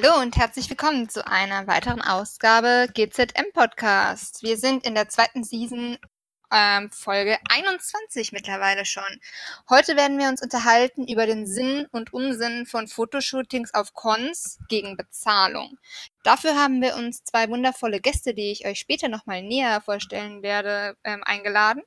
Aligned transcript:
Hallo 0.00 0.20
und 0.20 0.36
herzlich 0.36 0.70
willkommen 0.70 1.08
zu 1.08 1.26
einer 1.26 1.66
weiteren 1.66 2.00
Ausgabe 2.00 2.86
GZM 2.94 3.52
Podcast. 3.52 4.44
Wir 4.44 4.56
sind 4.56 4.86
in 4.86 4.94
der 4.94 5.08
zweiten 5.08 5.42
Season 5.42 5.98
ähm, 6.52 6.90
Folge 6.92 7.36
21 7.50 8.30
mittlerweile 8.30 8.84
schon. 8.84 9.20
Heute 9.68 9.96
werden 9.96 10.18
wir 10.18 10.28
uns 10.28 10.40
unterhalten 10.40 11.08
über 11.08 11.26
den 11.26 11.48
Sinn 11.48 11.86
und 11.90 12.12
Unsinn 12.12 12.64
von 12.66 12.86
Fotoshootings 12.86 13.74
auf 13.74 13.92
Cons 13.92 14.60
gegen 14.68 14.96
Bezahlung. 14.96 15.78
Dafür 16.22 16.54
haben 16.54 16.80
wir 16.80 16.94
uns 16.94 17.24
zwei 17.24 17.48
wundervolle 17.48 18.00
Gäste, 18.00 18.34
die 18.34 18.52
ich 18.52 18.66
euch 18.66 18.78
später 18.78 19.08
nochmal 19.08 19.42
näher 19.42 19.80
vorstellen 19.80 20.44
werde, 20.44 20.96
ähm, 21.02 21.24
eingeladen. 21.24 21.82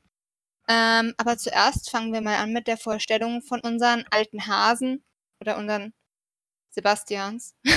Ähm, 0.67 1.13
aber 1.15 1.37
zuerst 1.37 1.89
fangen 1.89 2.11
wir 2.11 2.21
mal 2.21 2.37
an 2.37 2.51
mit 2.51 2.67
der 2.67 2.77
Vorstellung 2.77 3.41
von 3.41 3.61
unseren 3.61 4.03
alten 4.11 4.47
Hasen 4.47 5.01
oder 5.39 5.57
unseren 5.57 5.93
Sebastians. 6.71 7.53
ja 7.63 7.73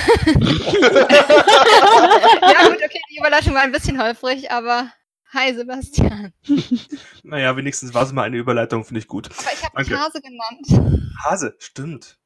gut, 2.69 2.77
okay, 2.83 3.01
die 3.11 3.17
Überleitung 3.19 3.53
war 3.53 3.61
ein 3.61 3.71
bisschen 3.73 4.01
holprig, 4.01 4.49
aber 4.51 4.91
hi 5.33 5.53
Sebastian. 5.53 6.33
naja, 7.23 7.55
wenigstens 7.57 7.93
war 7.93 8.03
es 8.03 8.13
mal 8.13 8.23
eine 8.23 8.37
Überleitung, 8.37 8.85
finde 8.85 8.99
ich 8.99 9.07
gut. 9.07 9.29
Aber 9.31 9.53
ich 9.53 9.63
habe 9.63 9.83
dich 9.83 9.93
Hase 9.93 10.21
genannt. 10.21 11.11
Hase, 11.23 11.55
stimmt. 11.59 12.17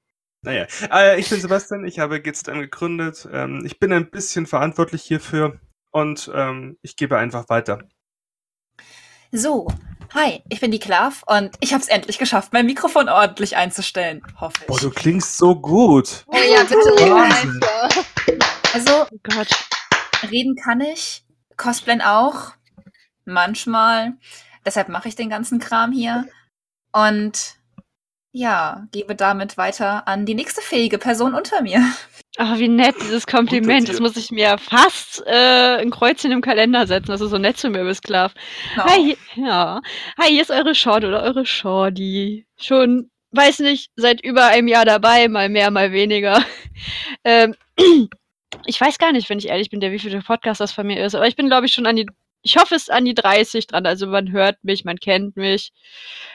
Naja, 0.41 0.67
äh, 0.91 1.19
ich 1.19 1.29
bin 1.29 1.41
Sebastian, 1.41 1.85
ich 1.85 1.99
habe 1.99 2.21
GZM 2.21 2.59
gegründet. 2.59 3.27
Ähm, 3.31 3.65
ich 3.65 3.79
bin 3.79 3.91
ein 3.91 4.09
bisschen 4.09 4.45
verantwortlich 4.45 5.03
hierfür 5.03 5.59
und 5.91 6.31
ähm, 6.33 6.77
ich 6.81 6.95
gebe 6.95 7.17
einfach 7.17 7.49
weiter. 7.49 7.89
So, 9.31 9.67
Hi, 10.15 10.41
ich 10.49 10.59
bin 10.59 10.71
die 10.71 10.79
Klav 10.79 11.21
und 11.27 11.55
ich 11.59 11.71
habe 11.71 11.83
es 11.83 11.87
endlich 11.87 12.17
geschafft, 12.17 12.51
mein 12.51 12.65
Mikrofon 12.65 13.09
ordentlich 13.09 13.55
einzustellen, 13.55 14.23
hoffe 14.41 14.57
ich. 14.61 14.65
Boah, 14.65 14.79
du 14.79 14.89
klingst 14.89 15.37
so 15.37 15.55
gut. 15.55 16.25
Oh 16.25 16.35
ja, 16.35 16.63
bitte. 16.63 18.39
Also, 18.73 19.05
oh 19.11 19.19
Gott. 19.21 19.49
reden 20.31 20.55
kann 20.55 20.81
ich, 20.81 21.23
cosplayen 21.57 22.01
auch, 22.01 22.53
manchmal. 23.25 24.13
Deshalb 24.65 24.89
mache 24.89 25.07
ich 25.07 25.15
den 25.15 25.29
ganzen 25.29 25.59
Kram 25.59 25.91
hier 25.91 26.27
und 26.91 27.58
ja, 28.31 28.87
gebe 28.91 29.15
damit 29.15 29.57
weiter 29.57 30.07
an 30.07 30.25
die 30.25 30.35
nächste 30.35 30.61
fähige 30.61 30.97
Person 30.97 31.33
unter 31.33 31.61
mir. 31.61 31.83
Ach, 32.37 32.57
wie 32.59 32.67
nett, 32.67 32.95
dieses 33.01 33.25
Kompliment. 33.25 33.89
Das 33.89 33.99
muss 33.99 34.15
ich 34.15 34.31
mir 34.31 34.57
fast 34.57 35.23
äh, 35.25 35.77
ein 35.77 35.89
Kreuzchen 35.89 36.31
im 36.31 36.41
Kalender 36.41 36.85
setzen, 36.85 37.11
dass 37.11 37.19
du 37.19 37.27
so 37.27 37.37
nett 37.37 37.57
zu 37.57 37.69
mir 37.69 37.83
bist, 37.83 38.03
Klav. 38.03 38.33
Oh. 38.77 38.83
Hi, 38.83 39.17
ja. 39.35 39.81
Hi, 40.17 40.29
hier 40.29 40.41
ist 40.41 40.51
eure 40.51 40.75
Short 40.75 41.03
oder 41.03 41.23
eure 41.23 41.45
Shorty. 41.45 42.45
Schon, 42.57 43.09
weiß 43.31 43.59
nicht, 43.59 43.91
seit 43.95 44.23
über 44.23 44.45
einem 44.45 44.67
Jahr 44.67 44.85
dabei, 44.85 45.27
mal 45.27 45.49
mehr, 45.49 45.71
mal 45.71 45.91
weniger. 45.91 46.43
Ähm, 47.23 47.55
ich 48.65 48.79
weiß 48.79 48.99
gar 48.99 49.11
nicht, 49.11 49.29
wenn 49.29 49.39
ich 49.39 49.49
ehrlich 49.49 49.69
bin, 49.69 49.79
der 49.79 49.91
wie 49.91 49.99
viele 49.99 50.21
Podcast 50.21 50.61
das 50.61 50.71
von 50.71 50.87
mir 50.87 51.03
ist, 51.03 51.15
aber 51.15 51.27
ich 51.27 51.35
bin, 51.35 51.47
glaube 51.47 51.65
ich, 51.65 51.73
schon 51.73 51.87
an 51.87 51.95
die 51.95 52.07
ich 52.41 52.57
hoffe 52.57 52.75
es 52.75 52.89
an 52.89 53.05
die 53.05 53.13
30 53.13 53.67
dran. 53.67 53.85
Also 53.85 54.07
man 54.07 54.31
hört 54.31 54.63
mich, 54.63 54.85
man 54.85 54.97
kennt 54.97 55.35
mich, 55.35 55.71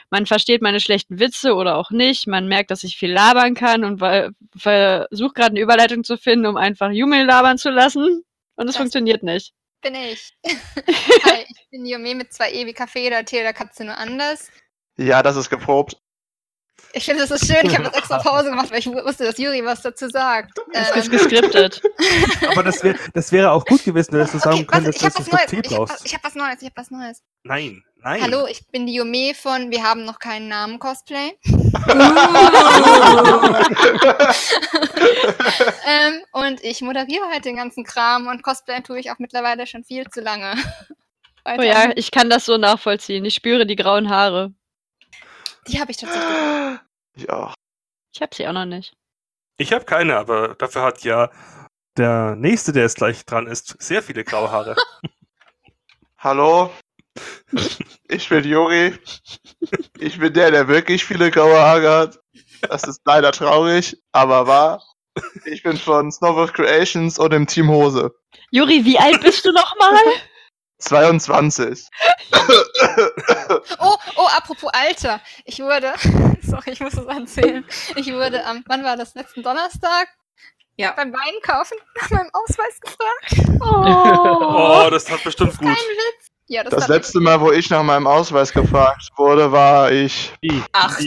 man 0.09 0.25
versteht 0.25 0.61
meine 0.61 0.79
schlechten 0.79 1.19
Witze 1.19 1.55
oder 1.55 1.77
auch 1.77 1.91
nicht. 1.91 2.27
Man 2.27 2.47
merkt, 2.47 2.71
dass 2.71 2.83
ich 2.83 2.97
viel 2.97 3.11
labern 3.11 3.55
kann 3.55 3.83
und 3.83 3.99
versuche 3.99 5.33
gerade 5.33 5.51
eine 5.51 5.61
Überleitung 5.61 6.03
zu 6.03 6.17
finden, 6.17 6.45
um 6.45 6.57
einfach 6.57 6.91
Yume 6.91 7.23
labern 7.23 7.57
zu 7.57 7.69
lassen. 7.69 8.23
Und 8.55 8.69
es 8.69 8.77
funktioniert 8.77 9.23
nicht. 9.23 9.53
Bin 9.81 9.95
ich. 9.95 10.33
Hi, 10.45 11.45
ich 11.47 11.69
bin 11.69 11.85
Yume 11.85 12.15
mit 12.15 12.33
zwei 12.33 12.51
E 12.51 12.65
wie 12.65 12.73
Kaffee 12.73 13.07
oder 13.07 13.25
Tee 13.25 13.41
oder 13.41 13.53
Katze 13.53 13.83
nur 13.83 13.97
anders. 13.97 14.49
Ja, 14.97 15.21
das 15.21 15.35
ist 15.35 15.49
geprobt. 15.49 15.97
Ich 16.95 17.03
finde 17.03 17.23
es 17.23 17.29
so 17.29 17.37
schön, 17.37 17.65
ich 17.65 17.75
habe 17.75 17.83
jetzt 17.87 17.97
extra 17.97 18.19
Pause 18.19 18.51
gemacht, 18.51 18.71
weil 18.71 18.79
ich 18.79 18.87
wusste, 18.87 19.25
dass 19.25 19.37
Juri 19.37 19.65
was 19.65 19.81
dazu 19.81 20.07
sagt. 20.07 20.57
Das 20.71 20.91
ähm. 20.93 21.01
ist 21.01 21.11
geskriptet. 21.11 21.81
Aber 22.49 22.63
das, 22.63 22.81
wär, 22.83 22.95
das 23.13 23.33
wäre 23.33 23.51
auch 23.51 23.65
gut 23.65 23.83
gewesen, 23.83 24.13
wenn 24.13 24.25
du 24.25 24.39
sagen 24.39 24.55
okay, 24.55 24.65
könntest, 24.65 25.03
dass 25.03 25.13
du 25.13 25.23
das 25.29 25.45
brauchst. 25.69 26.05
Ich 26.05 26.13
habe 26.13 26.23
was 26.23 26.35
Neues, 26.35 26.61
ich 26.61 26.65
habe 26.67 26.77
was 26.77 26.91
Neues. 26.91 27.21
Nein, 27.43 27.83
nein. 27.97 28.21
Hallo, 28.21 28.47
ich 28.47 28.65
bin 28.67 28.85
die 28.87 28.95
Yume 28.95 29.33
von 29.33 29.71
Wir 29.71 29.83
haben 29.83 30.05
noch 30.05 30.19
keinen 30.19 30.47
Namen 30.47 30.79
Cosplay. 30.79 31.33
ähm, 35.85 36.23
und 36.31 36.63
ich 36.63 36.79
moderiere 36.81 37.25
halt 37.29 37.43
den 37.43 37.57
ganzen 37.57 37.83
Kram 37.83 38.27
und 38.27 38.41
Cosplay 38.41 38.79
tue 38.81 38.99
ich 38.99 39.11
auch 39.11 39.19
mittlerweile 39.19 39.67
schon 39.67 39.83
viel 39.83 40.09
zu 40.09 40.21
lange. 40.21 40.53
oh 41.43 41.61
ja, 41.61 41.91
ich 41.97 42.11
kann 42.11 42.29
das 42.29 42.45
so 42.45 42.55
nachvollziehen. 42.55 43.25
Ich 43.25 43.35
spüre 43.35 43.65
die 43.65 43.75
grauen 43.75 44.09
Haare. 44.09 44.53
Die 45.67 45.79
habe 45.79 45.91
ich 45.91 45.97
tatsächlich. 45.97 46.79
Ja. 47.15 47.53
Ich 48.13 48.21
habe 48.21 48.35
sie 48.35 48.47
auch 48.47 48.53
noch 48.53 48.65
nicht. 48.65 48.93
Ich 49.57 49.73
habe 49.73 49.85
keine, 49.85 50.17
aber 50.17 50.55
dafür 50.55 50.83
hat 50.83 51.03
ja 51.03 51.31
der 51.97 52.35
nächste, 52.35 52.73
der 52.73 52.83
jetzt 52.83 52.97
gleich 52.97 53.25
dran 53.25 53.47
ist, 53.47 53.81
sehr 53.81 54.03
viele 54.03 54.23
graue 54.23 54.51
Haare. 54.51 54.75
Hallo, 56.17 56.71
ich 58.09 58.27
bin 58.29 58.43
Juri. 58.43 58.97
Ich 59.99 60.19
bin 60.19 60.33
der, 60.33 60.51
der 60.51 60.67
wirklich 60.67 61.05
viele 61.05 61.31
graue 61.31 61.57
Haare 61.57 61.89
hat. 61.89 62.19
Das 62.61 62.83
ist 62.83 63.01
leider 63.05 63.31
traurig, 63.31 64.01
aber 64.11 64.47
wahr. 64.47 64.83
Ich 65.45 65.63
bin 65.63 65.77
von 65.77 66.11
Snowbird 66.11 66.53
Creations 66.53 67.17
und 67.17 67.33
im 67.33 67.47
Team 67.47 67.69
Hose. 67.69 68.13
Juri, 68.51 68.83
wie 68.83 68.99
alt 68.99 69.21
bist 69.21 69.45
du 69.45 69.51
nochmal? 69.51 69.97
22. 70.79 71.87
oh, 73.79 73.95
oh, 74.17 74.27
apropos 74.35 74.69
Alter. 74.73 75.21
Ich 75.45 75.59
wurde, 75.59 75.93
sorry, 76.41 76.71
ich 76.71 76.79
muss 76.79 76.93
das 76.93 77.05
erzählen. 77.05 77.65
Ich 77.95 78.11
wurde 78.11 78.45
am, 78.45 78.63
wann 78.67 78.83
war 78.83 78.97
das, 78.97 79.15
letzten 79.15 79.43
Donnerstag? 79.43 80.07
Ja. 80.77 80.91
Beim 80.91 81.13
Wein 81.13 81.41
kaufen 81.41 81.77
nach 82.01 82.09
meinem 82.09 82.29
Ausweis 82.33 82.79
gefragt. 82.81 83.59
Oh, 83.61 84.85
oh 84.85 84.89
das 84.89 85.09
hat 85.09 85.23
bestimmt 85.23 85.51
das 85.51 85.57
gut. 85.57 85.67
Kein 85.67 85.75
Witz. 85.75 86.31
Ja, 86.47 86.63
das, 86.63 86.75
das 86.75 86.87
letzte 86.87 87.19
Mal, 87.19 87.41
wo 87.41 87.51
ich 87.51 87.69
nach 87.71 87.81
meinem 87.81 88.05
Ausweis 88.05 88.53
gefragt 88.53 89.09
wurde, 89.15 89.51
war 89.51 89.91
ich 89.91 90.31
I, 90.43 90.61
acht. 90.73 91.01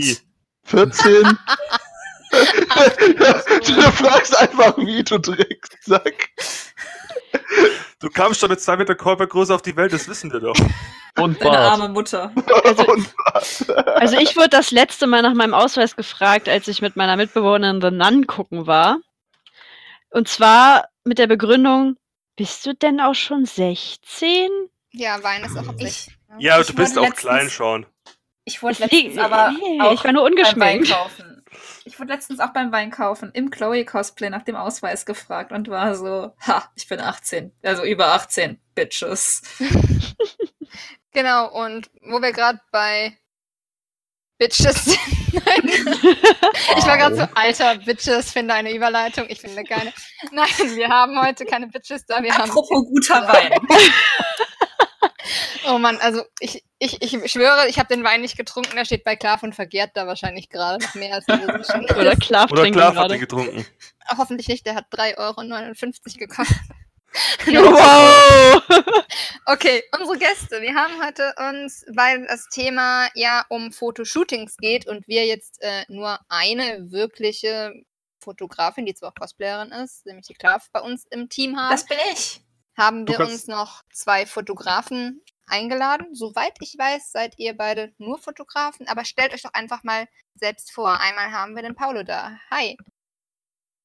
14. 0.65 1.23
du 2.31 3.83
fragst 3.93 4.37
einfach, 4.37 4.77
wie 4.79 5.03
du 5.03 5.19
Drecksack. 5.19 6.29
Du 8.01 8.09
kamst 8.09 8.39
schon 8.41 8.51
mit 8.51 8.61
zwei 8.61 8.77
Meter 8.77 8.95
Körpergröße 8.95 9.53
auf 9.55 9.63
die 9.63 9.77
Welt, 9.77 9.93
das 9.93 10.07
wissen 10.09 10.33
wir 10.33 10.41
doch. 10.41 10.57
Und 11.19 11.43
Deine 11.43 11.59
arme 11.59 11.89
Mutter. 11.89 12.33
Also, 12.65 12.85
also, 13.95 14.17
ich 14.19 14.37
wurde 14.37 14.51
das 14.51 14.71
letzte 14.71 15.07
Mal 15.07 15.23
nach 15.23 15.35
meinem 15.35 15.55
Ausweis 15.55 15.97
gefragt, 15.97 16.49
als 16.49 16.69
ich 16.69 16.81
mit 16.81 16.97
meiner 16.97 17.17
Mitbewohnerin 17.17 17.81
The 17.81 17.91
Nun 17.91 18.27
gucken 18.27 18.67
war. 18.67 18.99
Und 20.11 20.29
zwar 20.29 20.89
mit 21.05 21.19
der 21.19 21.27
Begründung, 21.27 21.97
bist 22.37 22.67
du 22.67 22.75
denn 22.75 23.01
auch 23.01 23.15
schon 23.15 23.47
16? 23.47 24.49
Ja, 24.93 25.23
Wein 25.23 25.45
ist 25.45 25.57
auch 25.57 25.69
ab 25.69 25.75
16. 25.79 26.15
Ja, 26.39 26.63
du 26.63 26.73
bist 26.75 26.97
auch 26.99 27.03
letztens, 27.03 27.21
klein 27.21 27.51
schon. 27.51 27.87
Ich 28.45 28.63
wollte 28.63 28.83
letztens 28.83 29.19
aber 29.19 29.51
nee, 29.51 29.81
auch 29.81 29.93
ich 29.93 30.05
war 30.05 30.13
nur 30.13 30.23
ungeschminkt. 30.23 30.91
kaufen. 30.91 31.38
Ich 31.85 31.99
wurde 31.99 32.13
letztens 32.13 32.41
auch 32.41 32.53
beim 32.53 32.73
Weinkaufen 32.73 33.31
im 33.33 33.51
Chloe-Cosplay 33.51 34.31
nach 34.31 34.43
dem 34.43 34.57
Ausweis 34.57 35.07
gefragt 35.07 35.53
und 35.53 35.69
war 35.69 35.95
so, 35.95 36.33
ha, 36.47 36.71
ich 36.75 36.89
bin 36.89 37.01
18. 37.01 37.53
Also 37.63 37.85
über 37.85 38.09
18, 38.09 38.61
Bitches. 38.75 39.43
genau, 41.13 41.51
und 41.51 41.91
wo 42.03 42.21
wir 42.21 42.33
gerade 42.33 42.61
bei 42.71 43.17
Bitches 44.39 44.85
sind. 44.85 44.99
ich 46.77 46.87
war 46.87 46.97
gerade 46.97 47.17
so, 47.17 47.29
alter, 47.35 47.77
Bitches, 47.79 48.31
finde 48.31 48.55
eine 48.55 48.73
Überleitung. 48.73 49.27
Ich 49.29 49.41
finde 49.41 49.65
keine. 49.65 49.93
Nein, 50.31 50.77
wir 50.77 50.89
haben 50.89 51.21
heute 51.21 51.45
keine 51.45 51.67
Bitches 51.67 52.07
da. 52.07 52.23
Wir 52.23 52.35
Apropos 52.35 52.71
haben 52.71 52.87
guter 52.87 53.27
Wein. 53.27 53.53
Oh 55.69 55.79
Mann, 55.79 55.99
also 55.99 56.23
ich, 56.41 56.65
ich, 56.79 57.03
ich 57.03 57.31
schwöre, 57.31 57.69
ich 57.69 57.79
habe 57.79 57.95
den 57.95 58.05
Wein 58.05 58.21
nicht 58.21 58.37
getrunken. 58.37 58.77
Der 58.77 58.85
steht 58.85 59.05
bei 59.05 59.17
Klav 59.17 59.43
und 59.43 59.55
vergehrt 59.55 59.91
da 59.95 60.07
wahrscheinlich 60.07 60.49
gerade 60.49 60.85
noch 60.85 60.95
mehr 60.95 61.15
als. 61.15 61.27
Oder 61.97 62.17
Klav 62.17 62.51
Oder 62.51 62.71
Klav 62.71 62.97
hat 62.97 63.11
den 63.11 63.21
getrunken. 63.21 63.67
Hoffentlich 64.17 64.49
nicht, 64.49 64.67
der 64.67 64.75
hat 64.75 64.87
3,59 64.93 65.19
Euro 65.19 66.19
gekostet. 66.19 66.57
wow! 67.47 68.63
okay, 69.47 69.83
unsere 69.99 70.19
Gäste. 70.19 70.61
Wir 70.61 70.75
haben 70.75 71.03
heute 71.05 71.35
uns, 71.51 71.85
weil 71.89 72.27
das 72.27 72.49
Thema 72.49 73.09
ja 73.15 73.45
um 73.49 73.73
Fotoshootings 73.73 74.57
geht 74.57 74.87
und 74.87 75.09
wir 75.09 75.27
jetzt 75.27 75.63
äh, 75.63 75.85
nur 75.89 76.19
eine 76.29 76.91
wirkliche 76.91 77.73
Fotografin, 78.21 78.87
die 78.87 78.95
zwar 78.95 79.11
auch 79.11 79.15
Cosplayerin 79.15 79.73
ist, 79.73 80.07
nämlich 80.07 80.27
die 80.27 80.35
Klav, 80.35 80.69
bei 80.73 80.81
uns 80.81 81.07
im 81.11 81.29
Team 81.29 81.57
haben. 81.59 81.71
Das 81.71 81.87
bin 81.87 81.99
ich 82.13 82.41
haben 82.79 83.07
wir 83.09 83.21
uns 83.21 83.49
noch 83.49 83.83
zwei 83.93 84.25
Fotografen 84.25 85.21
eingeladen. 85.47 86.15
Soweit 86.15 86.53
ich 86.61 86.77
weiß, 86.79 87.13
seid 87.13 87.35
ihr 87.37 87.57
beide 87.57 87.93
nur 87.99 88.19
Fotografen, 88.19 88.87
aber 88.87 89.05
stellt 89.05 89.35
euch 89.35 89.43
doch 89.43 89.53
einfach 89.53 89.83
mal 89.83 90.07
selbst 90.35 90.71
vor. 90.71 91.01
Einmal 91.01 91.33
haben 91.33 91.57
wir 91.57 91.63
den 91.63 91.75
Paulo 91.75 92.05
da. 92.05 92.39
Hi. 92.51 92.77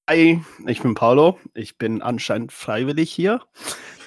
Hi, 0.09 0.43
ich 0.67 0.81
bin 0.81 0.93
Paulo. 0.93 1.39
Ich 1.53 1.77
bin 1.77 2.01
anscheinend 2.01 2.51
freiwillig 2.51 3.11
hier. 3.11 3.41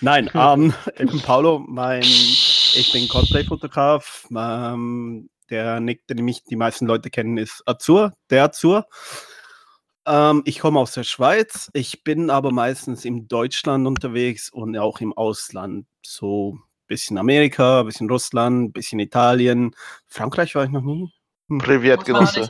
Nein, 0.01 0.31
ähm, 0.35 0.73
ich 0.97 1.11
bin 1.11 1.21
Paulo. 1.21 1.59
Mein, 1.67 2.03
ich 2.03 2.91
bin 2.93 3.09
Cosplay-Fotograf. 3.09 4.29
Ähm, 4.31 5.29
der 5.51 5.81
Nick, 5.81 6.07
den 6.07 6.25
mich 6.25 6.45
die 6.45 6.57
meisten 6.57 6.87
Leute 6.87 7.11
kennen, 7.11 7.39
ist 7.39 7.63
Azur, 7.67 8.13
der 8.31 8.45
Azur. 8.45 8.87
Ähm, 10.07 10.43
ich 10.45 10.61
komme 10.61 10.79
aus 10.79 10.93
der 10.93 11.03
Schweiz. 11.03 11.71
Ich 11.73 12.05
bin 12.05 12.31
aber 12.31 12.53
meistens 12.53 13.05
in 13.05 13.27
Deutschland 13.29 13.87
unterwegs 13.87 14.51
und 14.51 14.77
auch 14.79 15.01
im 15.01 15.13
Ausland. 15.13 15.87
So 16.05 16.55
ein 16.55 16.63
bisschen 16.87 17.19
Amerika, 17.19 17.81
ein 17.81 17.87
bisschen 17.87 18.09
Russland, 18.09 18.69
ein 18.69 18.73
bisschen 18.73 19.01
Italien. 19.01 19.75
Frankreich 20.07 20.55
war 20.55 20.65
ich 20.65 20.71
noch 20.71 20.83
nie. 20.83 21.13
Hm. 21.49 21.59
Privat 21.59 22.05
Genosse. 22.05 22.49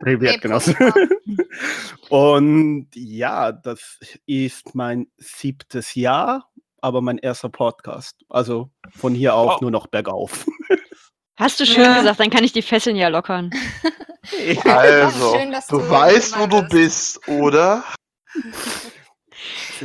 Privat 0.00 0.40
Genosse. 0.40 0.76
und 2.08 2.88
ja, 2.94 3.52
das 3.52 3.98
ist 4.26 4.74
mein 4.74 5.06
siebtes 5.16 5.94
Jahr, 5.94 6.50
aber 6.80 7.00
mein 7.00 7.18
erster 7.18 7.48
Podcast. 7.48 8.16
Also 8.28 8.70
von 8.90 9.14
hier 9.14 9.34
auf 9.34 9.54
wow. 9.54 9.60
nur 9.60 9.70
noch 9.70 9.86
bergauf. 9.86 10.46
Hast 11.36 11.60
du 11.60 11.66
schön 11.66 11.84
ja. 11.84 11.98
gesagt, 11.98 12.18
dann 12.18 12.30
kann 12.30 12.44
ich 12.44 12.52
die 12.52 12.62
Fesseln 12.62 12.96
ja 12.96 13.08
lockern. 13.08 13.50
Also, 14.64 15.34
Schön, 15.36 15.52
du, 15.52 15.60
du 15.68 15.90
weißt, 15.90 16.38
wo 16.38 16.46
du 16.46 16.62
bist, 16.68 17.26
oder? 17.28 17.84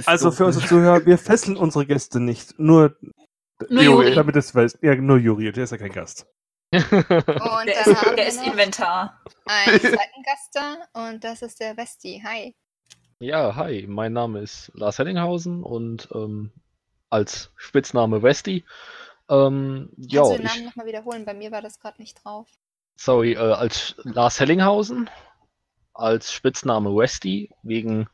Also 0.06 0.32
für 0.32 0.46
unsere 0.46 0.66
Zuhörer, 0.66 1.06
wir 1.06 1.18
fesseln 1.18 1.58
unsere 1.58 1.86
Gäste 1.86 2.20
nicht. 2.20 2.58
Nur, 2.58 2.96
nur 3.70 3.84
Juri. 3.84 4.16
Damit 4.16 4.36
es 4.36 4.54
weiß. 4.56 4.80
Ja, 4.82 4.96
nur 4.96 5.18
Juri, 5.18 5.52
der 5.52 5.64
ist 5.64 5.72
ja 5.72 5.78
kein 5.78 5.92
Gast. 5.92 6.26
Und 6.74 6.82
der, 7.66 7.86
ist, 7.86 8.06
der 8.18 8.28
ist 8.28 8.48
Inventar. 8.48 9.22
Einen 9.46 9.80
zweiten 9.80 10.24
Gast 10.24 10.52
da 10.54 10.78
und 10.94 11.22
das 11.22 11.42
ist 11.42 11.60
der 11.60 11.76
Westi. 11.76 12.24
Hi. 12.26 12.56
Ja, 13.20 13.56
hi, 13.58 13.86
mein 13.90 14.14
Name 14.14 14.40
ist 14.40 14.72
Lars 14.74 14.98
Hellinghausen 14.98 15.64
und 15.64 16.08
ähm, 16.16 16.54
als 17.10 17.52
Spitzname 17.58 18.24
Westi. 18.24 18.64
Ähm, 19.30 19.90
Kannst 19.96 20.14
ja, 20.14 20.24
du 20.24 20.38
den 20.38 20.44
Namen 20.46 20.64
nochmal 20.64 20.86
wiederholen? 20.86 21.26
Bei 21.26 21.34
mir 21.34 21.52
war 21.52 21.62
das 21.62 21.78
gerade 21.78 22.02
nicht 22.02 22.24
drauf. 22.24 22.48
Sorry, 22.96 23.34
äh, 23.34 23.38
als 23.38 23.96
Lars 24.04 24.40
Hellinghausen, 24.40 25.10
als 25.94 26.32
Spitzname 26.32 26.96
Westy, 26.96 27.50
wegen 27.64 28.08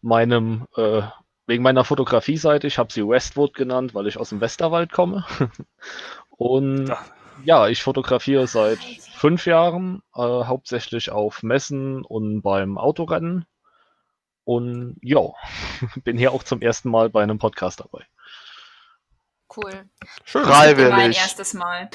meinem, 0.00 0.66
äh, 0.76 1.02
wegen 1.46 1.62
meiner 1.62 1.84
Fotografie-Seite. 1.84 2.66
Ich 2.66 2.78
habe 2.78 2.92
sie 2.92 3.06
Westwood 3.06 3.54
genannt, 3.54 3.94
weil 3.94 4.06
ich 4.06 4.18
aus 4.18 4.30
dem 4.30 4.40
Westerwald 4.40 4.92
komme. 4.92 5.24
Und 6.30 6.92
ja, 7.44 7.68
ich 7.68 7.82
fotografiere 7.82 8.46
seit 8.46 8.78
fünf 8.78 9.46
Jahren, 9.46 10.02
äh, 10.14 10.20
hauptsächlich 10.20 11.10
auf 11.10 11.42
Messen 11.42 12.04
und 12.04 12.42
beim 12.42 12.78
Autorennen. 12.78 13.46
Und 14.44 14.96
ja, 15.02 15.20
bin 16.04 16.18
hier 16.18 16.32
auch 16.32 16.42
zum 16.42 16.60
ersten 16.60 16.90
Mal 16.90 17.10
bei 17.10 17.22
einem 17.22 17.38
Podcast 17.38 17.80
dabei. 17.80 18.04
Cool. 19.54 19.84
Schön. 20.24 20.44
Freiwillig. 20.44 20.90
Mein 20.90 21.12
erstes 21.12 21.54
Mal. 21.54 21.90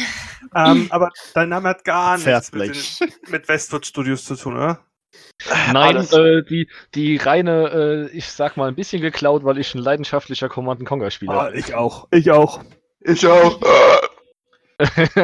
ähm, 0.54 0.86
aber 0.90 1.10
dein 1.34 1.48
Name 1.48 1.70
hat 1.70 1.84
gar 1.84 2.18
nichts 2.18 2.52
mit, 2.52 3.00
mit 3.28 3.48
Westwood 3.48 3.86
Studios 3.86 4.24
zu 4.24 4.36
tun, 4.36 4.56
oder? 4.56 4.84
Nein, 5.72 5.96
äh, 5.96 6.42
die, 6.44 6.68
die 6.94 7.16
reine, 7.16 8.08
äh, 8.12 8.16
ich 8.16 8.30
sag 8.30 8.56
mal, 8.56 8.68
ein 8.68 8.76
bisschen 8.76 9.02
geklaut, 9.02 9.42
weil 9.44 9.58
ich 9.58 9.74
ein 9.74 9.78
leidenschaftlicher 9.78 10.48
Command 10.48 10.84
Conquer 10.86 11.10
Spieler 11.10 11.32
ah, 11.32 11.50
bin. 11.50 11.58
Ich 11.58 11.74
auch. 11.74 12.06
Ich 12.12 12.30
auch. 12.30 12.62
Ich 13.00 13.26
auch. 13.26 13.60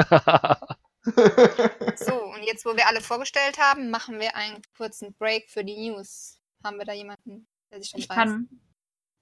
so, 1.96 2.14
und 2.24 2.42
jetzt, 2.42 2.64
wo 2.64 2.74
wir 2.76 2.88
alle 2.88 3.00
vorgestellt 3.00 3.58
haben, 3.58 3.90
machen 3.90 4.18
wir 4.18 4.34
einen 4.34 4.60
kurzen 4.76 5.14
Break 5.14 5.50
für 5.50 5.64
die 5.64 5.90
News. 5.90 6.40
Haben 6.64 6.78
wir 6.78 6.84
da 6.84 6.92
jemanden, 6.92 7.46
der 7.70 7.80
sich 7.80 7.90
schon 7.90 8.00
ich 8.00 8.08
weiß? 8.08 8.16
Kann. 8.16 8.48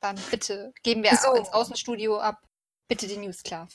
Dann 0.00 0.16
bitte 0.30 0.72
geben 0.82 1.02
wir 1.02 1.14
so. 1.16 1.34
ins 1.34 1.52
Außenstudio 1.52 2.18
ab. 2.18 2.40
Bitte 2.86 3.06
die 3.06 3.16
News 3.16 3.42
klar. 3.42 3.66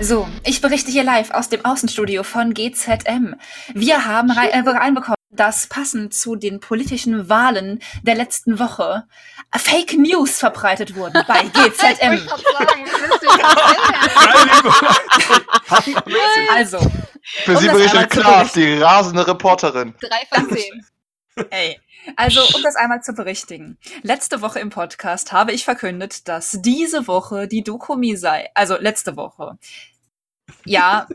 So, 0.00 0.26
ich 0.44 0.62
berichte 0.62 0.90
hier 0.90 1.04
live 1.04 1.30
aus 1.30 1.50
dem 1.50 1.64
Außenstudio 1.64 2.22
von 2.22 2.54
GZM. 2.54 3.34
Wir 3.74 4.06
haben 4.06 4.30
äh, 4.30 4.58
reinbekommen, 4.58 5.16
dass 5.30 5.66
passend 5.66 6.14
zu 6.14 6.36
den 6.36 6.58
politischen 6.60 7.28
Wahlen 7.28 7.80
der 8.02 8.14
letzten 8.14 8.58
Woche 8.58 9.06
Fake 9.54 9.92
News 9.98 10.38
verbreitet 10.38 10.94
wurden 10.96 11.22
bei 11.28 11.42
GZM. 11.52 12.26
also. 16.54 16.78
Für 17.44 17.56
Sie 17.58 17.68
berichtet 17.68 18.10
Klaas, 18.10 18.52
die 18.54 18.78
rasende 18.78 19.26
Reporterin. 19.26 19.94
Drei 20.00 20.26
von 20.34 20.48
zehn. 20.50 20.84
Hey, 21.50 21.80
also, 22.16 22.42
um 22.54 22.62
das 22.62 22.76
einmal 22.76 23.02
zu 23.02 23.12
berichtigen. 23.12 23.78
Letzte 24.02 24.42
Woche 24.42 24.60
im 24.60 24.70
Podcast 24.70 25.32
habe 25.32 25.52
ich 25.52 25.64
verkündet, 25.64 26.28
dass 26.28 26.58
diese 26.60 27.06
Woche 27.06 27.48
die 27.48 27.62
Dokumi 27.62 28.16
sei. 28.16 28.50
Also, 28.54 28.76
letzte 28.76 29.16
Woche. 29.16 29.56
Ja, 30.64 31.06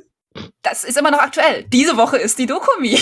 das 0.61 0.83
ist 0.83 0.97
immer 0.97 1.11
noch 1.11 1.19
aktuell. 1.19 1.63
Diese 1.65 1.97
Woche 1.97 2.17
ist 2.17 2.39
die 2.39 2.45
Dokumi. 2.45 2.99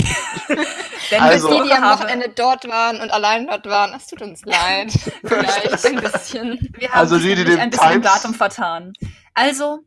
Denn 1.12 1.21
also, 1.21 1.62
die, 1.62 1.69
die 1.69 1.73
am 1.73 1.83
Wochenende 1.83 2.29
dort 2.29 2.67
waren 2.67 3.00
und 3.00 3.12
allein 3.12 3.47
dort 3.47 3.65
waren, 3.65 3.94
es 3.94 4.07
tut 4.07 4.21
uns 4.21 4.44
leid. 4.45 4.91
Vielleicht 5.23 5.85
ein 5.85 5.95
bisschen. 5.95 6.73
Wir 6.77 6.89
haben 6.89 7.00
also 7.00 7.17
die, 7.17 7.35
die 7.35 7.57
ein 7.57 7.69
bisschen 7.69 7.91
im 7.91 8.01
Datum 8.01 8.33
vertan. 8.33 8.94
Also, 9.33 9.81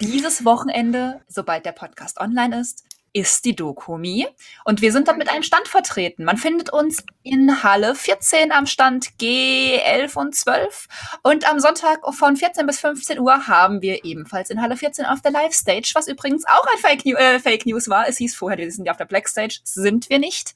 dieses 0.00 0.44
Wochenende, 0.44 1.20
sobald 1.28 1.64
der 1.64 1.72
Podcast 1.72 2.20
online 2.20 2.60
ist, 2.60 2.84
ist 3.12 3.44
die 3.44 3.56
Dokumi. 3.56 4.26
Und 4.64 4.82
wir 4.82 4.92
sind 4.92 5.08
dort 5.08 5.18
mit 5.18 5.30
einem 5.30 5.42
Stand 5.42 5.68
vertreten. 5.68 6.24
Man 6.24 6.36
findet 6.36 6.72
uns 6.72 7.04
in 7.22 7.62
Halle 7.62 7.94
14 7.94 8.52
am 8.52 8.66
Stand 8.66 9.10
G11 9.20 10.16
und 10.16 10.34
12. 10.34 10.88
Und 11.22 11.50
am 11.50 11.60
Sonntag 11.60 12.00
von 12.14 12.36
14 12.36 12.66
bis 12.66 12.80
15 12.80 13.18
Uhr 13.18 13.46
haben 13.46 13.82
wir 13.82 14.04
ebenfalls 14.04 14.50
in 14.50 14.60
Halle 14.62 14.76
14 14.76 15.06
auf 15.06 15.20
der 15.20 15.32
Live-Stage, 15.32 15.92
was 15.94 16.08
übrigens 16.08 16.44
auch 16.46 16.66
ein 16.72 16.78
Fake, 16.78 17.04
New 17.04 17.16
äh, 17.16 17.40
Fake 17.40 17.66
News 17.66 17.88
war. 17.88 18.08
Es 18.08 18.18
hieß 18.18 18.34
vorher, 18.34 18.58
wir 18.58 18.70
sind 18.70 18.84
ja 18.84 18.92
auf 18.92 18.98
der 18.98 19.06
Black 19.06 19.28
Stage. 19.28 19.60
Sind 19.64 20.08
wir 20.08 20.18
nicht. 20.18 20.54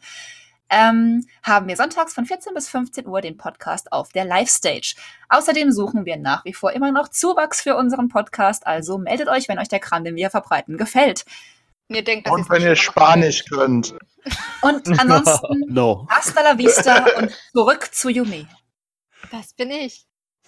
Ähm, 0.71 1.27
haben 1.43 1.69
wir 1.69 1.77
sonntags 1.77 2.15
von 2.15 2.25
14 2.25 2.55
bis 2.55 2.69
15 2.69 3.07
Uhr 3.07 3.21
den 3.21 3.37
Podcast 3.37 3.93
auf 3.93 4.11
der 4.11 4.25
Live-Stage. 4.25 4.95
Außerdem 5.29 5.71
suchen 5.73 6.07
wir 6.07 6.17
nach 6.17 6.45
wie 6.45 6.55
vor 6.55 6.73
immer 6.73 6.91
noch 6.91 7.09
Zuwachs 7.09 7.61
für 7.61 7.77
unseren 7.77 8.09
Podcast, 8.09 8.67
also 8.67 8.99
meldet 8.99 9.29
euch, 9.29 9.49
wenn 9.49 9.59
euch 9.59 9.69
der 9.69 9.79
Kram, 9.79 10.05
den 10.05 10.17
wir 10.17 10.31
verbreiten, 10.31 10.79
gefällt. 10.79 11.27
Mir 11.89 12.03
denkt, 12.03 12.31
und 12.31 12.49
wenn 12.49 12.63
ihr 12.63 12.77
Spanisch 12.77 13.45
könnt. 13.45 13.95
Und 14.63 14.89
ansonsten 14.99 15.65
no. 15.69 16.07
hasta 16.09 16.43
la 16.43 16.57
vista 16.57 17.05
und 17.19 17.31
zurück 17.53 17.91
zu 17.93 18.09
Yumi. 18.09 18.47
Das 19.31 19.53
bin 19.53 19.71
ich. 19.71 20.07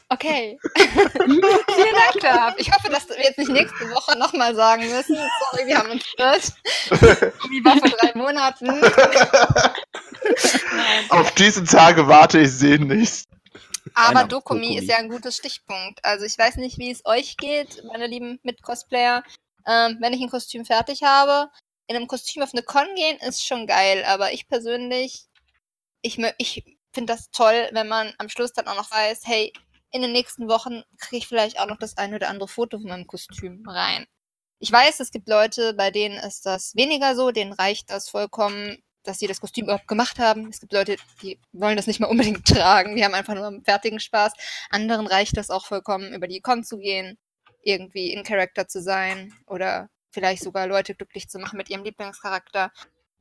Okay. 0.08 0.58
Vielen 0.76 1.40
Dank, 1.40 2.20
Tab. 2.20 2.54
Ich 2.58 2.72
hoffe, 2.72 2.88
dass 2.90 3.08
wir 3.08 3.18
jetzt 3.18 3.38
nicht 3.38 3.50
nächste 3.50 3.90
Woche 3.90 4.16
nochmal 4.16 4.54
sagen 4.54 4.88
müssen. 4.88 5.16
Sorry, 5.16 5.66
wir 5.66 5.78
haben 5.78 5.90
uns 5.90 6.04
gehört. 6.16 6.52
Wie 7.50 7.64
war 7.64 7.76
vor 7.76 7.88
drei 7.88 8.12
Monaten. 8.14 8.70
Auf 11.10 11.32
diese 11.32 11.64
Tage 11.64 12.06
warte 12.06 12.38
ich 12.38 12.52
sehnlichst. 12.52 13.28
Aber 13.94 14.22
Dokumi 14.24 14.78
ist 14.78 14.88
ja 14.88 14.98
ein 14.98 15.08
gutes 15.08 15.36
Stichpunkt. 15.36 16.04
Also 16.04 16.24
ich 16.24 16.38
weiß 16.38 16.54
nicht, 16.56 16.78
wie 16.78 16.92
es 16.92 17.04
euch 17.04 17.36
geht, 17.36 17.82
meine 17.84 18.06
lieben 18.06 18.38
Mit-Cosplayer 18.44 19.24
ähm, 19.66 19.98
wenn 20.00 20.12
ich 20.12 20.22
ein 20.22 20.30
Kostüm 20.30 20.64
fertig 20.64 21.02
habe. 21.02 21.50
In 21.88 21.96
einem 21.96 22.08
Kostüm 22.08 22.42
auf 22.42 22.52
eine 22.52 22.62
Con 22.62 22.86
gehen 22.96 23.18
ist 23.18 23.44
schon 23.44 23.66
geil, 23.66 24.04
aber 24.06 24.32
ich 24.32 24.48
persönlich, 24.48 25.26
ich, 26.02 26.18
ich 26.38 26.64
finde 26.92 27.12
das 27.12 27.30
toll, 27.30 27.68
wenn 27.72 27.88
man 27.88 28.12
am 28.18 28.28
Schluss 28.28 28.52
dann 28.52 28.66
auch 28.68 28.76
noch 28.76 28.90
weiß, 28.90 29.22
hey, 29.24 29.52
in 29.92 30.02
den 30.02 30.12
nächsten 30.12 30.48
Wochen 30.48 30.82
kriege 30.98 31.18
ich 31.18 31.28
vielleicht 31.28 31.60
auch 31.60 31.66
noch 31.66 31.78
das 31.78 31.96
eine 31.96 32.16
oder 32.16 32.28
andere 32.28 32.48
Foto 32.48 32.78
von 32.78 32.88
meinem 32.88 33.06
Kostüm 33.06 33.62
rein. 33.68 34.06
Ich 34.58 34.72
weiß, 34.72 35.00
es 35.00 35.10
gibt 35.10 35.28
Leute, 35.28 35.74
bei 35.74 35.90
denen 35.90 36.16
ist 36.18 36.46
das 36.46 36.74
weniger 36.74 37.14
so, 37.14 37.30
denen 37.30 37.52
reicht 37.52 37.90
das 37.90 38.08
vollkommen, 38.08 38.82
dass 39.04 39.18
sie 39.18 39.26
das 39.26 39.40
Kostüm 39.40 39.64
überhaupt 39.64 39.86
gemacht 39.86 40.18
haben. 40.18 40.48
Es 40.48 40.60
gibt 40.60 40.72
Leute, 40.72 40.96
die 41.22 41.38
wollen 41.52 41.76
das 41.76 41.86
nicht 41.86 42.00
mal 42.00 42.08
unbedingt 42.08 42.46
tragen, 42.48 42.96
die 42.96 43.04
haben 43.04 43.14
einfach 43.14 43.34
nur 43.34 43.46
einen 43.46 43.64
fertigen 43.64 44.00
Spaß. 44.00 44.32
Anderen 44.70 45.06
reicht 45.06 45.36
das 45.36 45.50
auch 45.50 45.66
vollkommen, 45.66 46.12
über 46.12 46.26
die 46.26 46.40
Con 46.40 46.64
zu 46.64 46.78
gehen 46.78 47.18
irgendwie 47.66 48.12
in 48.12 48.22
Charakter 48.22 48.68
zu 48.68 48.80
sein 48.80 49.34
oder 49.46 49.90
vielleicht 50.10 50.42
sogar 50.42 50.66
Leute 50.66 50.94
glücklich 50.94 51.28
zu 51.28 51.38
machen 51.38 51.56
mit 51.56 51.68
ihrem 51.68 51.84
Lieblingscharakter. 51.84 52.72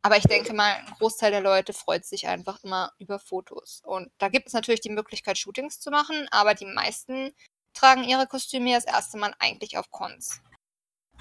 Aber 0.02 0.18
ich 0.18 0.24
denke 0.26 0.54
mal, 0.54 0.76
ein 0.76 0.94
Großteil 1.00 1.32
der 1.32 1.42
Leute 1.42 1.74
freut 1.74 2.06
sich 2.06 2.28
einfach 2.28 2.64
immer 2.64 2.94
über 3.00 3.18
Fotos. 3.18 3.82
Und 3.84 4.12
da 4.20 4.30
gibt 4.30 4.48
es 4.48 4.54
natürlich 4.54 4.82
die 4.82 4.92
Möglichkeit, 4.92 5.38
Shootings 5.38 5.80
zu 5.80 5.90
machen, 5.90 6.28
aber 6.30 6.54
die 6.54 6.68
meisten 6.68 7.34
tragen 7.74 8.04
ihre 8.04 8.28
Kostüme 8.28 8.74
das 8.74 8.86
erste 8.86 9.18
Mal 9.18 9.34
eigentlich 9.40 9.78
auf 9.78 9.90
Cons. 9.90 10.42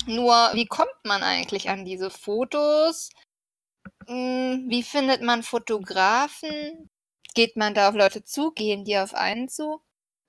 Nur, 0.07 0.35
wie 0.53 0.67
kommt 0.67 1.05
man 1.05 1.23
eigentlich 1.23 1.71
an 1.71 1.87
diese 1.87 2.11
Fotos? 2.11 3.09
Hm, 4.07 4.67
wie 4.69 4.83
findet 4.83 5.23
man 5.23 5.43
Fotografen? 5.43 6.91
Geht 7.35 7.57
man 7.57 7.73
da 7.75 7.89
auf 7.89 7.95
Leute 7.95 8.23
zu? 8.23 8.53
Gehen 8.53 8.85
die 8.85 8.99
auf 8.99 9.15
einen 9.15 9.49
zu? 9.49 9.81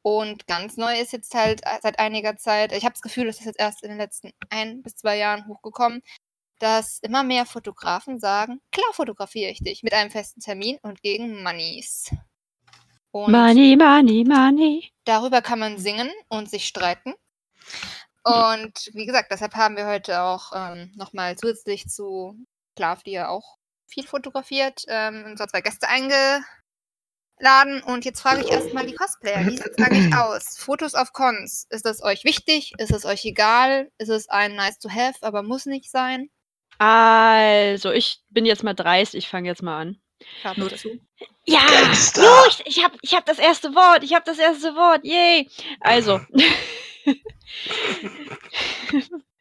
Und 0.05 0.45
ganz 0.45 0.77
neu 0.77 0.99
ist 0.99 1.13
jetzt 1.13 1.33
halt 1.33 1.65
äh, 1.65 1.79
seit 1.81 1.97
einiger 1.97 2.37
Zeit, 2.37 2.71
ich 2.73 2.83
habe 2.85 2.93
das 2.93 3.01
Gefühl, 3.01 3.25
das 3.25 3.39
ist 3.39 3.45
jetzt 3.47 3.59
erst 3.59 3.81
in 3.81 3.89
den 3.89 3.97
letzten 3.97 4.33
ein 4.51 4.83
bis 4.83 4.95
zwei 4.97 5.17
Jahren 5.17 5.47
hochgekommen, 5.47 6.03
dass 6.59 6.99
immer 6.99 7.23
mehr 7.23 7.47
Fotografen 7.47 8.19
sagen, 8.19 8.61
klar 8.71 8.93
fotografiere 8.93 9.49
ich 9.49 9.63
dich 9.63 9.81
mit 9.81 9.93
einem 9.93 10.11
festen 10.11 10.41
Termin 10.41 10.77
und 10.83 11.01
gegen 11.01 11.41
Moneys. 11.41 12.11
Und 13.09 13.31
money, 13.31 13.75
money, 13.75 14.23
money. 14.23 14.91
Darüber 15.05 15.41
kann 15.41 15.57
man 15.57 15.79
singen 15.79 16.11
und 16.27 16.51
sich 16.51 16.67
streiten. 16.67 17.15
Und 18.23 18.91
wie 18.93 19.07
gesagt, 19.07 19.31
deshalb 19.31 19.55
haben 19.55 19.75
wir 19.75 19.87
heute 19.87 20.21
auch 20.21 20.51
ähm, 20.53 20.91
nochmal 20.95 21.35
zusätzlich 21.35 21.87
zu 21.87 22.37
Klav, 22.75 23.01
die 23.01 23.13
ja 23.13 23.29
auch 23.29 23.57
viel 23.87 24.05
fotografiert, 24.05 24.83
ähm, 24.87 25.23
und 25.25 25.37
zwar 25.37 25.47
zwei 25.47 25.61
Gäste 25.61 25.89
eingeladen. 27.37 27.83
Und 27.83 28.05
jetzt 28.05 28.21
frage 28.21 28.41
ich 28.41 28.51
erstmal 28.51 28.85
die 28.85 28.93
Cosplayer, 28.95 29.45
wie 29.45 29.57
sieht 29.57 29.71
es 29.77 29.85
eigentlich 29.85 30.15
aus? 30.15 30.57
Fotos 30.57 30.95
auf 30.95 31.13
Cons, 31.13 31.67
ist 31.69 31.85
das 31.85 32.01
euch 32.03 32.23
wichtig? 32.23 32.73
Ist 32.77 32.91
es 32.91 33.05
euch 33.05 33.25
egal? 33.25 33.91
Ist 33.97 34.09
es 34.09 34.29
ein 34.29 34.55
nice 34.55 34.79
to 34.79 34.89
have, 34.89 35.15
aber 35.21 35.43
muss 35.43 35.65
nicht 35.65 35.89
sein? 35.91 36.29
Also, 36.77 37.91
ich 37.91 38.19
bin 38.29 38.45
jetzt 38.45 38.63
mal 38.63 38.73
dreist, 38.73 39.15
ich 39.15 39.29
fange 39.29 39.47
jetzt 39.47 39.63
mal 39.63 39.79
an. 39.79 40.01
Hab 40.43 40.57
Nur 40.57 40.69
das. 40.69 40.81
zu. 40.81 40.99
Ja, 41.45 41.59
Gangster. 41.69 42.23
jo, 42.23 42.29
ich, 42.49 42.63
ich 42.65 42.83
habe 42.83 42.97
ich 43.01 43.13
hab 43.13 43.25
das 43.25 43.39
erste 43.39 43.73
Wort, 43.75 44.03
ich 44.03 44.13
habe 44.13 44.25
das 44.25 44.39
erste 44.39 44.75
Wort, 44.75 45.05
yay. 45.05 45.49
Also. 45.79 46.19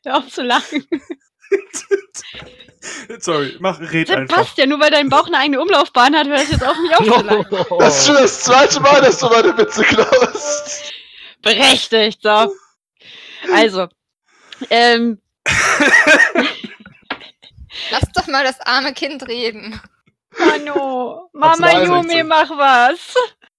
Hör 0.04 0.18
auf 0.18 0.28
zu 0.28 0.42
lachen. 0.42 0.86
Sorry, 3.18 3.56
mach, 3.60 3.80
red 3.80 4.08
Das 4.08 4.16
einfach. 4.16 4.36
passt 4.36 4.58
ja, 4.58 4.66
nur 4.66 4.78
weil 4.80 4.90
dein 4.90 5.08
Bauch 5.08 5.26
eine 5.26 5.38
eigene 5.38 5.60
Umlaufbahn 5.60 6.14
hat, 6.14 6.26
hör 6.26 6.36
ich 6.42 6.50
jetzt 6.50 6.64
auf, 6.64 6.76
mich 6.78 6.94
aufzulachen. 6.96 7.46
Das 7.78 7.98
ist 8.00 8.06
schon 8.06 8.16
das 8.16 8.40
zweite 8.44 8.80
Mal, 8.80 9.00
dass 9.00 9.18
du 9.18 9.28
meine 9.28 9.56
Witze 9.56 9.82
klaust. 9.84 10.92
Berechtigt, 11.42 12.20
so. 12.22 12.54
Also. 13.52 13.88
Ähm, 14.70 15.20
Lass 17.90 18.02
doch 18.14 18.26
mal 18.28 18.44
das 18.44 18.60
arme 18.60 18.92
Kind 18.94 19.26
reden. 19.28 19.80
Mano, 20.38 21.28
Mama. 21.32 21.82
Yumi, 21.82 22.22
mach 22.22 22.50
was. 22.50 23.14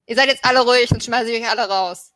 Ihr 0.08 0.16
seid 0.16 0.28
jetzt 0.28 0.46
alle 0.46 0.62
ruhig, 0.62 0.88
sonst 0.90 1.06
schmeiße 1.06 1.32
ich 1.32 1.42
euch 1.44 1.50
alle 1.50 1.68
raus. 1.68 2.12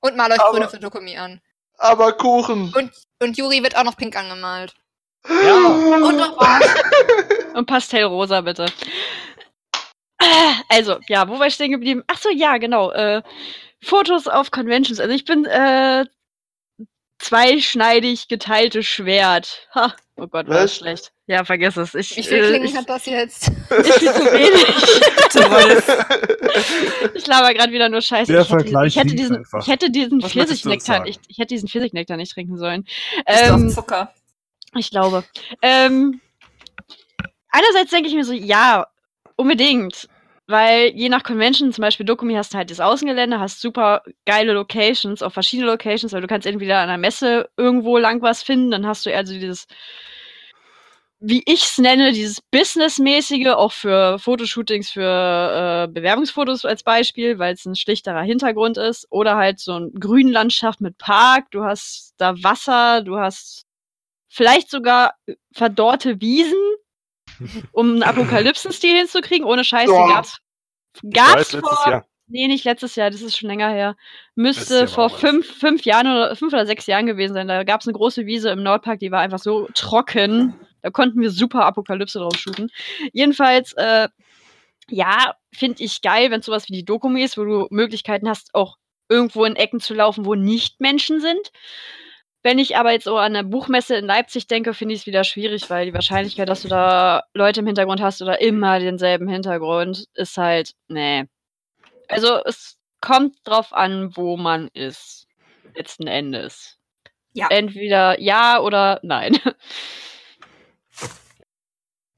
Und 0.00 0.16
mal 0.16 0.30
euch 0.32 0.40
Aber- 0.40 0.50
grüne 0.52 0.68
für 0.68 0.78
Dokumi 0.78 1.16
an. 1.16 1.40
Aber 1.78 2.12
Kuchen. 2.12 2.72
Und, 2.74 2.92
und 3.20 3.38
Juri 3.38 3.62
wird 3.62 3.76
auch 3.76 3.84
noch 3.84 3.96
pink 3.96 4.14
angemalt. 4.16 4.74
Ja, 5.28 5.66
Und 5.96 6.16
noch 6.16 6.38
Und 7.54 7.66
Pastellrosa, 7.66 8.40
bitte. 8.40 8.66
Äh, 10.18 10.24
Also, 10.68 10.98
ja, 11.08 11.28
wo 11.28 11.38
war 11.38 11.46
ich 11.46 11.54
stehen 11.54 11.72
geblieben? 11.72 12.02
Ach 12.06 12.18
so, 12.18 12.30
ja, 12.30 12.58
genau. 12.58 12.90
Äh, 12.92 13.22
Fotos 13.82 14.26
auf 14.28 14.50
Conventions. 14.50 15.00
Also 15.00 15.14
ich 15.14 15.24
bin 15.24 15.44
äh, 15.46 16.04
zweischneidig 17.18 18.28
geteiltes 18.28 18.86
Schwert. 18.86 19.68
Ha. 19.74 19.94
Oh 20.16 20.26
Gott, 20.26 20.48
war 20.48 20.54
das 20.54 20.64
Was? 20.64 20.76
schlecht. 20.76 21.12
Ja, 21.26 21.44
vergiss 21.44 21.76
es. 21.78 21.94
Ich, 21.94 22.16
Wie 22.16 22.22
viel 22.22 22.44
äh, 22.44 22.48
Klingen 22.48 22.66
ich, 22.66 22.76
hat 22.76 22.88
das 22.88 23.06
jetzt? 23.06 23.48
ich 23.70 23.94
viel 23.94 24.12
zu 25.30 25.40
wenig. 25.40 27.14
ich 27.14 27.26
laber 27.26 27.54
gerade 27.54 27.72
wieder 27.72 27.88
nur 27.88 28.02
Scheiße. 28.02 28.30
Der 28.30 28.42
ich, 28.42 28.50
hätte, 28.50 28.86
ich, 28.86 28.96
hätte 28.96 29.14
diesen, 29.14 29.36
einfach. 29.36 29.62
ich 29.62 29.68
hätte 29.68 29.90
diesen 29.90 30.20
Pfirsichnektar, 30.20 31.06
ich, 31.06 31.18
ich 31.28 31.38
hätte 31.38 31.54
diesen 31.54 31.68
Pfirsichnektar 31.68 32.18
nicht 32.18 32.32
trinken 32.32 32.58
sollen. 32.58 32.84
Ähm, 33.26 33.68
auf 33.68 33.74
Zucker? 33.74 34.12
Ich 34.76 34.90
glaube. 34.90 35.24
Ähm, 35.62 36.20
einerseits 37.50 37.90
denke 37.90 38.08
ich 38.08 38.14
mir 38.14 38.24
so, 38.24 38.32
ja, 38.32 38.86
unbedingt. 39.36 40.08
Weil 40.46 40.88
je 40.96 41.08
nach 41.08 41.22
Convention, 41.22 41.72
zum 41.72 41.82
Beispiel 41.82 42.04
Dokumi, 42.04 42.34
hast 42.34 42.52
du 42.52 42.58
halt 42.58 42.72
das 42.72 42.80
Außengelände, 42.80 43.38
hast 43.38 43.60
super 43.60 44.02
geile 44.26 44.52
Locations, 44.52 45.22
auch 45.22 45.32
verschiedene 45.32 45.68
Locations, 45.68 46.12
weil 46.12 46.22
du 46.22 46.26
kannst 46.26 46.46
entweder 46.46 46.78
an 46.78 46.88
einer 46.88 46.98
Messe 46.98 47.48
irgendwo 47.56 47.98
lang 47.98 48.20
was 48.20 48.42
finden, 48.42 48.72
dann 48.72 48.84
hast 48.84 49.06
du 49.06 49.14
also 49.14 49.32
dieses, 49.32 49.68
wie 51.20 51.42
ich 51.46 51.62
es 51.64 51.78
nenne, 51.78 52.12
dieses 52.12 52.40
Businessmäßige, 52.40 53.50
auch 53.50 53.72
für 53.72 54.18
Fotoshootings, 54.18 54.90
für 54.90 55.86
äh, 55.86 55.92
Bewerbungsfotos 55.92 56.64
als 56.64 56.82
Beispiel, 56.82 57.38
weil 57.38 57.54
es 57.54 57.66
ein 57.66 57.76
schlichterer 57.76 58.22
Hintergrund 58.22 58.78
ist. 58.78 59.06
Oder 59.10 59.36
halt 59.36 59.60
so 59.60 59.78
ein 59.78 59.92
Grünlandschaft 59.92 60.80
mit 60.80 60.96
Park, 60.96 61.50
du 61.50 61.62
hast 61.62 62.14
da 62.16 62.34
Wasser, 62.42 63.02
du 63.02 63.18
hast 63.18 63.66
vielleicht 64.30 64.70
sogar 64.70 65.14
verdorrte 65.52 66.20
Wiesen, 66.20 66.58
um 67.72 67.90
einen 67.90 68.02
Apokalypsen-Stil 68.02 68.96
hinzukriegen. 68.96 69.46
Ohne 69.46 69.64
Scheiße 69.64 69.92
Ja. 69.92 70.06
gab's. 70.06 70.38
Gab's 71.12 71.54
weiß, 71.54 71.60
vor, 71.60 71.90
Jahr. 71.90 72.06
nee, 72.26 72.48
nicht 72.48 72.64
letztes 72.64 72.96
Jahr, 72.96 73.10
das 73.10 73.22
ist 73.22 73.36
schon 73.36 73.48
länger 73.48 73.70
her. 73.70 73.96
Müsste 74.34 74.74
Jahr 74.78 74.88
vor 74.88 75.10
fünf, 75.10 75.46
fünf 75.46 75.84
Jahren 75.84 76.06
oder 76.08 76.34
fünf 76.34 76.52
oder 76.52 76.66
sechs 76.66 76.86
Jahren 76.86 77.06
gewesen 77.06 77.34
sein. 77.34 77.46
Da 77.48 77.62
gab's 77.64 77.86
eine 77.86 77.96
große 77.96 78.26
Wiese 78.26 78.50
im 78.50 78.62
Nordpark, 78.62 78.98
die 78.98 79.12
war 79.12 79.20
einfach 79.20 79.38
so 79.38 79.68
trocken. 79.74 80.54
Da 80.82 80.90
konnten 80.90 81.20
wir 81.20 81.30
super 81.30 81.64
Apokalypse 81.64 82.18
drauf 82.18 82.36
shooten. 82.36 82.70
Jedenfalls, 83.12 83.72
äh, 83.74 84.08
ja, 84.88 85.34
finde 85.52 85.82
ich 85.84 86.02
geil, 86.02 86.30
wenn 86.30 86.42
sowas 86.42 86.68
wie 86.68 86.72
die 86.72 86.84
Dokumi 86.84 87.22
ist, 87.22 87.38
wo 87.38 87.44
du 87.44 87.66
Möglichkeiten 87.70 88.28
hast, 88.28 88.54
auch 88.54 88.76
irgendwo 89.08 89.44
in 89.44 89.56
Ecken 89.56 89.80
zu 89.80 89.94
laufen, 89.94 90.24
wo 90.24 90.34
nicht 90.34 90.80
Menschen 90.80 91.20
sind. 91.20 91.52
Wenn 92.42 92.58
ich 92.58 92.76
aber 92.76 92.92
jetzt 92.92 93.04
so 93.04 93.18
an 93.18 93.36
eine 93.36 93.46
Buchmesse 93.46 93.96
in 93.96 94.06
Leipzig 94.06 94.46
denke, 94.46 94.72
finde 94.72 94.94
ich 94.94 95.02
es 95.02 95.06
wieder 95.06 95.24
schwierig, 95.24 95.68
weil 95.68 95.86
die 95.86 95.94
Wahrscheinlichkeit, 95.94 96.48
dass 96.48 96.62
du 96.62 96.68
da 96.68 97.24
Leute 97.34 97.60
im 97.60 97.66
Hintergrund 97.66 98.00
hast 98.00 98.22
oder 98.22 98.40
immer 98.40 98.78
denselben 98.78 99.28
Hintergrund, 99.28 100.06
ist 100.14 100.38
halt, 100.38 100.72
nee. 100.88 101.26
Also 102.08 102.42
es 102.44 102.78
kommt 103.00 103.36
drauf 103.44 103.72
an, 103.72 104.16
wo 104.16 104.36
man 104.36 104.68
ist. 104.72 105.26
Letzten 105.74 106.06
Endes. 106.06 106.78
Ja. 107.32 107.48
Entweder 107.50 108.18
ja 108.20 108.60
oder 108.60 109.00
nein. 109.02 109.38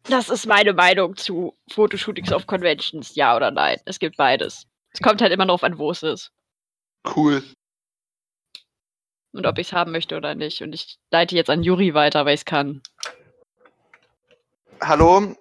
Das 0.09 0.31
ist 0.31 0.47
meine 0.47 0.73
Meinung 0.73 1.17
zu 1.17 1.57
Fotoshootings 1.71 2.33
auf 2.33 2.47
Conventions. 2.47 3.15
Ja 3.15 3.37
oder 3.37 3.51
nein. 3.51 3.79
Es 3.85 3.99
gibt 3.99 4.17
beides. 4.17 4.67
Es 4.93 5.01
kommt 5.01 5.23
halt 5.23 5.33
immer 5.33 5.47
drauf 5.47 5.63
an, 5.63 5.79
wo 5.79 5.91
es 5.91 6.03
ist. 6.03 6.33
Cool. 7.15 7.43
Und 9.33 9.47
ob 9.47 9.59
ich 9.59 9.69
es 9.69 9.73
haben 9.73 9.93
möchte 9.93 10.17
oder 10.17 10.35
nicht. 10.35 10.63
Und 10.63 10.75
ich 10.75 10.99
leite 11.11 11.35
jetzt 11.35 11.51
an 11.51 11.63
Juri 11.63 11.95
weiter, 11.95 12.27
weil 12.27 12.35
ich 12.35 12.41
es 12.41 12.45
kann. 12.45 12.83
Hallo. 14.81 15.35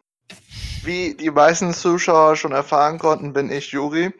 Wie 0.83 1.13
die 1.15 1.29
meisten 1.29 1.73
Zuschauer 1.73 2.35
schon 2.35 2.53
erfahren 2.53 2.97
konnten, 2.97 3.33
bin 3.33 3.51
ich 3.51 3.71
Juri. 3.71 4.13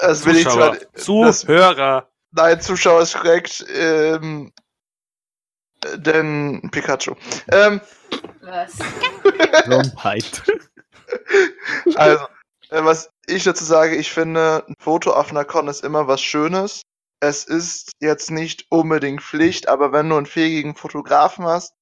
Das 0.00 0.24
will 0.24 0.36
ich 0.36 0.48
zwar. 0.48 0.76
Zuschauer. 0.94 1.26
Das, 1.26 1.40
Zuhörer. 1.40 2.08
nein, 2.32 2.60
Zuschauer 2.60 3.02
ist 3.02 3.14
korrekt. 3.14 3.64
Ähm, 3.74 4.52
denn 5.96 6.68
Pikachu. 6.70 7.14
Ähm, 7.50 7.80
Was? 8.40 8.78
Blondheit. 9.64 10.42
also, 11.96 12.24
äh, 12.70 12.84
was 12.84 13.10
ich 13.26 13.44
dazu 13.44 13.64
sage, 13.64 13.96
ich 13.96 14.12
finde, 14.12 14.64
ein 14.68 14.74
Foto 14.78 15.12
auf 15.12 15.30
einer 15.30 15.44
Con 15.44 15.68
ist 15.68 15.84
immer 15.84 16.06
was 16.06 16.22
Schönes. 16.22 16.82
Es 17.20 17.44
ist 17.44 17.92
jetzt 18.00 18.30
nicht 18.30 18.66
unbedingt 18.70 19.22
Pflicht, 19.22 19.68
aber 19.68 19.92
wenn 19.92 20.08
du 20.08 20.16
einen 20.16 20.26
fähigen 20.26 20.74
Fotografen 20.76 21.46
hast, 21.46 21.74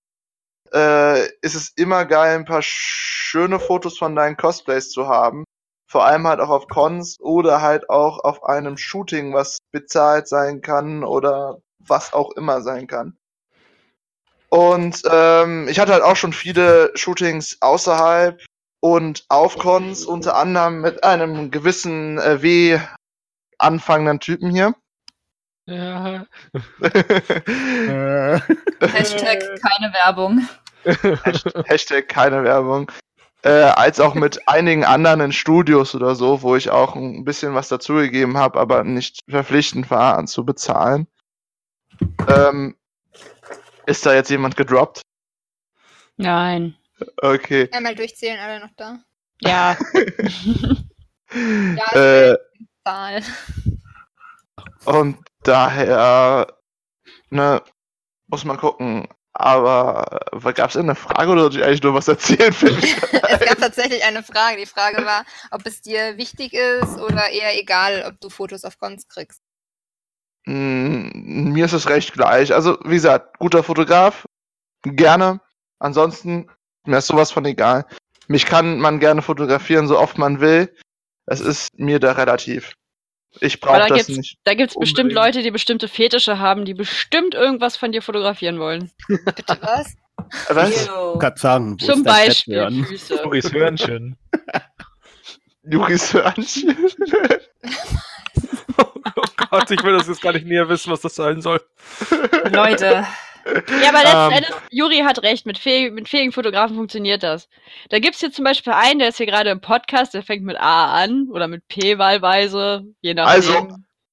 äh, 0.73 1.27
ist 1.41 1.55
es 1.55 1.71
immer 1.77 2.05
geil, 2.05 2.37
ein 2.37 2.45
paar 2.45 2.63
schöne 2.63 3.59
Fotos 3.59 3.99
von 3.99 4.15
deinen 4.15 4.37
Cosplays 4.37 4.91
zu 4.91 5.09
haben. 5.09 5.45
Vor 5.91 6.05
allem 6.05 6.27
halt 6.27 6.41
auch 6.41 6.51
auf 6.51 6.69
Cons 6.69 7.19
oder 7.21 7.63
halt 7.63 7.91
auch 7.91 8.19
auf 8.21 8.45
einem 8.45 8.77
Shooting, 8.77 9.35
was 9.35 9.59
bezahlt 9.73 10.29
sein 10.29 10.61
kann 10.61 11.05
oder 11.05 11.61
was 11.79 12.13
auch 12.13 12.33
immer 12.33 12.63
sein 12.63 12.87
kann. 12.87 13.17
Und 14.49 15.03
ähm, 15.11 15.67
ich 15.69 15.81
hatte 15.81 15.93
halt 15.93 16.03
auch 16.03 16.17
schon 16.17 16.33
viele 16.33 16.93
Shootings 16.95 17.59
außerhalb 17.61 18.41
und 18.81 19.25
auf 19.29 19.59
Cons, 19.59 20.05
unter 20.05 20.37
anderem 20.37 20.81
mit 20.81 21.03
einem 21.03 21.51
gewissen 21.51 22.19
äh, 22.19 22.43
W 22.43 22.81
anfangenden 23.59 24.21
Typen 24.21 24.51
hier. 24.51 24.75
Ja. 25.67 26.27
Äh, 26.81 28.41
Hashtag 28.81 29.41
keine 29.63 29.93
Werbung. 29.93 30.49
Hashtag, 31.67 32.09
keine 32.09 32.45
Werbung. 32.45 32.91
Äh, 33.43 33.51
als 33.51 34.01
auch 34.01 34.15
mit 34.15 34.49
einigen 34.49 34.85
anderen 34.85 35.21
in 35.21 35.33
Studios 35.33 35.95
oder 35.95 36.15
so, 36.15 36.43
wo 36.43 36.57
ich 36.57 36.71
auch 36.71 36.95
ein 36.97 37.25
bisschen 37.25 37.55
was 37.55 37.69
dazugegeben 37.69 38.39
habe, 38.39 38.59
aber 38.59 38.85
nicht 38.85 39.21
verpflichtend 39.29 39.91
war, 39.91 40.25
zu 40.27 40.45
bezahlen. 40.45 41.07
Ähm, 42.29 42.77
ist 43.87 44.07
da 44.07 44.15
jetzt 44.15 44.31
jemand 44.31 44.57
gedroppt? 44.57 45.03
Nein. 46.17 46.75
Okay. 47.21 47.69
Einmal 47.73 47.95
durchzählen, 47.95 48.39
alle 48.39 48.61
noch 48.61 48.73
da. 48.77 48.99
Ja. 49.41 49.77
Ja, 51.37 52.31
Äh, 52.31 52.37
Zahl. 52.85 53.21
und 54.85 55.19
daher, 55.49 56.59
ne, 57.31 57.63
muss 58.27 58.45
man 58.45 58.57
gucken. 58.57 59.09
Aber 59.37 60.31
gab 60.55 60.71
es 60.71 60.77
eine 60.77 60.95
Frage 60.95 61.33
oder 61.33 61.43
sollte 61.43 61.59
ich 61.59 61.65
eigentlich 61.65 61.83
nur 61.83 61.95
was 61.95 62.07
erzählen? 62.09 62.55
Es 63.27 63.41
gab 63.41 63.59
tatsächlich 63.59 64.05
eine 64.05 64.23
Frage. 64.23 64.59
Die 64.59 64.67
Frage 64.67 65.05
war, 65.05 65.25
ob 65.51 65.67
es 65.67 65.83
dir 65.83 66.17
wichtig 66.19 66.53
ist 66.55 66.99
oder 67.01 67.31
eher 67.31 67.59
egal, 67.59 68.05
ob 68.07 68.21
du 68.21 68.31
Fotos 68.31 68.65
auf 68.65 68.79
Cons 68.79 69.09
kriegst. 69.09 69.43
Mm, 70.47 71.51
Mir 71.53 71.65
ist 71.65 71.73
es 71.73 71.89
recht 71.89 72.13
gleich. 72.13 72.55
Also, 72.55 72.79
wie 72.85 72.95
gesagt, 72.95 73.39
guter 73.39 73.65
Fotograf, 73.65 74.25
gerne. 74.83 75.41
Ansonsten, 75.81 76.49
mir 76.87 76.99
ist 76.99 77.09
sowas 77.09 77.33
von 77.33 77.45
egal. 77.45 77.87
Mich 78.29 78.47
kann 78.47 78.79
man 78.79 79.01
gerne 79.01 79.21
fotografieren, 79.23 79.89
so 79.89 79.99
oft 79.99 80.17
man 80.17 80.41
will. 80.41 80.75
Es 81.27 81.41
ist 81.41 81.77
mir 81.79 81.99
da 81.99 82.13
relativ. 82.13 82.75
Ich 83.41 83.61
brauche 83.61 83.79
da 83.79 83.87
das 83.89 84.07
gibt's, 84.07 84.17
nicht. 84.17 84.39
da 84.45 84.55
gibt's 84.55 84.75
bestimmt 84.79 85.11
unbedingt. 85.11 85.27
Leute, 85.27 85.43
die 85.43 85.51
bestimmte 85.51 85.89
Fetische 85.89 86.39
haben, 86.39 86.65
die 86.65 86.75
bestimmt 86.75 87.35
irgendwas 87.35 87.77
von 87.77 87.93
dir 87.93 88.03
fotografieren 88.03 88.59
wollen. 88.59 88.91
Bitte 89.09 89.59
was? 89.61 89.95
Was? 90.49 90.89
Kann 91.19 91.37
sagen, 91.37 91.77
wo 91.81 91.85
Zum 91.87 92.05
Beispiel? 92.05 92.85
Füße. 92.87 93.21
Juris 93.23 93.53
Hörnchen. 93.53 94.17
Juris 95.65 96.13
Hörnchen. 96.15 96.77
Oh 99.17 99.23
Gott, 99.37 99.71
ich 99.71 99.83
will 99.85 99.97
das 99.97 100.09
jetzt 100.09 100.23
gar 100.23 100.33
nicht 100.33 100.47
näher 100.47 100.69
wissen, 100.69 100.91
was 100.91 101.03
das 101.03 101.15
sein 101.15 101.41
soll. 101.41 101.61
Leute, 102.51 103.07
Ja, 103.47 103.89
aber 103.91 103.99
letzten 104.03 104.17
Ähm. 104.17 104.33
Endes, 104.33 104.55
Juri 104.71 104.99
hat 105.05 105.23
recht, 105.23 105.47
mit, 105.47 105.59
fähig, 105.59 105.93
mit 105.93 106.09
fähigen 106.09 106.33
Fotografen 106.33 106.77
funktioniert 106.77 107.23
das. 107.23 107.49
Da 107.91 107.99
gibt's 107.99 108.21
hier 108.21 108.33
zum 108.33 108.45
Beispiel 108.45 108.73
einen, 108.73 108.99
der 109.01 109.09
ist 109.09 109.19
hier 109.19 109.27
gerade 109.27 109.51
im 109.51 109.61
Podcast, 109.61 110.15
der 110.15 110.23
fängt 110.23 110.45
mit 110.45 110.59
A 110.59 110.95
an 110.95 111.29
oder 111.31 111.49
mit 111.49 111.67
P 111.69 111.99
wahlweise, 111.99 112.85
je 113.01 113.15
nachdem. 113.15 113.35
Also- 113.35 113.69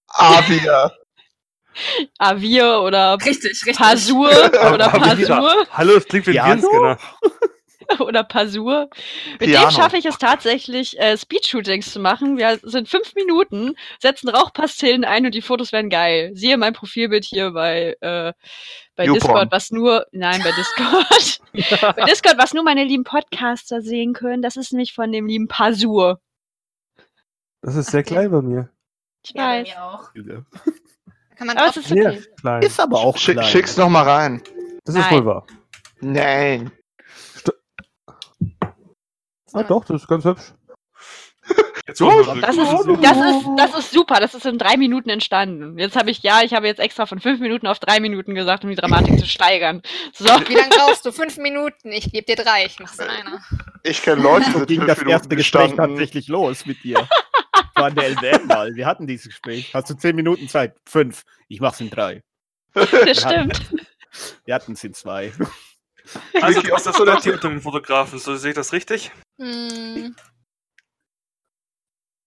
Avia. 0.07 0.91
Avir 2.17 2.81
oder 2.81 3.17
richtig, 3.25 3.51
richtig. 3.65 3.77
Pasur 3.77 4.29
oder. 4.73 4.89
Pasur 4.89 5.65
Hallo, 5.71 5.93
das 5.93 6.05
klingt 6.05 6.27
wie 6.27 6.37
ein 6.39 6.59
Piano? 6.59 6.69
Virenscanner. 6.69 6.97
oder 7.99 8.23
Pasur. 8.23 8.89
Mit 9.39 9.49
Piano. 9.49 9.67
dem 9.67 9.71
schaffe 9.71 9.97
ich 9.97 10.05
es 10.05 10.17
tatsächlich, 10.17 10.99
äh, 10.99 11.17
Speed-Shootings 11.17 11.91
zu 11.91 11.99
machen. 11.99 12.37
Wir 12.37 12.59
sind 12.63 12.87
fünf 12.89 13.13
Minuten, 13.15 13.75
setzen 13.99 14.29
Rauchpastillen 14.29 15.03
ein 15.05 15.25
und 15.25 15.35
die 15.35 15.41
Fotos 15.41 15.71
werden 15.71 15.89
geil. 15.89 16.31
Siehe 16.33 16.57
mein 16.57 16.73
Profilbild 16.73 17.25
hier 17.25 17.51
bei, 17.51 17.95
äh, 18.01 18.33
bei 18.95 19.05
YouPorn. 19.05 19.13
Discord, 19.19 19.51
was 19.51 19.71
nur, 19.71 20.05
nein, 20.11 20.41
bei 20.43 20.51
Discord. 20.51 21.39
bei 21.95 22.05
Discord, 22.05 22.37
was 22.37 22.53
nur 22.53 22.63
meine 22.63 22.83
lieben 22.83 23.03
Podcaster 23.03 23.81
sehen 23.81 24.13
können. 24.13 24.41
Das 24.41 24.57
ist 24.57 24.71
nämlich 24.73 24.93
von 24.93 25.11
dem 25.11 25.27
lieben 25.27 25.47
Pasur. 25.47 26.19
Das 27.61 27.75
ist 27.75 27.91
sehr 27.91 28.03
klein 28.03 28.31
bei 28.31 28.41
mir. 28.41 28.69
Ich 29.23 29.31
Ja, 29.35 29.45
bei 29.47 29.61
weiß. 29.61 29.67
mir 29.67 29.83
auch. 29.83 30.09
Kann 31.37 31.47
man 31.47 31.57
Aber 31.57 31.69
es 31.69 31.77
ist 31.77 31.87
Sehr 31.89 32.09
okay. 32.11 32.23
klein. 32.39 32.61
Ist 32.63 32.79
aber 32.79 32.99
auch 32.99 33.17
Schick, 33.17 33.35
klein. 33.35 33.47
schick's 33.47 33.77
noch 33.77 33.89
mal 33.89 34.03
rein. 34.03 34.41
Das 34.83 34.95
ist 34.95 35.01
Nein. 35.01 35.13
wohl 35.19 35.25
wahr. 35.25 35.47
Nein. 35.99 36.71
Ah 39.53 39.63
doch, 39.63 39.85
das 39.85 40.01
ist 40.01 40.07
ganz 40.07 40.25
hübsch. 40.25 40.53
Jetzt 41.87 42.01
Oh, 42.01 42.05
wollen 42.05 42.35
wir 42.39 42.41
Das 42.41 42.55
ist, 42.55 42.67
das 43.03 43.17
ist, 43.17 43.45
das 43.57 43.79
ist 43.79 43.91
super. 43.91 44.19
Das 44.19 44.35
ist 44.35 44.45
in 44.45 44.57
drei 44.57 44.77
Minuten 44.77 45.09
entstanden. 45.09 45.77
Jetzt 45.79 45.95
habe 45.95 46.11
ich, 46.11 46.21
ja, 46.21 46.41
ich 46.43 46.53
habe 46.53 46.67
jetzt 46.67 46.79
extra 46.79 47.05
von 47.05 47.19
fünf 47.19 47.39
Minuten 47.39 47.67
auf 47.67 47.79
drei 47.79 47.99
Minuten 47.99 48.35
gesagt, 48.35 48.63
um 48.63 48.69
die 48.69 48.75
Dramatik 48.75 49.19
zu 49.19 49.25
steigern. 49.25 49.81
So. 50.13 50.25
Wie 50.25 50.53
lange 50.53 50.69
brauchst 50.69 51.05
du? 51.05 51.11
Fünf 51.11 51.37
Minuten. 51.37 51.91
Ich 51.91 52.11
gebe 52.11 52.23
dir 52.23 52.35
drei. 52.41 52.65
Ich 52.65 52.79
mach's 52.79 52.99
in 52.99 53.07
einer. 53.09 53.41
Ich 53.83 54.01
kenne 54.03 54.21
Leute, 54.21 54.65
die 54.67 54.77
ging 54.77 54.85
das 54.85 54.99
Minuten 54.99 55.09
erste 55.11 55.35
Gespräch 55.35 55.69
gestanden. 55.69 55.95
tatsächlich 55.97 56.27
los 56.27 56.65
mit 56.65 56.83
dir. 56.83 57.07
War 57.75 57.85
an 57.85 57.95
der 57.95 58.09
LWM 58.09 58.47
mal. 58.47 58.75
Wir 58.75 58.85
hatten 58.85 59.07
dieses 59.07 59.27
Gespräch. 59.27 59.73
Hast 59.73 59.89
du 59.89 59.95
zehn 59.95 60.15
Minuten 60.15 60.47
Zeit? 60.47 60.75
Fünf. 60.87 61.23
Ich 61.47 61.59
mach's 61.59 61.81
in 61.81 61.89
drei. 61.89 62.21
Das 62.73 63.19
stimmt. 63.19 63.59
Wir 64.45 64.53
hatten 64.55 64.73
es 64.73 64.83
in 64.83 64.93
zwei. 64.93 65.33
Also 66.41 66.61
du 66.61 66.71
bist 66.71 66.85
das 66.85 66.95
Dirty 66.95 67.31
unter 67.31 67.49
den 67.49 67.61
Fotografen, 67.61 68.19
so 68.19 68.35
sehe 68.35 68.51
ich 68.51 68.55
das 68.55 68.73
richtig? 68.73 69.11
Hm. 69.39 70.15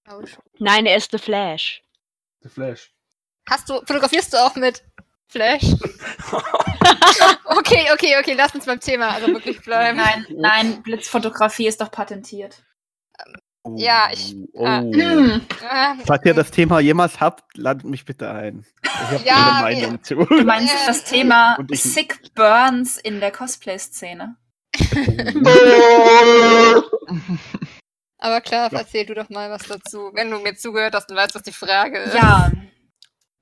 Schon. 0.07 0.27
Nein, 0.59 0.87
er 0.87 0.97
ist 0.97 1.11
The 1.11 1.19
Flash. 1.19 1.83
The 2.43 2.49
Flash. 2.49 2.91
Hast 3.49 3.69
du, 3.69 3.75
fotografierst 3.81 4.33
du 4.33 4.37
auch 4.39 4.55
mit 4.57 4.85
Flash? 5.29 5.63
okay, 7.45 7.89
okay, 7.93 8.19
okay, 8.19 8.35
lass 8.35 8.55
uns 8.55 8.67
beim 8.67 8.81
Thema 8.81 9.09
also 9.11 9.29
wirklich 9.29 9.61
bleiben. 9.63 9.97
Nein, 9.99 10.27
nein, 10.31 10.83
Blitzfotografie 10.83 11.67
ist 11.67 11.81
doch 11.81 11.91
patentiert. 11.91 12.63
Ja, 13.77 14.09
ich- 14.13 14.37
Oh. 14.53 14.67
ah. 14.67 14.81
Hm. 14.81 15.41
Ah, 15.69 15.95
Falls 16.07 16.25
ihr 16.27 16.35
das 16.35 16.51
Thema 16.51 16.81
jemals 16.81 17.19
habt, 17.21 17.57
ladet 17.57 17.85
mich 17.85 18.05
bitte 18.05 18.31
ein. 18.31 18.65
Ich 18.83 18.91
habe 18.91 19.25
Ja, 19.25 19.63
eine 19.65 19.81
Meinung 19.81 20.03
zu. 20.05 20.17
Du 20.17 20.45
meinst 20.45 20.75
Ja. 20.75 20.81
das 20.87 21.05
Thema 21.05 21.57
ich- 21.71 21.83
Sick 21.83 22.35
Burns 22.35 22.99
in 22.99 23.21
der 23.21 23.31
Cosplay-Szene? 23.33 24.37
aber 28.19 28.41
klar, 28.41 28.71
erzähl 28.73 29.07
du 29.07 29.15
doch 29.15 29.29
mal 29.31 29.51
was 29.51 29.63
dazu. 29.65 30.11
Wenn 30.15 30.31
du 30.31 30.39
mir 30.39 30.55
zugehört 30.57 30.95
hast 30.95 31.11
und 31.11 31.17
weißt, 31.17 31.35
was 31.35 31.43
die 31.43 31.53
Frage 31.53 31.99
ist. 32.01 32.15
Ja, 32.15 32.51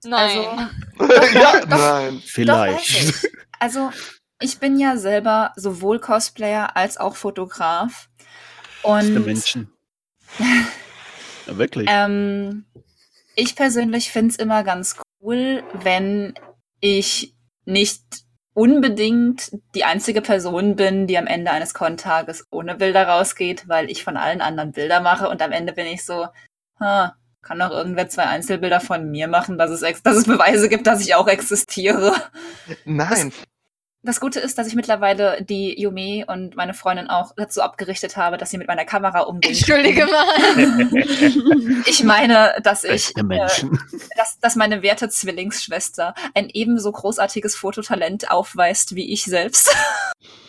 Nein. 0.04 0.38
also, 0.38 0.42
ja, 1.38 1.60
doch. 1.60 1.68
nein. 1.68 2.14
doch 2.16 2.22
Vielleicht. 2.28 2.90
ich. 3.24 3.32
Also, 3.58 3.90
ich 4.40 4.58
bin 4.58 4.78
ja 4.78 4.96
selber 4.96 5.52
sowohl 5.56 6.00
Cosplayer 6.00 6.76
als 6.76 6.96
auch 6.98 7.16
Fotograf. 7.16 8.08
Und 8.82 9.24
Menschen. 9.24 9.72
Ja, 11.46 11.58
wirklich. 11.58 11.88
Ähm, 11.90 12.64
ich 13.34 13.56
persönlich 13.56 14.12
finde 14.12 14.30
es 14.30 14.36
immer 14.36 14.62
ganz 14.62 14.96
cool, 15.20 15.64
wenn 15.72 16.34
ich 16.80 17.34
nicht 17.64 18.02
unbedingt 18.54 19.50
die 19.74 19.84
einzige 19.84 20.20
Person 20.20 20.76
bin, 20.76 21.06
die 21.06 21.16
am 21.16 21.26
Ende 21.26 21.50
eines 21.50 21.74
Kontages 21.74 22.46
ohne 22.50 22.74
Bilder 22.74 23.08
rausgeht, 23.08 23.68
weil 23.68 23.90
ich 23.90 24.04
von 24.04 24.16
allen 24.16 24.40
anderen 24.40 24.72
Bilder 24.72 25.00
mache 25.00 25.28
und 25.28 25.40
am 25.40 25.52
Ende 25.52 25.72
bin 25.72 25.86
ich 25.86 26.04
so, 26.04 26.26
ha, 26.78 27.16
kann 27.40 27.58
doch 27.58 27.70
irgendwer 27.70 28.08
zwei 28.08 28.24
Einzelbilder 28.24 28.80
von 28.80 29.10
mir 29.10 29.26
machen, 29.26 29.58
dass 29.58 29.70
es, 29.70 29.82
ex 29.82 30.02
dass 30.02 30.16
es 30.16 30.26
Beweise 30.26 30.68
gibt, 30.68 30.86
dass 30.86 31.00
ich 31.00 31.14
auch 31.14 31.28
existiere. 31.28 32.14
Nein. 32.84 33.30
Das 33.30 33.51
Gute 34.20 34.40
ist, 34.40 34.58
dass 34.58 34.66
ich 34.66 34.74
mittlerweile 34.74 35.44
die 35.44 35.80
Yume 35.80 36.24
und 36.26 36.56
meine 36.56 36.74
Freundin 36.74 37.08
auch 37.08 37.32
dazu 37.36 37.62
abgerichtet 37.62 38.16
habe, 38.16 38.36
dass 38.36 38.50
sie 38.50 38.58
mit 38.58 38.66
meiner 38.66 38.84
Kamera 38.84 39.20
umgehen. 39.20 39.52
Entschuldige 39.52 40.06
mal. 40.06 41.82
Ich 41.86 42.02
meine, 42.04 42.54
dass 42.62 42.84
ich, 42.84 43.16
äh, 43.16 43.22
Menschen. 43.22 43.78
dass, 44.16 44.38
dass 44.40 44.56
meine 44.56 44.82
werte 44.82 45.08
Zwillingsschwester 45.08 46.14
ein 46.34 46.48
ebenso 46.48 46.90
großartiges 46.90 47.54
Fototalent 47.54 48.30
aufweist 48.30 48.94
wie 48.94 49.12
ich 49.12 49.24
selbst. 49.24 49.74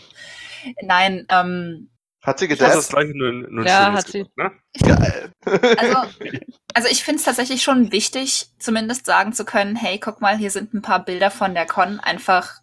Nein, 0.82 1.26
ähm, 1.30 1.89
Hat 2.22 2.39
sie 2.39 2.48
Das 2.48 2.58
ist 2.58 2.62
das 2.62 2.88
gedacht? 2.88 2.89
gleiche, 2.89 3.18
nur, 3.18 3.32
nur 3.34 3.62
ein 3.62 3.68
Ja, 3.68 3.94
hat 3.94 4.08
sie. 4.08 4.26
Ne? 4.36 4.52
Geil. 4.82 5.32
also, 5.78 5.98
also 6.74 6.88
ich 6.89 7.04
finde 7.04 7.20
es 7.20 7.26
tatsächlich 7.26 7.62
schon 7.62 7.92
wichtig, 7.92 8.48
zumindest 8.58 9.06
sagen 9.06 9.34
zu 9.34 9.46
können, 9.46 9.76
hey, 9.76 10.00
guck 10.00 10.22
mal, 10.22 10.38
hier 10.38 10.52
sind 10.52 10.74
ein 10.74 10.82
paar 10.82 11.04
Bilder 11.04 11.30
von 11.30 11.54
der 11.54 11.68
Con, 11.68 12.00
einfach 12.00 12.62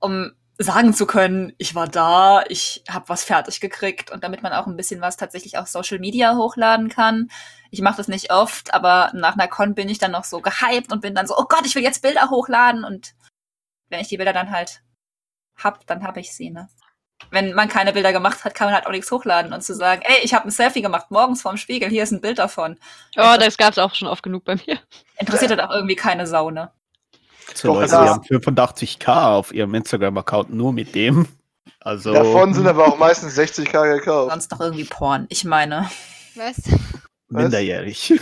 um 0.00 0.32
sagen 0.58 0.92
zu 0.92 1.06
können, 1.06 1.52
ich 1.58 1.74
war 1.76 1.86
da, 1.86 2.42
ich 2.48 2.82
habe 2.88 3.08
was 3.08 3.22
fertig 3.22 3.60
gekriegt 3.60 4.10
und 4.10 4.24
damit 4.24 4.42
man 4.42 4.52
auch 4.52 4.66
ein 4.66 4.76
bisschen 4.76 5.00
was 5.00 5.16
tatsächlich 5.16 5.56
auf 5.56 5.68
Social 5.68 6.00
Media 6.00 6.34
hochladen 6.34 6.88
kann. 6.88 7.30
Ich 7.70 7.80
mache 7.80 7.98
das 7.98 8.08
nicht 8.08 8.32
oft, 8.32 8.74
aber 8.74 9.12
nach 9.14 9.34
einer 9.34 9.46
Con 9.46 9.74
bin 9.76 9.88
ich 9.88 9.98
dann 9.98 10.10
noch 10.10 10.24
so 10.24 10.40
gehypt 10.40 10.92
und 10.92 11.00
bin 11.00 11.14
dann 11.14 11.28
so, 11.28 11.36
oh 11.38 11.44
Gott, 11.48 11.64
ich 11.64 11.76
will 11.76 11.82
jetzt 11.82 12.02
Bilder 12.02 12.30
hochladen 12.30 12.84
und 12.84 13.14
wenn 13.88 14.00
ich 14.00 14.08
die 14.08 14.16
Bilder 14.16 14.32
dann 14.32 14.50
halt 14.50 14.82
hab, 15.56 15.86
dann 15.86 16.02
habe 16.02 16.20
ich 16.20 16.34
sie, 16.34 16.50
ne? 16.50 16.68
Wenn 17.30 17.52
man 17.52 17.68
keine 17.68 17.92
Bilder 17.92 18.12
gemacht 18.12 18.44
hat, 18.44 18.54
kann 18.54 18.68
man 18.68 18.74
halt 18.74 18.86
auch 18.86 18.92
nichts 18.92 19.10
hochladen 19.10 19.52
und 19.52 19.62
zu 19.62 19.74
sagen, 19.74 20.02
ey, 20.04 20.20
ich 20.22 20.34
habe 20.34 20.46
ein 20.46 20.52
Selfie 20.52 20.82
gemacht 20.82 21.10
morgens 21.10 21.42
vorm 21.42 21.56
Spiegel, 21.56 21.88
hier 21.88 22.02
ist 22.02 22.12
ein 22.12 22.20
Bild 22.20 22.38
davon. 22.38 22.78
Oh, 23.16 23.36
das 23.38 23.56
gab's 23.56 23.78
auch 23.78 23.94
schon 23.94 24.08
oft 24.08 24.22
genug 24.22 24.44
bei 24.44 24.54
mir. 24.54 24.78
Interessiert 25.18 25.50
halt 25.50 25.60
auch 25.60 25.70
irgendwie 25.70 25.96
keine 25.96 26.26
Sau, 26.26 26.50
ne? 26.50 26.72
So 27.54 27.68
Doch, 27.68 27.74
Leute, 27.80 27.90
die 27.90 27.96
haben 27.96 28.22
85k 28.22 29.32
auf 29.32 29.52
ihrem 29.52 29.74
Instagram-Account 29.74 30.52
nur 30.52 30.72
mit 30.72 30.94
dem. 30.94 31.26
Also. 31.80 32.12
Davon 32.12 32.54
sind 32.54 32.66
aber 32.66 32.86
auch 32.86 32.98
meistens 32.98 33.38
60k 33.38 33.98
gekauft. 33.98 34.30
Sonst 34.30 34.50
noch 34.50 34.60
irgendwie 34.60 34.84
Porn. 34.84 35.26
Ich 35.28 35.44
meine. 35.44 35.90
Was? 36.34 36.56
minderjährig. 37.28 38.20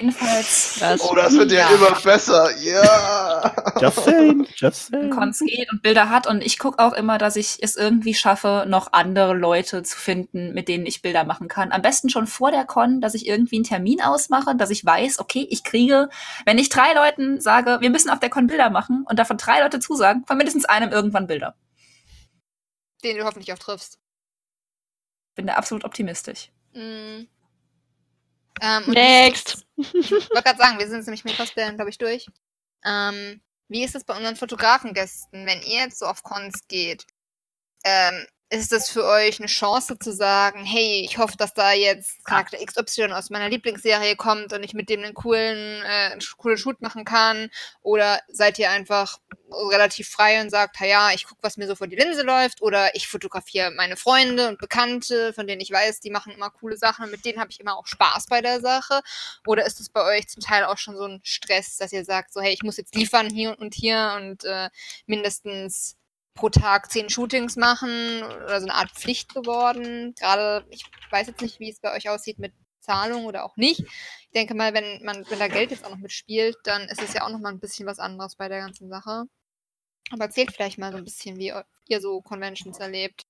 Jedenfalls, 0.00 0.80
Was? 0.80 1.02
Oh, 1.02 1.14
das 1.14 1.34
wird 1.34 1.52
ja, 1.52 1.68
immer 1.68 1.90
besser. 2.00 2.50
Ja. 2.60 3.54
Just 3.80 4.02
saying, 4.02 4.46
just 4.56 4.86
saying. 4.86 5.10
Cons 5.10 5.40
geht 5.40 5.70
und 5.70 5.82
Bilder 5.82 6.08
hat 6.08 6.26
und 6.26 6.42
ich 6.42 6.58
gucke 6.58 6.78
auch 6.82 6.94
immer, 6.94 7.18
dass 7.18 7.36
ich 7.36 7.58
es 7.60 7.76
irgendwie 7.76 8.14
schaffe, 8.14 8.64
noch 8.66 8.94
andere 8.94 9.34
Leute 9.34 9.82
zu 9.82 9.98
finden, 9.98 10.54
mit 10.54 10.68
denen 10.68 10.86
ich 10.86 11.02
Bilder 11.02 11.24
machen 11.24 11.48
kann. 11.48 11.70
Am 11.70 11.82
besten 11.82 12.08
schon 12.08 12.26
vor 12.26 12.50
der 12.50 12.64
Con, 12.64 13.02
dass 13.02 13.12
ich 13.12 13.26
irgendwie 13.26 13.56
einen 13.56 13.64
Termin 13.64 14.00
ausmache, 14.00 14.56
dass 14.56 14.70
ich 14.70 14.82
weiß, 14.86 15.18
okay, 15.18 15.46
ich 15.50 15.64
kriege, 15.64 16.08
wenn 16.46 16.56
ich 16.56 16.70
drei 16.70 16.94
Leuten 16.94 17.38
sage, 17.38 17.76
wir 17.82 17.90
müssen 17.90 18.08
auf 18.08 18.20
der 18.20 18.30
Con 18.30 18.46
Bilder 18.46 18.70
machen 18.70 19.04
und 19.06 19.18
davon 19.18 19.36
drei 19.36 19.60
Leute 19.60 19.80
zusagen, 19.80 20.24
von 20.24 20.38
mindestens 20.38 20.64
einem 20.64 20.90
irgendwann 20.92 21.26
Bilder. 21.26 21.56
Den 23.04 23.18
du 23.18 23.24
hoffentlich 23.24 23.52
auch 23.52 23.58
triffst. 23.58 23.98
Bin 25.34 25.46
da 25.46 25.54
absolut 25.54 25.84
optimistisch. 25.84 26.50
Mm. 26.72 27.26
Ähm, 28.60 28.84
Next. 28.86 29.64
Ich 29.76 30.10
wollte 30.10 30.42
gerade 30.42 30.58
sagen, 30.58 30.78
wir 30.78 30.86
sind 30.86 30.96
jetzt 30.98 31.06
nämlich 31.06 31.24
mit 31.24 31.36
Cosplayern, 31.36 31.76
glaube 31.76 31.90
ich, 31.90 31.98
durch. 31.98 32.26
Ähm, 32.84 33.40
wie 33.68 33.84
ist 33.84 33.94
es 33.94 34.04
bei 34.04 34.16
unseren 34.16 34.36
Fotografengästen, 34.36 35.46
wenn 35.46 35.62
ihr 35.62 35.84
jetzt 35.84 35.98
so 35.98 36.06
auf 36.06 36.22
Cons 36.22 36.66
geht? 36.68 37.06
Ähm, 37.84 38.26
ist 38.52 38.72
es 38.72 38.90
für 38.90 39.04
euch 39.04 39.38
eine 39.38 39.46
Chance 39.46 39.96
zu 39.98 40.12
sagen, 40.12 40.64
hey, 40.64 41.02
ich 41.04 41.18
hoffe, 41.18 41.36
dass 41.36 41.54
da 41.54 41.72
jetzt 41.72 42.24
Charakter 42.24 42.58
XY 42.58 43.12
aus 43.12 43.30
meiner 43.30 43.48
Lieblingsserie 43.48 44.16
kommt 44.16 44.52
und 44.52 44.64
ich 44.64 44.74
mit 44.74 44.88
dem 44.88 45.04
einen 45.04 45.14
coolen, 45.14 45.82
äh, 45.84 46.10
einen 46.12 46.20
coolen 46.36 46.58
Shoot 46.58 46.82
machen 46.82 47.04
kann? 47.04 47.48
Oder 47.80 48.20
seid 48.28 48.58
ihr 48.58 48.70
einfach 48.70 49.18
relativ 49.52 50.08
frei 50.08 50.40
und 50.40 50.50
sagt, 50.50 50.80
ja, 50.80 51.10
ich 51.12 51.24
gucke, 51.26 51.42
was 51.42 51.56
mir 51.56 51.66
so 51.66 51.74
vor 51.74 51.86
die 51.86 51.96
Linse 51.96 52.22
läuft? 52.22 52.62
Oder 52.62 52.94
ich 52.94 53.08
fotografiere 53.08 53.70
meine 53.70 53.96
Freunde 53.96 54.48
und 54.48 54.58
Bekannte, 54.58 55.32
von 55.32 55.46
denen 55.46 55.60
ich 55.60 55.70
weiß, 55.70 56.00
die 56.00 56.10
machen 56.10 56.32
immer 56.32 56.50
coole 56.50 56.76
Sachen 56.76 57.04
und 57.04 57.10
mit 57.10 57.24
denen 57.24 57.40
habe 57.40 57.50
ich 57.50 57.60
immer 57.60 57.76
auch 57.76 57.86
Spaß 57.86 58.26
bei 58.26 58.40
der 58.40 58.60
Sache? 58.60 59.00
Oder 59.46 59.66
ist 59.66 59.80
es 59.80 59.88
bei 59.90 60.02
euch 60.04 60.28
zum 60.28 60.42
Teil 60.42 60.64
auch 60.64 60.78
schon 60.78 60.96
so 60.96 61.04
ein 61.04 61.20
Stress, 61.22 61.76
dass 61.76 61.92
ihr 61.92 62.04
sagt, 62.04 62.32
so, 62.32 62.40
hey, 62.40 62.52
ich 62.52 62.62
muss 62.62 62.76
jetzt 62.76 62.94
liefern 62.94 63.30
hier 63.30 63.58
und 63.58 63.74
hier 63.74 64.14
und 64.16 64.44
äh, 64.44 64.70
mindestens 65.06 65.96
pro 66.34 66.48
Tag 66.48 66.90
zehn 66.90 67.10
Shootings 67.10 67.56
machen 67.56 68.22
oder 68.22 68.60
so 68.60 68.66
eine 68.66 68.74
Art 68.74 68.92
Pflicht 68.92 69.34
geworden. 69.34 70.14
Gerade, 70.18 70.64
ich 70.70 70.84
weiß 71.10 71.26
jetzt 71.26 71.42
nicht, 71.42 71.60
wie 71.60 71.70
es 71.70 71.80
bei 71.80 71.92
euch 71.94 72.08
aussieht 72.08 72.38
mit 72.38 72.52
Zahlung 72.80 73.26
oder 73.26 73.44
auch 73.44 73.56
nicht. 73.56 73.80
Ich 73.80 74.30
denke 74.34 74.54
mal, 74.54 74.74
wenn 74.74 75.04
man, 75.04 75.24
wenn 75.28 75.38
da 75.38 75.48
Geld 75.48 75.70
jetzt 75.70 75.84
auch 75.84 75.90
noch 75.90 75.98
mitspielt, 75.98 76.56
dann 76.64 76.82
ist 76.88 77.02
es 77.02 77.12
ja 77.14 77.24
auch 77.24 77.30
noch 77.30 77.40
mal 77.40 77.52
ein 77.52 77.60
bisschen 77.60 77.86
was 77.86 77.98
anderes 77.98 78.36
bei 78.36 78.48
der 78.48 78.60
ganzen 78.60 78.88
Sache. 78.88 79.24
Aber 80.10 80.24
erzählt 80.24 80.52
vielleicht 80.52 80.78
mal 80.78 80.92
so 80.92 80.98
ein 80.98 81.04
bisschen, 81.04 81.38
wie 81.38 81.52
ihr 81.88 82.00
so 82.00 82.20
Conventions 82.20 82.78
erlebt. 82.78 83.22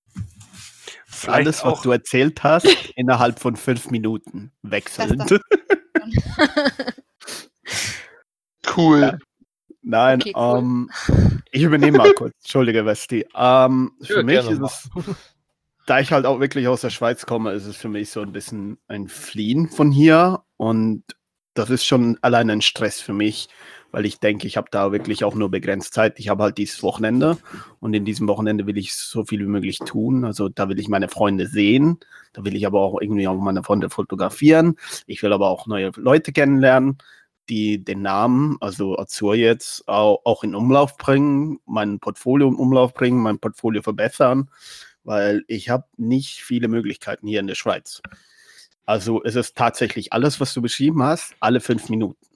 Vielleicht 1.07 1.47
Alles, 1.47 1.65
was 1.65 1.83
du 1.83 1.91
erzählt 1.91 2.43
hast, 2.43 2.67
innerhalb 2.97 3.39
von 3.39 3.57
fünf 3.57 3.91
Minuten 3.91 4.53
wechselnd. 4.63 5.31
cool. 8.77 9.01
Ja. 9.01 9.19
Nein, 9.83 10.21
okay, 10.21 10.33
cool. 10.37 10.59
ähm, 10.59 10.91
ich 11.51 11.63
übernehme 11.63 11.99
mal 11.99 12.13
kurz. 12.15 12.35
Entschuldige, 12.43 12.85
Westi. 12.85 13.27
Ähm, 13.35 13.93
ja, 14.01 14.07
für 14.07 14.23
mich 14.23 14.39
ist 14.39 14.61
es, 14.61 14.91
da 15.87 16.01
ich 16.01 16.13
halt 16.13 16.27
auch 16.27 16.39
wirklich 16.41 16.69
aus 16.69 16.83
der 16.83 16.91
Schweiz 16.91 17.27
komme, 17.27 17.53
ist 17.53 17.67
es 17.67 17.77
für 17.77 17.89
mich 17.89 18.11
so 18.11 18.21
ein 18.21 18.33
bisschen 18.33 18.79
ein 18.89 19.09
Fliehen 19.09 19.69
von 19.69 19.91
hier. 19.91 20.43
Und 20.57 21.05
das 21.55 21.71
ist 21.71 21.85
schon 21.85 22.19
allein 22.23 22.51
ein 22.51 22.63
Stress 22.63 23.01
für 23.01 23.15
mich, 23.15 23.49
weil 23.93 24.07
ich 24.07 24.21
denke, 24.21 24.47
ich 24.47 24.57
habe 24.57 24.69
da 24.71 24.93
wirklich 24.93 25.25
auch 25.25 25.35
nur 25.35 25.51
begrenzt 25.51 25.95
Zeit. 25.95 26.19
Ich 26.19 26.29
habe 26.29 26.43
halt 26.45 26.59
dieses 26.59 26.83
Wochenende 26.83 27.39
und 27.81 27.95
in 27.95 28.05
diesem 28.05 28.29
Wochenende 28.29 28.67
will 28.67 28.79
ich 28.79 28.95
so 28.95 29.25
viel 29.25 29.41
wie 29.41 29.51
möglich 29.51 29.79
tun. 29.79 30.25
Also 30.25 30.49
da 30.49 30.69
will 30.69 30.79
ich 30.79 30.89
meine 30.89 31.09
Freunde 31.09 31.47
sehen, 31.47 31.99
da 32.33 32.45
will 32.45 32.55
ich 32.55 32.67
aber 32.67 32.81
auch 32.81 33.01
irgendwie 33.01 33.27
auch 33.29 33.37
meine 33.41 33.63
Freunde 33.63 33.91
fotografieren. 33.91 34.77
Ich 35.07 35.23
will 35.23 35.33
aber 35.33 35.49
auch 35.51 35.67
neue 35.67 35.91
Leute 35.97 36.33
kennenlernen, 36.33 36.99
die 37.49 37.83
den 37.83 38.03
Namen, 38.03 38.57
also 38.61 38.97
Azur 38.97 39.35
jetzt, 39.35 39.87
auch, 39.89 40.21
auch 40.25 40.45
in 40.45 40.55
Umlauf 40.55 40.97
bringen, 40.97 41.59
mein 41.67 41.99
Portfolio 41.99 42.49
in 42.49 42.55
Umlauf 42.55 42.95
bringen, 42.95 43.21
mein 43.21 43.41
Portfolio 43.41 43.83
verbessern, 43.83 44.49
weil 45.03 45.45
ich 45.49 45.69
habe 45.69 45.85
nicht 45.97 46.43
viele 46.43 46.69
Möglichkeiten 46.69 47.27
hier 47.27 47.41
in 47.41 47.49
der 47.49 47.57
Schweiz. 47.57 48.03
Also 48.87 49.23
es 49.25 49.35
ist 49.35 49.57
tatsächlich 49.57 50.13
alles, 50.13 50.41
was 50.41 50.55
du 50.55 50.63
beschrieben 50.63 51.03
hast, 51.03 51.35
alle 51.41 51.61
fünf 51.61 51.89
Minuten. 51.89 52.30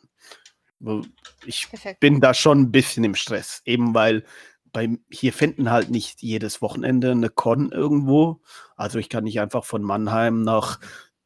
Ich 1.47 1.69
Perfekt. 1.69 2.01
bin 2.01 2.21
da 2.21 2.35
schon 2.35 2.61
ein 2.61 2.73
bisschen 2.73 3.05
im 3.05 3.15
Stress, 3.15 3.63
eben 3.65 3.95
weil 3.95 4.25
bei, 4.73 4.89
hier 5.11 5.33
finden 5.33 5.71
halt 5.71 5.91
nicht 5.91 6.23
jedes 6.23 6.61
Wochenende 6.61 7.13
eine 7.13 7.31
Con 7.31 7.71
irgendwo. 7.71 8.43
Also 8.77 8.99
ich 8.99 9.09
kann 9.09 9.25
nicht 9.25 9.41
einfach 9.41 9.65
von 9.65 9.83
Mannheim 9.83 10.43
nach 10.43 10.81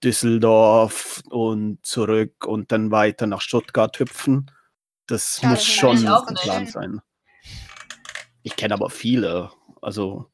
Düsseldorf 0.05 1.23
und 1.31 1.85
zurück 1.85 2.47
und 2.47 2.71
dann 2.71 2.91
weiter 2.91 3.27
nach 3.27 3.41
Stuttgart 3.41 3.99
hüpfen. 3.99 4.51
Das 5.07 5.41
ja, 5.41 5.49
muss 5.49 5.65
schon 5.65 6.07
ein 6.07 6.35
Plan 6.35 6.67
sein. 6.67 7.01
Ich 8.43 8.55
kenne 8.55 8.75
aber 8.75 8.91
viele, 8.91 9.51
also 9.81 10.31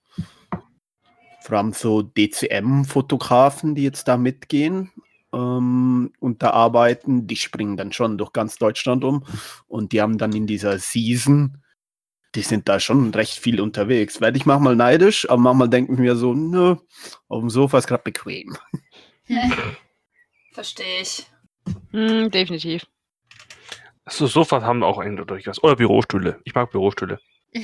vor 1.40 1.58
allem 1.58 1.72
so 1.72 2.02
DCM-Fotografen, 2.02 3.74
die 3.74 3.82
jetzt 3.82 4.08
da 4.08 4.16
mitgehen 4.16 4.90
ähm, 5.35 6.12
und 6.20 6.42
da 6.42 6.51
arbeiten, 6.51 7.27
die 7.27 7.37
springen 7.37 7.77
dann 7.77 7.92
schon 7.92 8.16
durch 8.18 8.33
ganz 8.33 8.57
Deutschland 8.57 9.05
um 9.05 9.25
und 9.66 9.92
die 9.92 10.01
haben 10.01 10.18
dann 10.18 10.33
in 10.33 10.47
dieser 10.47 10.79
Season, 10.79 11.59
die 12.35 12.42
sind 12.42 12.68
da 12.68 12.81
schon 12.81 13.12
recht 13.12 13.38
viel 13.38 13.61
unterwegs. 13.61 14.20
Werde 14.20 14.37
ich 14.38 14.47
manchmal 14.47 14.77
neidisch, 14.77 15.29
aber 15.29 15.40
manchmal 15.40 15.68
denke 15.68 15.92
ich 15.92 15.99
mir 15.99 16.16
so, 16.16 16.35
nö, 16.35 16.77
auf 17.29 17.40
dem 17.40 17.51
Sofa 17.51 17.79
ist 17.79 17.87
gerade 17.87 18.03
bequem. 18.03 18.57
Verstehe 20.53 21.03
ich. 21.03 21.27
Mm, 21.92 22.29
definitiv. 22.31 22.87
So, 24.07 24.27
Sofas 24.27 24.62
haben 24.62 24.83
auch 24.83 24.99
eigentlich 24.99 25.27
durchaus. 25.27 25.62
Oder 25.62 25.77
Bürostühle. 25.77 26.40
Ich 26.44 26.55
mag 26.55 26.70
Bürostühle. 26.70 27.18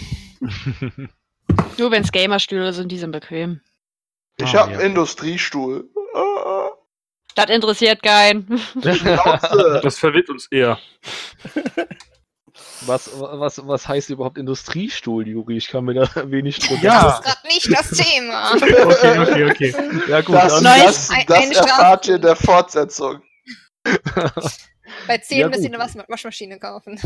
Nur 1.78 1.90
wenn 1.90 2.02
es 2.02 2.12
Gamerstühle 2.12 2.72
sind, 2.72 2.90
die 2.90 2.98
sind 2.98 3.12
bequem. 3.12 3.60
Ich 4.36 4.54
ah, 4.54 4.60
habe 4.60 4.70
einen 4.72 4.80
ja. 4.80 4.86
Industriestuhl. 4.86 5.90
Das 7.46 7.56
interessiert 7.56 8.02
keinen. 8.02 8.60
das 8.74 9.98
verwirrt 9.98 10.30
uns 10.30 10.46
eher. 10.50 10.78
Was, 12.86 13.10
was, 13.12 13.66
was 13.66 13.88
heißt 13.88 14.10
überhaupt 14.10 14.38
Industriestuhl, 14.38 15.28
Juri? 15.28 15.58
Ich 15.58 15.68
kann 15.68 15.84
mir 15.84 15.94
da 15.94 16.08
wenig 16.30 16.58
drunter 16.60 16.82
Ja, 16.82 17.04
das 17.04 17.18
ist 17.18 17.24
gerade 17.24 17.48
nicht 17.48 17.72
das 17.72 17.90
Thema. 17.90 18.52
okay, 18.54 19.18
okay, 19.18 19.50
okay. 19.50 19.74
Ja, 20.08 20.20
gut. 20.22 20.34
Das, 20.34 20.62
das, 20.62 21.08
das, 21.08 21.26
das 21.26 21.50
erfahrt 21.50 22.08
ihr 22.08 22.16
in 22.16 22.22
der 22.22 22.36
Fortsetzung. 22.36 23.22
Bei 25.06 25.18
10 25.18 25.38
ja, 25.38 25.48
müsst 25.48 25.62
ihr 25.62 25.72
eine 25.72 25.78
Waschmaschine 25.78 26.58
kaufen. 26.58 26.98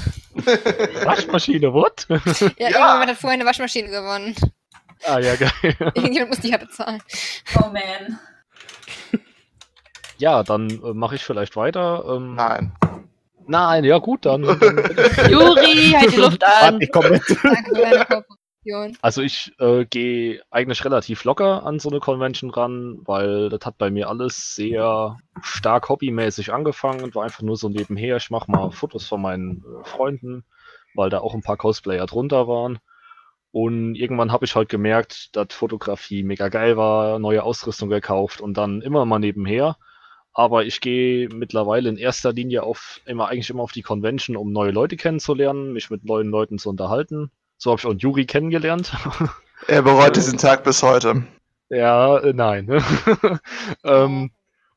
Waschmaschine, 1.05 1.73
what? 1.73 2.07
Ja, 2.09 2.17
ja. 2.17 2.69
irgendjemand 2.69 3.11
hat 3.11 3.17
vorher 3.17 3.35
eine 3.35 3.45
Waschmaschine 3.45 3.89
gewonnen. 3.89 4.35
Ah, 5.05 5.19
ja, 5.19 5.37
geil. 5.37 5.51
Irgendjemand 5.95 6.31
muss 6.31 6.41
die 6.41 6.51
ja 6.51 6.57
bezahlen. 6.57 7.03
Oh 7.57 7.69
man. 7.69 8.19
Ja, 10.25 10.43
dann 10.43 10.71
äh, 10.71 10.95
mache 10.95 11.17
ich 11.17 11.23
vielleicht 11.23 11.55
weiter. 11.55 12.03
Ähm, 12.09 12.35
Nein. 12.35 12.73
Nein, 13.47 13.85
ja 13.85 13.99
gut, 13.99 14.25
dann. 14.25 14.41
dann 14.41 14.59
Juri, 15.31 15.93
halt 15.95 16.13
die 16.13 16.17
Luft 16.17 16.43
an. 16.43 16.81
Ich 16.81 16.91
komme 16.91 17.11
mit. 17.11 17.23
Also 19.03 19.21
ich 19.21 19.53
äh, 19.59 19.85
gehe 19.85 20.41
eigentlich 20.51 20.83
relativ 20.83 21.25
locker 21.25 21.67
an 21.67 21.79
so 21.79 21.91
eine 21.91 22.01
Convention 22.01 22.49
ran, 22.49 23.01
weil 23.05 23.51
das 23.51 23.67
hat 23.67 23.77
bei 23.77 23.91
mir 23.91 24.09
alles 24.09 24.55
sehr 24.55 25.19
stark 25.43 25.91
hobbymäßig 25.91 26.55
angefangen 26.55 27.03
und 27.03 27.15
war 27.15 27.25
einfach 27.25 27.43
nur 27.43 27.59
so 27.59 27.69
nebenher. 27.69 28.17
Ich 28.17 28.31
mache 28.31 28.51
mal 28.51 28.71
Fotos 28.71 29.07
von 29.07 29.21
meinen 29.21 29.63
äh, 29.63 29.85
Freunden, 29.85 30.47
weil 30.95 31.11
da 31.11 31.19
auch 31.19 31.35
ein 31.35 31.43
paar 31.43 31.59
Cosplayer 31.59 32.07
drunter 32.07 32.49
waren. 32.49 32.79
Und 33.53 33.95
irgendwann 33.95 34.33
habe 34.33 34.47
ich 34.47 34.57
halt 34.57 34.71
gemerkt, 34.71 35.37
dass 35.37 35.49
Fotografie 35.51 36.23
mega 36.23 36.49
geil 36.49 36.79
war, 36.79 37.19
neue 37.19 37.43
Ausrüstung 37.43 37.91
gekauft 37.91 38.41
und 38.41 38.57
dann 38.57 38.81
immer 38.81 39.05
mal 39.05 39.19
nebenher. 39.19 39.77
Aber 40.35 40.65
ich 40.65 40.81
gehe 40.81 41.29
mittlerweile 41.29 41.89
in 41.89 41.97
erster 41.97 42.33
Linie 42.33 42.65
auf 42.65 43.01
immer 43.07 43.29
eigentlich 43.29 43.51
immer 43.51 43.63
auf 43.63 43.73
die 43.73 43.83
Convention, 43.83 44.37
um 44.37 44.53
neue 44.53 44.73
Leute 44.73 44.97
kennenzulernen, 44.97 45.73
mich 45.73 45.91
mit 45.91 46.05
neuen 46.05 46.29
Leuten 46.29 46.59
zu 46.59 46.69
unterhalten. 46.71 47.31
So 47.57 47.71
habe 47.71 47.81
ich 47.81 47.87
auch 47.87 47.95
Juri 47.95 48.27
kennengelernt. 48.27 48.93
Er 49.67 49.81
bereut 49.81 50.17
diesen 50.17 50.37
Tag 50.37 50.63
bis 50.65 50.83
heute. 50.83 51.25
Ja, 51.71 52.19
äh, 52.19 52.35
nein. 52.35 52.83
ähm, 53.85 54.31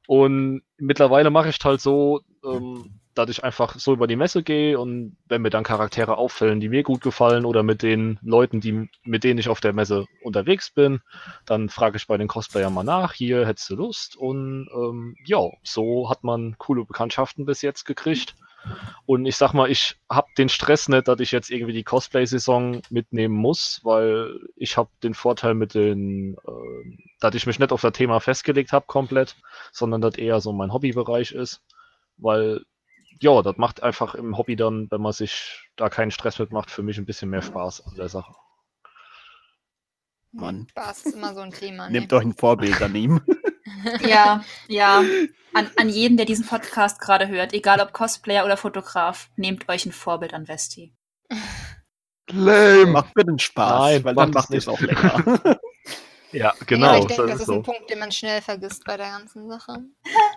und 0.07 0.61
mittlerweile 0.77 1.29
mache 1.29 1.49
ich 1.49 1.59
halt 1.63 1.81
so, 1.81 2.21
ähm, 2.45 2.96
dass 3.17 3.29
ich 3.29 3.43
einfach 3.43 3.75
so 3.79 3.93
über 3.93 4.07
die 4.07 4.15
Messe 4.15 4.43
gehe 4.43 4.79
und 4.79 5.17
wenn 5.27 5.41
mir 5.41 5.49
dann 5.49 5.63
Charaktere 5.63 6.17
auffällen, 6.17 6.59
die 6.59 6.69
mir 6.69 6.83
gut 6.83 7.01
gefallen 7.01 7.45
oder 7.45 7.63
mit 7.63 7.81
den 7.81 8.19
Leuten, 8.21 8.61
die, 8.61 8.89
mit 9.03 9.23
denen 9.23 9.39
ich 9.39 9.49
auf 9.49 9.59
der 9.59 9.73
Messe 9.73 10.05
unterwegs 10.23 10.69
bin, 10.69 11.01
dann 11.45 11.69
frage 11.69 11.97
ich 11.97 12.07
bei 12.07 12.17
den 12.17 12.27
Cosplayern 12.27 12.73
mal 12.73 12.83
nach, 12.83 13.13
hier 13.13 13.47
hättest 13.47 13.69
du 13.69 13.75
Lust 13.75 14.15
und 14.15 14.69
ähm, 14.73 15.15
ja, 15.25 15.41
so 15.63 16.09
hat 16.09 16.23
man 16.23 16.57
coole 16.57 16.85
Bekanntschaften 16.85 17.45
bis 17.45 17.61
jetzt 17.61 17.85
gekriegt. 17.85 18.35
Und 19.05 19.25
ich 19.25 19.37
sag 19.37 19.53
mal, 19.53 19.69
ich 19.69 19.95
habe 20.09 20.27
den 20.37 20.49
Stress 20.49 20.89
nicht, 20.89 21.07
dass 21.07 21.19
ich 21.21 21.31
jetzt 21.31 21.49
irgendwie 21.49 21.73
die 21.73 21.83
Cosplay-Saison 21.85 22.81
mitnehmen 22.89 23.35
muss, 23.35 23.79
weil 23.83 24.39
ich 24.55 24.75
habe 24.75 24.89
den 25.03 25.13
Vorteil 25.13 25.53
mit 25.53 25.73
den, 25.73 26.35
äh, 26.35 26.97
dass 27.19 27.35
ich 27.35 27.45
mich 27.45 27.59
nicht 27.59 27.71
auf 27.71 27.81
das 27.81 27.93
Thema 27.93 28.19
festgelegt 28.19 28.73
habe 28.73 28.85
komplett, 28.85 29.37
sondern 29.71 30.01
dass 30.01 30.15
eher 30.15 30.41
so 30.41 30.51
mein 30.51 30.73
Hobbybereich 30.73 31.31
ist, 31.31 31.61
weil 32.17 32.65
ja, 33.19 33.41
das 33.41 33.57
macht 33.57 33.83
einfach 33.83 34.15
im 34.15 34.37
Hobby 34.37 34.55
dann, 34.55 34.87
wenn 34.91 35.01
man 35.01 35.13
sich 35.13 35.69
da 35.75 35.89
keinen 35.89 36.11
Stress 36.11 36.39
mitmacht, 36.39 36.71
für 36.71 36.83
mich 36.83 36.97
ein 36.97 37.05
bisschen 37.05 37.29
mehr 37.29 37.41
Spaß 37.41 37.85
an 37.85 37.95
der 37.95 38.09
Sache. 38.09 38.33
Mann. 40.31 40.67
Spaß 40.69 41.05
ist 41.05 41.15
immer 41.15 41.33
so 41.33 41.41
ein 41.41 41.51
Thema. 41.51 41.89
Nehmt 41.89 42.11
ne? 42.11 42.17
euch 42.17 42.25
ein 42.25 42.33
Vorbild 42.33 42.81
an 42.81 42.95
ihm. 42.95 43.21
ja, 44.07 44.43
ja. 44.67 45.03
An, 45.53 45.69
an 45.77 45.89
jeden, 45.89 46.17
der 46.17 46.25
diesen 46.25 46.45
Podcast 46.45 46.99
gerade 46.99 47.27
hört, 47.27 47.53
egal 47.53 47.79
ob 47.79 47.93
Cosplayer 47.93 48.45
oder 48.45 48.57
Fotograf, 48.57 49.29
nehmt 49.35 49.67
euch 49.69 49.85
ein 49.85 49.91
Vorbild 49.91 50.33
an 50.33 50.47
Vesti. 50.47 50.93
Lame. 52.29 52.91
Macht 52.91 53.15
mir 53.15 53.25
den 53.25 53.39
Spaß, 53.39 53.79
Nein, 53.79 54.03
weil 54.03 54.15
dann 54.15 54.31
macht 54.31 54.49
ihr 54.51 54.57
es 54.57 54.67
auch 54.67 54.79
länger. 54.79 55.23
ja, 56.31 56.53
genau. 56.65 56.93
Ja, 56.93 56.99
ich 56.99 57.05
denke, 57.05 57.23
das, 57.23 57.31
das 57.31 57.39
ist 57.41 57.47
so. 57.47 57.53
ein 57.53 57.63
Punkt, 57.63 57.89
den 57.89 57.99
man 57.99 58.11
schnell 58.11 58.41
vergisst 58.41 58.83
bei 58.85 58.97
der 58.97 59.11
ganzen 59.11 59.47
Sache. 59.47 59.85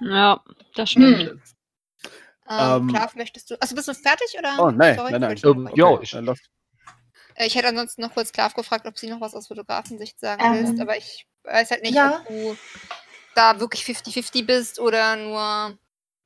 Ja, 0.01 0.43
das 0.75 0.91
stimmt. 0.91 1.31
Hm. 1.31 1.43
Ähm, 2.51 2.83
ähm, 2.83 2.89
Klav, 2.89 3.15
möchtest 3.15 3.51
du. 3.51 3.61
Also 3.61 3.77
bist 3.77 3.87
du 3.87 3.95
fertig 3.95 4.35
oder? 4.37 4.57
Oh, 4.59 4.71
nein, 4.71 4.97
Sorry, 4.97 5.13
nein, 5.13 5.21
nein. 5.21 5.39
Um, 5.45 5.67
okay. 5.67 5.75
Jo, 5.77 6.01
ich, 6.03 6.15
äh, 6.15 7.47
ich 7.47 7.55
hätte 7.55 7.69
ansonsten 7.69 8.03
noch 8.03 8.13
kurz 8.13 8.33
Klav 8.33 8.55
gefragt, 8.55 8.87
ob 8.87 8.99
sie 8.99 9.09
noch 9.09 9.21
was 9.21 9.35
aus 9.35 9.47
Fotografensicht 9.47 10.19
sagen 10.19 10.43
ähm, 10.45 10.55
willst, 10.55 10.81
aber 10.81 10.97
ich 10.97 11.27
weiß 11.45 11.71
halt 11.71 11.83
nicht, 11.83 11.95
ja. 11.95 12.21
ob 12.21 12.29
du 12.29 12.57
da 13.37 13.61
wirklich 13.61 13.85
50-50 13.85 14.47
bist 14.47 14.81
oder 14.81 15.17
nur. 15.17 15.79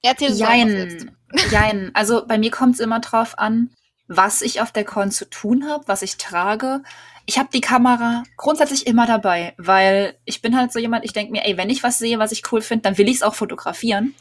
Erzähl 0.02 0.32
Jein. 0.32 1.16
Jein. 1.50 1.90
Also 1.94 2.26
bei 2.26 2.38
mir 2.38 2.50
kommt 2.50 2.74
es 2.74 2.80
immer 2.80 3.00
drauf 3.00 3.38
an, 3.38 3.74
was 4.06 4.40
ich 4.40 4.60
auf 4.60 4.72
der 4.72 4.84
Con 4.84 5.10
zu 5.10 5.28
tun 5.28 5.68
habe, 5.68 5.86
was 5.88 6.02
ich 6.02 6.16
trage. 6.16 6.82
Ich 7.26 7.38
habe 7.38 7.48
die 7.52 7.62
Kamera 7.62 8.22
grundsätzlich 8.36 8.86
immer 8.86 9.06
dabei, 9.06 9.54
weil 9.56 10.18
ich 10.24 10.42
bin 10.42 10.56
halt 10.56 10.72
so 10.72 10.78
jemand, 10.78 11.04
ich 11.04 11.14
denke 11.14 11.32
mir, 11.32 11.44
ey, 11.44 11.56
wenn 11.56 11.70
ich 11.70 11.82
was 11.82 11.98
sehe, 11.98 12.18
was 12.18 12.32
ich 12.32 12.50
cool 12.52 12.60
finde, 12.60 12.82
dann 12.82 12.98
will 12.98 13.08
ich 13.08 13.16
es 13.16 13.22
auch 13.22 13.34
fotografieren 13.34 14.14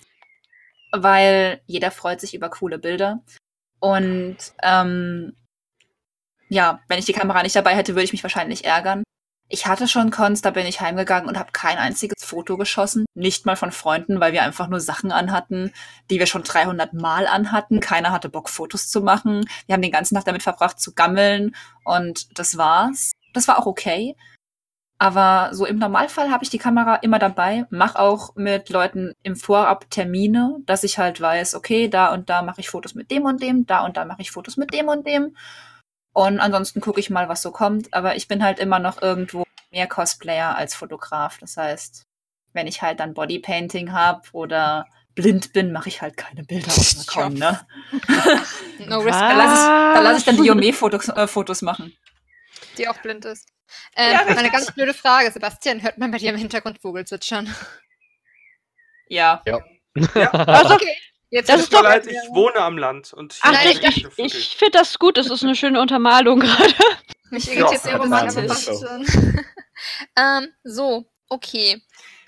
weil 0.93 1.61
jeder 1.65 1.91
freut 1.91 2.21
sich 2.21 2.33
über 2.33 2.49
coole 2.49 2.79
Bilder. 2.79 3.21
Und 3.79 4.37
ähm, 4.61 5.35
ja, 6.49 6.79
wenn 6.87 6.99
ich 6.99 7.05
die 7.05 7.13
Kamera 7.13 7.43
nicht 7.43 7.55
dabei 7.55 7.75
hätte, 7.75 7.95
würde 7.95 8.03
ich 8.03 8.13
mich 8.13 8.23
wahrscheinlich 8.23 8.63
ärgern. 8.63 9.03
Ich 9.49 9.67
hatte 9.67 9.87
schon 9.87 10.09
Cons, 10.09 10.41
da 10.41 10.51
bin 10.51 10.65
ich 10.65 10.81
heimgegangen 10.81 11.27
und 11.27 11.37
habe 11.37 11.51
kein 11.51 11.77
einziges 11.77 12.23
Foto 12.23 12.57
geschossen. 12.57 13.05
Nicht 13.13 13.45
mal 13.45 13.55
von 13.55 13.71
Freunden, 13.71 14.19
weil 14.19 14.33
wir 14.33 14.43
einfach 14.43 14.67
nur 14.67 14.79
Sachen 14.79 15.11
anhatten, 15.11 15.73
die 16.09 16.19
wir 16.19 16.27
schon 16.27 16.43
300 16.43 16.93
Mal 16.93 17.27
anhatten. 17.27 17.79
Keiner 17.79 18.11
hatte 18.11 18.29
Bock, 18.29 18.49
Fotos 18.49 18.87
zu 18.89 19.01
machen. 19.01 19.45
Wir 19.65 19.73
haben 19.73 19.81
den 19.81 19.91
ganzen 19.91 20.15
Tag 20.15 20.25
damit 20.25 20.43
verbracht, 20.43 20.79
zu 20.79 20.93
gammeln 20.93 21.55
und 21.83 22.39
das 22.39 22.57
war's. 22.57 23.11
Das 23.33 23.47
war 23.47 23.59
auch 23.59 23.65
okay. 23.65 24.15
Aber 25.03 25.53
so 25.53 25.65
im 25.65 25.79
Normalfall 25.79 26.31
habe 26.31 26.45
ich 26.45 26.49
die 26.49 26.57
Kamera 26.57 26.95
immer 26.95 27.19
dabei, 27.19 27.65
mache 27.69 27.99
auch 27.99 28.35
mit 28.37 28.69
Leuten 28.69 29.13
im 29.21 29.35
Vorab 29.35 29.89
Termine, 29.89 30.61
dass 30.65 30.85
ich 30.85 30.97
halt 30.97 31.19
weiß, 31.19 31.55
okay, 31.55 31.89
da 31.89 32.13
und 32.13 32.29
da 32.29 32.41
mache 32.41 32.61
ich 32.61 32.69
Fotos 32.69 32.95
mit 32.95 33.11
dem 33.11 33.25
und 33.25 33.43
dem, 33.43 33.65
da 33.65 33.83
und 33.83 33.97
da 33.97 34.05
mache 34.05 34.21
ich 34.21 34.31
Fotos 34.31 34.55
mit 34.55 34.73
dem 34.73 34.87
und 34.87 35.05
dem. 35.05 35.35
Und 36.13 36.39
ansonsten 36.39 36.79
gucke 36.79 37.01
ich 37.01 37.09
mal, 37.09 37.27
was 37.27 37.41
so 37.41 37.51
kommt. 37.51 37.93
Aber 37.93 38.15
ich 38.15 38.29
bin 38.29 38.41
halt 38.45 38.59
immer 38.59 38.79
noch 38.79 39.01
irgendwo 39.01 39.43
mehr 39.71 39.87
Cosplayer 39.87 40.55
als 40.55 40.73
Fotograf. 40.73 41.37
Das 41.37 41.57
heißt, 41.57 42.03
wenn 42.53 42.67
ich 42.67 42.81
halt 42.81 43.01
dann 43.01 43.13
Bodypainting 43.13 43.91
habe 43.91 44.21
oder 44.31 44.85
blind 45.15 45.51
bin, 45.51 45.73
mache 45.73 45.89
ich 45.89 46.01
halt 46.01 46.15
keine 46.15 46.45
Bilder 46.45 46.69
auf 46.69 46.95
einer 46.95 47.05
Con, 47.07 47.33
ne? 47.33 47.59
no 48.87 48.99
risk. 48.99 49.19
Da 49.19 49.33
lasse 49.33 49.97
ich, 49.97 50.01
lass 50.01 50.17
ich, 50.19 50.23
dann 50.23 50.37
die 50.37 50.47
Jome-Fotos 50.47 51.09
äh, 51.09 51.27
Fotos 51.27 51.61
machen. 51.61 51.93
Die 52.77 52.87
auch 52.87 52.99
blind 52.99 53.25
ist. 53.25 53.52
Ähm, 53.95 54.11
ja, 54.11 54.25
eine 54.25 54.51
ganz 54.51 54.71
blöde 54.71 54.93
Frage, 54.93 55.31
Sebastian. 55.31 55.81
Hört 55.81 55.97
man 55.97 56.11
bei 56.11 56.17
dir 56.17 56.31
im 56.31 56.37
Hintergrund 56.37 56.79
Vogel 56.79 57.05
zwitschern? 57.05 57.53
Ja. 59.07 59.41
Ja. 59.45 59.59
ja. 60.15 60.31
Also, 60.47 60.75
okay. 60.75 60.97
Jetzt 61.33 61.49
das 61.49 61.61
ist 61.61 61.73
doch 61.73 61.81
leid, 61.81 62.05
ich 62.05 62.15
wohne 62.29 62.57
am 62.57 62.77
Land. 62.77 63.11
Und 63.11 63.39
Ach, 63.41 63.51
Nein, 63.51 63.75
ich, 63.81 64.05
ich, 64.17 64.35
ich 64.35 64.55
finde 64.55 64.77
das 64.77 64.99
gut, 64.99 65.17
das 65.17 65.31
ist 65.31 65.43
eine 65.43 65.55
schöne 65.55 65.81
Untermalung 65.81 66.41
gerade. 66.41 66.75
Mich 67.31 67.51
irritiert 67.51 67.81
sehr 67.81 67.97
romantisch. 67.97 68.67
ähm, 70.15 70.53
so, 70.63 71.05
okay. 71.29 71.81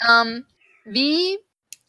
Ähm, 0.09 0.47
wie 0.85 1.37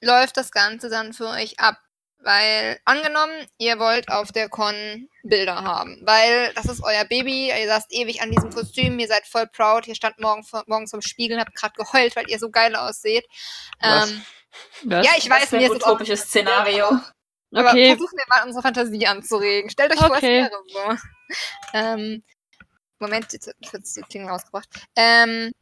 läuft 0.02 0.36
das 0.36 0.50
Ganze 0.50 0.90
dann 0.90 1.14
für 1.14 1.28
euch 1.28 1.58
ab? 1.58 1.78
Weil 2.26 2.80
angenommen, 2.84 3.46
ihr 3.56 3.78
wollt 3.78 4.08
auf 4.08 4.32
der 4.32 4.48
Con 4.48 5.08
Bilder 5.22 5.62
haben, 5.62 6.00
weil 6.02 6.52
das 6.54 6.64
ist 6.64 6.82
euer 6.82 7.04
Baby, 7.04 7.50
ihr 7.56 7.66
saßt 7.68 7.92
ewig 7.92 8.20
an 8.20 8.32
diesem 8.32 8.50
Kostüm, 8.50 8.98
ihr 8.98 9.06
seid 9.06 9.28
voll 9.28 9.46
proud, 9.46 9.86
ihr 9.86 9.94
stand 9.94 10.18
morgen, 10.18 10.44
morgens 10.66 10.90
vom 10.90 11.02
Spiegel 11.02 11.36
und 11.36 11.44
habt 11.44 11.54
gerade 11.54 11.74
geheult, 11.76 12.16
weil 12.16 12.28
ihr 12.28 12.40
so 12.40 12.50
geil 12.50 12.74
ausseht. 12.74 13.24
Ähm, 13.80 14.24
was? 14.82 15.06
Ja, 15.06 15.12
ich 15.16 15.30
weiß, 15.30 15.52
mir 15.52 15.66
ist 15.66 15.70
ein 15.70 15.76
utopisches 15.76 16.22
Szenario. 16.22 16.98
Aber 17.54 17.70
okay. 17.70 17.94
versuchen 17.94 18.18
wir 18.18 18.24
mal 18.28 18.44
unsere 18.44 18.62
Fantasie 18.62 19.06
anzuregen. 19.06 19.70
Stellt 19.70 19.92
euch 19.92 20.00
vor, 20.04 20.16
es 20.16 20.22
wäre 20.22 20.50
so. 20.66 20.96
Ähm, 21.74 22.24
Moment, 22.98 23.32
jetzt 23.34 23.46
wird 23.46 23.84
die 23.96 24.02
Klingel 24.02 24.30
rausgebracht. 24.30 24.68
Ähm, 24.96 25.52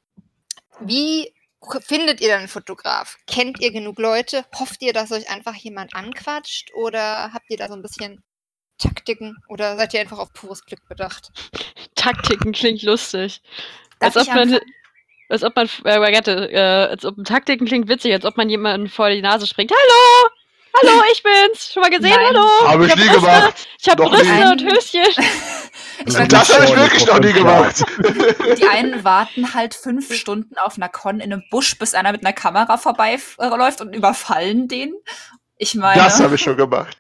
wie 0.81 1.35
findet 1.81 2.21
ihr 2.21 2.29
dann 2.29 2.41
einen 2.41 2.49
Fotograf? 2.49 3.17
Kennt 3.27 3.61
ihr 3.61 3.73
genug 3.73 3.99
Leute? 3.99 4.45
Hofft 4.59 4.83
ihr, 4.83 4.93
dass 4.93 5.13
euch 5.13 5.31
einfach 5.31 5.55
jemand 5.55 5.95
anquatscht? 5.95 6.73
Oder 6.75 7.33
habt 7.33 7.47
ihr 7.49 7.57
da 7.57 7.69
so 7.69 7.75
ein 7.75 7.83
bisschen 7.83 8.23
Taktiken? 8.79 9.37
Oder 9.49 9.77
seid 9.77 9.95
ihr 9.95 10.01
einfach 10.01 10.19
auf 10.19 10.33
pures 10.33 10.65
Glück 10.65 10.87
bedacht? 10.89 11.31
Taktiken 11.95 12.53
klingt 12.53 12.83
lustig. 12.83 13.41
Darf 13.99 14.17
als 14.17 14.29
ob 14.29 14.35
man, 14.35 14.61
als 15.29 15.43
ob 15.43 15.57
man, 15.57 15.69
äh, 15.85 16.47
äh, 16.47 16.89
als 16.89 17.05
ob 17.05 17.17
Taktiken 17.25 17.67
klingt 17.67 17.89
witzig, 17.89 18.13
als 18.13 18.25
ob 18.25 18.37
man 18.37 18.51
jemanden 18.51 18.89
vor 18.89 19.11
die 19.11 19.23
Nase 19.23 19.47
springt. 19.47 19.71
Hallo! 19.71 20.34
Hallo, 20.83 21.03
ich 21.13 21.23
bin's! 21.23 21.73
Schon 21.73 21.83
mal 21.83 21.91
gesehen? 21.91 22.11
Nein. 22.11 22.35
Hallo! 22.35 22.69
Habe 22.69 22.87
ich, 22.87 22.93
ich 22.93 22.97
nie 22.97 23.05
Brüste. 23.09 23.21
gemacht. 23.21 23.69
Ich 23.81 23.89
habe 23.89 24.03
Brüste 24.05 24.27
nie. 24.27 24.51
und 24.51 24.63
Höschen. 24.63 25.03
Ich 26.07 26.13
das 26.13 26.53
habe 26.53 26.65
ich 26.65 26.77
wirklich 26.77 27.07
noch 27.07 27.21
nie 27.21 27.33
gemacht. 27.33 27.85
Die 28.59 28.67
einen 28.67 29.05
warten 29.05 29.55
halt 29.55 29.75
fünf 29.75 30.13
Stunden 30.13 30.59
auf 30.59 30.77
einer 30.77 30.89
Con 30.89 31.21
in 31.21 31.33
einem 31.33 31.45
Busch, 31.51 31.79
bis 31.79 31.95
einer 31.95 32.11
mit 32.11 32.27
einer 32.27 32.33
Kamera 32.33 32.77
vorbeiläuft 32.77 33.81
und 33.81 33.95
überfallen 33.95 34.67
den. 34.67 34.93
Ich 35.57 35.77
meine. 35.77 36.03
Das 36.03 36.21
habe 36.21 36.35
ich 36.35 36.43
schon 36.43 36.57
gemacht. 36.57 36.99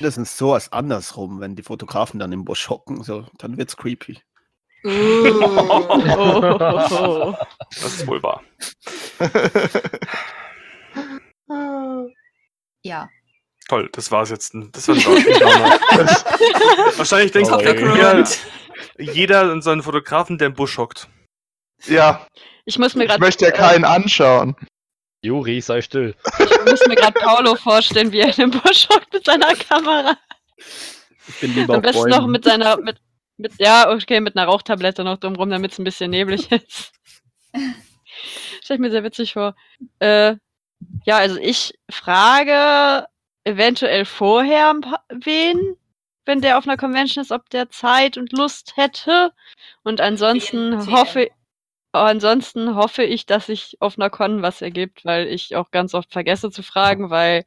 Das 0.00 0.18
ist 0.18 0.36
so 0.36 0.52
als 0.52 0.72
andersrum, 0.72 1.38
wenn 1.40 1.54
die 1.54 1.62
Fotografen 1.62 2.18
dann 2.18 2.32
im 2.32 2.44
Busch 2.44 2.68
hocken, 2.68 3.04
so, 3.04 3.24
dann 3.38 3.56
wird's 3.56 3.76
creepy. 3.76 4.20
Oh. 4.84 4.90
Das 7.70 7.84
ist 7.84 8.06
wohl 8.06 8.22
wahr. 8.22 8.42
ja. 12.84 13.08
Toll, 13.68 13.88
das 13.92 14.10
war's 14.10 14.30
jetzt. 14.30 14.52
Das 14.72 14.88
war 14.88 14.94
das 14.94 16.24
Wahrscheinlich 16.98 17.32
denkst 17.32 17.50
du, 17.50 17.58
jeder, 17.60 18.24
jeder 18.98 19.52
in 19.52 19.62
seinen 19.62 19.82
Fotografen, 19.82 20.36
der 20.36 20.48
im 20.48 20.54
Busch 20.54 20.76
hockt. 20.76 21.08
Ja. 21.86 22.26
Ich 22.66 22.78
muss 22.78 22.94
mir 22.94 23.06
gerade. 23.06 23.16
Ich 23.16 23.20
möchte 23.20 23.46
ja 23.46 23.50
keinen 23.50 23.84
anschauen. 23.84 24.54
Juri, 25.22 25.62
sei 25.62 25.80
still. 25.80 26.14
Ich 26.38 26.70
muss 26.70 26.86
mir 26.86 26.96
gerade 26.96 27.18
Paolo 27.18 27.56
vorstellen, 27.56 28.12
wie 28.12 28.20
er 28.20 28.28
in 28.28 28.50
dem 28.50 28.50
Busch 28.50 28.86
hockt 28.90 29.10
mit 29.12 29.24
seiner 29.24 29.54
Kamera. 29.54 30.18
Ich 31.26 31.40
bin 31.40 31.54
lieber 31.54 31.74
Am 31.76 31.82
besten 31.82 32.10
noch 32.10 32.26
mit 32.26 32.44
seiner, 32.44 32.76
mit, 32.76 32.98
mit, 33.38 33.52
ja, 33.58 33.90
okay, 33.90 34.20
mit 34.20 34.36
einer 34.36 34.46
Rauchtablette 34.46 35.02
noch 35.02 35.16
drumrum, 35.16 35.48
damit 35.48 35.72
es 35.72 35.78
ein 35.78 35.84
bisschen 35.84 36.10
neblig 36.10 36.52
ist. 36.52 36.92
Stell 38.62 38.76
ich 38.76 38.80
mir 38.80 38.90
sehr 38.90 39.04
witzig 39.04 39.32
vor. 39.32 39.54
Äh, 39.98 40.36
ja, 41.04 41.16
also 41.18 41.38
ich 41.38 41.78
frage 41.90 43.06
eventuell 43.44 44.04
vorher 44.04 44.74
wen, 45.10 45.76
wenn 46.24 46.40
der 46.40 46.58
auf 46.58 46.66
einer 46.66 46.76
Convention 46.76 47.22
ist, 47.22 47.32
ob 47.32 47.50
der 47.50 47.70
Zeit 47.70 48.16
und 48.16 48.32
Lust 48.32 48.76
hätte. 48.76 49.32
Und 49.82 50.00
ansonsten 50.00 50.90
hoffe, 50.90 51.30
ansonsten 51.92 52.74
hoffe 52.74 53.04
ich, 53.04 53.26
dass 53.26 53.46
sich 53.46 53.76
auf 53.80 53.98
einer 53.98 54.10
Con 54.10 54.42
was 54.42 54.62
ergibt, 54.62 55.04
weil 55.04 55.26
ich 55.26 55.54
auch 55.56 55.70
ganz 55.70 55.94
oft 55.94 56.12
vergesse 56.12 56.50
zu 56.50 56.62
fragen, 56.62 57.10
weil 57.10 57.44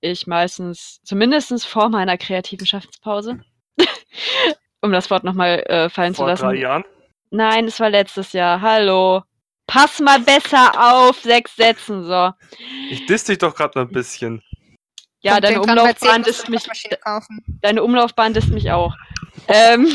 ich 0.00 0.26
meistens, 0.26 1.00
zumindest 1.02 1.66
vor 1.66 1.88
meiner 1.88 2.18
kreativen 2.18 2.66
Schaffenspause, 2.66 3.40
um 4.82 4.92
das 4.92 5.10
Wort 5.10 5.24
nochmal 5.24 5.60
äh, 5.66 5.88
fallen 5.88 6.14
vor 6.14 6.26
zu 6.26 6.30
lassen. 6.30 6.42
Vor 6.42 6.52
drei 6.52 6.60
Jahren? 6.60 6.84
Nein, 7.30 7.66
es 7.66 7.80
war 7.80 7.90
letztes 7.90 8.32
Jahr. 8.32 8.60
Hallo. 8.60 9.22
Pass 9.66 9.98
mal 10.00 10.20
besser 10.20 10.72
auf, 10.78 11.20
sechs 11.20 11.56
Sätzen, 11.56 12.04
so. 12.04 12.30
Ich 12.90 13.06
diss 13.06 13.24
dich 13.24 13.38
doch 13.38 13.54
gerade 13.54 13.78
mal 13.78 13.86
ein 13.86 13.92
bisschen. 13.92 14.42
Ja, 15.20 15.40
deine 15.40 15.62
Umlaufbahn 15.62 16.22
ist 16.24 16.48
mich. 16.50 16.64
Deine 17.62 17.82
Umlaufbahn 17.82 18.34
ist 18.34 18.48
mich 18.48 18.70
auch. 18.70 18.94
Ähm. 19.48 19.88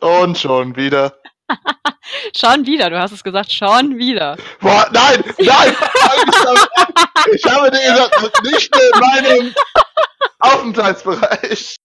Und 0.00 0.38
schon 0.38 0.76
wieder. 0.76 1.18
schon 2.36 2.64
wieder, 2.66 2.90
du 2.90 2.98
hast 2.98 3.12
es 3.12 3.22
gesagt, 3.22 3.52
schon 3.52 3.98
wieder. 3.98 4.36
Boah, 4.60 4.88
nein, 4.92 5.22
nein! 5.38 5.76
ich 7.32 7.44
habe 7.44 7.70
dir 7.70 7.80
gesagt, 7.80 8.44
nicht 8.44 8.76
in 8.76 9.00
meinem 9.00 9.54
Aufenthaltsbereich. 10.38 11.76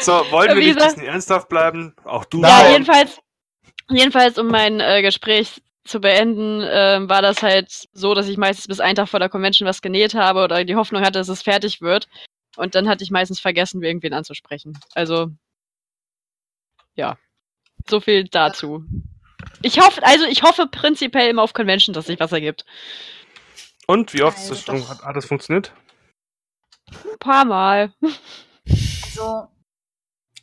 So, 0.00 0.12
wollen 0.30 0.48
wir 0.48 0.56
nicht 0.56 0.80
ein 0.80 0.88
bisschen 0.88 1.06
ernsthaft 1.06 1.48
bleiben? 1.48 1.94
Auch 2.04 2.24
du. 2.24 2.40
Ja, 2.42 2.68
jedenfalls, 2.70 3.18
jedenfalls, 3.90 4.38
um 4.38 4.48
mein 4.48 4.80
äh, 4.80 5.02
Gespräch 5.02 5.62
zu 5.84 6.00
beenden, 6.00 6.62
äh, 6.62 7.00
war 7.08 7.22
das 7.22 7.42
halt 7.42 7.88
so, 7.92 8.14
dass 8.14 8.28
ich 8.28 8.38
meistens 8.38 8.68
bis 8.68 8.80
einen 8.80 8.96
Tag 8.96 9.08
vor 9.08 9.20
der 9.20 9.28
Convention 9.28 9.68
was 9.68 9.82
genäht 9.82 10.14
habe 10.14 10.42
oder 10.42 10.64
die 10.64 10.76
Hoffnung 10.76 11.02
hatte, 11.02 11.18
dass 11.18 11.28
es 11.28 11.42
fertig 11.42 11.80
wird. 11.80 12.08
Und 12.56 12.74
dann 12.74 12.88
hatte 12.88 13.04
ich 13.04 13.10
meistens 13.10 13.40
vergessen, 13.40 13.82
irgendwen 13.82 14.14
anzusprechen. 14.14 14.78
Also, 14.94 15.30
ja. 16.94 17.18
So 17.88 18.00
viel 18.00 18.24
dazu. 18.24 18.84
Ich 19.60 19.78
hoffe, 19.78 20.02
also 20.04 20.24
ich 20.24 20.42
hoffe 20.42 20.66
prinzipiell 20.66 21.28
immer 21.28 21.42
auf 21.42 21.52
Convention, 21.52 21.92
dass 21.92 22.06
sich 22.06 22.18
was 22.18 22.32
ergibt. 22.32 22.64
Und 23.86 24.14
wie 24.14 24.22
oft 24.22 24.38
also, 24.38 24.54
das 24.54 24.62
schon, 24.62 24.88
hat, 24.88 25.02
hat 25.02 25.16
das 25.16 25.26
funktioniert? 25.26 25.72
Ein 26.86 27.18
paar 27.18 27.44
Mal. 27.44 27.92
Also, 29.02 29.48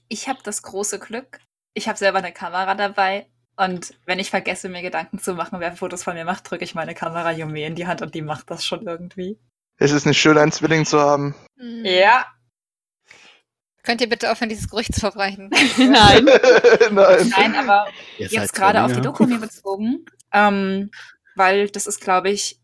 ich 0.08 0.28
habe 0.28 0.40
das 0.44 0.62
große 0.62 1.00
Glück. 1.00 1.40
Ich 1.74 1.88
habe 1.88 1.98
selber 1.98 2.18
eine 2.20 2.34
Kamera 2.34 2.76
dabei 2.76 3.28
und 3.56 3.94
wenn 4.06 4.20
ich 4.20 4.30
vergesse, 4.30 4.70
mir 4.70 4.82
Gedanken 4.82 5.20
zu 5.20 5.36
machen, 5.36 5.60
wer 5.60 5.74
Fotos 5.74 6.04
von 6.04 6.16
mir 6.16 6.26
macht, 6.26 6.50
drücke 6.50 6.64
ich 6.64 6.76
meine 6.76 6.96
Kamera 6.96 7.32
Jume 7.32 7.66
in 7.66 7.76
die 7.76 7.88
Hand 7.88 8.02
und 8.02 8.16
die 8.16 8.22
macht 8.22 8.50
das 8.50 8.66
schon 8.66 8.88
irgendwie. 8.88 9.38
Es 9.78 9.92
ist 9.92 10.06
nicht 10.06 10.20
schön, 10.20 10.38
einen 10.38 10.52
Zwilling 10.52 10.86
zu 10.86 11.00
haben. 11.00 11.36
Mhm. 11.58 11.86
Ja. 11.86 12.26
Könnt 13.84 14.02
ihr 14.02 14.10
bitte 14.10 14.32
aufhören, 14.32 14.50
dieses 14.50 14.70
Gerücht 14.70 14.94
zu 14.94 15.00
verbreiten? 15.00 15.50
Nein. 15.78 16.26
Nein. 16.92 17.34
Nein, 17.36 17.56
aber 17.56 17.88
Ihr 18.18 18.28
jetzt 18.28 18.54
gerade 18.54 18.84
auf 18.84 18.94
die 18.94 19.02
Doku 19.02 19.26
mir 19.26 19.40
bezogen, 19.40 20.06
ähm, 20.32 20.92
weil 21.36 21.70
das 21.70 21.88
ist, 21.88 22.02
glaube 22.02 22.30
ich, 22.30 22.60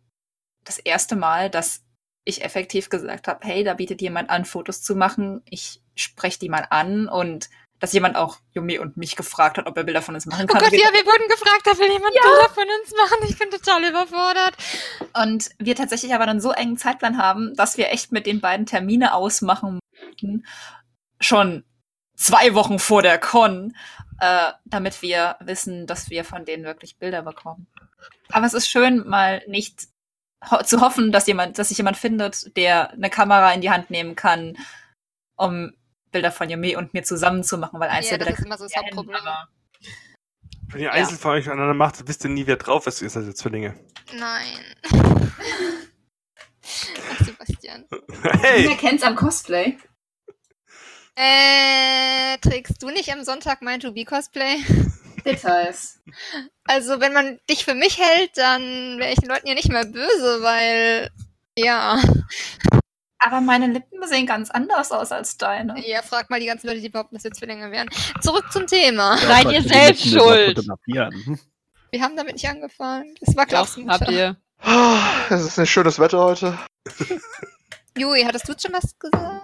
das 0.63 0.77
erste 0.77 1.15
Mal, 1.15 1.49
dass 1.49 1.83
ich 2.23 2.43
effektiv 2.43 2.89
gesagt 2.89 3.27
habe, 3.27 3.47
hey, 3.47 3.63
da 3.63 3.73
bietet 3.73 4.01
jemand 4.01 4.29
an, 4.29 4.45
Fotos 4.45 4.83
zu 4.83 4.95
machen. 4.95 5.41
Ich 5.49 5.81
spreche 5.95 6.39
die 6.39 6.49
mal 6.49 6.67
an 6.69 7.07
und 7.07 7.49
dass 7.79 7.93
jemand 7.93 8.15
auch 8.15 8.37
Yumi 8.53 8.79
und 8.79 8.97
mich 8.97 9.15
gefragt 9.15 9.57
hat, 9.57 9.67
ob 9.67 9.77
er 9.77 9.83
Bilder 9.83 10.01
von 10.01 10.15
uns 10.15 10.25
machen 10.25 10.47
kann. 10.47 10.57
Oh 10.57 10.63
Gott, 10.63 10.73
ja, 10.73 10.91
wir 10.91 11.05
wurden 11.05 11.27
gefragt, 11.29 11.61
da 11.65 11.77
will 11.77 11.91
jemand 11.91 12.15
ja. 12.15 12.21
Bilder 12.23 12.49
von 12.49 12.63
uns 12.81 12.91
machen. 12.91 13.29
Ich 13.29 13.37
bin 13.37 13.51
total 13.51 13.83
überfordert. 13.83 14.55
Und 15.21 15.49
wir 15.59 15.75
tatsächlich 15.75 16.13
aber 16.13 16.25
dann 16.25 16.41
so 16.41 16.51
engen 16.51 16.77
Zeitplan 16.77 17.17
haben, 17.17 17.55
dass 17.55 17.77
wir 17.77 17.91
echt 17.91 18.11
mit 18.11 18.25
den 18.25 18.41
beiden 18.41 18.65
Termine 18.65 19.13
ausmachen 19.13 19.79
mussten. 20.01 20.45
Schon 21.19 21.63
zwei 22.15 22.55
Wochen 22.55 22.79
vor 22.79 23.03
der 23.03 23.19
Con, 23.19 23.75
äh, 24.19 24.51
damit 24.65 25.01
wir 25.01 25.37
wissen, 25.39 25.85
dass 25.85 26.09
wir 26.09 26.25
von 26.25 26.45
denen 26.45 26.63
wirklich 26.63 26.97
Bilder 26.97 27.21
bekommen. 27.21 27.67
Aber 28.29 28.45
es 28.45 28.53
ist 28.53 28.67
schön, 28.67 29.07
mal 29.07 29.43
nicht 29.47 29.87
ho 30.49 30.63
zu 30.63 30.81
hoffen, 30.81 31.11
dass 31.11 31.27
jemand, 31.27 31.57
dass 31.57 31.69
sich 31.69 31.77
jemand 31.77 31.97
findet, 31.97 32.55
der 32.57 32.91
eine 32.91 33.09
Kamera 33.09 33.53
in 33.53 33.61
die 33.61 33.71
Hand 33.71 33.89
nehmen 33.89 34.15
kann, 34.15 34.57
um 35.35 35.73
Bilder 36.11 36.31
von 36.31 36.49
Yumi 36.49 36.75
und 36.75 36.93
mir 36.93 37.03
zusammen 37.03 37.43
zu 37.43 37.57
machen, 37.57 37.79
weil 37.79 37.89
Ja, 37.89 37.95
einzelne 37.95 38.19
das 38.19 38.27
Bilder 38.27 38.39
ist 38.39 38.45
immer 38.45 38.57
so 38.57 38.65
das 38.65 38.75
Hauptproblem. 38.75 39.21
Wenn 40.69 40.81
ihr 40.81 40.91
einzeln 40.91 41.17
von 41.17 41.31
euch 41.31 41.47
aneinander 41.47 41.73
macht, 41.73 42.07
wisst 42.07 42.25
ihr 42.25 42.29
nie, 42.29 42.45
wer 42.45 42.57
drauf 42.57 42.87
ist. 42.87 43.01
Ihr 43.01 43.09
seid 43.09 43.25
ja 43.25 43.33
Zwillinge. 43.33 43.73
Nein. 44.13 44.75
Ach, 47.11 47.25
Sebastian. 47.25 47.85
Hey! 48.41 48.67
Wer 48.67 48.75
kennt's 48.75 49.03
am 49.03 49.15
Cosplay? 49.15 49.77
Äh, 51.15 52.37
trägst 52.39 52.83
du 52.83 52.89
nicht 52.89 53.11
am 53.11 53.23
Sonntag 53.23 53.61
mein 53.61 53.79
To-Be-Cosplay? 53.79 54.57
Details. 55.25 55.99
Also, 56.65 56.99
wenn 56.99 57.13
man 57.13 57.39
dich 57.49 57.65
für 57.65 57.73
mich 57.73 57.97
hält, 57.99 58.37
dann 58.37 58.61
wäre 58.99 59.11
ich 59.11 59.19
den 59.19 59.29
Leuten 59.29 59.47
ja 59.47 59.53
nicht 59.55 59.69
mehr 59.69 59.85
böse, 59.85 60.41
weil, 60.41 61.09
ja. 61.57 61.99
Aber 63.19 63.41
meine 63.41 63.67
Lippen 63.67 64.05
sehen 64.07 64.25
ganz 64.25 64.51
anders 64.51 64.91
aus 64.91 65.11
als 65.11 65.37
deine. 65.37 65.79
Ja, 65.87 66.01
frag 66.01 66.29
mal 66.29 66.39
die 66.39 66.45
ganzen 66.45 66.67
Leute, 66.67 66.81
die 66.81 66.89
behaupten, 66.89 67.15
dass 67.15 67.23
wir 67.23 67.31
Zwillinge 67.31 67.71
wären. 67.71 67.89
Zurück 68.21 68.51
zum 68.51 68.67
Thema. 68.67 69.17
Seid 69.17 69.51
ihr 69.51 69.61
selbst 69.63 70.07
schuld? 70.07 70.57
fotografieren. 70.57 71.39
Wir 71.91 72.01
haben 72.01 72.15
damit 72.15 72.33
nicht 72.33 72.47
angefangen. 72.47 73.15
Das 73.21 73.35
war 73.35 73.45
Klaus 73.45 73.77
habt 73.87 74.09
ihr. 74.09 74.35
Oh, 74.65 74.97
es 75.29 75.41
ist 75.43 75.57
nicht 75.57 75.71
schönes 75.71 75.99
Wetter 75.99 76.19
heute. 76.19 76.57
Juri, 77.97 78.23
hattest 78.23 78.47
du 78.47 78.53
schon 78.59 78.73
was 78.73 78.97
gesagt? 78.99 79.41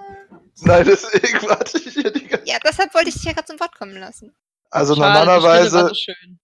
Nein, 0.62 0.86
deswegen 0.86 1.42
warte 1.50 1.78
ich 1.78 1.94
hier 1.94 2.12
die 2.12 2.28
ganze 2.28 2.48
Ja, 2.48 2.58
deshalb 2.64 2.94
wollte 2.94 3.10
ich 3.10 3.16
dich 3.16 3.24
ja 3.24 3.34
gerade 3.34 3.48
zum 3.48 3.60
Wort 3.60 3.76
kommen 3.78 3.98
lassen. 3.98 4.36
Also 4.70 4.96
Schade, 4.96 5.20
normalerweise. 5.20 5.88
so 5.88 5.94
schön. 5.94 6.40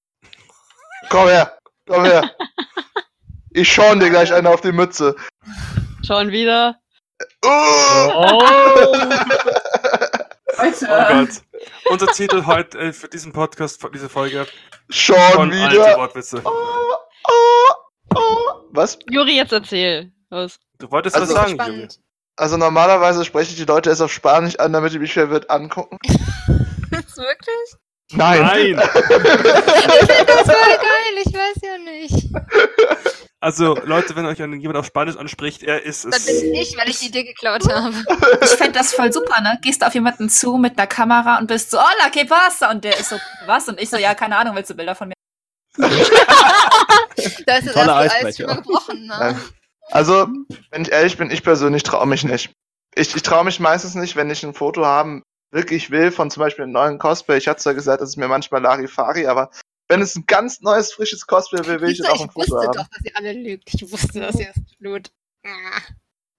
Komm 1.10 1.28
her, 1.28 1.58
komm 1.88 2.06
her. 2.06 2.32
Ich 3.52 3.74
schaue 3.74 3.98
dir 3.98 4.12
gleich 4.12 4.32
eine 4.32 4.48
auf 4.48 4.62
die 4.62 4.72
Mütze. 4.72 5.16
Schon 6.06 6.32
wieder. 6.32 6.78
Oh! 7.46 8.12
Oh 8.12 8.40
Gott. 10.58 11.30
Unser 11.90 12.08
Titel 12.08 12.46
heute 12.46 12.78
äh, 12.78 12.94
für 12.94 13.08
diesen 13.08 13.32
Podcast, 13.32 13.80
für 13.82 13.90
diese 13.92 14.10
Folge. 14.10 14.46
Schon 14.90 15.16
Von 15.34 15.52
alte 15.54 15.76
wieder. 15.76 15.98
Wortwitze. 15.98 16.42
Oh, 16.44 16.50
oh, 17.28 17.74
oh. 18.16 18.20
Was? 18.72 19.00
Juri, 19.10 19.38
jetzt 19.38 19.54
erzähl. 19.54 20.12
Los. 20.30 20.60
Du 20.80 20.92
wolltest 20.92 21.16
Also- 21.16 21.34
was 21.34 21.42
sagen. 21.42 21.54
Spannend. 21.56 22.00
Also 22.36 22.56
normalerweise 22.56 23.26
spreche 23.26 23.52
ich 23.52 23.58
die 23.58 23.66
Leute 23.66 23.90
erst 23.90 24.02
auf 24.02 24.14
Spanisch 24.14 24.58
an, 24.60 24.72
damit 24.72 24.94
die 24.94 25.00
mich 25.00 25.14
verwirrt 25.14 25.50
angucken. 25.50 25.98
Wirklich? 26.90 27.76
Nein. 28.14 28.42
Nein! 28.42 28.82
Ich 28.82 28.92
finde 29.04 30.26
das 30.26 30.42
voll 30.44 30.78
geil, 30.78 31.16
ich 31.26 31.34
weiß 31.34 31.58
ja 31.62 31.78
nicht. 31.78 32.30
Also, 33.42 33.76
Leute, 33.86 34.16
wenn 34.18 34.26
euch 34.26 34.38
jemand 34.38 34.76
auf 34.76 34.86
Spanisch 34.86 35.16
anspricht, 35.16 35.64
er 35.64 35.84
ist 35.84 36.04
Dann 36.04 36.12
es. 36.12 36.26
bin 36.26 36.54
ich, 36.54 36.76
weil 36.78 36.90
ich 36.90 37.00
die 37.00 37.08
Idee 37.08 37.24
geklaut 37.24 37.64
habe. 37.74 37.96
ich 38.42 38.50
fände 38.50 38.74
das 38.74 38.94
voll 38.94 39.14
super, 39.14 39.42
ne? 39.42 39.58
Gehst 39.62 39.86
auf 39.86 39.94
jemanden 39.94 40.30
zu 40.30 40.58
mit 40.58 40.78
einer 40.78 40.88
Kamera 40.88 41.38
und 41.40 41.48
bist 41.48 41.72
so, 41.72 41.78
hola, 41.78 42.10
que 42.12 42.26
pasa? 42.26 42.70
Und 42.70 42.84
der 42.84 43.00
ist 43.00 43.10
so, 43.10 43.18
was? 43.46 43.70
Und 43.70 43.80
ich 43.80 43.90
so, 43.90 43.98
ja, 43.98 44.14
keine 44.14 44.36
Ahnung, 44.38 44.56
willst 44.56 44.70
du 44.70 44.76
Bilder 44.76 44.96
von 44.96 45.08
mir? 45.08 45.14
Da 47.46 47.58
ist 47.58 47.68
das 47.68 47.76
erste 47.76 48.26
Eis 48.28 48.38
gebrochen. 48.38 49.08
Ne? 49.08 49.38
Also, 49.92 50.28
wenn 50.72 50.84
ich 50.84 50.92
ehrlich 50.92 51.18
bin, 51.18 51.32
ich 51.32 51.44
persönlich 51.44 51.84
traue 51.84 52.08
mich 52.08 52.24
nicht. 52.24 52.52
Ich, 52.96 53.16
ich 53.16 53.24
traue 53.24 53.44
mich 53.44 53.60
meistens 53.60 53.96
nicht, 53.96 54.16
wenn 54.16 54.30
ich 54.30 54.44
ein 54.44 54.54
Foto 54.54 54.86
haben 54.86 55.24
wirklich 55.52 55.90
will 55.92 56.12
von 56.12 56.30
zum 56.30 56.42
Beispiel 56.42 56.64
einem 56.64 56.74
neuen 56.74 57.00
Cosplay. 57.00 57.38
Ich 57.38 57.48
hatte 57.48 57.62
zwar 57.62 57.74
gesagt, 57.74 58.02
das 58.02 58.10
ist 58.10 58.18
mir 58.18 58.28
manchmal 58.28 58.62
Larifari, 58.62 59.28
aber 59.28 59.50
wenn 59.90 60.02
es 60.02 60.16
ein 60.16 60.26
ganz 60.28 60.62
neues, 60.62 60.94
frisches 60.94 61.28
Cosplay 61.28 61.66
will, 61.66 61.82
will 61.82 61.90
ich 61.92 61.98
du, 62.00 62.06
auch 62.06 62.22
ein 62.22 62.28
ich 62.28 62.32
Foto 62.32 62.54
wusste 62.54 62.68
haben. 62.68 62.74
doch, 62.74 62.88
dass 62.90 63.06
ihr 63.06 63.18
alle 63.18 63.34
lügt. 63.34 63.74
Ich 63.74 63.92
wusste, 63.92 64.20
dass 64.22 64.36
ihr 64.40 64.50
es 64.56 64.62
lügt. 64.80 65.12
Ah. 65.46 65.82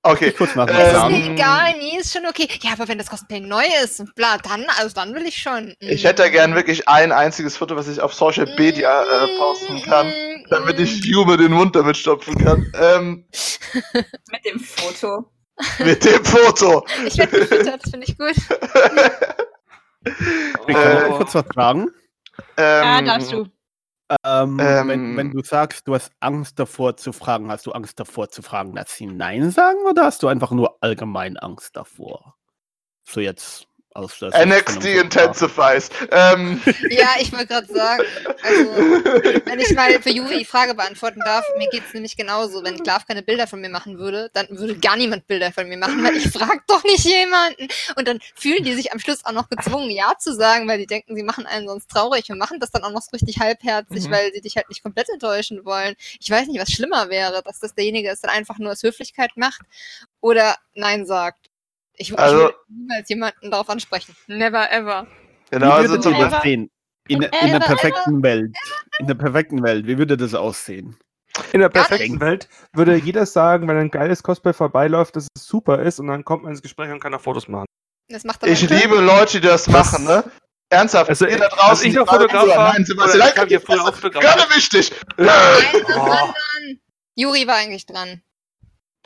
Okay. 0.02 0.28
Ich 0.28 0.36
kurz 0.36 0.54
mal 0.54 0.66
Ähm, 0.70 0.76
Ist 0.78 1.08
mir 1.26 1.32
egal, 1.34 1.74
nee, 1.78 1.98
ist 1.98 2.12
schon 2.12 2.24
okay. 2.26 2.48
Ja, 2.62 2.72
aber 2.72 2.88
wenn 2.88 2.96
das 2.96 3.10
Cosplay 3.10 3.40
neu 3.40 3.64
ist 3.84 4.00
und 4.00 4.14
bla, 4.14 4.38
dann, 4.38 4.64
also 4.78 4.94
dann 4.94 5.14
will 5.14 5.26
ich 5.26 5.36
schon. 5.36 5.74
Ich 5.80 6.04
hätte 6.04 6.22
da 6.22 6.28
gern 6.30 6.54
wirklich 6.54 6.88
ein 6.88 7.12
einziges 7.12 7.56
Foto, 7.58 7.76
was 7.76 7.86
ich 7.88 8.00
auf 8.00 8.14
Social 8.14 8.46
Media 8.56 9.02
äh, 9.02 9.36
posten 9.38 9.82
kann, 9.82 10.06
Mm, 10.08 10.46
damit 10.48 10.78
mm. 10.78 10.82
ich 10.82 11.04
Jume 11.04 11.36
den 11.36 11.52
Mund 11.52 11.76
damit 11.76 11.98
stopfen 11.98 12.38
kann. 12.42 12.72
Ähm, 12.80 13.26
Mit 14.30 14.44
dem 14.46 14.60
Foto. 14.60 15.30
mit 15.80 16.02
dem 16.04 16.24
Foto. 16.24 16.86
Ich 17.06 17.18
werde 17.18 17.38
gefüttert, 17.40 17.82
das 17.84 17.90
finde 17.90 18.06
ich 18.06 18.16
gut. 18.16 18.36
Ich 20.66 20.80
kann 20.80 20.96
Äh, 20.96 21.02
auch 21.02 21.18
kurz 21.18 21.34
was 21.34 21.44
fragen. 21.52 21.90
Ja, 22.59 22.98
Ähm, 22.98 23.05
darfst 23.07 23.33
du. 23.33 23.46
Ähm, 24.24 24.59
Ähm, 24.61 24.88
wenn, 24.88 25.16
wenn 25.16 25.31
du 25.31 25.42
sagst, 25.42 25.87
du 25.87 25.94
hast 25.94 26.12
Angst 26.20 26.59
davor 26.59 26.96
zu 26.96 27.12
fragen, 27.12 27.50
hast 27.50 27.66
du 27.66 27.72
Angst 27.72 28.00
davor 28.00 28.29
zu 28.31 28.42
fragen, 28.42 28.74
dass 28.74 28.96
sie 28.96 29.07
Nein 29.07 29.50
sagen 29.50 29.79
oder 29.88 30.05
hast 30.05 30.22
du 30.22 30.29
einfach 30.29 30.50
nur 30.50 30.79
allgemein 30.83 31.37
Angst 31.37 31.76
davor? 31.76 32.35
So 33.05 33.20
jetzt 33.20 33.68
aus 33.94 34.20
NXT 34.20 34.85
intensifies. 34.85 35.90
Ähm, 36.12 36.61
Ja, 36.90 37.09
ich 37.20 37.33
wollte 37.33 37.46
gerade 37.48 37.66
sagen, 37.72 38.03
also, 38.42 38.70
wenn 39.46 39.59
ich 39.59 39.74
mal 39.74 40.00
für 40.00 40.11
Juri 40.11 40.38
die 40.38 40.44
Frage 40.44 40.74
beantworten 40.74 41.20
darf, 41.24 41.44
mir 41.59 41.68
geht's 41.70 41.92
nämlich 41.92 42.16
genauso. 42.16 42.62
Wenn 42.62 42.83
Klav 42.83 43.07
keine 43.07 43.22
Bilder 43.22 43.46
von 43.46 43.61
mir 43.61 43.68
machen 43.68 43.98
würde, 43.98 44.31
dann 44.33 44.46
würde 44.50 44.79
gar 44.79 44.96
niemand 44.96 45.26
Bilder 45.26 45.50
von 45.53 45.68
mir 45.68 45.76
machen, 45.76 46.03
weil 46.05 46.16
ich 46.16 46.29
frag 46.31 46.66
doch 46.68 46.85
nicht 46.85 47.05
jemanden. 47.05 47.66
Und 47.96 48.07
dann 48.07 48.20
fühlen 48.37 48.62
die 48.64 48.74
sich 48.74 48.92
am 48.92 49.00
Schluss 49.00 49.24
auch 49.24 49.33
noch 49.33 49.48
gezwungen, 49.48 49.90
Ja 49.90 50.14
zu 50.18 50.35
sagen, 50.35 50.68
weil 50.68 50.79
die 50.79 50.87
denken, 50.87 51.16
sie 51.16 51.22
machen 51.24 51.46
einen 51.46 51.66
sonst 51.66 51.90
traurig 51.90 52.31
und 52.31 52.38
machen 52.38 52.61
das 52.61 52.70
dann 52.70 52.85
auch 52.85 52.92
noch 52.92 53.03
so 53.03 53.11
richtig 53.12 53.38
halbherzig, 53.40 54.07
Mhm. 54.07 54.11
weil 54.12 54.33
sie 54.33 54.40
dich 54.40 54.57
halt 54.57 54.68
nicht 54.68 54.83
komplett 54.83 55.09
enttäuschen 55.09 55.64
wollen. 55.64 55.94
Ich 56.20 56.31
weiß 56.31 56.46
nicht, 56.46 56.61
was 56.61 56.70
schlimmer 56.70 57.09
wäre, 57.11 57.42
dass 57.42 57.59
das 57.61 57.74
derjenige 57.74 58.09
es 58.11 58.20
dann 58.20 58.31
einfach 58.31 58.59
nur 58.59 58.70
aus 58.72 58.83
Höflichkeit 58.83 59.31
macht 59.37 59.61
oder 60.20 60.57
Nein 60.74 61.07
sagt. 61.07 61.49
Ich, 62.00 62.18
Also- 62.18 62.36
ich 62.36 62.42
würde 62.44 62.56
niemals 62.68 63.08
jemanden 63.10 63.50
darauf 63.50 63.68
ansprechen. 63.68 64.16
Never 64.26 64.70
ever. 64.72 65.06
genau, 65.50 65.66
Wie 65.66 65.70
also 65.72 65.90
würde 65.90 66.02
zum 66.02 66.14
aussehen? 66.14 66.70
In, 67.08 67.16
Und 67.18 67.24
in 67.24 67.30
der 67.30 67.42
ever, 67.56 67.60
perfekten 67.66 68.22
Welt. 68.22 68.56
In 69.00 69.06
der 69.06 69.14
perfekten 69.14 69.62
Welt, 69.62 69.86
wie 69.86 69.98
würde 69.98 70.16
das 70.16 70.34
aussehen? 70.34 70.96
In 71.52 71.60
der 71.60 71.68
perfekten. 71.68 72.18
Welt 72.20 72.48
würde 72.72 72.94
jeder 72.96 73.26
sagen, 73.26 73.68
wenn 73.68 73.76
ein 73.76 73.90
geiles 73.90 74.22
Cosplay 74.22 74.52
vorbeiläuft, 74.54 75.14
dass 75.16 75.26
es 75.36 75.44
super 75.44 75.80
ist 75.82 75.98
und 76.00 76.06
dann 76.06 76.24
kommt 76.24 76.44
man 76.44 76.52
ins 76.52 76.62
Gespräch 76.62 76.90
und 76.90 77.00
kann 77.00 77.12
auch 77.14 77.20
Fotos 77.20 77.48
machen. 77.48 77.66
Das 78.08 78.24
macht 78.24 78.42
aber 78.42 78.50
Ich 78.52 78.62
liebe 78.68 78.96
Leute, 79.00 79.40
die 79.40 79.46
das 79.46 79.66
machen, 79.68 80.04
ne? 80.04 80.24
Ernsthaft, 80.70 81.10
Also, 81.10 81.26
ihr 81.26 81.36
da 81.36 81.46
als 81.46 81.54
draußen. 81.56 81.86
ich 81.88 81.94
noch 81.96 82.08
Fotograf 82.08 82.46
war, 82.46 82.72
Nein, 82.74 82.84
Sebastian, 82.84 83.18
nein, 83.18 83.30
ich 83.34 83.38
habe 83.38 83.48
hier 83.48 83.60
früher 83.60 83.82
auch 83.84 83.94
Fotograf. 83.94 84.22
Gerade 84.22 84.54
wichtig. 84.54 84.92
Nein, 85.16 85.32
Oh. 85.96 86.32
Juri 87.16 87.46
war 87.46 87.56
eigentlich 87.56 87.86
dran. 87.86 88.22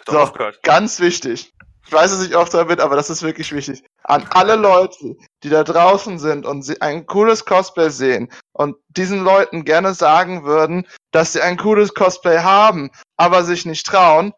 Doch, 0.06 0.36
So. 0.36 0.50
Ganz 0.62 1.00
wichtig. 1.00 1.52
Ich 1.86 1.92
weiß, 1.92 2.12
dass 2.12 2.26
ich 2.26 2.34
oft 2.34 2.52
bin, 2.52 2.80
aber 2.80 2.96
das 2.96 3.10
ist 3.10 3.22
wirklich 3.22 3.52
wichtig. 3.52 3.84
An 4.04 4.26
alle 4.30 4.56
Leute, 4.56 5.16
die 5.42 5.50
da 5.50 5.64
draußen 5.64 6.18
sind 6.18 6.46
und 6.46 6.62
sie 6.62 6.80
ein 6.80 7.06
cooles 7.06 7.44
Cosplay 7.44 7.90
sehen 7.90 8.32
und 8.52 8.76
diesen 8.88 9.22
Leuten 9.22 9.64
gerne 9.64 9.94
sagen 9.94 10.44
würden, 10.44 10.86
dass 11.12 11.32
sie 11.32 11.42
ein 11.42 11.58
cooles 11.58 11.94
Cosplay 11.94 12.38
haben, 12.38 12.90
aber 13.16 13.44
sich 13.44 13.66
nicht 13.66 13.86
trauen, 13.86 14.32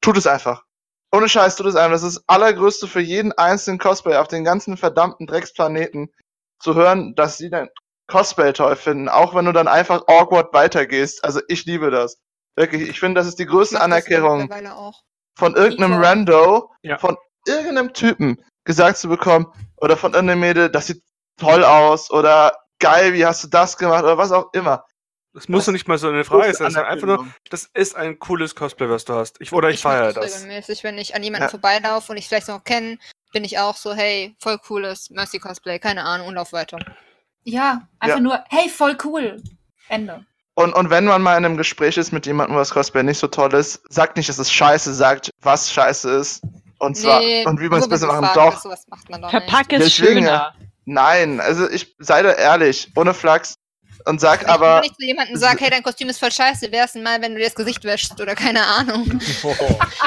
tut 0.00 0.16
es 0.16 0.26
einfach. 0.26 0.64
Ohne 1.14 1.28
Scheiß, 1.28 1.56
tut 1.56 1.66
es 1.66 1.76
einfach. 1.76 1.92
Das 1.92 2.02
ist 2.04 2.16
das 2.16 2.24
Allergrößte 2.28 2.86
für 2.86 3.00
jeden 3.00 3.32
einzelnen 3.32 3.78
Cosplay 3.78 4.16
auf 4.16 4.28
den 4.28 4.44
ganzen 4.44 4.76
verdammten 4.76 5.26
Drecksplaneten, 5.26 6.08
zu 6.62 6.74
hören, 6.74 7.14
dass 7.16 7.36
sie 7.36 7.50
dein 7.50 7.68
Cosplay 8.06 8.52
toll 8.52 8.76
finden, 8.76 9.08
auch 9.08 9.34
wenn 9.34 9.44
du 9.44 9.52
dann 9.52 9.68
einfach 9.68 10.06
awkward 10.06 10.54
weitergehst. 10.54 11.24
Also 11.24 11.40
ich 11.48 11.64
liebe 11.66 11.90
das. 11.90 12.18
Wirklich, 12.56 12.88
ich 12.88 13.00
finde, 13.00 13.20
das 13.20 13.26
ist 13.26 13.38
die 13.38 13.46
größte 13.46 13.80
Anerkennung. 13.80 14.48
Von 15.36 15.54
irgendeinem. 15.56 16.02
Rando, 16.02 16.70
Ja. 16.82 16.98
von 16.98 17.16
irgendeinem 17.46 17.92
Typen 17.92 18.42
gesagt 18.64 18.98
zu 18.98 19.08
bekommen 19.08 19.46
oder 19.78 19.96
von 19.96 20.12
irgendeinem 20.14 20.40
Mädel, 20.40 20.68
das 20.70 20.86
sieht 20.86 21.02
toll 21.38 21.64
aus 21.64 22.10
oder 22.10 22.56
geil, 22.78 23.12
wie 23.14 23.24
hast 23.26 23.42
du 23.44 23.48
das 23.48 23.76
gemacht 23.76 24.04
oder 24.04 24.18
was 24.18 24.32
auch 24.32 24.52
immer. 24.52 24.84
Das 25.34 25.48
muss 25.48 25.64
doch 25.64 25.72
nicht 25.72 25.88
mal 25.88 25.96
so 25.96 26.08
eine 26.08 26.24
Frage 26.24 26.52
sein, 26.52 26.70
sondern 26.70 26.84
einfach 26.92 27.06
nur, 27.06 27.26
das 27.48 27.70
ist 27.72 27.96
ein 27.96 28.18
cooles 28.18 28.54
Cosplay, 28.54 28.90
was 28.90 29.06
du 29.06 29.14
hast. 29.14 29.40
Ich, 29.40 29.50
oder 29.52 29.70
ich, 29.70 29.82
mach 29.82 29.92
feiere 29.92 30.12
das 30.12 30.26
das. 30.26 30.42
regelmäßig, 30.42 30.84
wenn 30.84 30.98
ich 30.98 31.14
an 31.14 31.22
jemanden 31.22 31.44
Ja. 31.44 31.48
vorbeilaufe 31.48 32.12
und 32.12 32.18
ich 32.18 32.28
vielleicht 32.28 32.48
noch 32.48 32.62
kenne, 32.64 32.98
bin 33.32 33.42
ich 33.42 33.58
auch 33.58 33.76
so, 33.76 33.94
hey, 33.94 34.36
voll 34.38 34.58
cooles 34.58 35.08
Mercy 35.08 35.38
Cosplay, 35.38 35.78
keine 35.78 36.04
Ahnung, 36.04 36.26
und 36.28 36.34
lauf 36.34 36.52
weiter. 36.52 36.78
Ja, 37.44 37.88
einfach 37.98 38.18
Ja. 38.18 38.22
nur, 38.22 38.44
hey, 38.50 38.68
voll 38.68 38.96
cool. 39.04 39.42
Ende. 39.88 40.26
Und, 40.62 40.74
und 40.74 40.90
wenn 40.90 41.04
man 41.04 41.22
mal 41.22 41.36
in 41.36 41.44
einem 41.44 41.56
Gespräch 41.56 41.96
ist 41.96 42.12
mit 42.12 42.26
jemandem, 42.26 42.56
was 42.56 42.70
Cosplay 42.70 43.02
nicht 43.02 43.18
so 43.18 43.26
toll 43.26 43.52
ist, 43.54 43.82
sagt 43.88 44.16
nicht, 44.16 44.28
dass 44.28 44.38
es 44.38 44.50
scheiße, 44.52 44.94
sagt, 44.94 45.30
was 45.40 45.72
scheiße 45.72 46.10
ist. 46.10 46.42
Und 46.78 46.96
zwar, 46.96 47.20
und 47.20 47.60
wie 47.60 47.68
man 47.68 47.78
es 47.78 47.84
wenn 47.84 47.90
besser 47.90 48.06
machen. 48.08 48.28
Doch, 48.34 48.62
doch 48.62 49.30
Verpack 49.30 49.72
es 49.72 49.92
schöner. 49.92 50.54
nein. 50.84 51.40
Also 51.40 51.68
ich, 51.70 51.94
sei 51.98 52.22
da 52.22 52.32
ehrlich, 52.32 52.90
ohne 52.96 53.14
Flachs, 53.14 53.54
und 54.06 54.20
sag 54.20 54.42
Ich 54.42 54.48
aber, 54.48 54.80
nicht 54.80 54.96
zu 54.96 55.06
jemandem 55.06 55.36
sag, 55.36 55.60
hey, 55.60 55.70
dein 55.70 55.82
Kostüm 55.82 56.08
ist 56.08 56.18
voll 56.18 56.32
scheiße, 56.32 56.72
wär's 56.72 56.92
denn 56.92 57.02
mal, 57.02 57.20
wenn 57.20 57.32
du 57.32 57.38
dir 57.38 57.44
das 57.46 57.54
Gesicht 57.54 57.84
wäschst 57.84 58.20
oder 58.20 58.34
keine 58.34 58.64
Ahnung. 58.64 59.06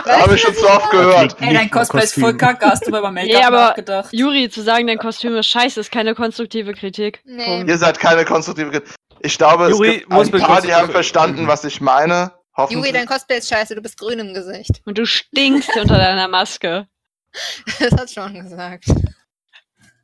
habe 0.06 0.36
ich 0.36 0.42
schon 0.42 0.54
so 0.54 0.70
oft 0.70 0.92
gehört. 0.92 1.36
Ey, 1.40 1.54
dein 1.54 1.70
Cosplay 1.70 2.04
ist 2.04 2.20
voll 2.20 2.36
kacke, 2.36 2.66
hast 2.66 2.86
du 2.86 2.92
mal 2.92 3.00
über 3.00 3.12
Make-up 3.12 3.32
Ja, 3.32 3.48
aber 3.48 3.68
nachgedacht? 3.68 4.10
Juri, 4.12 4.50
zu 4.50 4.62
sagen, 4.62 4.88
dein 4.88 4.98
Kostüm 4.98 5.36
ist 5.36 5.48
scheiße, 5.48 5.80
ist 5.80 5.92
keine 5.92 6.16
konstruktive 6.16 6.74
Kritik. 6.74 7.22
Nee. 7.26 7.46
Punkt. 7.46 7.70
Ihr 7.70 7.78
seid 7.78 8.00
keine 8.00 8.26
konstruktive 8.26 8.72
Kritik. 8.72 8.96
Ich 9.26 9.38
glaube, 9.38 9.70
Juri 9.70 9.88
es 9.90 9.98
gibt 10.00 10.10
muss 10.12 10.32
ein 10.34 10.40
paar, 10.40 10.62
die 10.62 10.74
haben 10.74 10.92
verstanden, 10.92 11.48
was 11.48 11.64
ich 11.64 11.82
meine. 11.82 12.32
Juri, 12.58 12.76
Hoffentlich. 12.76 12.94
dein 12.94 13.06
Cosplay 13.08 13.38
ist 13.40 13.50
scheiße, 13.50 13.76
du 13.76 13.82
bist 13.82 13.98
grün 13.98 14.20
im 14.20 14.34
Gesicht. 14.34 14.82
Und 14.86 14.98
du 14.98 15.06
stinkst 15.06 15.76
unter 15.76 15.98
deiner 15.98 16.28
Maske. 16.28 16.88
Das 17.80 17.92
hat 17.92 18.10
schon 18.12 18.34
gesagt. 18.36 18.86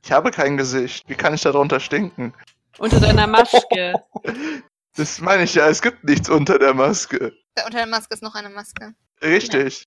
Ich 0.03 0.11
habe 0.11 0.31
kein 0.31 0.57
Gesicht. 0.57 1.07
Wie 1.07 1.15
kann 1.15 1.33
ich 1.33 1.41
darunter 1.41 1.79
stinken? 1.79 2.33
Unter 2.77 2.99
deiner 2.99 3.27
Maske. 3.27 3.93
Das 4.97 5.21
meine 5.21 5.43
ich 5.43 5.55
ja, 5.55 5.69
es 5.69 5.81
gibt 5.81 6.03
nichts 6.03 6.29
unter 6.29 6.59
der 6.59 6.73
Maske. 6.73 7.31
Da 7.55 7.63
unter 7.65 7.77
der 7.77 7.87
Maske 7.87 8.13
ist 8.13 8.21
noch 8.21 8.35
eine 8.35 8.49
Maske. 8.49 8.93
Richtig. 9.23 9.85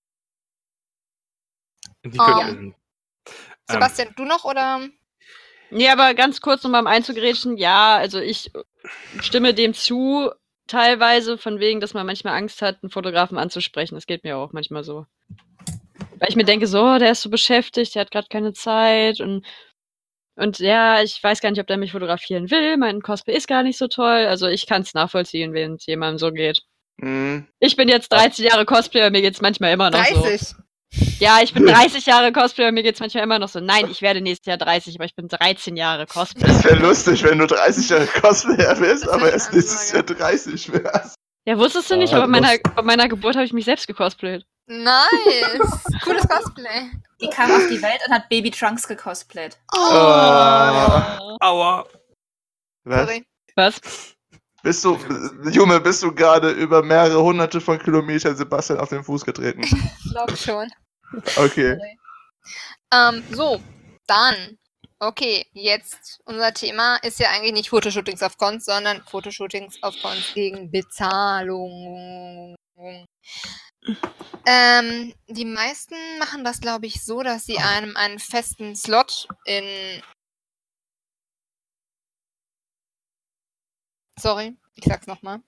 Die 2.07 2.19
Oh. 2.19 2.25
können- 2.25 2.59
ähm, 2.65 2.75
Sebastian, 3.69 4.15
du 4.17 4.25
noch 4.25 4.45
oder? 4.45 4.81
Nee, 5.71 5.91
aber 5.91 6.15
ganz 6.15 6.41
kurz, 6.41 6.65
um 6.65 6.71
mal 6.71 6.87
einzugrätschen, 6.87 7.59
ja, 7.59 7.97
also 7.97 8.19
ich 8.19 8.51
stimme 9.21 9.55
dem 9.55 9.75
zu, 9.75 10.31
teilweise, 10.67 11.39
von 11.39 11.61
wegen, 11.61 11.81
dass 11.81 11.95
man 11.95 12.07
manchmal 12.07 12.37
Angst 12.37 12.63
hat, 12.63 12.79
einen 12.83 12.91
Fotografen 12.91 13.39
anzusprechen. 13.39 13.95
Das 13.95 14.07
geht 14.07 14.25
mir 14.25 14.37
auch 14.37 14.53
manchmal 14.53 14.85
so. 14.85 15.07
Weil 16.19 16.29
ich 16.29 16.37
mir 16.37 16.45
denke, 16.45 16.67
so, 16.67 16.83
oh, 16.83 16.99
der 16.99 17.13
ist 17.13 17.23
so 17.23 17.31
beschäftigt, 17.31 17.95
der 17.95 18.03
hat 18.03 18.11
gerade 18.11 18.29
keine 18.31 18.53
Zeit 18.53 19.21
und, 19.21 19.45
und 20.37 20.59
ja, 20.59 21.03
ich 21.03 21.23
weiß 21.23 21.41
gar 21.41 21.51
nicht, 21.51 21.61
ob 21.61 21.67
der 21.67 21.77
mich 21.77 21.93
fotografieren 21.93 22.51
will. 22.51 22.77
Mein 22.77 23.03
Cosplay 23.03 23.37
ist 23.37 23.49
gar 23.49 23.63
nicht 23.63 23.79
so 23.79 23.89
toll. 23.89 24.27
Also 24.27 24.47
ich 24.47 24.67
kann 24.67 24.83
es 24.83 24.95
nachvollziehen, 24.95 25.53
wenn 25.53 25.75
es 25.75 25.87
jemandem 25.87 26.19
so 26.19 26.33
geht. 26.33 26.63
Hm. 27.01 27.47
Ich 27.59 27.77
bin 27.77 27.89
jetzt 27.89 28.13
13 28.13 28.45
Jahre 28.45 28.65
Cosplayer, 28.65 29.11
mir 29.11 29.23
geht's 29.23 29.41
manchmal 29.41 29.73
immer 29.73 29.91
noch 29.91 30.05
so. 30.05 30.57
30. 30.99 31.21
Ja, 31.21 31.39
ich 31.43 31.53
bin 31.55 31.67
30 31.67 32.07
Jahre 32.07 32.33
Cosplayer, 32.33 32.73
mir 32.73 32.83
geht's 32.83 33.01
manchmal 33.01 33.25
immer 33.25 33.39
noch 33.39 33.49
so. 33.49 33.61
Nein, 33.61 33.89
ich 33.91 34.03
werde 34.03 34.21
nächstes 34.21 34.47
Jahr 34.47 34.59
30, 34.59 34.97
aber 34.97 35.05
ich 35.05 35.15
bin 35.15 35.29
13 35.29 35.77
Jahre 35.77 36.07
Cosplayer. 36.07 36.51
Es 36.55 36.65
wäre 36.65 36.77
lustig, 36.77 37.23
wenn 37.25 37.39
du 37.39 37.47
30 37.47 37.89
Jahre 37.89 38.07
Cosplayer 38.07 38.81
wärst, 38.81 39.05
Das 39.05 39.11
aber 39.13 39.33
erst 39.33 39.53
nächstes 39.53 39.93
Jahr 39.93 40.01
Ansage. 40.03 40.19
30 40.21 40.73
wärst. 40.73 41.15
Ja, 41.47 41.59
wusstest 41.59 41.91
du 41.91 41.95
Ah, 41.95 41.99
nicht, 41.99 42.13
halt 42.13 42.23
aber 42.23 42.33
bei 42.33 42.41
meiner, 42.41 42.53
Lust. 42.53 42.75
bei 42.77 42.83
meiner 42.83 43.09
Geburt 43.09 43.35
habe 43.37 43.45
ich 43.45 43.53
mich 43.53 43.65
selbst 43.67 43.87
gecosplayt. 43.87 44.45
Nice. 44.67 45.83
Cooles 46.05 46.27
Cosplay. 46.27 46.91
Die 47.21 47.29
kam 47.29 47.51
auf 47.51 47.69
die 47.69 47.83
Welt 47.83 48.01
und 48.07 48.15
hat 48.15 48.29
Baby 48.31 48.51
Trunks 48.51 48.89
gecosplayt. 48.89 49.59
Oh. 49.75 49.79
Ah. 49.79 51.37
Aua. 51.41 51.87
Was? 52.85 53.07
Sorry. 53.07 53.25
Was? 53.57 53.81
Bist 54.63 54.83
du, 54.83 54.99
Junge, 55.51 55.79
bist 55.81 56.03
du 56.03 56.15
gerade 56.15 56.51
über 56.51 56.83
mehrere 56.83 57.23
hunderte 57.23 57.61
von 57.61 57.79
Kilometern 57.79 58.35
Sebastian 58.35 58.79
auf 58.79 58.89
den 58.89 59.05
Fuß 59.05 59.25
getreten? 59.27 59.61
Ich 59.63 60.11
glaube 60.13 60.35
schon. 60.39 60.71
Okay. 61.37 61.79
Ähm, 62.93 63.25
so, 63.31 63.61
dann. 64.07 64.59
Okay, 65.01 65.47
jetzt 65.53 66.21
unser 66.25 66.55
Thema 66.55 66.97
ist 66.97 67.19
ja 67.19 67.31
eigentlich 67.31 67.53
nicht 67.53 67.69
Fotoshootings 67.69 68.23
auf 68.23 68.39
Cons, 68.39 68.65
sondern 68.65 69.03
Fotoshootings 69.03 69.83
auf 69.83 69.95
Cons 70.01 70.33
gegen 70.35 70.71
Bezahlung. 70.71 72.57
Ähm, 74.47 75.15
die 75.29 75.45
meisten 75.45 75.95
machen 76.19 76.45
das, 76.45 76.61
glaube 76.61 76.87
ich, 76.87 77.05
so, 77.05 77.23
dass 77.23 77.45
sie 77.45 77.59
einem 77.59 77.97
einen 77.97 78.19
festen 78.19 78.77
Slot 78.77 79.29
in. 79.45 80.03
Sorry, 84.19 84.57
ich 84.75 84.85
sag's 84.85 85.07
nochmal. 85.07 85.41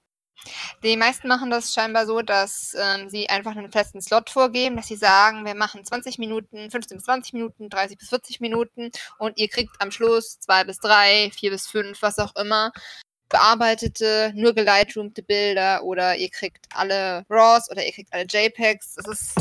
Die 0.83 0.97
meisten 0.97 1.29
machen 1.29 1.51
das 1.51 1.73
scheinbar 1.73 2.07
so, 2.07 2.23
dass 2.23 2.77
ähm, 2.79 3.09
sie 3.09 3.29
einfach 3.29 3.57
einen 3.57 3.73
festen 3.73 4.01
Slot 4.01 4.31
vorgeben, 4.31 4.77
dass 4.77 4.89
sie 4.89 4.97
sagen, 4.97 5.45
wir 5.45 5.55
machen 5.55 5.85
20 5.85 6.19
Minuten, 6.19 6.71
15 6.71 6.99
bis 6.99 7.05
20 7.05 7.33
Minuten, 7.33 7.69
30 7.69 7.99
bis 7.99 8.09
40 8.09 8.41
Minuten 8.41 8.91
und 9.19 9.39
ihr 9.39 9.49
kriegt 9.49 9.75
am 9.81 9.91
Schluss 9.91 10.39
zwei 10.39 10.65
bis 10.65 10.79
drei, 10.79 11.31
vier 11.35 11.51
bis 11.51 11.67
fünf, 11.67 12.03
was 12.03 12.19
auch 12.19 12.37
immer, 12.37 12.73
bearbeitete, 13.29 14.33
nur 14.35 14.55
gelightroomte 14.55 15.23
Bilder 15.23 15.83
oder 15.83 16.17
ihr 16.17 16.31
kriegt 16.31 16.67
alle 16.75 17.25
RAWs 17.29 17.71
oder 17.71 17.85
ihr 17.85 17.93
kriegt 17.93 18.13
alle 18.13 18.27
JPEGs. 18.29 18.95
Das 18.95 19.07
ist 19.09 19.35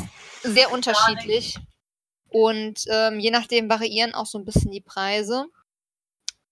sehr 0.43 0.71
unterschiedlich. 0.71 1.57
Und 2.29 2.85
ähm, 2.89 3.19
je 3.19 3.31
nachdem 3.31 3.69
variieren 3.69 4.13
auch 4.13 4.25
so 4.25 4.37
ein 4.37 4.45
bisschen 4.45 4.71
die 4.71 4.81
Preise. 4.81 5.45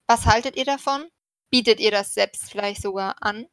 Was 0.07 0.25
haltet 0.25 0.55
ihr 0.55 0.65
davon? 0.65 1.07
Bietet 1.49 1.79
ihr 1.79 1.91
das 1.91 2.13
selbst 2.13 2.51
vielleicht 2.51 2.81
sogar 2.81 3.15
an? 3.21 3.47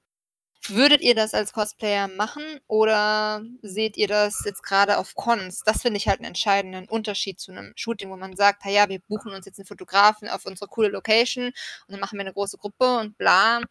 Würdet 0.69 1.01
ihr 1.01 1.15
das 1.15 1.33
als 1.33 1.53
Cosplayer 1.55 2.09
machen 2.09 2.43
oder 2.67 3.43
seht 3.63 3.97
ihr 3.97 4.09
das 4.09 4.43
jetzt 4.45 4.63
gerade 4.63 4.99
auf 4.99 5.15
Cons? 5.15 5.63
Das 5.65 5.81
finde 5.81 5.97
ich 5.97 6.07
halt 6.07 6.19
einen 6.19 6.27
entscheidenden 6.27 6.87
Unterschied 6.87 7.41
zu 7.41 7.51
einem 7.51 7.73
Shooting, 7.77 8.11
wo 8.11 8.17
man 8.17 8.37
sagt, 8.37 8.65
ja, 8.67 8.89
wir 8.89 9.01
buchen 9.01 9.33
uns 9.33 9.47
jetzt 9.47 9.59
einen 9.59 9.67
Fotografen 9.67 10.29
auf 10.29 10.45
unsere 10.45 10.69
coole 10.69 10.89
Location 10.89 11.47
und 11.47 11.55
dann 11.89 12.01
machen 12.01 12.19
wir 12.19 12.23
eine 12.23 12.35
große 12.35 12.59
Gruppe 12.59 12.99
und 12.99 13.17
bla. 13.17 13.63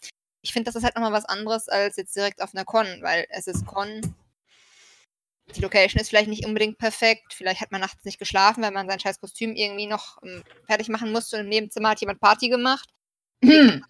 Ich 0.41 0.51
finde, 0.51 0.65
das 0.65 0.75
ist 0.75 0.83
halt 0.83 0.95
nochmal 0.95 1.11
was 1.13 1.25
anderes 1.25 1.69
als 1.69 1.95
jetzt 1.97 2.15
direkt 2.15 2.41
auf 2.41 2.55
einer 2.55 2.65
Con, 2.65 2.87
weil 3.01 3.27
es 3.29 3.45
ist 3.47 3.65
Con. 3.67 4.15
Die 5.55 5.61
Location 5.61 6.01
ist 6.01 6.09
vielleicht 6.09 6.29
nicht 6.29 6.45
unbedingt 6.45 6.77
perfekt. 6.79 7.33
Vielleicht 7.33 7.61
hat 7.61 7.71
man 7.71 7.81
nachts 7.81 8.03
nicht 8.05 8.19
geschlafen, 8.19 8.63
weil 8.63 8.71
man 8.71 8.87
sein 8.87 8.99
scheiß 8.99 9.19
Kostüm 9.19 9.55
irgendwie 9.55 9.87
noch 9.87 10.17
ähm, 10.23 10.43
fertig 10.65 10.89
machen 10.89 11.11
musste 11.11 11.37
und 11.37 11.43
im 11.43 11.49
Nebenzimmer 11.49 11.89
hat 11.89 12.01
jemand 12.01 12.19
Party 12.19 12.49
gemacht. 12.49 12.89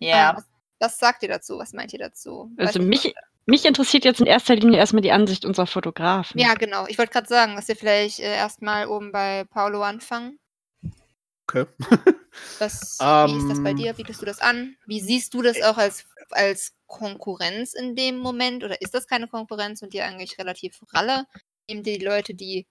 Ja. 0.00 0.30
ähm, 0.36 0.51
was, 0.82 0.98
sagt 0.98 1.22
ihr 1.22 1.28
dazu? 1.28 1.58
Was 1.58 1.72
meint 1.72 1.92
ihr 1.92 1.98
dazu? 1.98 2.50
Also 2.56 2.80
Weiß 2.80 2.86
mich, 2.86 3.14
mich 3.46 3.64
interessiert 3.64 4.04
jetzt 4.04 4.20
in 4.20 4.26
erster 4.26 4.56
Linie 4.56 4.78
erstmal 4.78 5.02
die 5.02 5.12
Ansicht 5.12 5.44
unserer 5.44 5.66
Fotografen. 5.66 6.38
Ja, 6.38 6.54
genau. 6.54 6.86
Ich 6.88 6.98
wollte 6.98 7.12
gerade 7.12 7.28
sagen, 7.28 7.56
dass 7.56 7.68
wir 7.68 7.76
vielleicht 7.76 8.18
äh, 8.20 8.34
erstmal 8.34 8.86
oben 8.86 9.12
bei 9.12 9.44
Paolo 9.44 9.82
anfangen. 9.82 10.38
Okay. 11.46 11.66
Was, 12.58 12.98
wie 13.00 13.36
ist 13.36 13.48
das 13.48 13.62
bei 13.62 13.70
Ähm. 13.70 13.76
dir? 13.76 13.92
Bietest 13.94 14.20
du 14.20 14.26
das 14.26 14.40
an? 14.40 14.76
Wie 14.86 15.00
siehst 15.00 15.34
du 15.34 15.42
das 15.42 15.60
auch 15.62 15.76
als, 15.76 16.04
als 16.30 16.72
Konkurrenz 16.86 17.74
in 17.74 17.94
dem 17.94 18.18
Moment? 18.18 18.64
Oder 18.64 18.80
ist 18.80 18.94
das 18.94 19.06
keine 19.06 19.28
Konkurrenz 19.28 19.82
und 19.82 19.92
dir 19.92 20.04
eigentlich 20.04 20.38
relativ 20.38 20.80
ralle? 20.92 21.26
Nehmen 21.68 21.82
dir 21.82 21.98
die 21.98 22.04
Leute 22.04 22.34
die 22.34 22.66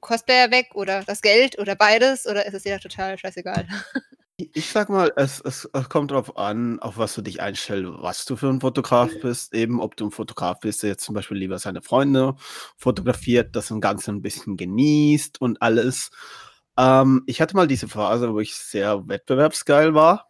Cosplayer 0.00 0.50
weg 0.50 0.74
oder 0.74 1.02
das 1.02 1.22
Geld 1.22 1.58
oder 1.58 1.76
beides? 1.76 2.26
Oder 2.26 2.46
ist 2.46 2.54
es 2.54 2.62
dir 2.62 2.74
da 2.74 2.78
total 2.78 3.18
scheißegal? 3.18 3.66
Ich 4.36 4.70
sag 4.70 4.88
mal, 4.88 5.12
es, 5.14 5.40
es, 5.40 5.68
es 5.72 5.88
kommt 5.88 6.10
darauf 6.10 6.36
an, 6.36 6.80
auf 6.80 6.98
was 6.98 7.14
du 7.14 7.22
dich 7.22 7.40
einstellst, 7.40 7.92
was 7.98 8.24
du 8.24 8.34
für 8.34 8.48
ein 8.48 8.60
Fotograf 8.60 9.10
bist. 9.22 9.54
Eben, 9.54 9.80
ob 9.80 9.96
du 9.96 10.06
ein 10.06 10.10
Fotograf 10.10 10.58
bist, 10.58 10.82
der 10.82 10.90
jetzt 10.90 11.04
zum 11.04 11.14
Beispiel 11.14 11.36
lieber 11.36 11.58
seine 11.60 11.82
Freunde 11.82 12.34
fotografiert, 12.76 13.54
das 13.54 13.72
Ganze 13.80 14.10
ein 14.10 14.22
bisschen 14.22 14.56
genießt 14.56 15.40
und 15.40 15.62
alles. 15.62 16.10
Ähm, 16.76 17.22
ich 17.26 17.40
hatte 17.40 17.54
mal 17.54 17.68
diese 17.68 17.86
Phase, 17.86 18.32
wo 18.32 18.40
ich 18.40 18.56
sehr 18.56 19.06
wettbewerbsgeil 19.06 19.94
war, 19.94 20.28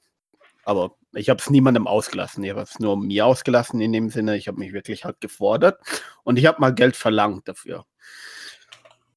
aber 0.65 0.97
ich 1.15 1.31
habe 1.31 1.41
es 1.41 1.49
niemandem 1.49 1.87
ausgelassen. 1.87 2.45
Ich 2.45 2.51
habe 2.51 2.61
es 2.61 2.79
nur 2.79 2.99
mir 2.99 3.25
ausgelassen 3.25 3.81
in 3.81 3.93
dem 3.93 4.11
Sinne, 4.11 4.37
ich 4.37 4.49
habe 4.49 4.59
mich 4.59 4.75
wirklich 4.75 5.07
halt 5.07 5.21
gefordert 5.23 5.81
und 6.25 6.39
ich 6.39 6.45
habe 6.45 6.61
mal 6.61 6.75
Geld 6.75 6.97
verlangt 6.97 7.49
dafür. 7.49 7.87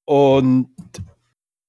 Und 0.05 0.73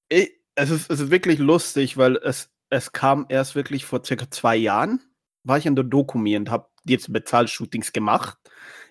ich, 0.08 0.30
es, 0.54 0.70
ist, 0.70 0.88
es 0.88 1.00
ist 1.00 1.10
wirklich 1.10 1.40
lustig, 1.40 1.96
weil 1.96 2.16
es, 2.18 2.50
es 2.70 2.92
kam 2.92 3.26
erst 3.28 3.54
wirklich 3.54 3.84
vor 3.84 4.04
circa 4.04 4.30
zwei 4.30 4.56
Jahren, 4.56 5.00
war 5.44 5.58
ich 5.58 5.66
in 5.66 5.76
der 5.76 5.84
Dokumi 5.84 6.36
und 6.36 6.50
habe 6.50 6.68
jetzt 6.84 7.12
Bezahlshootings 7.12 7.92
gemacht. 7.92 8.38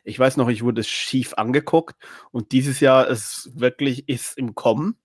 Ich 0.04 0.18
weiß 0.18 0.38
noch, 0.38 0.50
ich 0.50 0.64
wurde 0.64 0.84
schief 0.84 1.34
angeguckt 1.36 1.96
und 2.32 2.52
dieses 2.52 2.80
Jahr 2.80 3.08
ist 3.08 3.52
wirklich 3.56 4.08
ist 4.10 4.38
im 4.38 4.56
Kommen. 4.56 4.98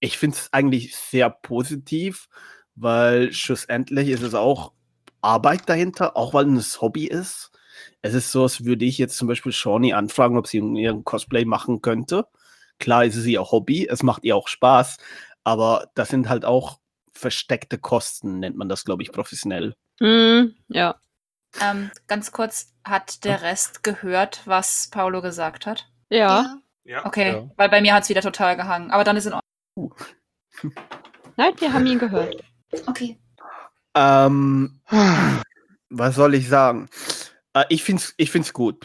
Ich 0.00 0.18
finde 0.18 0.36
es 0.36 0.52
eigentlich 0.52 0.96
sehr 0.96 1.30
positiv, 1.30 2.28
weil 2.74 3.32
schlussendlich 3.32 4.08
ist 4.08 4.22
es 4.22 4.34
auch 4.34 4.72
Arbeit 5.20 5.68
dahinter, 5.68 6.16
auch 6.16 6.34
weil 6.34 6.54
es 6.56 6.80
Hobby 6.80 7.06
ist. 7.06 7.50
Es 8.02 8.14
ist 8.14 8.30
so, 8.30 8.44
als 8.44 8.64
würde 8.64 8.84
ich 8.84 8.98
jetzt 8.98 9.16
zum 9.16 9.28
Beispiel 9.28 9.52
Shawnee 9.52 9.92
anfragen, 9.92 10.38
ob 10.38 10.46
sie 10.46 10.58
ihren 10.58 11.04
Cosplay 11.04 11.44
machen 11.44 11.82
könnte. 11.82 12.26
Klar 12.78 13.04
ist 13.04 13.16
es 13.16 13.26
ihr 13.26 13.42
Hobby, 13.42 13.86
es 13.88 14.02
macht 14.02 14.24
ihr 14.24 14.36
auch 14.36 14.48
Spaß, 14.48 14.98
aber 15.44 15.90
das 15.94 16.10
sind 16.10 16.28
halt 16.28 16.44
auch 16.44 16.78
versteckte 17.16 17.78
Kosten, 17.78 18.38
nennt 18.40 18.56
man 18.56 18.68
das, 18.68 18.84
glaube 18.84 19.02
ich, 19.02 19.12
professionell. 19.12 19.74
Hm, 20.00 20.54
ja. 20.68 20.96
Ähm, 21.60 21.90
ganz 22.06 22.32
kurz, 22.32 22.72
hat 22.84 23.24
der 23.24 23.42
Rest 23.42 23.82
gehört, 23.82 24.42
was 24.44 24.88
Paolo 24.90 25.22
gesagt 25.22 25.66
hat? 25.66 25.88
Ja. 26.10 26.58
Ja. 26.84 27.04
Okay, 27.04 27.32
Ja. 27.32 27.50
weil 27.56 27.68
bei 27.68 27.80
mir 27.80 27.94
hat 27.94 28.04
es 28.04 28.08
wieder 28.08 28.20
total 28.22 28.56
gehangen. 28.56 28.90
Aber 28.90 29.02
dann 29.04 29.16
ist 29.16 29.26
in 29.26 29.32
Ordnung. 29.34 29.94
Nein, 31.36 31.52
wir 31.58 31.72
haben 31.72 31.86
ihn 31.86 31.98
gehört. 31.98 32.36
Okay. 32.86 33.18
Ähm, 33.94 34.80
was 35.90 36.14
soll 36.14 36.34
ich 36.34 36.48
sagen? 36.48 36.88
Äh, 37.54 37.64
ich 37.70 37.82
finde 37.82 38.02
es 38.02 38.14
ich 38.16 38.30
find's 38.30 38.52
gut. 38.52 38.84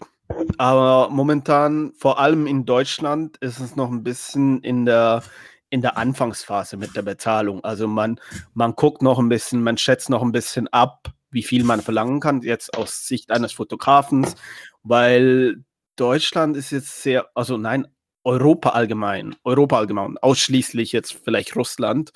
Aber 0.58 1.10
momentan, 1.10 1.92
vor 1.98 2.20
allem 2.20 2.48
in 2.48 2.66
Deutschland, 2.66 3.38
ist 3.38 3.60
es 3.60 3.76
noch 3.76 3.92
ein 3.92 4.04
bisschen 4.04 4.62
in 4.64 4.86
der, 4.86 5.24
in 5.72 5.82
der 5.82 5.98
Anfangsphase 5.98 6.78
mit 6.78 6.96
der 6.96 7.02
Bezahlung. 7.02 7.64
Also 7.64 7.88
man, 7.88 8.20
man 8.54 8.76
guckt 8.76 9.02
noch 9.02 9.18
ein 9.18 9.30
bisschen, 9.30 9.64
man 9.64 9.78
schätzt 9.78 10.10
noch 10.10 10.22
ein 10.22 10.34
bisschen 10.34 10.68
ab, 10.68 11.12
wie 11.32 11.44
viel 11.44 11.64
man 11.64 11.82
verlangen 11.82 12.20
kann, 12.20 12.42
jetzt 12.42 12.78
aus 12.78 13.08
Sicht 13.08 13.32
eines 13.32 13.54
Fotografen, 13.54 14.28
weil 14.84 15.64
Deutschland 15.96 16.58
ist 16.58 16.72
jetzt 16.72 17.02
sehr, 17.02 17.30
also 17.36 17.58
nein, 17.58 17.88
Europa 18.24 18.70
allgemein, 18.72 19.36
Europa 19.44 19.78
allgemein, 19.78 20.18
ausschließlich 20.18 20.92
jetzt 20.92 21.14
vielleicht 21.14 21.56
Russland, 21.56 22.12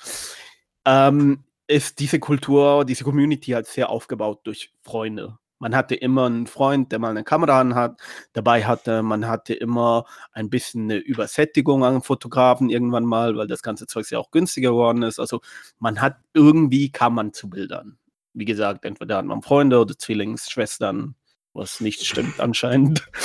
ähm, 0.84 1.44
ist 1.66 1.98
diese 1.98 2.20
Kultur, 2.20 2.84
diese 2.84 3.04
Community 3.04 3.52
halt 3.52 3.66
sehr 3.66 3.88
aufgebaut 3.88 4.40
durch 4.44 4.72
Freunde. 4.82 5.38
Man 5.58 5.74
hatte 5.74 5.94
immer 5.94 6.26
einen 6.26 6.46
Freund, 6.46 6.92
der 6.92 6.98
mal 6.98 7.10
eine 7.10 7.24
Kamera 7.24 7.64
hat, 7.74 7.98
dabei 8.34 8.64
hatte, 8.64 9.02
man 9.02 9.26
hatte 9.26 9.54
immer 9.54 10.04
ein 10.32 10.50
bisschen 10.50 10.84
eine 10.84 10.96
Übersättigung 10.96 11.82
an 11.84 12.02
Fotografen 12.02 12.68
irgendwann 12.68 13.04
mal, 13.04 13.36
weil 13.36 13.46
das 13.46 13.62
ganze 13.62 13.86
Zeug 13.86 14.10
ja 14.10 14.18
auch 14.18 14.30
günstiger 14.30 14.70
geworden 14.70 15.02
ist. 15.02 15.18
Also 15.18 15.40
man 15.78 16.00
hat 16.00 16.18
irgendwie 16.34 16.90
kam 16.90 17.14
man 17.14 17.32
zu 17.32 17.48
Bildern. 17.48 17.96
Wie 18.34 18.44
gesagt, 18.44 18.84
entweder 18.84 19.16
hat 19.16 19.24
man 19.24 19.40
Freunde 19.40 19.80
oder 19.80 19.96
Zwillingsschwestern, 19.96 21.14
was 21.54 21.80
nicht 21.80 22.04
stimmt 22.04 22.38
anscheinend. 22.38 23.08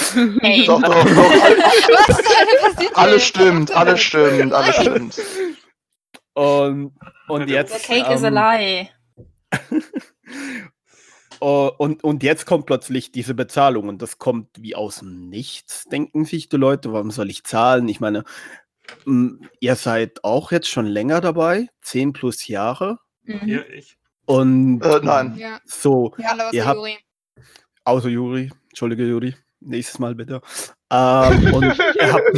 Hey. 0.42 0.66
Doch, 0.66 0.82
doch, 0.82 0.94
doch. 0.94 1.06
Was 1.08 2.20
ist 2.20 2.30
denn 2.30 2.62
passiert? 2.62 2.98
Alles 2.98 3.24
stimmt, 3.24 3.72
alles 3.72 4.02
stimmt, 4.02 4.54
alles 4.54 4.76
stimmt. 4.76 5.22
Und, 6.34 6.94
und 7.30 7.50
jetzt. 7.50 7.74
The 7.74 7.94
cake 7.94 8.14
is 8.14 8.24
a 8.24 8.28
ähm, 8.28 8.34
lie. 8.34 8.90
Oh, 11.42 11.72
und, 11.80 12.04
und 12.04 12.22
jetzt 12.22 12.46
kommt 12.46 12.68
plötzlich 12.68 13.12
diese 13.12 13.34
Bezahlung 13.34 13.90
und 13.90 14.02
das 14.02 14.20
kommt 14.20 14.48
wie 14.60 14.76
aus 14.76 15.00
dem 15.00 15.28
Nichts, 15.30 15.86
denken 15.86 16.24
sich 16.24 16.50
die 16.50 16.58
Leute. 16.58 16.94
Warum 16.94 17.10
soll 17.10 17.32
ich 17.32 17.44
zahlen? 17.44 17.90
Ich 17.90 18.00
meine, 18.00 18.24
m, 19.08 19.50
ihr 19.60 19.76
seid 19.76 20.24
auch 20.24 20.52
jetzt 20.52 20.70
schon 20.70 20.86
länger 20.86 21.20
dabei, 21.20 21.68
zehn 21.82 22.14
plus 22.14 22.48
Jahre. 22.48 23.00
Mhm. 23.24 23.48
Ja, 23.48 23.62
ich. 23.74 23.98
Und 24.26 24.82
Äh, 24.82 25.00
nein. 25.04 25.36
Ja, 25.38 25.60
so, 25.66 26.14
ja 26.20 26.52
Ihr 26.52 26.66
habt- 26.66 26.78
Juri. 26.78 26.98
außer 27.86 28.10
Juri, 28.10 28.52
entschuldige 28.70 29.06
Juri, 29.08 29.36
nächstes 29.62 29.98
Mal 29.98 30.14
bitte. 30.14 30.42
Ähm, 30.92 31.54
und 31.56 31.64
ihr 32.00 32.14
habt, 32.14 32.32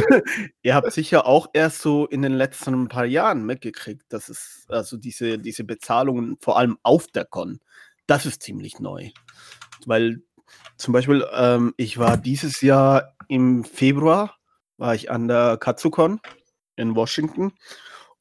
ihr 0.62 0.74
habt 0.74 0.92
sicher 0.92 1.26
auch 1.26 1.48
erst 1.52 1.80
so 1.82 2.06
in 2.06 2.22
den 2.22 2.32
letzten 2.32 2.88
paar 2.88 3.04
Jahren 3.04 3.44
mitgekriegt, 3.44 4.04
dass 4.08 4.30
es 4.30 4.64
also 4.68 4.96
diese, 4.96 5.38
diese 5.38 5.64
Bezahlungen 5.64 6.38
vor 6.40 6.56
allem 6.58 6.78
auf 6.82 7.06
der 7.08 7.26
Con, 7.26 7.60
das 8.06 8.26
ist 8.26 8.42
ziemlich 8.42 8.80
neu. 8.80 9.10
Weil 9.86 10.22
zum 10.76 10.92
Beispiel, 10.92 11.26
ähm, 11.32 11.74
ich 11.76 11.98
war 11.98 12.16
dieses 12.16 12.60
Jahr 12.60 13.14
im 13.28 13.64
Februar, 13.64 14.36
war 14.76 14.94
ich 14.94 15.10
an 15.10 15.28
der 15.28 15.56
KatsuCon 15.56 16.20
in 16.76 16.94
Washington 16.96 17.52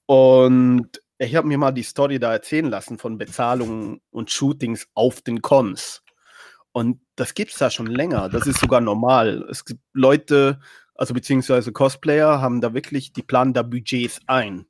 und 0.06 1.02
ich 1.18 1.36
habe 1.36 1.48
mir 1.48 1.58
mal 1.58 1.72
die 1.72 1.84
Story 1.84 2.20
da 2.20 2.34
erzählen 2.34 2.70
lassen 2.70 2.98
von 2.98 3.18
Bezahlungen 3.18 4.02
und 4.12 4.30
Shootings 4.30 4.88
auf 4.94 5.22
den 5.22 5.42
Cons. 5.42 6.04
Und 6.72 7.00
das 7.16 7.34
gibt 7.34 7.52
es 7.52 7.58
da 7.58 7.70
schon 7.70 7.86
länger. 7.86 8.30
Das 8.30 8.48
ist 8.48 8.60
sogar 8.60 8.82
normal. 8.82 9.46
Es 9.50 9.64
gibt 9.64 9.80
Leute, 9.94 10.60
also 10.96 11.14
beziehungsweise 11.14 11.72
Cosplayer, 11.72 12.42
haben 12.42 12.62
da 12.62 12.74
wirklich, 12.74 13.14
die 13.14 13.22
planen 13.22 13.54
da 13.54 13.62
Budgets 13.62 14.20
ein. 14.26 14.66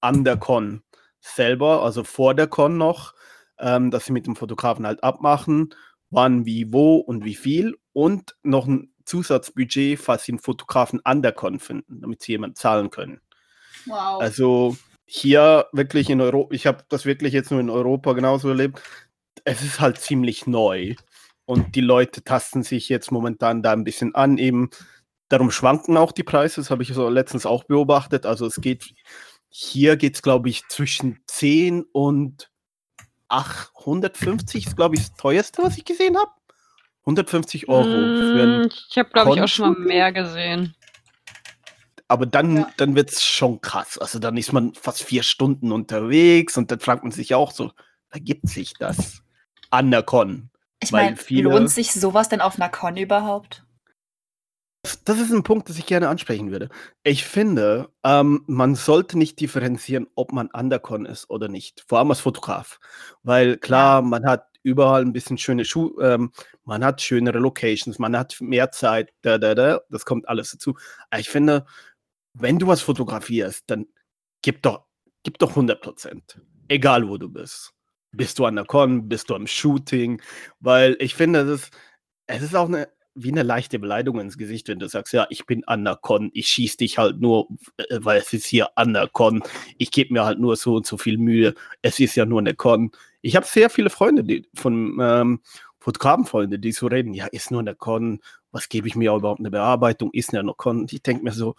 An 0.00 0.24
der 0.24 0.36
Con 0.36 0.82
selber, 1.20 1.82
also 1.82 2.02
vor 2.04 2.34
der 2.34 2.46
Con 2.46 2.78
noch, 2.78 3.14
ähm, 3.60 3.90
dass 3.90 4.06
sie 4.06 4.12
mit 4.12 4.26
dem 4.26 4.36
Fotografen 4.36 4.86
halt 4.86 5.02
abmachen, 5.02 5.74
wann, 6.10 6.46
wie, 6.46 6.72
wo 6.72 6.96
und 6.96 7.24
wie 7.24 7.34
viel. 7.34 7.76
Und 7.92 8.36
noch 8.42 8.66
ein 8.66 8.92
Zusatzbudget, 9.04 9.98
falls 9.98 10.24
sie 10.24 10.32
einen 10.32 10.38
Fotografen 10.38 11.00
an 11.04 11.22
der 11.22 11.32
Con 11.32 11.58
finden, 11.58 12.00
damit 12.00 12.22
sie 12.22 12.32
jemand 12.32 12.58
zahlen 12.58 12.90
können. 12.90 13.20
Wow. 13.86 14.20
Also 14.20 14.76
hier 15.06 15.66
wirklich 15.72 16.10
in 16.10 16.20
Europa, 16.20 16.54
ich 16.54 16.66
habe 16.66 16.84
das 16.90 17.06
wirklich 17.06 17.32
jetzt 17.32 17.50
nur 17.50 17.60
in 17.60 17.70
Europa 17.70 18.12
genauso 18.12 18.50
erlebt. 18.50 18.82
Es 19.44 19.62
ist 19.62 19.80
halt 19.80 19.98
ziemlich 19.98 20.46
neu 20.46 20.94
und 21.46 21.74
die 21.74 21.80
Leute 21.80 22.22
tasten 22.22 22.62
sich 22.62 22.90
jetzt 22.90 23.10
momentan 23.10 23.62
da 23.62 23.72
ein 23.72 23.84
bisschen 23.84 24.14
an. 24.14 24.36
Eben 24.36 24.68
darum 25.30 25.50
schwanken 25.50 25.96
auch 25.96 26.12
die 26.12 26.22
Preise, 26.22 26.60
das 26.60 26.70
habe 26.70 26.82
ich 26.82 26.92
so 26.92 27.08
letztens 27.08 27.46
auch 27.46 27.64
beobachtet. 27.64 28.26
Also 28.26 28.44
es 28.44 28.60
geht, 28.60 28.92
hier 29.48 29.96
geht 29.96 30.16
es 30.16 30.22
glaube 30.22 30.50
ich 30.50 30.68
zwischen 30.68 31.20
10 31.26 31.84
und 31.92 32.50
850 33.28 34.66
ist 34.66 34.76
glaube 34.76 34.96
ich 34.96 35.02
das 35.02 35.16
teuerste, 35.16 35.62
was 35.62 35.76
ich 35.76 35.84
gesehen 35.84 36.16
habe. 36.16 36.30
150 37.02 37.68
Euro 37.68 38.02
Mm, 38.02 38.68
Ich 38.90 38.98
habe, 38.98 39.08
glaube 39.10 39.34
ich, 39.34 39.40
auch 39.40 39.48
schon 39.48 39.72
mal 39.72 39.78
mehr 39.78 40.12
gesehen. 40.12 40.74
Aber 42.06 42.26
dann, 42.26 42.56
Ja. 42.56 42.70
dann 42.76 42.94
wird 42.94 43.10
es 43.10 43.24
schon 43.24 43.60
krass. 43.60 43.98
Also 43.98 44.18
dann 44.18 44.36
ist 44.36 44.52
man 44.52 44.74
fast 44.74 45.02
vier 45.02 45.22
Stunden 45.22 45.72
unterwegs 45.72 46.56
und 46.56 46.70
dann 46.70 46.80
fragt 46.80 47.02
man 47.02 47.12
sich 47.12 47.34
auch 47.34 47.50
so, 47.50 47.72
ergibt 48.10 48.48
sich 48.48 48.74
das 48.78 49.22
an 49.70 49.90
der 49.90 50.02
Con? 50.02 50.50
ich 50.80 50.92
weil 50.92 51.16
meine, 51.28 51.42
lohnt 51.42 51.70
sich 51.70 51.92
sowas 51.92 52.28
denn 52.28 52.40
auf 52.40 52.56
einer 52.56 52.68
Con 52.68 52.96
überhaupt? 52.96 53.64
Das- 55.04 55.18
ist 55.20 55.32
ein 55.32 55.42
Punkt, 55.42 55.68
das 55.68 55.78
ich 55.78 55.86
gerne 55.86 56.08
ansprechen 56.08 56.50
würde. 56.50 56.68
Ich 57.02 57.24
finde, 57.24 57.90
ähm, 58.04 58.44
man 58.46 58.74
sollte 58.74 59.18
nicht 59.18 59.40
differenzieren, 59.40 60.06
ob 60.14 60.32
man 60.32 60.50
an 60.52 60.70
der 60.70 60.78
Con 60.80 61.06
ist 61.06 61.28
oder 61.30 61.48
nicht. 61.48 61.84
Vor 61.88 61.98
allem 61.98 62.10
als 62.10 62.20
Fotograf. 62.20 62.78
Weil 63.22 63.56
klar, 63.58 64.02
man 64.02 64.24
hat 64.26 64.46
überall 64.62 65.02
ein 65.02 65.12
bisschen 65.12 65.38
schöne 65.38 65.64
Schuhe, 65.64 65.92
ähm, 66.04 66.32
man 66.64 66.84
hat 66.84 67.00
schönere 67.00 67.38
Locations, 67.38 67.98
man 67.98 68.16
hat 68.16 68.36
mehr 68.40 68.70
Zeit, 68.70 69.12
da, 69.22 69.38
da, 69.38 69.54
da, 69.54 69.80
das 69.90 70.04
kommt 70.04 70.28
alles 70.28 70.50
dazu. 70.52 70.76
Aber 71.10 71.20
ich 71.20 71.28
finde, 71.30 71.64
wenn 72.34 72.58
du 72.58 72.66
was 72.66 72.80
fotografierst, 72.82 73.64
dann 73.68 73.86
gib 74.42 74.62
doch, 74.62 74.84
gib 75.22 75.38
doch 75.38 75.50
100 75.56 75.80
Prozent. 75.82 76.40
Egal, 76.68 77.08
wo 77.08 77.16
du 77.18 77.28
bist. 77.28 77.72
Bist 78.12 78.38
du 78.38 78.46
an 78.46 78.56
der 78.56 78.64
Con, 78.64 79.08
bist 79.08 79.30
du 79.30 79.34
am 79.34 79.46
Shooting, 79.46 80.20
weil 80.60 80.96
ich 81.00 81.14
finde, 81.14 81.44
das 81.44 81.62
ist, 81.62 81.72
es 82.26 82.42
ist 82.42 82.54
auch 82.56 82.68
eine, 82.68 82.88
wie 83.22 83.32
eine 83.32 83.42
leichte 83.42 83.78
Beleidigung 83.78 84.20
ins 84.20 84.38
Gesicht, 84.38 84.68
wenn 84.68 84.78
du 84.78 84.88
sagst, 84.88 85.12
ja, 85.12 85.26
ich 85.30 85.46
bin 85.46 85.64
an 85.64 85.84
der 85.84 85.96
Con, 85.96 86.30
ich 86.34 86.48
schieß 86.48 86.76
dich 86.76 86.98
halt 86.98 87.20
nur, 87.20 87.48
äh, 87.76 87.98
weil 88.00 88.20
es 88.20 88.32
ist 88.32 88.46
hier 88.46 88.70
an 88.76 88.94
der 88.94 89.08
Con, 89.08 89.42
ich 89.76 89.90
gebe 89.90 90.12
mir 90.12 90.24
halt 90.24 90.38
nur 90.38 90.56
so 90.56 90.76
und 90.76 90.86
so 90.86 90.96
viel 90.96 91.18
Mühe, 91.18 91.54
es 91.82 92.00
ist 92.00 92.14
ja 92.16 92.24
nur 92.24 92.40
eine 92.40 92.54
Con. 92.54 92.92
Ich 93.20 93.36
habe 93.36 93.46
sehr 93.46 93.70
viele 93.70 93.90
Freunde, 93.90 94.24
die 94.24 94.46
von 94.54 94.98
ähm, 95.00 95.40
Fotografenfreunde, 95.80 96.58
die 96.58 96.72
so 96.72 96.86
reden, 96.86 97.14
ja, 97.14 97.26
ist 97.26 97.50
nur 97.50 97.60
eine 97.60 97.74
Con, 97.74 98.20
was 98.52 98.68
gebe 98.68 98.88
ich 98.88 98.96
mir 98.96 99.12
überhaupt 99.12 99.40
eine 99.40 99.50
Bearbeitung, 99.50 100.10
ist 100.12 100.32
ja 100.32 100.42
nur 100.42 100.56
Con. 100.56 100.86
Ich 100.90 101.02
denke 101.02 101.24
mir 101.24 101.32
so, 101.32 101.54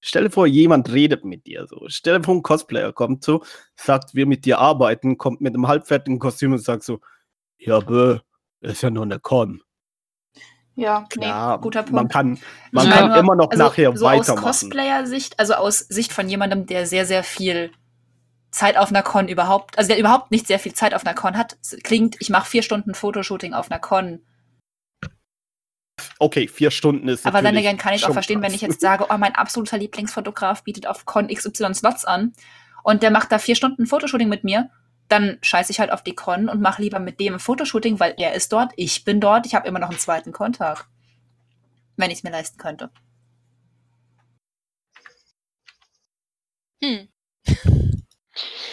stell 0.00 0.24
dir 0.24 0.30
vor, 0.30 0.46
jemand 0.46 0.92
redet 0.92 1.24
mit 1.24 1.46
dir 1.46 1.66
so. 1.66 1.84
Stell 1.88 2.18
dir 2.18 2.24
vor, 2.24 2.34
ein 2.34 2.42
Cosplayer 2.42 2.92
kommt 2.92 3.24
so, 3.24 3.42
sagt, 3.76 4.14
wir 4.14 4.26
mit 4.26 4.44
dir 4.44 4.58
arbeiten, 4.58 5.18
kommt 5.18 5.40
mit 5.40 5.54
einem 5.54 5.68
halbfertigen 5.68 6.18
Kostüm 6.18 6.52
und 6.52 6.58
sagt 6.58 6.82
so, 6.84 7.00
ja, 7.58 7.80
bö, 7.80 8.18
ist 8.60 8.82
ja 8.82 8.90
nur 8.90 9.04
eine 9.04 9.20
Con. 9.20 9.62
Ja, 10.82 11.06
Klar, 11.08 11.60
guter 11.60 11.82
Punkt. 11.82 11.92
man 11.94 12.08
kann, 12.08 12.38
man 12.72 12.86
Ja. 12.88 12.92
kann 12.92 13.08
Nur- 13.10 13.16
immer 13.18 13.36
noch 13.36 13.50
also 13.50 13.62
nachher 13.62 13.96
so 13.96 14.06
aus 14.06 14.26
weitermachen. 14.26 14.44
Cosplayer-Sicht, 14.44 15.38
also 15.38 15.54
aus 15.54 15.78
Sicht 15.78 16.12
von 16.12 16.28
jemandem, 16.28 16.66
der 16.66 16.86
sehr, 16.86 17.06
sehr 17.06 17.22
viel 17.22 17.70
Zeit 18.50 18.76
auf 18.76 18.90
einer 18.90 19.02
Con 19.02 19.28
überhaupt, 19.28 19.78
also 19.78 19.88
der 19.88 19.98
überhaupt 19.98 20.30
nicht 20.32 20.46
sehr 20.46 20.58
viel 20.58 20.74
Zeit 20.74 20.92
auf 20.94 21.06
einer 21.06 21.14
Con 21.14 21.36
hat, 21.38 21.56
klingt, 21.84 22.16
ich 22.20 22.30
mache 22.30 22.50
vier 22.50 22.62
Stunden 22.62 22.94
Fotoshooting 22.94 23.54
auf 23.54 23.70
einer 23.70 23.80
Con. 23.80 24.20
Okay, 26.18 26.48
vier 26.48 26.70
Stunden 26.70 27.08
ist 27.08 27.26
Aber 27.26 27.42
dann 27.42 27.56
again 27.56 27.76
kann 27.78 27.94
ich 27.94 28.04
auch 28.06 28.12
verstehen, 28.12 28.40
wenn 28.42 28.48
krass. 28.50 28.56
ich 28.56 28.62
jetzt 28.62 28.80
sage, 28.80 29.06
oh, 29.08 29.18
mein 29.18 29.34
absoluter 29.34 29.78
Lieblingsfotograf 29.78 30.64
bietet 30.64 30.86
auf 30.86 31.04
Con 31.04 31.28
XY 31.28 31.74
Slots 31.74 32.04
an 32.04 32.32
und 32.82 33.02
der 33.02 33.10
macht 33.10 33.30
da 33.30 33.38
vier 33.38 33.54
Stunden 33.54 33.86
Fotoshooting 33.86 34.28
mit 34.28 34.42
mir, 34.44 34.70
dann 35.12 35.38
scheiße 35.42 35.70
ich 35.70 35.78
halt 35.78 35.92
auf 35.92 36.02
die 36.02 36.14
Con 36.14 36.48
und 36.48 36.60
mache 36.60 36.82
lieber 36.82 36.98
mit 36.98 37.20
dem 37.20 37.34
ein 37.34 37.40
Fotoshooting, 37.40 38.00
weil 38.00 38.14
er 38.16 38.32
ist 38.34 38.52
dort, 38.52 38.72
ich 38.76 39.04
bin 39.04 39.20
dort, 39.20 39.46
ich 39.46 39.54
habe 39.54 39.68
immer 39.68 39.78
noch 39.78 39.90
einen 39.90 39.98
zweiten 39.98 40.32
Kontakt. 40.32 40.86
Wenn 41.96 42.10
ich 42.10 42.18
es 42.18 42.22
mir 42.24 42.30
leisten 42.30 42.56
könnte. 42.58 42.90
Hm. 46.82 47.08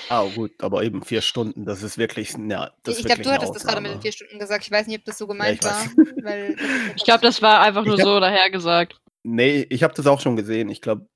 Ah, 0.10 0.24
gut, 0.36 0.52
aber 0.64 0.84
eben 0.84 1.04
vier 1.04 1.22
Stunden, 1.22 1.66
das 1.66 1.84
ist 1.84 1.98
wirklich, 1.98 2.34
ja, 2.48 2.72
das 2.84 2.98
ich 2.98 3.06
glaube, 3.06 3.22
du 3.22 3.30
hattest 3.32 3.54
das 3.56 3.64
gerade 3.64 3.82
mit 3.82 3.92
den 3.92 4.02
vier 4.02 4.14
Stunden 4.14 4.40
gesagt. 4.40 4.64
Ich 4.64 4.72
weiß 4.72 4.88
nicht, 4.88 5.00
ob 5.00 5.06
das 5.06 5.18
so 5.18 5.28
gemeint 5.28 5.56
ich 5.56 5.64
war. 5.64 5.86
Weil 6.24 6.56
Ich 6.96 7.04
glaube, 7.04 7.22
das 7.22 7.42
war 7.42 7.60
einfach 7.62 7.84
nur 7.84 7.98
hab- 7.98 8.06
so 8.06 8.20
dahergesagt. 8.20 9.00
Nee, 9.24 9.68
ich 9.70 9.84
habe 9.84 9.94
das 9.94 10.08
auch 10.08 10.22
schon 10.22 10.38
gesehen. 10.38 10.70
Ich 10.70 10.80
glaube, 10.82 11.08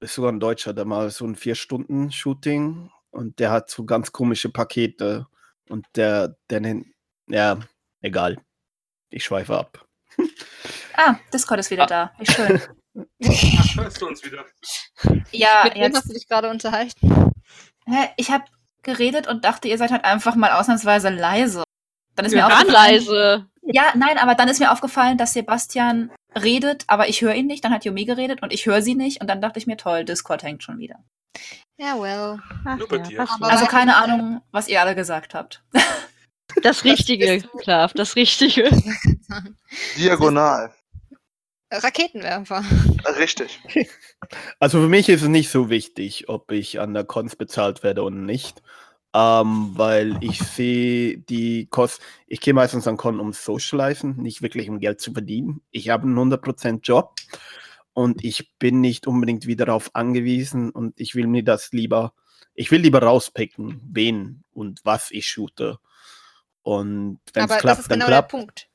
ist 0.00 0.14
sogar 0.14 0.32
ein 0.32 0.40
Deutscher, 0.40 0.74
der 0.74 0.84
mal 0.84 1.08
so 1.10 1.24
ein 1.24 1.36
Vier-Stunden-Shooting 1.36 2.90
und 3.12 3.38
der 3.38 3.50
hat 3.50 3.70
so 3.70 3.84
ganz 3.84 4.10
komische 4.10 4.50
Pakete 4.50 5.26
und 5.68 5.86
der, 5.94 6.36
der 6.50 6.60
nennt, 6.60 6.86
ja, 7.28 7.60
egal. 8.00 8.38
Ich 9.10 9.24
schweife 9.24 9.56
ab. 9.56 9.86
Ah, 10.94 11.16
Discord 11.32 11.58
ist 11.58 11.70
wieder 11.70 11.86
da. 11.86 12.12
Wie 12.18 12.26
schön. 12.26 12.60
Hörst 13.82 14.02
du 14.02 14.08
uns 14.08 14.22
wieder? 14.22 14.44
Ja, 15.30 15.62
Mit 15.64 15.74
wem 15.74 15.82
jetzt 15.84 15.96
hast 15.96 16.10
du 16.10 16.12
dich 16.12 16.28
gerade 16.28 16.50
unterhalten? 16.50 17.32
Hä, 17.86 18.10
ich 18.18 18.30
habe 18.30 18.44
geredet 18.82 19.26
und 19.26 19.42
dachte, 19.46 19.68
ihr 19.68 19.78
seid 19.78 19.90
halt 19.90 20.04
einfach 20.04 20.34
mal 20.34 20.52
ausnahmsweise 20.52 21.08
leise. 21.08 21.64
Dann 22.14 22.26
ist 22.26 22.32
Wir 22.32 22.46
mir 22.46 22.46
aufgefallen, 22.46 22.72
leise. 22.72 23.46
Ja, 23.62 23.84
nein, 23.94 24.18
aber 24.18 24.34
dann 24.34 24.48
ist 24.48 24.60
mir 24.60 24.70
aufgefallen, 24.70 25.16
dass 25.16 25.32
Sebastian 25.32 26.10
redet, 26.38 26.84
aber 26.88 27.08
ich 27.08 27.22
höre 27.22 27.34
ihn 27.34 27.46
nicht. 27.46 27.64
Dann 27.64 27.72
hat 27.72 27.86
Yomi 27.86 28.04
geredet 28.04 28.42
und 28.42 28.52
ich 28.52 28.66
höre 28.66 28.82
sie 28.82 28.94
nicht. 28.94 29.22
Und 29.22 29.28
dann 29.28 29.40
dachte 29.40 29.58
ich 29.58 29.66
mir, 29.66 29.78
toll, 29.78 30.04
Discord 30.04 30.42
hängt 30.42 30.62
schon 30.62 30.78
wieder. 30.78 31.02
Ja, 31.82 32.00
well. 32.00 32.38
Ach 32.64 32.78
Nur 32.78 32.86
bei 32.88 32.96
ja, 32.98 33.02
dir. 33.02 33.20
Aber- 33.28 33.50
Also 33.50 33.66
keine 33.66 33.96
Ahnung, 34.02 34.40
was 34.52 34.68
ihr 34.68 34.80
alle 34.80 34.94
gesagt 34.94 35.34
habt. 35.34 35.62
Das 36.62 36.84
Richtige. 36.84 37.42
Klav, 37.62 37.94
das 37.94 38.14
Richtige. 38.14 38.68
Diagonal. 39.96 40.70
Raketenwerfer. 41.72 42.62
Richtig. 43.18 43.58
Also 44.60 44.82
für 44.82 44.88
mich 44.88 45.08
ist 45.08 45.22
es 45.22 45.28
nicht 45.28 45.48
so 45.48 45.70
wichtig, 45.70 46.28
ob 46.28 46.52
ich 46.52 46.78
an 46.78 46.92
der 46.92 47.04
Cons 47.04 47.36
bezahlt 47.36 47.82
werde 47.82 48.02
oder 48.02 48.16
nicht. 48.16 48.60
Ähm, 49.14 49.70
weil 49.76 50.18
ich 50.22 50.40
sehe 50.40 51.16
die 51.18 51.68
Kosten, 51.70 52.04
ich 52.26 52.42
gehe 52.42 52.52
meistens 52.52 52.86
an 52.86 52.98
Con 52.98 53.18
um 53.18 53.32
Socializen, 53.32 54.16
nicht 54.18 54.42
wirklich 54.42 54.68
um 54.68 54.78
Geld 54.78 55.00
zu 55.00 55.12
verdienen. 55.12 55.62
Ich 55.70 55.88
habe 55.88 56.02
einen 56.02 56.18
100% 56.18 56.80
Job 56.82 57.14
und 57.94 58.24
ich 58.24 58.52
bin 58.58 58.80
nicht 58.80 59.06
unbedingt 59.06 59.46
wieder 59.46 59.66
darauf 59.66 59.94
angewiesen 59.94 60.70
und 60.70 60.98
ich 60.98 61.14
will 61.14 61.26
mir 61.26 61.44
das 61.44 61.72
lieber, 61.72 62.14
ich 62.54 62.70
will 62.70 62.80
lieber 62.80 63.02
rauspicken, 63.02 63.80
wen 63.84 64.44
und 64.52 64.80
was 64.84 65.10
ich 65.10 65.26
shoote. 65.28 65.78
Und 66.62 67.20
wenn 67.32 67.44
Aber 67.44 67.56
es 67.56 67.60
klappt, 67.60 67.78
das 67.78 67.84
ist 67.84 67.90
dann 67.90 67.98
genau 68.00 68.08
klappt. 68.08 68.32
der 68.32 68.38
Punkt. 68.38 68.68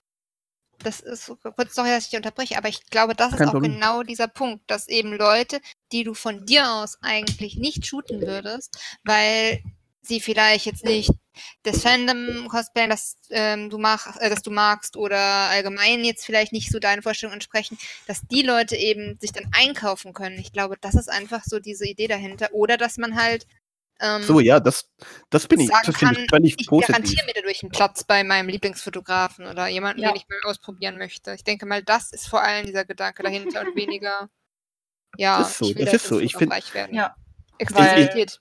Das 0.80 0.99
ist, 0.99 1.32
kurz 1.41 1.74
sorry, 1.74 1.89
dass 1.89 2.03
ich 2.03 2.09
dich 2.11 2.18
unterbreche, 2.18 2.57
aber 2.57 2.70
ich 2.70 2.86
glaube, 2.86 3.15
das 3.15 3.34
ist 3.34 3.41
auch 3.41 3.53
Problem. 3.53 3.74
genau 3.74 4.03
dieser 4.03 4.28
Punkt, 4.28 4.70
dass 4.70 4.88
eben 4.88 5.13
Leute, 5.13 5.59
die 5.91 6.03
du 6.03 6.13
von 6.13 6.45
dir 6.45 6.72
aus 6.72 6.99
eigentlich 7.01 7.55
nicht 7.55 7.88
shooten 7.88 8.22
würdest, 8.22 8.78
weil 9.03 9.63
sie 10.01 10.20
vielleicht 10.20 10.68
jetzt 10.68 10.86
nicht 10.86 11.11
das 11.64 11.82
Fandom 11.82 12.48
cosplayen, 12.48 12.90
das 12.90 13.16
ähm, 13.30 13.70
du 13.70 13.78
machst, 13.78 14.20
äh, 14.22 14.30
das 14.30 14.42
du 14.42 14.52
magst 14.52 14.98
oder 14.98 15.18
allgemein 15.20 16.04
jetzt 16.04 16.26
vielleicht 16.26 16.54
nicht 16.54 16.72
so 16.72 16.80
deinen 16.80 17.02
Vorstellungen 17.02 17.36
entsprechen, 17.36 17.78
dass 18.08 18.22
die 18.30 18.42
Leute 18.42 18.76
eben 18.76 19.18
sich 19.20 19.32
dann 19.32 19.50
einkaufen 19.52 20.14
können. 20.14 20.38
Ich 20.40 20.52
glaube, 20.52 20.76
das 20.80 20.96
ist 20.96 21.10
einfach 21.10 21.44
so 21.46 21.60
diese 21.60 21.86
Idee 21.88 22.08
dahinter. 22.08 22.50
Oder 22.54 22.78
dass 22.78 22.98
man 22.98 23.16
halt 23.16 23.46
ähm, 24.00 24.22
So, 24.22 24.40
ja, 24.40 24.60
das, 24.60 24.88
das 25.32 25.48
bin 25.48 25.60
ich, 25.60 25.70
sagen 25.70 25.82
das 25.88 25.98
finde 25.98 26.14
kann, 26.16 26.24
ich 26.24 26.30
völlig 26.30 26.56
ich 26.60 26.68
positiv. 26.68 26.96
garantiere 26.96 27.26
mir 27.26 27.34
dadurch 27.34 27.64
einen 27.64 27.72
Platz 27.72 28.04
bei 28.04 28.24
meinem 28.24 28.48
Lieblingsfotografen 28.50 29.48
oder 29.48 29.68
jemanden, 29.68 30.02
Ja. 30.02 30.12
den 30.12 30.18
ich 30.18 30.28
mal 30.30 30.38
ausprobieren 30.50 30.98
möchte. 31.00 31.34
Ich 31.34 31.44
denke 31.44 31.66
mal, 31.66 31.82
das 31.82 32.12
ist 32.12 32.28
vor 32.28 32.42
allem 32.44 32.66
dieser 32.68 32.86
Gedanke 32.86 33.24
dahinter 33.24 33.62
und 33.62 33.76
weniger, 33.76 34.30
ja, 35.18 35.40
Das 35.40 35.50
ist 35.52 35.58
so, 35.58 35.66
ich 35.70 35.76
will 35.78 35.86
das 35.86 35.92
da 35.92 35.96
ist 35.96 36.08
so. 36.08 36.20
Ich 36.20 36.32
find- 36.36 36.52
erfolgreich 36.52 36.74
werden. 36.76 36.96
Ja. 36.96 37.16
Exklusivität. 37.58 38.40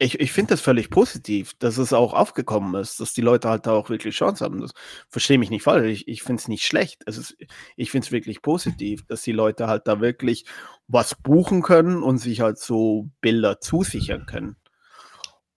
Ich, 0.00 0.20
ich 0.20 0.30
finde 0.30 0.50
das 0.50 0.60
völlig 0.60 0.90
positiv, 0.90 1.54
dass 1.58 1.76
es 1.76 1.92
auch 1.92 2.14
aufgekommen 2.14 2.80
ist, 2.80 3.00
dass 3.00 3.14
die 3.14 3.20
Leute 3.20 3.48
halt 3.48 3.66
da 3.66 3.72
auch 3.72 3.90
wirklich 3.90 4.14
Chance 4.14 4.44
haben. 4.44 4.60
Das 4.60 4.70
verstehe 5.08 5.38
mich 5.38 5.50
nicht 5.50 5.64
falsch. 5.64 5.86
Ich, 5.86 6.08
ich 6.08 6.22
finde 6.22 6.40
es 6.40 6.46
nicht 6.46 6.64
schlecht. 6.64 7.02
Es 7.06 7.18
ist, 7.18 7.36
ich 7.76 7.90
finde 7.90 8.06
es 8.06 8.12
wirklich 8.12 8.40
positiv, 8.40 9.04
dass 9.06 9.22
die 9.22 9.32
Leute 9.32 9.66
halt 9.66 9.88
da 9.88 10.00
wirklich 10.00 10.44
was 10.86 11.16
buchen 11.16 11.62
können 11.62 12.02
und 12.04 12.18
sich 12.18 12.40
halt 12.40 12.58
so 12.58 13.10
Bilder 13.20 13.60
zusichern 13.60 14.24
können. 14.26 14.56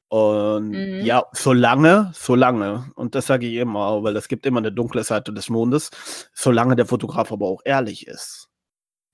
Und 0.08 0.72
Mhm. 0.72 1.06
ja, 1.06 1.24
solange, 1.32 2.12
solange, 2.14 2.92
und 2.96 3.16
das 3.16 3.28
sage 3.28 3.48
ich 3.48 3.56
immer, 3.56 4.04
weil 4.04 4.18
es 4.18 4.28
gibt 4.28 4.46
immer 4.46 4.60
eine 4.60 4.72
dunkle 4.72 5.04
Seite 5.06 5.32
des 5.32 5.50
Mondes, 5.50 5.90
solange 6.34 6.76
der 6.76 6.86
Fotograf 6.86 7.32
aber 7.32 7.48
auch 7.48 7.62
ehrlich 7.64 8.08
ist. 8.08 8.50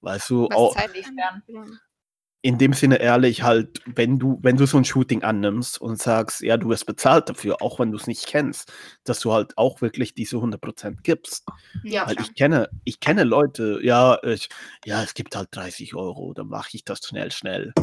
Weißt 0.01 0.29
du, 0.29 0.47
Was 0.49 0.57
auch, 0.57 0.75
zeitlich? 0.75 1.05
In 2.41 2.57
dem 2.57 2.73
Sinne 2.73 2.99
ehrlich 2.99 3.41
halt, 3.43 3.81
wenn 3.85 4.19
du, 4.19 4.37
wenn 4.41 4.57
du 4.57 4.65
so 4.65 4.77
ein 4.77 4.85
Shooting 4.85 5.23
annimmst 5.23 5.81
und 5.81 5.99
sagst, 6.01 6.41
ja, 6.41 6.57
du 6.57 6.69
wirst 6.69 6.85
bezahlt 6.85 7.29
dafür, 7.29 7.61
auch 7.61 7.79
wenn 7.79 7.91
du 7.91 7.97
es 7.97 8.07
nicht 8.07 8.27
kennst, 8.27 8.71
dass 9.03 9.19
du 9.19 9.33
halt 9.33 9.57
auch 9.57 9.81
wirklich 9.81 10.13
diese 10.13 10.37
100% 10.37 10.97
gibst. 11.01 11.45
Ja, 11.83 12.07
Weil 12.07 12.15
klar. 12.15 12.27
ich 12.27 12.35
kenne, 12.35 12.69
ich 12.83 12.99
kenne 12.99 13.23
Leute, 13.23 13.79
ja, 13.81 14.21
ich, 14.23 14.49
ja, 14.85 15.03
es 15.03 15.13
gibt 15.13 15.35
halt 15.35 15.49
30 15.51 15.95
Euro, 15.95 16.33
dann 16.33 16.47
mache 16.47 16.69
ich 16.73 16.85
das 16.85 16.99
schnell, 16.99 17.31
schnell. 17.31 17.73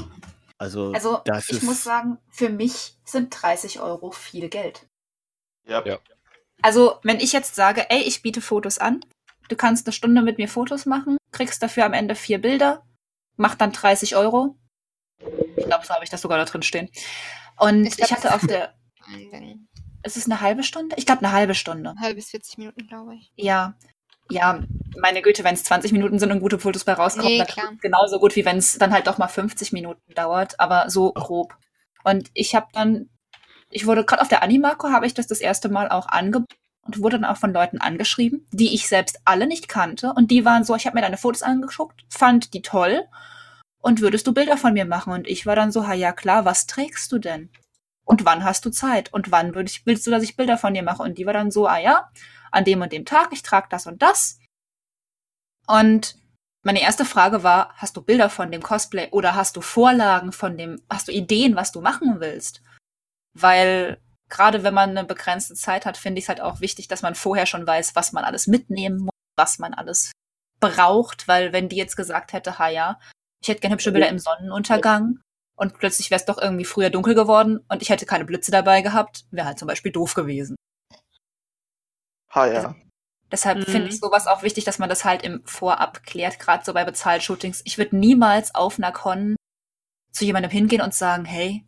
Also, 0.57 0.92
Also 0.92 1.20
das 1.24 1.48
ich 1.50 1.59
ist, 1.59 1.62
muss 1.64 1.82
sagen, 1.82 2.18
für 2.30 2.48
mich 2.48 2.96
sind 3.05 3.30
30 3.42 3.80
Euro 3.80 4.12
viel 4.12 4.48
Geld. 4.48 4.86
Ja. 5.66 5.84
Ja. 5.84 5.98
Also 6.62 7.00
wenn 7.02 7.18
ich 7.18 7.32
jetzt 7.32 7.57
sage, 7.57 7.90
ey, 7.90 8.02
ich 8.02 8.22
biete 8.22 8.40
Fotos 8.40 8.78
an, 8.78 9.05
du 9.48 9.57
kannst 9.57 9.86
eine 9.86 9.92
Stunde 9.92 10.22
mit 10.22 10.38
mir 10.38 10.48
Fotos 10.48 10.86
machen, 10.86 11.18
kriegst 11.32 11.62
dafür 11.62 11.84
am 11.84 11.92
Ende 11.92 12.14
vier 12.14 12.40
Bilder, 12.40 12.82
mach 13.37 13.55
dann 13.55 13.72
30 13.72 14.16
Euro. 14.16 14.57
Ich 15.57 15.64
glaube, 15.66 15.87
so 15.87 15.95
habe 15.95 16.05
ich 16.05 16.11
das 16.11 16.20
sogar 16.20 16.39
da 16.39 16.45
drin 16.45 16.62
stehen. 16.62 16.89
Und 17.59 17.85
Ich 17.85 17.91
ich, 17.93 17.97
glaub, 17.99 18.11
hatte 18.11 18.22
das 18.28 18.35
auf 18.35 18.47
der, 18.47 18.74
ist 20.03 20.16
es 20.16 20.26
eine 20.26 20.41
halbe 20.41 20.62
Stunde? 20.62 20.97
Ich 20.99 21.07
glaube 21.07 21.20
eine 21.24 21.32
halbe 21.32 21.55
Stunde. 21.55 21.95
Halb 22.01 22.16
bis 22.16 22.30
40 22.30 22.59
Minuten, 22.59 22.87
glaube 22.87 23.14
ich. 23.14 23.32
Ja. 23.37 23.74
Ja, 24.30 24.62
meine 25.01 25.20
Güte, 25.20 25.45
wenn 25.45 25.55
es 25.55 25.64
20 25.64 25.93
Minuten 25.93 26.18
sind 26.18 26.32
und 26.32 26.41
gute 26.41 26.59
Fotos 26.59 26.85
bei 26.85 26.95
rauskommen, 26.95 27.30
Nee, 27.30 27.39
dann 27.39 27.47
klar. 27.47 27.72
genauso 27.82 28.18
gut, 28.18 28.35
wie 28.37 28.45
wenn 28.47 28.57
es 28.57 28.78
dann 28.78 28.93
halt 28.93 29.07
doch 29.07 29.18
mal 29.18 29.28
50 29.28 29.72
Minuten 29.72 30.14
dauert, 30.14 30.59
aber 30.59 30.89
so 30.89 31.12
grob. 31.12 31.57
Und 32.05 32.30
ich 32.32 32.55
habe 32.55 32.66
dann, 32.72 33.11
ich 33.68 33.87
wurde 33.87 34.05
gerade 34.05 34.22
auf 34.22 34.28
der 34.28 34.43
Animako, 34.43 34.89
habe 34.89 35.07
ich 35.07 35.12
das 35.12 35.26
das 35.26 35.41
erste 35.41 35.68
Mal 35.68 35.91
auch 35.91 36.07
angeboten 36.09 36.55
und 36.85 37.01
wurde 37.01 37.18
dann 37.18 37.30
auch 37.30 37.37
von 37.37 37.53
Leuten 37.53 37.78
angeschrieben, 37.78 38.47
die 38.53 38.74
ich 38.74 38.89
selbst 38.89 39.20
alle 39.24 39.47
nicht 39.47 39.68
kannte. 39.68 40.12
Und 40.14 40.30
die 40.30 40.45
waren 40.45 40.64
so, 40.64 40.74
ich 40.74 40.87
habe 40.87 40.97
mir 40.97 41.03
deine 41.03 41.16
Fotos 41.16 41.43
angeguckt, 41.43 42.05
fand 42.09 42.55
die 42.55 42.62
toll 42.62 43.05
und 43.85 44.01
würdest 44.01 44.26
du 44.26 44.32
Bilder 44.32 44.57
von 44.57 44.72
mir 44.72 44.87
machen? 44.87 45.12
Und 45.12 45.26
ich 45.26 45.45
war 45.45 45.57
dann 45.57 45.70
so, 45.70 45.87
ha 45.87 45.93
ja 45.93 46.12
klar, 46.12 46.45
was 46.45 46.66
trägst 46.66 47.12
du 47.12 47.18
denn? 47.18 47.51
Und 48.05 48.24
wann 48.24 48.45
hast 48.45 48.64
du 48.64 48.70
Zeit? 48.70 49.12
Und 49.12 49.30
wann 49.30 49.55
würd 49.55 49.70
ich, 49.70 49.87
willst 49.87 50.07
du, 50.07 50.11
dass 50.11 50.22
ich 50.22 50.37
Bilder 50.37 50.59
von 50.59 50.74
dir 50.74 50.82
mache? 50.82 51.03
Und 51.03 51.18
die 51.18 51.26
war 51.26 51.32
dann 51.35 51.51
so, 51.51 51.66
ah 51.66 51.78
ja, 51.78 52.11
an 52.51 52.64
dem 52.64 52.80
und 52.80 52.93
dem 52.93 53.05
Tag, 53.05 53.28
ich 53.32 53.43
trage 53.43 53.66
das 53.70 53.87
und 53.87 54.01
das. 54.03 54.39
Und 55.66 56.16
meine 56.62 56.80
erste 56.80 57.05
Frage 57.05 57.43
war, 57.43 57.74
hast 57.76 57.97
du 57.97 58.03
Bilder 58.03 58.30
von 58.30 58.51
dem 58.51 58.62
Cosplay 58.62 59.09
oder 59.11 59.35
hast 59.35 59.57
du 59.57 59.61
Vorlagen 59.61 60.32
von 60.32 60.57
dem, 60.57 60.80
hast 60.89 61.09
du 61.09 61.12
Ideen, 61.12 61.57
was 61.57 61.72
du 61.72 61.82
machen 61.82 62.20
willst? 62.20 62.62
Weil 63.35 64.01
gerade 64.35 64.64
wenn 64.64 64.74
man 64.74 64.91
eine 64.91 65.05
begrenzte 65.05 65.55
Zeit 65.55 65.87
hat, 65.87 65.97
finde 65.97 66.18
ich 66.18 66.24
es 66.24 66.28
halt 66.28 66.41
auch 66.41 66.61
wichtig, 66.61 66.89
dass 66.89 67.03
man 67.03 67.14
vorher 67.14 67.47
schon 67.47 67.66
weiß, 67.66 67.95
was 67.95 68.12
man 68.12 68.24
alles 68.24 68.47
mitnehmen 68.47 68.99
muss, 68.99 69.14
was 69.37 69.59
man 69.59 69.72
alles 69.74 70.12
braucht, 70.61 71.28
weil 71.28 71.53
wenn 71.53 71.68
die 71.68 71.76
jetzt 71.76 71.97
gesagt 71.97 72.32
hätte, 72.32 72.59
ha 72.59 72.68
ja, 72.68 72.99
ich 73.41 73.49
hätte 73.49 73.61
gerne 73.61 73.74
hübsche 73.74 73.93
Bilder 73.93 74.09
im 74.09 74.18
Sonnenuntergang 74.18 75.20
und 75.57 75.78
plötzlich 75.78 76.11
wäre 76.11 76.18
es 76.18 76.24
doch 76.24 76.39
irgendwie 76.39 76.64
früher 76.64 76.91
dunkel 76.91 77.14
geworden 77.14 77.64
und 77.68 77.80
ich 77.82 77.91
hätte 77.91 78.07
keine 78.07 78.24
Blitze 78.24 78.51
dabei 78.51 78.82
gehabt, 78.82 79.24
wäre 79.30 79.47
halt 79.47 79.59
zum 79.59 79.68
Beispiel 79.68 79.93
doof 79.93 80.14
gewesen. 80.14 80.57
Ha 82.35 82.47
ja. 82.47 82.74
Deshalb 83.30 83.59
Mhm. 83.59 83.64
finde 83.64 83.89
ich 83.89 84.01
sowas 84.01 84.26
auch 84.26 84.43
wichtig, 84.43 84.64
dass 84.64 84.78
man 84.78 84.89
das 84.89 85.05
halt 85.05 85.22
im 85.22 85.45
Vorab 85.47 86.03
klärt, 86.05 86.39
gerade 86.39 86.64
so 86.64 86.72
bei 86.74 86.85
Bezahlshootings. 86.85 87.62
Ich 87.64 87.78
würde 87.78 87.97
niemals 87.97 88.55
auf 88.55 88.78
einer 88.78 88.93
Con 88.93 89.37
zu 90.12 90.24
jemandem 90.24 90.51
hingehen 90.51 90.82
und 90.82 90.95
sagen, 90.95 91.24
hey, 91.24 91.64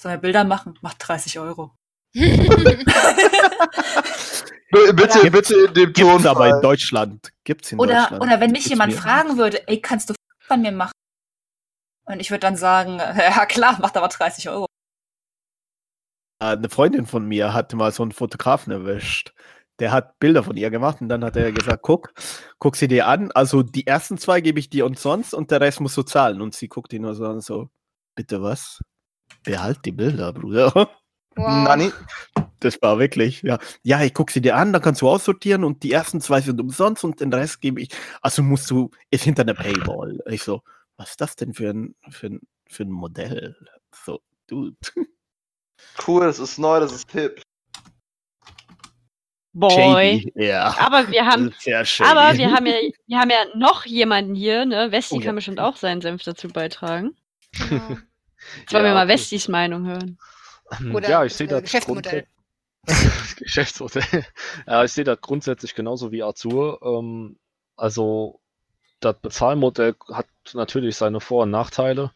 sollen 0.00 0.14
wir 0.16 0.20
Bilder 0.20 0.44
machen? 0.44 0.78
Macht 0.82 0.96
30 1.00 1.38
Euro. 1.38 1.74
Bitte, 2.12 2.84
Oder- 5.20 5.30
bitte 5.30 5.54
in 5.66 5.74
dem 5.74 5.94
Ton. 5.94 6.10
gibt's 6.12 6.26
aber 6.26 6.48
in 6.48 6.60
Deutschland. 6.62 7.30
Gibt's 7.44 7.72
in 7.72 7.78
Oder, 7.78 8.00
Deutschland. 8.02 8.22
oder 8.22 8.40
wenn 8.40 8.50
mich 8.50 8.60
Gibt's 8.64 8.70
jemand 8.70 8.92
mehr. 8.92 9.00
fragen 9.02 9.38
würde, 9.38 9.66
ey, 9.68 9.80
kannst 9.80 10.10
du 10.10 10.14
von 10.40 10.62
mir 10.62 10.72
machen? 10.72 10.92
Und 12.06 12.20
ich 12.20 12.30
würde 12.30 12.40
dann 12.40 12.56
sagen, 12.56 12.98
ja 12.98 13.46
klar, 13.46 13.78
macht 13.80 13.96
aber 13.96 14.08
30 14.08 14.48
Euro. 14.48 14.66
Äh, 16.40 16.56
Eine 16.56 16.68
Freundin 16.68 17.06
von 17.06 17.26
mir 17.26 17.52
hatte 17.52 17.76
mal 17.76 17.92
so 17.92 18.02
einen 18.02 18.12
Fotografen 18.12 18.72
erwischt. 18.72 19.32
Der 19.78 19.90
hat 19.92 20.18
Bilder 20.18 20.42
von 20.44 20.56
ihr 20.56 20.70
gemacht 20.70 21.00
und 21.00 21.08
dann 21.08 21.24
hat 21.24 21.36
er 21.36 21.50
gesagt, 21.52 21.82
guck, 21.82 22.12
guck 22.58 22.76
sie 22.76 22.88
dir 22.88 23.06
an. 23.06 23.30
Also 23.32 23.62
die 23.62 23.86
ersten 23.86 24.18
zwei 24.18 24.40
gebe 24.40 24.58
ich 24.60 24.70
dir 24.70 24.86
umsonst 24.86 25.34
und 25.34 25.50
der 25.50 25.60
Rest 25.60 25.80
musst 25.80 25.96
du 25.96 26.02
zahlen. 26.02 26.40
Und 26.40 26.54
sie 26.54 26.68
guckt 26.68 26.92
ihn 26.92 27.02
nur 27.02 27.14
so 27.14 27.24
an, 27.26 27.40
so, 27.40 27.68
bitte 28.14 28.42
was? 28.42 28.80
Behalt 29.44 29.78
die 29.84 29.92
Bilder, 29.92 30.32
Bruder. 30.32 30.90
wow. 31.36 31.64
Nani? 31.64 31.92
Das 32.60 32.80
war 32.80 32.98
wirklich, 32.98 33.42
ja. 33.42 33.58
Ja, 33.82 34.02
ich 34.02 34.14
guck 34.14 34.30
sie 34.30 34.40
dir 34.40 34.56
an, 34.56 34.72
dann 34.72 34.82
kannst 34.82 35.02
du 35.02 35.08
aussortieren 35.08 35.64
und 35.64 35.82
die 35.82 35.92
ersten 35.92 36.20
zwei 36.20 36.40
sind 36.40 36.60
umsonst 36.60 37.02
und 37.04 37.20
den 37.20 37.32
Rest 37.32 37.60
gebe 37.60 37.80
ich. 37.80 37.88
Also 38.20 38.42
musst 38.42 38.70
du, 38.70 38.90
ist 39.10 39.24
hinter 39.24 39.42
einer 39.42 39.54
Paywall. 39.54 40.20
Ich 40.26 40.42
so, 40.44 40.62
was 40.96 41.10
ist 41.10 41.20
das 41.20 41.34
denn 41.36 41.54
für 41.54 41.70
ein, 41.70 41.94
für 42.10 42.28
ein, 42.28 42.40
für 42.68 42.84
ein 42.84 42.90
Modell? 42.92 43.56
So, 44.04 44.20
dude. 44.46 44.76
Cool, 46.06 46.24
das 46.24 46.38
ist 46.38 46.58
neu, 46.58 46.78
das 46.78 46.92
ist 46.92 47.10
hip. 47.10 47.42
Boy. 49.54 50.20
Shady. 50.22 50.32
Ja. 50.36 50.74
Aber 50.78 51.10
wir 51.10 51.26
haben, 51.26 51.46
Das 51.46 51.56
ist 51.56 51.62
sehr 51.64 51.84
shady. 51.84 52.08
aber 52.10 52.38
wir 52.38 52.50
haben 52.52 52.66
ja, 52.66 52.74
wir 53.06 53.18
haben 53.18 53.30
ja 53.30 53.44
noch 53.54 53.84
jemanden 53.84 54.34
hier, 54.34 54.64
ne? 54.64 54.90
Westi 54.92 55.16
Oh 55.16 55.18
ja. 55.18 55.26
kann 55.26 55.34
bestimmt 55.34 55.60
auch 55.60 55.76
seinen 55.76 56.00
Senf 56.00 56.22
dazu 56.22 56.48
beitragen. 56.48 57.14
Genau. 57.68 57.96
Jetzt 58.60 58.72
wollen 58.72 58.84
wir 58.84 58.88
Ja, 58.90 58.94
mal 58.94 59.04
okay. 59.04 59.14
Westis 59.14 59.48
Meinung 59.48 59.86
hören. 59.86 60.18
Oder 60.92 61.08
ja, 61.08 61.24
ich 61.24 61.34
sehe 61.34 61.46
äh, 61.46 61.50
das 61.50 61.62
Geschäftsmodell. 61.62 62.26
Geschäftsmodell. 63.36 64.26
ja, 64.66 64.84
ich 64.84 64.92
sehe 64.92 65.04
das 65.04 65.20
grundsätzlich 65.20 65.74
genauso 65.74 66.12
wie 66.12 66.22
Azur. 66.22 66.80
Ähm, 66.82 67.36
also 67.76 68.40
das 69.00 69.16
Bezahlmodell 69.20 69.94
hat 70.10 70.26
natürlich 70.54 70.96
seine 70.96 71.20
Vor- 71.20 71.44
und 71.44 71.50
Nachteile. 71.50 72.12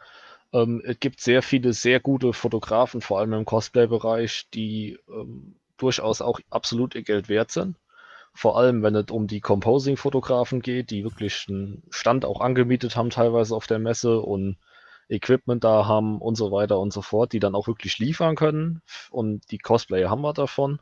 Ähm, 0.52 0.82
es 0.84 0.98
gibt 1.00 1.20
sehr 1.20 1.42
viele 1.42 1.72
sehr 1.72 2.00
gute 2.00 2.32
Fotografen, 2.32 3.00
vor 3.00 3.18
allem 3.18 3.32
im 3.32 3.44
Cosplay-Bereich, 3.44 4.48
die 4.54 4.98
ähm, 5.09 5.57
durchaus 5.76 6.20
auch 6.20 6.40
absolut 6.50 6.94
ihr 6.94 7.02
Geld 7.02 7.28
wert 7.28 7.50
sind. 7.50 7.76
Vor 8.32 8.59
allem, 8.59 8.82
wenn 8.82 8.94
es 8.94 9.11
um 9.11 9.26
die 9.26 9.40
Composing-Fotografen 9.40 10.61
geht, 10.61 10.90
die 10.90 11.04
wirklich 11.04 11.46
einen 11.48 11.82
Stand 11.90 12.24
auch 12.24 12.40
angemietet 12.40 12.94
haben, 12.94 13.11
teilweise 13.11 13.54
auf 13.54 13.66
der 13.66 13.78
Messe 13.78 14.20
und 14.20 14.57
Equipment 15.09 15.62
da 15.64 15.86
haben 15.86 16.20
und 16.20 16.36
so 16.36 16.50
weiter 16.50 16.78
und 16.78 16.92
so 16.92 17.02
fort, 17.02 17.32
die 17.32 17.40
dann 17.40 17.54
auch 17.54 17.66
wirklich 17.66 17.98
liefern 17.98 18.36
können. 18.36 18.82
Und 19.11 19.50
die 19.50 19.59
Cosplayer 19.59 20.11
haben 20.11 20.22
wir 20.22 20.32
davon. 20.32 20.80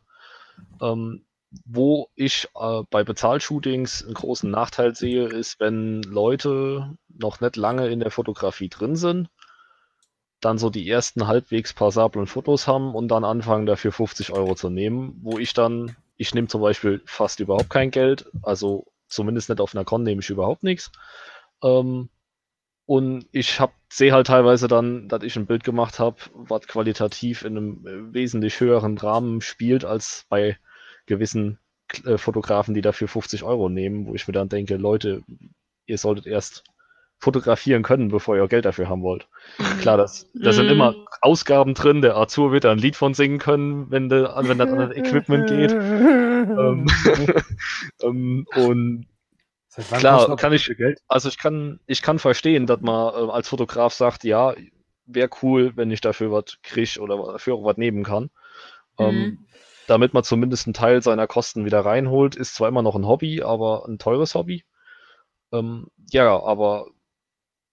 Ähm, 0.81 1.25
wo 1.64 2.09
ich 2.14 2.49
äh, 2.57 2.83
bei 2.91 3.05
Bezahlshootings 3.05 4.05
einen 4.05 4.14
großen 4.14 4.51
Nachteil 4.51 4.95
sehe, 4.95 5.27
ist, 5.27 5.61
wenn 5.61 6.03
Leute 6.03 6.97
noch 7.09 7.41
nicht 7.41 7.57
lange 7.57 7.89
in 7.89 8.01
der 8.01 8.11
Fotografie 8.11 8.68
drin 8.68 8.97
sind, 8.97 9.29
dann 10.41 10.59
so 10.59 10.68
die 10.70 10.89
ersten 10.89 11.27
halbwegs 11.27 11.72
passablen 11.72 12.27
Fotos 12.27 12.66
haben 12.66 12.95
und 12.95 13.09
dann 13.09 13.25
anfangen 13.25 13.66
dafür 13.66 13.93
50 13.93 14.33
Euro 14.33 14.55
zu 14.55 14.68
nehmen, 14.68 15.18
wo 15.22 15.39
ich 15.39 15.55
dann, 15.55 15.97
ich 16.16 16.35
nehme 16.35 16.49
zum 16.49 16.61
Beispiel 16.61 17.03
fast 17.07 17.41
überhaupt 17.41 17.70
kein 17.70 17.91
Geld, 17.91 18.31
also 18.43 18.87
zumindest 19.09 19.49
nicht 19.49 19.61
auf 19.61 19.75
einer 19.75 19.85
Con 19.85 20.03
nehme 20.03 20.20
ich 20.20 20.31
überhaupt 20.31 20.62
nichts. 20.62 20.91
Ähm, 21.62 22.11
und 22.87 23.26
ich 23.32 23.61
hab, 23.61 23.72
sehe 23.91 24.12
halt 24.12 24.26
teilweise 24.26 24.68
dann, 24.68 25.09
dass 25.09 25.22
ich 25.22 25.37
ein 25.37 25.47
Bild 25.47 25.64
gemacht 25.64 25.99
habe, 25.99 26.16
was 26.35 26.66
qualitativ 26.66 27.45
in 27.45 27.57
einem 27.57 27.87
äh, 27.87 28.14
wesentlich 28.14 28.61
höheren 28.61 28.99
Rahmen 28.99 29.41
spielt 29.41 29.85
als 29.85 30.26
bei 30.28 30.59
gewissen 31.07 31.59
äh, 32.05 32.18
Fotografen, 32.18 32.74
die 32.74 32.82
dafür 32.82 33.09
50 33.09 33.43
Euro 33.43 33.68
nehmen, 33.68 34.07
wo 34.07 34.14
ich 34.14 34.28
mir 34.28 34.32
dann 34.32 34.49
denke, 34.49 34.76
Leute, 34.76 35.22
ihr 35.87 35.99
solltet 35.99 36.26
erst 36.26 36.64
fotografieren 37.18 37.82
können, 37.82 38.09
bevor 38.09 38.37
ihr 38.37 38.47
Geld 38.49 38.66
dafür 38.66 38.91
haben 38.91 39.03
wollt. 39.03 39.28
Klar, 39.80 39.97
das, 39.97 40.28
da 40.35 40.53
sind 40.53 40.68
immer 40.68 40.93
mhm. 40.93 41.07
Ausgaben 41.22 41.72
drin, 41.72 42.03
der 42.03 42.16
Azur 42.16 42.53
wird 42.53 42.64
da 42.64 42.72
ein 42.72 42.78
Lied 42.78 42.97
von 42.97 43.14
singen 43.14 43.39
können, 43.39 43.91
wenn, 43.91 44.11
de, 44.11 44.24
wenn 44.24 44.59
das 44.59 44.70
an 44.70 44.78
das 44.78 44.95
Equipment 44.95 45.49
geht. 45.49 45.72
ähm, 48.03 49.07
ähm, 49.77 49.85
und 49.91 49.99
klar, 49.99 50.37
kann 50.37 50.53
ich, 50.53 50.70
also 51.09 51.29
ich 51.29 51.39
kann, 51.39 51.81
ich 51.87 52.03
kann 52.03 52.18
verstehen, 52.18 52.66
dass 52.66 52.81
man 52.81 53.14
äh, 53.14 53.31
als 53.31 53.49
Fotograf 53.49 53.93
sagt, 53.93 54.25
ja, 54.25 54.55
wäre 55.07 55.31
cool, 55.43 55.77
wenn 55.77 55.91
ich 55.91 56.01
dafür 56.01 56.31
was 56.33 56.59
kriege 56.62 57.01
oder 57.01 57.16
dafür 57.33 57.55
auch 57.55 57.64
was 57.64 57.77
nehmen 57.77 58.05
kann. 58.05 58.31
Ähm, 58.99 59.14
mhm. 59.14 59.22
Ähm, 59.22 59.47
damit 59.87 60.14
man 60.14 60.25
zumindest 60.25 60.66
einen 60.66 60.75
Teil 60.75 61.03
seiner 61.03 61.27
Kosten 61.27 61.64
wieder 61.64 61.85
reinholt, 61.85 62.37
ist 62.37 62.55
zwar 62.55 62.68
immer 62.68 62.83
noch 62.83 62.95
ein 62.95 63.07
Hobby, 63.07 63.43
aber 63.43 63.87
ein 63.87 63.99
teures 63.99 64.35
Hobby. 64.35 64.64
Ähm, 65.53 65.89
ja, 66.11 66.43
aber 66.43 66.87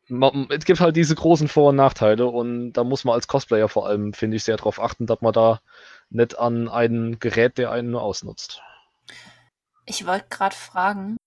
man, 0.09 0.47
es 0.49 0.65
gibt 0.65 0.81
halt 0.81 0.97
diese 0.97 1.15
großen 1.15 1.47
Vor- 1.47 1.69
und 1.69 1.77
Nachteile 1.77 2.27
und 2.27 2.73
da 2.73 2.83
muss 2.83 3.05
man 3.05 3.15
als 3.15 3.27
Cosplayer 3.27 3.69
vor 3.69 3.87
allem, 3.87 4.13
finde 4.13 4.37
ich, 4.37 4.43
sehr 4.43 4.57
darauf 4.57 4.81
achten, 4.81 5.05
dass 5.05 5.21
man 5.21 5.31
da 5.31 5.61
nicht 6.09 6.37
an 6.37 6.67
ein 6.67 7.17
Gerät, 7.19 7.57
der 7.57 7.71
einen 7.71 7.91
nur 7.91 8.01
ausnutzt. 8.01 8.61
Ich 9.85 10.05
wollte 10.05 10.25
gerade 10.29 10.55
fragen, 10.55 11.17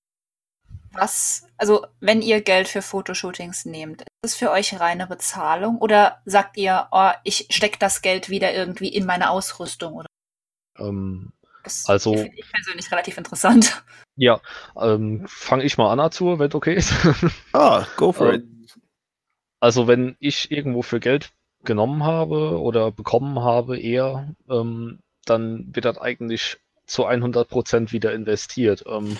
was, 0.97 1.47
also 1.57 1.87
wenn 2.01 2.23
ihr 2.23 2.41
Geld 2.41 2.69
für 2.69 2.83
Fotoshootings 2.83 3.65
nehmt, 3.65 4.03
ist 4.03 4.09
es 4.23 4.35
für 4.37 4.51
euch 4.51 4.79
reine 4.79 5.07
Bezahlung 5.07 5.79
oder 5.79 6.21
sagt 6.25 6.57
ihr, 6.57 6.89
oh, 6.93 7.11
ich 7.25 7.47
stecke 7.51 7.79
das 7.79 8.03
Geld 8.03 8.29
wieder 8.29 8.53
irgendwie 8.53 8.89
in 8.89 9.07
meine 9.07 9.31
Ausrüstung 9.31 9.95
oder? 9.95 10.07
Ähm, 10.79 11.33
das 11.63 11.89
also, 11.89 12.15
finde 12.15 12.37
ich 12.37 12.51
persönlich 12.51 12.91
relativ 12.91 13.17
interessant. 13.19 13.83
Ja, 14.17 14.41
ähm, 14.77 15.25
fange 15.27 15.65
ich 15.65 15.79
mal 15.79 15.91
an 15.91 15.99
dazu, 15.99 16.39
wenn 16.39 16.53
okay 16.53 16.75
ist. 16.75 16.93
Ah, 17.53 17.87
go 17.97 18.13
for 18.13 18.33
ähm, 18.33 18.35
it. 18.35 18.79
Also 19.61 19.87
wenn 19.87 20.17
ich 20.21 20.51
irgendwo 20.51 20.83
für 20.83 21.01
Geld 21.01 21.33
genommen 21.65 22.05
habe 22.05 22.61
oder 22.61 22.93
bekommen 22.93 23.41
habe 23.41 23.79
eher, 23.79 24.35
ähm, 24.49 25.01
dann 25.25 25.75
wird 25.75 25.87
das 25.87 25.99
eigentlich 25.99 26.59
zu 26.87 27.07
100% 27.07 27.93
wieder 27.93 28.13
investiert. 28.13 28.85
Ähm, 28.87 29.17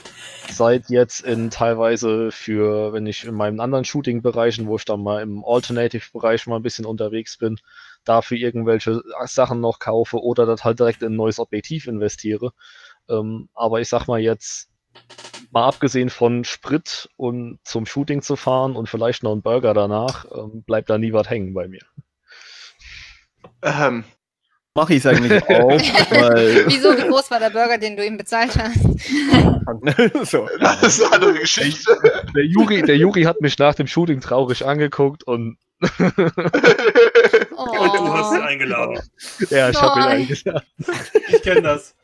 seit 0.51 0.91
jetzt 0.91 1.21
in 1.21 1.51
teilweise 1.51 2.31
für, 2.31 2.93
wenn 2.93 3.07
ich 3.07 3.25
in 3.25 3.35
meinen 3.35 3.61
anderen 3.61 3.85
Shooting-Bereichen, 3.85 4.67
wo 4.67 4.77
ich 4.77 4.85
dann 4.85 5.03
mal 5.03 5.23
im 5.23 5.45
Alternative-Bereich 5.45 6.47
mal 6.47 6.57
ein 6.57 6.63
bisschen 6.63 6.85
unterwegs 6.85 7.39
bin, 7.39 7.59
dafür 8.05 8.37
irgendwelche 8.37 9.03
Sachen 9.25 9.61
noch 9.61 9.79
kaufe 9.79 10.23
oder 10.23 10.47
das 10.47 10.65
halt 10.65 10.79
direkt 10.79 11.03
in 11.03 11.15
ein 11.15 11.17
neues 11.17 11.39
Objektiv 11.39 11.87
investiere. 11.87 12.53
Ähm, 13.09 13.49
aber 13.55 13.81
ich 13.81 13.89
sag 13.89 14.07
mal 14.07 14.21
jetzt, 14.21 14.71
mal 15.51 15.67
abgesehen 15.67 16.11
von 16.11 16.45
Sprit 16.45 17.09
und 17.17 17.59
zum 17.65 17.87
Shooting 17.87 18.23
zu 18.23 18.37
fahren 18.37 18.77
und 18.77 18.89
vielleicht 18.89 19.23
noch 19.23 19.33
einen 19.33 19.43
Burger 19.43 19.75
danach, 19.75 20.27
ähm, 20.35 20.63
bleibt 20.65 20.91
da 20.91 20.99
nie 20.99 21.13
was 21.13 21.31
hängen 21.31 21.55
bei 21.55 21.69
mir. 21.69 21.83
Ähm, 23.63 24.05
Mache 24.77 24.95
ich 24.95 25.05
es 25.05 25.07
eigentlich 25.07 25.43
auch. 25.49 25.69
weil 25.71 26.67
Wieso? 26.69 26.97
Wie 26.97 27.03
groß 27.09 27.31
war 27.31 27.39
der 27.39 27.51
Burger, 27.51 27.79
den 27.79 27.97
du 27.97 28.05
ihm 28.05 28.17
bezahlt 28.17 28.59
hast? 28.59 28.81
so. 30.31 30.49
Das 30.59 30.83
ist 30.83 31.03
eine 31.03 31.13
andere 31.15 31.35
Geschichte. 31.35 31.97
Der 32.35 32.45
Juri, 32.45 32.83
der 32.83 32.97
Juri 32.97 33.23
hat 33.23 33.41
mich 33.41 33.57
nach 33.59 33.75
dem 33.77 33.87
Shooting 33.87 34.21
traurig 34.21 34.67
angeguckt 34.67 35.23
und. 35.25 35.59
oh. 35.81 35.87
Und 37.57 37.95
du 37.95 38.13
hast 38.13 38.35
ihn 38.35 38.43
eingeladen. 38.43 38.99
Ja, 39.51 39.71
ich 39.71 39.81
habe 39.81 40.01
ihn 40.01 40.07
eingeladen. 40.07 40.67
Ich 41.29 41.43
kenne 41.43 41.63
das. 41.63 41.95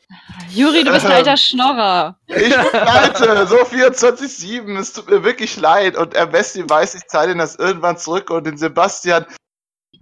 Juri, 0.51 0.85
du 0.85 0.93
bist 0.93 1.07
ein 1.07 1.13
alter 1.13 1.37
Schnorrer. 1.37 2.19
Ich 2.27 2.55
bin 2.55 2.71
pleite, 2.71 3.47
so 3.47 3.57
24-7, 3.57 4.79
es 4.79 4.93
tut 4.93 5.09
mir 5.09 5.25
wirklich 5.25 5.57
leid. 5.57 5.97
Und 5.97 6.15
er 6.15 6.27
Besti 6.27 6.69
weiß, 6.69 6.95
ich 6.97 7.07
zahle 7.07 7.33
ihn 7.33 7.39
das 7.39 7.57
irgendwann 7.57 7.97
zurück 7.97 8.31
und 8.31 8.45
den 8.47 8.57
Sebastian. 8.57 9.25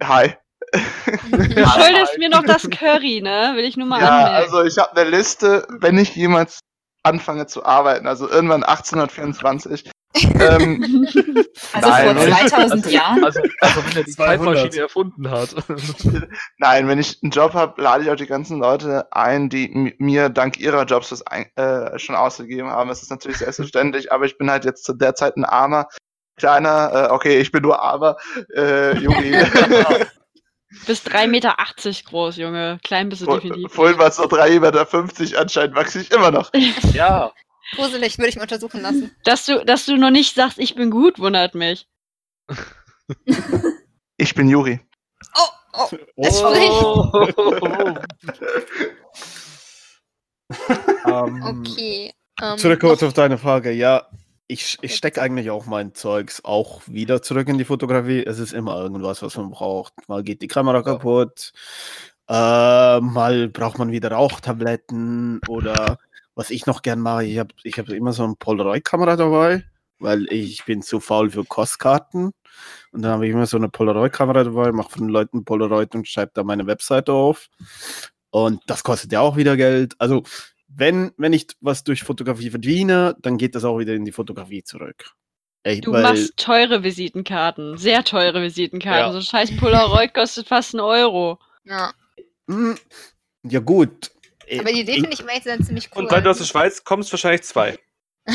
Hi. 0.03 0.35
Du 1.31 1.65
schuldest 1.67 2.17
mir 2.17 2.29
noch 2.29 2.43
das 2.43 2.69
Curry, 2.69 3.21
ne? 3.21 3.53
Will 3.55 3.65
ich 3.65 3.77
nur 3.77 3.87
mal 3.87 4.01
ja, 4.01 4.25
anmelden. 4.25 4.35
Also 4.35 4.63
ich 4.63 4.77
habe 4.77 4.99
eine 4.99 5.09
Liste, 5.09 5.67
wenn 5.69 5.97
ich 5.97 6.15
jemals 6.15 6.59
anfange 7.03 7.47
zu 7.47 7.65
arbeiten, 7.65 8.07
also 8.07 8.29
irgendwann 8.29 8.63
1824, 8.63 9.91
ähm, 10.15 11.07
also 11.73 11.89
nein, 11.89 12.17
vor 12.17 12.27
2000 12.27 12.71
also, 12.71 12.89
Jahren? 12.89 13.23
Also, 13.23 13.41
also 13.61 13.85
wenn 13.85 13.97
er 13.97 14.03
die 14.03 14.11
Zeitmaschine 14.11 14.77
erfunden 14.77 15.29
hat. 15.29 15.55
Nein, 16.57 16.87
wenn 16.87 16.99
ich 16.99 17.19
einen 17.21 17.31
Job 17.31 17.53
habe, 17.53 17.79
lade 17.81 18.03
ich 18.03 18.09
auch 18.09 18.15
die 18.15 18.25
ganzen 18.25 18.59
Leute 18.59 19.07
ein, 19.11 19.49
die 19.49 19.95
mir 19.99 20.29
dank 20.29 20.59
ihrer 20.59 20.85
Jobs 20.85 21.09
das 21.09 21.25
ein, 21.27 21.45
äh, 21.55 21.97
schon 21.99 22.15
ausgegeben 22.15 22.69
haben. 22.69 22.89
Das 22.89 23.03
ist 23.03 23.11
natürlich 23.11 23.37
selbstverständlich, 23.37 24.11
aber 24.11 24.25
ich 24.25 24.37
bin 24.37 24.49
halt 24.49 24.65
jetzt 24.65 24.83
zu 24.83 24.93
der 24.93 25.13
Zeit 25.13 25.37
ein 25.37 25.45
armer, 25.45 25.87
kleiner, 26.37 27.09
äh, 27.09 27.13
okay, 27.13 27.39
ich 27.39 27.51
bin 27.51 27.61
nur 27.61 27.79
armer, 27.79 28.17
äh, 28.55 28.97
Junge. 28.97 29.47
Bis 30.85 31.01
3,80 31.01 31.27
Meter 31.27 31.55
groß, 32.05 32.37
Junge. 32.37 32.79
Klein 32.83 33.09
bist 33.09 33.23
du 33.23 33.25
definitiv. 33.25 33.73
Vorhin 33.73 33.97
war 33.97 34.07
es 34.07 34.19
noch 34.19 34.27
3,50 34.27 34.59
Meter, 34.59 35.39
anscheinend 35.39 35.75
wachse 35.75 36.01
ich 36.01 36.11
immer 36.11 36.29
noch. 36.29 36.51
ja. 36.93 37.31
Gruselig, 37.75 38.17
würde 38.17 38.29
ich 38.29 38.35
mal 38.35 38.43
untersuchen 38.43 38.81
lassen. 38.81 39.15
Dass 39.23 39.45
du, 39.45 39.63
dass 39.65 39.85
du 39.85 39.97
noch 39.97 40.11
nicht 40.11 40.35
sagst, 40.35 40.59
ich 40.59 40.75
bin 40.75 40.91
gut, 40.91 41.19
wundert 41.19 41.55
mich. 41.55 41.87
ich 44.17 44.35
bin 44.35 44.49
Juri. 44.49 44.79
Oh, 45.35 45.41
oh, 45.73 45.89
es 46.17 46.43
oh. 46.43 46.49
spricht. 46.49 47.37
um, 51.05 51.41
ähm, 51.43 51.43
okay. 51.43 52.13
Um, 52.41 52.57
zurück 52.57 52.79
kurz 52.79 53.03
auf 53.03 53.13
deine 53.13 53.37
Frage. 53.37 53.71
Ja, 53.71 54.07
ich, 54.49 54.79
ich 54.81 54.95
stecke 54.95 55.21
eigentlich 55.21 55.51
auch 55.51 55.67
mein 55.67 55.93
Zeugs 55.93 56.43
auch 56.43 56.81
wieder 56.87 57.21
zurück 57.21 57.47
in 57.49 57.59
die 57.59 57.65
Fotografie. 57.65 58.23
Es 58.25 58.39
ist 58.39 58.51
immer 58.51 58.81
irgendwas, 58.81 59.21
was 59.21 59.37
man 59.37 59.51
braucht. 59.51 59.93
Mal 60.09 60.23
geht 60.23 60.41
die 60.41 60.47
Kamera 60.47 60.81
kaputt, 60.81 61.53
äh, 62.27 62.99
mal 62.99 63.47
braucht 63.49 63.77
man 63.77 63.91
wieder 63.91 64.11
Rauchtabletten 64.11 65.39
oder 65.47 65.99
was 66.33 66.49
ich 66.49 66.65
noch 66.65 66.81
gern 66.81 66.99
mache, 66.99 67.25
ich 67.25 67.37
habe 67.37 67.53
ich 67.63 67.77
hab 67.77 67.89
immer 67.89 68.11
so 68.13 68.23
eine 68.23 68.35
Polaroid-Kamera 68.35 69.17
dabei, 69.17 69.65
weil 69.99 70.25
ich 70.31 70.65
bin 70.65 70.81
zu 70.81 70.99
faul 70.99 71.29
für 71.29 71.45
Kostkarten. 71.45 72.31
Und 72.91 73.01
dann 73.03 73.11
habe 73.11 73.27
ich 73.27 73.33
immer 73.33 73.45
so 73.45 73.57
eine 73.57 73.69
Polaroid-Kamera 73.69 74.45
dabei, 74.45 74.71
mache 74.71 74.91
von 74.91 75.01
den 75.03 75.09
Leuten 75.09 75.45
Polaroid 75.45 75.93
und 75.95 76.07
schreibe 76.07 76.31
da 76.33 76.43
meine 76.43 76.65
Webseite 76.65 77.13
auf. 77.13 77.49
Und 78.31 78.61
das 78.67 78.83
kostet 78.83 79.11
ja 79.11 79.21
auch 79.21 79.37
wieder 79.37 79.57
Geld. 79.57 79.95
Also 79.99 80.23
wenn, 80.69 81.11
wenn 81.17 81.33
ich 81.33 81.47
was 81.61 81.83
durch 81.83 82.03
Fotografie 82.03 82.49
verdiene, 82.49 83.15
dann 83.21 83.37
geht 83.37 83.55
das 83.55 83.63
auch 83.63 83.79
wieder 83.79 83.93
in 83.93 84.05
die 84.05 84.11
Fotografie 84.11 84.63
zurück. 84.63 85.11
Echt, 85.63 85.85
du 85.85 85.91
machst 85.91 86.37
teure 86.37 86.83
Visitenkarten, 86.83 87.77
sehr 87.77 88.03
teure 88.03 88.41
Visitenkarten. 88.41 89.07
Ja. 89.07 89.11
So 89.11 89.17
ein 89.17 89.23
scheiß 89.23 89.57
Polaroid 89.57 90.13
kostet 90.13 90.47
fast 90.47 90.73
einen 90.73 90.81
Euro. 90.81 91.37
Ja. 91.65 91.91
Hm, 92.47 92.77
ja 93.43 93.59
gut. 93.59 94.11
Aber 94.57 94.71
die 94.71 94.81
Idee 94.81 94.93
finde 94.93 95.11
ich 95.11 95.19
immer 95.19 95.31
dann 95.43 95.63
ziemlich 95.63 95.89
cool. 95.93 96.03
Und 96.03 96.11
weil 96.11 96.21
du 96.21 96.29
aus 96.29 96.37
der 96.37 96.45
Schweiz 96.45 96.83
kommst, 96.83 97.11
wahrscheinlich 97.11 97.43
zwei. 97.43 97.77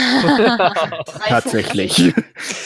Tatsächlich. 1.26 2.12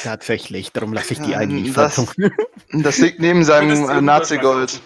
Tatsächlich. 0.03 0.73
Darum 0.73 0.93
lasse 0.93 1.13
ich 1.13 1.21
die 1.21 1.37
eigentlich 1.37 1.73
das, 1.73 2.05
das 2.73 2.99
liegt 2.99 3.21
neben 3.21 3.45
seinem 3.45 4.05
Nazi-Gold. 4.05 4.81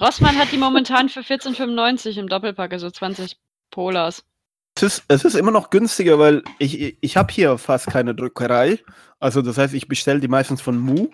Rossmann 0.00 0.38
hat 0.38 0.50
die 0.50 0.56
momentan 0.56 1.10
für 1.10 1.20
14,95 1.20 2.18
im 2.18 2.28
Doppelpack, 2.28 2.72
also 2.72 2.90
20 2.90 3.36
Polars. 3.70 4.24
Es 4.76 4.82
ist, 4.82 5.04
es 5.08 5.24
ist 5.24 5.34
immer 5.34 5.50
noch 5.50 5.70
günstiger, 5.70 6.18
weil 6.18 6.42
ich, 6.58 6.96
ich 7.02 7.16
habe 7.16 7.32
hier 7.32 7.58
fast 7.58 7.86
keine 7.86 8.14
Druckerei. 8.14 8.78
Also 9.18 9.42
das 9.42 9.58
heißt, 9.58 9.74
ich 9.74 9.88
bestelle 9.88 10.20
die 10.20 10.28
meistens 10.28 10.62
von 10.62 10.78
Mu 10.78 11.08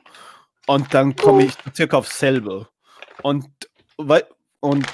und 0.66 0.94
dann 0.94 1.16
komme 1.16 1.44
ich 1.44 1.54
circa 1.74 1.96
aufs 1.96 2.18
selbe. 2.18 2.68
Und, 3.22 3.46
und 4.60 4.86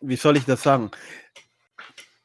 wie 0.00 0.16
soll 0.16 0.36
ich 0.36 0.44
das 0.44 0.62
sagen? 0.62 0.90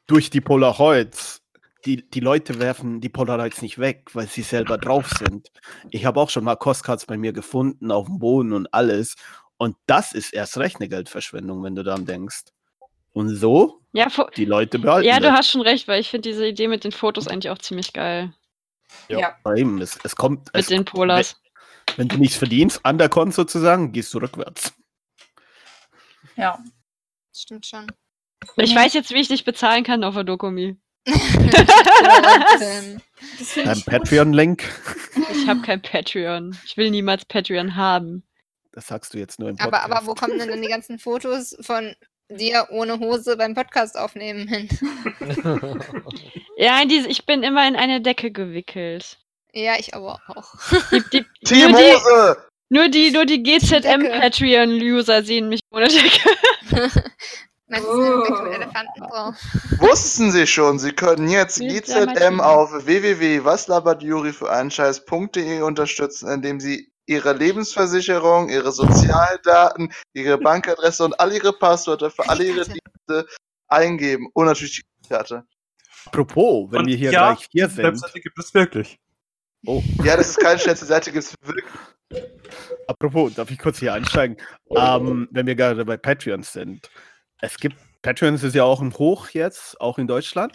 Durch 0.06 0.30
die 0.30 0.40
Polaroids, 0.40 1.42
die, 1.84 2.08
die 2.08 2.20
Leute 2.20 2.58
werfen 2.58 3.00
die 3.00 3.08
Polaroids 3.08 3.62
nicht 3.62 3.78
weg, 3.78 4.10
weil 4.14 4.28
sie 4.28 4.42
selber 4.42 4.78
drauf 4.78 5.10
sind. 5.18 5.52
Ich 5.90 6.04
habe 6.04 6.20
auch 6.20 6.30
schon 6.30 6.44
mal 6.44 6.56
Postcards 6.56 7.06
bei 7.06 7.16
mir 7.16 7.32
gefunden, 7.32 7.90
auf 7.90 8.06
dem 8.06 8.18
Boden 8.18 8.52
und 8.52 8.72
alles. 8.72 9.16
Und 9.56 9.76
das 9.86 10.12
ist 10.12 10.32
erst 10.32 10.58
recht 10.58 10.76
eine 10.80 10.88
Geldverschwendung, 10.88 11.62
wenn 11.62 11.76
du 11.76 11.82
daran 11.84 12.06
denkst. 12.06 12.46
Und 13.12 13.28
so 13.28 13.81
Ja, 13.92 14.08
Die 14.36 14.44
Leute 14.46 14.78
behalten 14.78 15.06
ja, 15.06 15.16
du 15.20 15.26
das. 15.26 15.32
hast 15.38 15.50
schon 15.50 15.60
recht, 15.60 15.86
weil 15.86 16.00
ich 16.00 16.08
finde 16.10 16.28
diese 16.30 16.46
Idee 16.46 16.66
mit 16.68 16.82
den 16.84 16.92
Fotos 16.92 17.28
eigentlich 17.28 17.50
auch 17.50 17.58
ziemlich 17.58 17.92
geil. 17.92 18.32
Ja. 19.08 19.18
Ja. 19.18 19.36
Aber 19.44 19.56
eben, 19.56 19.80
es, 19.80 19.98
es 20.02 20.16
kommt, 20.16 20.46
Mit 20.54 20.62
es, 20.62 20.66
den 20.68 20.84
Polars. 20.84 21.36
wenn 21.96 22.08
du 22.08 22.16
nichts 22.16 22.36
verdienst, 22.36 22.80
an 22.84 22.96
der 22.98 23.08
Con 23.10 23.32
sozusagen, 23.32 23.92
gehst 23.92 24.12
du 24.14 24.18
rückwärts. 24.18 24.72
Ja. 26.36 26.58
Stimmt 27.34 27.66
schon. 27.66 27.86
Ich 28.56 28.74
weiß 28.74 28.94
jetzt, 28.94 29.10
wie 29.10 29.20
ich 29.20 29.28
dich 29.28 29.44
bezahlen 29.44 29.84
kann 29.84 30.02
auf 30.04 30.14
der 30.14 30.24
Dokumi. 30.24 30.76
Und, 31.06 31.52
Das 33.38 33.52
finde 33.52 33.70
Ein 33.70 33.78
ich 33.78 33.84
gut. 33.84 33.92
Patreon-Link, 33.94 34.64
Ich 35.32 35.46
habe 35.48 35.60
kein 35.62 35.80
Patreon. 35.82 36.56
Ich 36.64 36.76
will 36.76 36.90
niemals 36.90 37.24
Patreon 37.24 37.76
haben. 37.76 38.24
das 38.72 38.86
sagst 38.88 39.14
du 39.14 39.18
jetzt 39.18 39.38
nur 39.38 39.48
im 39.50 39.58
aber, 39.60 39.78
Podcast. 39.78 39.92
aber 39.92 40.06
wo 40.06 40.14
kommen 40.14 40.38
denn 40.38 40.48
dann 40.48 40.62
die 40.62 40.68
ganzen 40.68 40.98
Fotos 40.98 41.56
von 41.60 41.94
dir 42.32 42.68
ohne 42.70 42.98
Hose 42.98 43.36
beim 43.36 43.54
Podcast 43.54 43.98
aufnehmen 43.98 44.48
hin? 44.48 44.68
Ja, 46.56 46.84
diese, 46.84 47.08
ich 47.08 47.26
bin 47.26 47.42
immer 47.42 47.66
in 47.66 47.74
eine 47.74 48.00
Decke 48.00 48.30
gewickelt. 48.30 49.18
Ja, 49.52 49.72
ich 49.78 49.94
aber 49.94 50.20
auch. 50.28 50.54
Die, 50.92 51.02
die, 51.12 51.24
Team 51.44 51.72
nur, 51.72 51.80
die, 51.80 51.92
Hose! 51.92 52.36
nur 52.68 52.88
die, 52.88 53.10
nur 53.10 53.24
die 53.26 53.42
GZM 53.42 54.02
Decke. 54.02 54.20
Patreon-User 54.20 55.24
sehen 55.24 55.48
mich 55.48 55.60
ohne 55.72 55.88
Decke. 55.88 57.00
Oh. 57.74 57.96
mit 58.28 58.54
Elefanten 58.54 59.00
drauf? 59.00 59.34
Wussten 59.78 60.30
Sie 60.30 60.46
schon, 60.46 60.78
Sie 60.78 60.92
können 60.92 61.30
jetzt 61.30 61.58
GZM 61.58 62.38
auf 62.38 62.70
www.waslabertjuri 62.84 64.34
für 64.34 64.52
einen 64.52 64.70
Scheiß.de 64.70 65.62
unterstützen, 65.62 66.28
indem 66.28 66.60
Sie 66.60 66.91
Ihre 67.06 67.32
Lebensversicherung, 67.32 68.48
Ihre 68.48 68.72
Sozialdaten, 68.72 69.92
Ihre 70.14 70.38
Bankadresse 70.38 71.04
und 71.04 71.18
all 71.18 71.32
Ihre 71.32 71.52
Passwörter 71.52 72.10
für 72.10 72.28
alle 72.28 72.44
Ihre. 72.44 72.64
Dienste 72.64 73.26
eingeben 73.68 74.28
und 74.34 74.46
natürlich 74.46 74.76
die 74.76 74.82
Kreditkarte. 74.82 75.44
Apropos, 76.06 76.70
wenn 76.70 76.80
Und 76.80 76.86
wir 76.86 76.96
hier 76.96 77.12
ja, 77.12 77.32
gleich 77.32 77.48
hier 77.50 77.68
sind, 77.68 77.84
Webseite 77.84 78.20
gibt 78.20 78.38
es 78.38 78.52
wirklich. 78.54 78.98
Ja, 80.02 80.16
das 80.16 80.30
ist 80.30 80.40
keine 80.40 80.58
schnellste 80.58 80.86
Seite, 80.86 81.12
gibt 81.12 81.24
es 81.24 81.34
wirklich. 81.42 81.64
apropos, 82.88 83.34
darf 83.34 83.50
ich 83.50 83.58
kurz 83.58 83.78
hier 83.78 83.94
einsteigen? 83.94 84.36
Ähm, 84.70 85.28
wenn 85.30 85.46
wir 85.46 85.54
gerade 85.54 85.84
bei 85.84 85.96
Patreons 85.96 86.52
sind. 86.52 86.90
Es 87.40 87.56
gibt, 87.56 87.76
Patreons 88.02 88.42
ist 88.42 88.54
ja 88.54 88.64
auch 88.64 88.80
ein 88.80 88.92
Hoch 88.94 89.28
jetzt, 89.30 89.80
auch 89.80 89.98
in 89.98 90.08
Deutschland. 90.08 90.52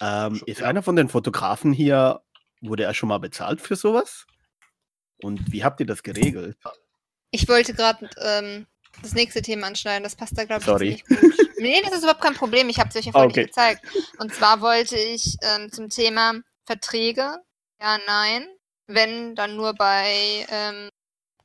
Ähm, 0.00 0.42
ist 0.46 0.62
einer 0.62 0.82
von 0.82 0.96
den 0.96 1.08
Fotografen 1.08 1.72
hier, 1.72 2.22
wurde 2.60 2.82
er 2.82 2.94
schon 2.94 3.08
mal 3.08 3.18
bezahlt 3.18 3.60
für 3.60 3.76
sowas? 3.76 4.26
Und 5.24 5.52
wie 5.52 5.64
habt 5.64 5.80
ihr 5.80 5.86
das 5.86 6.02
geregelt? 6.02 6.58
Ich 7.30 7.48
wollte 7.48 7.72
gerade 7.72 8.08
ähm, 8.20 8.66
das 9.02 9.14
nächste 9.14 9.40
Thema 9.42 9.66
anschneiden. 9.66 10.04
Das 10.04 10.16
passt 10.16 10.36
da, 10.36 10.44
glaube 10.44 10.60
ich, 10.60 10.66
Sorry. 10.66 11.02
ziemlich 11.06 11.20
gut. 11.36 11.48
Nee, 11.58 11.80
das 11.82 11.92
ist 11.94 12.00
überhaupt 12.00 12.20
kein 12.20 12.34
Problem. 12.34 12.68
Ich 12.68 12.78
habe 12.78 12.90
es 12.90 12.96
euch 12.96 13.06
ja 13.06 13.12
vorhin 13.12 13.30
Okay. 13.30 13.40
nicht 13.42 13.54
gezeigt. 13.54 13.86
Und 14.18 14.34
zwar 14.34 14.60
wollte 14.60 14.98
ich 14.98 15.36
ähm, 15.40 15.72
zum 15.72 15.88
Thema 15.88 16.34
Verträge, 16.66 17.38
ja, 17.80 17.98
nein, 18.06 18.46
wenn, 18.86 19.34
dann 19.34 19.56
nur 19.56 19.72
bei 19.72 20.44
ähm, 20.50 20.90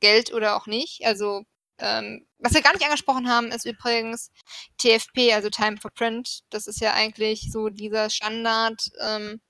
Geld 0.00 0.34
oder 0.34 0.56
auch 0.56 0.66
nicht. 0.66 1.06
Also, 1.06 1.44
ähm, 1.78 2.26
was 2.38 2.52
wir 2.52 2.60
gar 2.60 2.72
nicht 2.74 2.84
angesprochen 2.84 3.30
haben, 3.30 3.50
ist 3.50 3.64
übrigens 3.64 4.30
TFP, 4.76 5.32
also 5.32 5.48
Time 5.48 5.78
for 5.78 5.90
Print. 5.90 6.40
Das 6.50 6.66
ist 6.66 6.80
ja 6.80 6.92
eigentlich 6.92 7.50
so 7.50 7.70
dieser 7.70 8.10
Standard. 8.10 8.90
Ähm, 9.00 9.40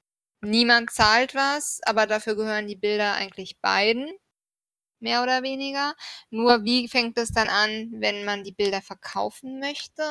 niemand 0.43 0.91
zahlt 0.91 1.35
was, 1.35 1.81
aber 1.85 2.07
dafür 2.07 2.37
gehören 2.37 2.67
die 2.69 2.77
Bilder 2.77 3.15
eigentlich 3.15 3.59
beiden 3.61 4.11
mehr 5.01 5.23
oder 5.23 5.43
weniger. 5.43 5.95
Nur 6.31 6.65
wie 6.65 6.89
fängt 6.89 7.19
es 7.19 7.33
dann 7.33 7.49
an, 7.49 7.91
wenn 7.95 8.25
man 8.25 8.45
die 8.45 8.53
Bilder 8.53 8.83
verkaufen 8.83 9.59
möchte? 9.61 10.03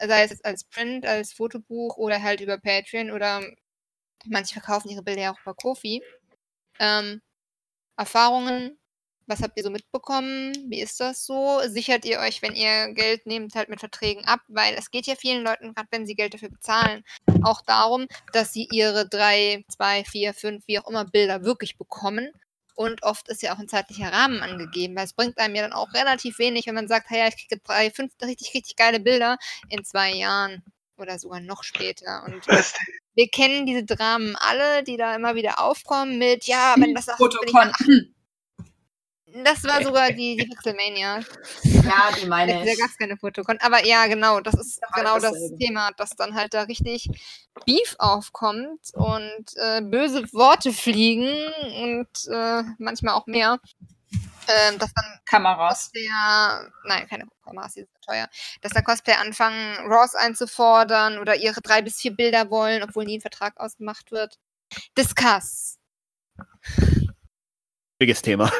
Sei 0.00 0.24
es 0.24 0.44
als 0.44 0.64
Print, 0.64 1.06
als 1.06 1.32
Fotobuch 1.32 1.96
oder 1.96 2.22
halt 2.22 2.40
über 2.40 2.58
Patreon 2.58 3.10
oder 3.10 3.42
manche 4.26 4.54
verkaufen 4.54 4.90
ihre 4.90 5.02
Bilder 5.02 5.22
ja 5.22 5.32
auch 5.34 5.40
über 5.42 5.54
Kofi. 5.54 6.02
Ähm, 6.80 7.22
Erfahrungen, 7.96 8.78
was 9.26 9.42
habt 9.42 9.56
ihr 9.56 9.62
so 9.62 9.70
mitbekommen? 9.70 10.52
Wie 10.68 10.80
ist 10.80 11.00
das 11.00 11.26
so? 11.26 11.60
Sichert 11.66 12.04
ihr 12.04 12.20
euch, 12.20 12.42
wenn 12.42 12.54
ihr 12.54 12.92
Geld 12.94 13.26
nehmt, 13.26 13.54
halt 13.54 13.68
mit 13.68 13.80
Verträgen 13.80 14.24
ab? 14.24 14.40
Weil 14.48 14.74
es 14.74 14.90
geht 14.90 15.06
ja 15.06 15.14
vielen 15.16 15.44
Leuten, 15.44 15.74
gerade 15.74 15.88
wenn 15.90 16.06
sie 16.06 16.14
Geld 16.14 16.34
dafür 16.34 16.50
bezahlen, 16.50 17.04
auch 17.42 17.62
darum, 17.62 18.06
dass 18.32 18.52
sie 18.52 18.68
ihre 18.70 19.08
drei, 19.08 19.64
zwei, 19.68 20.04
vier, 20.04 20.34
fünf, 20.34 20.66
wie 20.66 20.78
auch 20.78 20.88
immer 20.88 21.04
Bilder 21.04 21.44
wirklich 21.44 21.76
bekommen 21.76 22.30
und 22.76 23.02
oft 23.02 23.28
ist 23.28 23.42
ja 23.42 23.54
auch 23.54 23.58
ein 23.58 23.68
zeitlicher 23.68 24.12
Rahmen 24.12 24.42
angegeben, 24.42 24.94
weil 24.96 25.06
es 25.06 25.14
bringt 25.14 25.38
einem 25.38 25.54
ja 25.54 25.62
dann 25.62 25.72
auch 25.72 25.92
relativ 25.94 26.38
wenig, 26.38 26.66
wenn 26.66 26.74
man 26.74 26.88
sagt, 26.88 27.08
hey, 27.08 27.28
ich 27.28 27.36
kriege 27.36 27.60
drei, 27.64 27.90
fünf 27.90 28.12
richtig, 28.22 28.52
richtig 28.54 28.76
geile 28.76 29.00
Bilder 29.00 29.38
in 29.70 29.82
zwei 29.82 30.12
Jahren 30.12 30.62
oder 30.98 31.18
sogar 31.18 31.40
noch 31.40 31.64
später. 31.64 32.22
Und 32.26 32.46
wir 33.14 33.28
kennen 33.28 33.64
diese 33.64 33.84
Dramen 33.84 34.36
alle, 34.36 34.84
die 34.84 34.98
da 34.98 35.16
immer 35.16 35.34
wieder 35.34 35.60
aufkommen 35.60 36.18
mit, 36.18 36.44
ja, 36.44 36.74
wenn 36.78 36.94
das 36.94 37.08
auch, 37.08 37.18
ich. 37.18 38.15
Das 39.26 39.64
war 39.64 39.82
sogar 39.82 40.10
die, 40.12 40.36
die 40.36 40.46
Pixelmania. 40.46 41.20
Ja, 41.62 42.10
die 42.20 42.26
meine 42.26 42.54
Da 42.64 42.72
ich. 42.72 42.78
gab 42.78 42.88
es 42.90 42.96
keine 42.98 43.16
Fotokon. 43.16 43.58
Aber 43.60 43.84
ja, 43.84 44.06
genau, 44.06 44.40
das 44.40 44.54
ist 44.54 44.80
halt 44.82 44.94
genau 44.94 45.14
das 45.18 45.32
dasselbe. 45.32 45.58
Thema, 45.58 45.90
dass 45.92 46.10
dann 46.10 46.34
halt 46.34 46.54
da 46.54 46.62
richtig 46.62 47.08
Beef 47.64 47.96
aufkommt 47.98 48.92
und 48.94 49.44
äh, 49.56 49.80
böse 49.82 50.24
Worte 50.32 50.72
fliegen 50.72 51.28
und 51.82 52.08
äh, 52.32 52.62
manchmal 52.78 53.14
auch 53.14 53.26
mehr. 53.26 53.58
Ähm, 54.48 54.78
dass 54.78 54.92
dann 54.94 55.04
Kameras. 55.24 55.90
Cosplayer, 55.92 56.70
nein, 56.84 57.08
keine 57.08 57.26
Kameras, 57.44 57.74
die 57.74 57.80
sind 57.80 57.90
teuer, 58.06 58.28
dass 58.60 58.70
dann 58.72 58.84
Cosplayer 58.84 59.18
anfangen, 59.20 59.76
Raws 59.90 60.14
einzufordern 60.14 61.18
oder 61.18 61.34
ihre 61.34 61.60
drei 61.60 61.82
bis 61.82 61.96
vier 62.00 62.14
Bilder 62.14 62.48
wollen, 62.48 62.84
obwohl 62.84 63.04
nie 63.06 63.18
ein 63.18 63.20
Vertrag 63.20 63.58
ausgemacht 63.58 64.12
wird. 64.12 64.38
Discuss. 64.96 65.78
Schwieriges 67.98 68.20
Thema. 68.22 68.50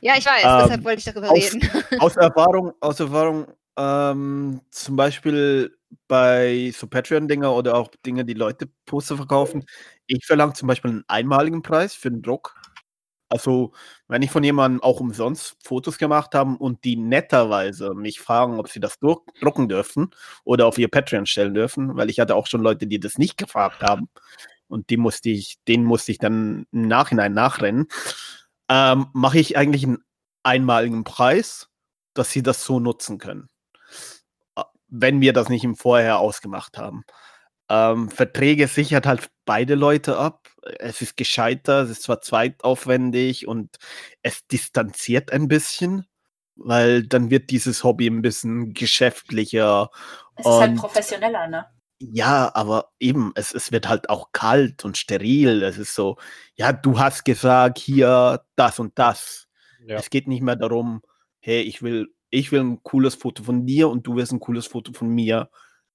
Ja, 0.00 0.14
ich 0.16 0.26
weiß, 0.26 0.44
Ähm, 0.44 0.58
deshalb 0.62 0.84
wollte 0.84 0.98
ich 0.98 1.04
darüber 1.12 1.30
aus- 1.30 1.52
reden. 1.54 1.60
aus 2.00 2.16
Erfahrung, 2.16 2.72
aus 2.80 3.00
Erfahrung, 3.00 3.46
ähm, 3.76 4.60
zum 4.70 4.96
Beispiel 4.96 5.76
bei 6.06 6.72
so 6.76 6.86
Patreon-Dinger 6.86 7.52
oder 7.52 7.74
auch 7.76 7.88
Dinge, 8.06 8.24
die 8.24 8.34
Leute 8.34 8.68
Poster 8.86 9.16
verkaufen. 9.16 9.64
Ich 10.06 10.24
verlange 10.26 10.52
zum 10.52 10.68
Beispiel 10.68 10.90
einen 10.92 11.04
einmaligen 11.08 11.62
Preis 11.62 11.94
für 11.94 12.10
den 12.10 12.22
Druck. 12.22 12.54
Also, 13.28 13.72
wenn 14.06 14.22
ich 14.22 14.30
von 14.30 14.44
jemandem 14.44 14.82
auch 14.82 15.00
umsonst 15.00 15.56
Fotos 15.64 15.98
gemacht 15.98 16.34
habe 16.36 16.56
und 16.58 16.84
die 16.84 16.94
netterweise 16.94 17.94
mich 17.94 18.20
fragen, 18.20 18.60
ob 18.60 18.68
sie 18.68 18.78
das 18.80 18.98
druck 19.00 19.24
drucken 19.40 19.68
dürfen 19.68 20.10
oder 20.44 20.66
auf 20.66 20.78
ihr 20.78 20.88
Patreon 20.88 21.26
stellen 21.26 21.54
dürfen, 21.54 21.96
weil 21.96 22.10
ich 22.10 22.20
hatte 22.20 22.36
auch 22.36 22.46
schon 22.46 22.60
Leute, 22.62 22.86
die 22.86 23.00
das 23.00 23.18
nicht 23.18 23.36
gefragt 23.36 23.82
haben 23.82 24.08
und 24.68 24.90
die 24.90 24.96
musste 24.98 25.30
ich, 25.30 25.56
denen 25.66 25.84
musste 25.84 26.12
ich 26.12 26.18
dann 26.18 26.66
im 26.70 26.86
Nachhinein 26.86 27.32
nachrennen, 27.32 27.88
ähm, 28.68 29.06
mache 29.12 29.38
ich 29.38 29.56
eigentlich 29.56 29.84
einen 29.84 30.04
einmaligen 30.42 31.04
Preis, 31.04 31.68
dass 32.14 32.30
sie 32.30 32.42
das 32.42 32.64
so 32.64 32.80
nutzen 32.80 33.18
können. 33.18 33.48
Äh, 34.56 34.62
Wenn 34.88 35.20
wir 35.20 35.32
das 35.32 35.48
nicht 35.48 35.64
im 35.64 35.76
Vorher 35.76 36.18
ausgemacht 36.18 36.78
haben. 36.78 37.04
Ähm, 37.68 38.10
Verträge 38.10 38.68
sichert 38.68 39.06
halt 39.06 39.30
beide 39.46 39.74
Leute 39.74 40.18
ab. 40.18 40.48
Es 40.78 41.00
ist 41.00 41.16
gescheiter, 41.16 41.82
es 41.82 41.90
ist 41.90 42.02
zwar 42.02 42.20
zweitaufwendig 42.20 43.48
und 43.48 43.76
es 44.22 44.46
distanziert 44.46 45.32
ein 45.32 45.48
bisschen, 45.48 46.06
weil 46.56 47.06
dann 47.06 47.30
wird 47.30 47.50
dieses 47.50 47.82
Hobby 47.82 48.06
ein 48.06 48.22
bisschen 48.22 48.74
geschäftlicher. 48.74 49.90
Es 50.36 50.44
ist 50.46 50.52
halt 50.52 50.76
professioneller, 50.76 51.46
ne? 51.48 51.66
Ja, 52.12 52.50
aber 52.54 52.92
eben, 53.00 53.32
es, 53.34 53.54
es 53.54 53.72
wird 53.72 53.88
halt 53.88 54.10
auch 54.10 54.32
kalt 54.32 54.84
und 54.84 54.98
steril. 54.98 55.62
Es 55.62 55.78
ist 55.78 55.94
so, 55.94 56.16
ja, 56.54 56.72
du 56.72 56.98
hast 56.98 57.24
gesagt, 57.24 57.78
hier 57.78 58.44
das 58.56 58.78
und 58.78 58.98
das. 58.98 59.48
Ja. 59.86 59.96
Es 59.96 60.10
geht 60.10 60.28
nicht 60.28 60.42
mehr 60.42 60.56
darum, 60.56 61.02
hey, 61.40 61.62
ich 61.62 61.82
will, 61.82 62.14
ich 62.30 62.52
will 62.52 62.60
ein 62.60 62.82
cooles 62.82 63.14
Foto 63.14 63.42
von 63.42 63.66
dir 63.66 63.88
und 63.88 64.06
du 64.06 64.16
willst 64.16 64.32
ein 64.32 64.40
cooles 64.40 64.66
Foto 64.66 64.92
von 64.92 65.08
mir. 65.08 65.50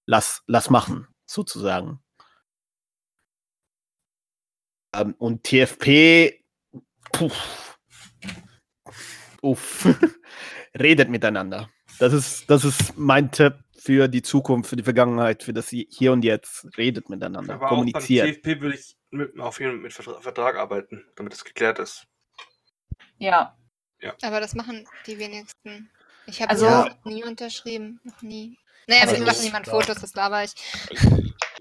Lass, 0.06 0.44
lass 0.48 0.70
machen, 0.70 1.08
sozusagen. 1.26 2.00
Ähm, 4.96 5.14
und 5.20 5.44
TFP, 5.44 6.44
puh, 7.12 7.32
uff, 9.42 9.88
redet 10.80 11.10
miteinander. 11.10 11.70
Das 12.00 12.14
ist, 12.14 12.50
das 12.50 12.64
ist 12.64 12.98
mein 12.98 13.32
Tipp 13.32 13.56
für 13.82 14.08
die 14.08 14.22
Zukunft, 14.22 14.70
für 14.70 14.76
die 14.76 14.84
Vergangenheit, 14.84 15.44
für 15.44 15.54
das 15.54 15.70
Hier 15.70 16.12
und 16.12 16.24
Jetzt. 16.24 16.68
Redet 16.78 17.10
miteinander, 17.10 17.54
Aber 17.54 17.66
auch 17.66 17.70
beim 17.70 17.70
kommuniziert. 17.92 18.28
TFP 18.44 18.62
würde 18.62 18.76
ich 18.76 18.96
mit, 19.12 19.40
auf 19.40 19.60
jeden 19.60 19.72
Fall 19.74 19.80
mit 19.82 19.92
Vertra- 19.94 20.22
Vertrag 20.22 20.56
arbeiten, 20.58 21.06
damit 21.16 21.34
es 21.34 21.44
geklärt 21.44 21.80
ist. 21.80 22.06
Ja. 23.18 23.56
Aber 24.22 24.40
das 24.40 24.56
machen 24.56 24.86
die 25.08 25.20
wenigsten. 25.20 25.90
Ich 26.26 26.42
habe 26.42 26.52
Also- 26.52 26.68
also, 26.68 26.96
nie 27.06 27.24
unterschrieben. 27.24 28.00
Noch 28.04 28.22
nie. 28.22 28.58
Naja, 28.88 29.02
Also 29.02 29.14
also 29.16 29.26
macht 29.26 29.36
ich- 29.38 29.44
niemand 29.44 29.68
ja. 29.68 29.74
Fotos, 29.74 29.98
das 30.00 30.14
laber 30.14 30.44
ich. 30.44 30.54
ich 30.90 31.00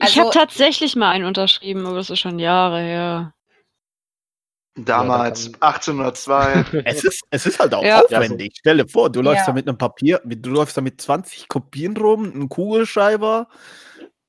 Also- 0.01 0.21
habe 0.21 0.31
tatsächlich 0.33 0.95
mal 0.97 1.11
einen 1.11 1.25
unterschrieben, 1.25 1.85
aber 1.87 1.97
das 1.97 2.11
ist 2.11 2.21
schon 2.21 2.39
Jahre 2.39 2.81
her. 2.81 3.35
Damals, 4.85 5.47
Ja, 5.47 5.53
da 5.61 5.67
1802. 5.69 6.65
Es 6.85 7.05
ist, 7.05 7.23
es 7.31 7.47
ist 7.47 7.59
halt 7.59 7.75
auch 7.75 7.83
Ja. 7.85 8.01
aufwendig. 8.03 8.55
Stell 8.59 8.77
dir 8.79 8.89
vor, 8.89 9.11
du 9.11 9.21
läufst 9.23 9.43
Ja. 9.43 9.47
da 9.47 9.53
mit 9.53 9.69
einem 9.69 9.79
Papier, 9.79 10.21
du 10.25 10.51
läufst 10.51 10.77
da 10.77 10.81
mit 10.81 11.01
20 11.01 11.49
Kopien 11.49 11.97
rum, 11.97 12.25
ein 12.35 12.49
Kugelschreiber. 12.49 13.49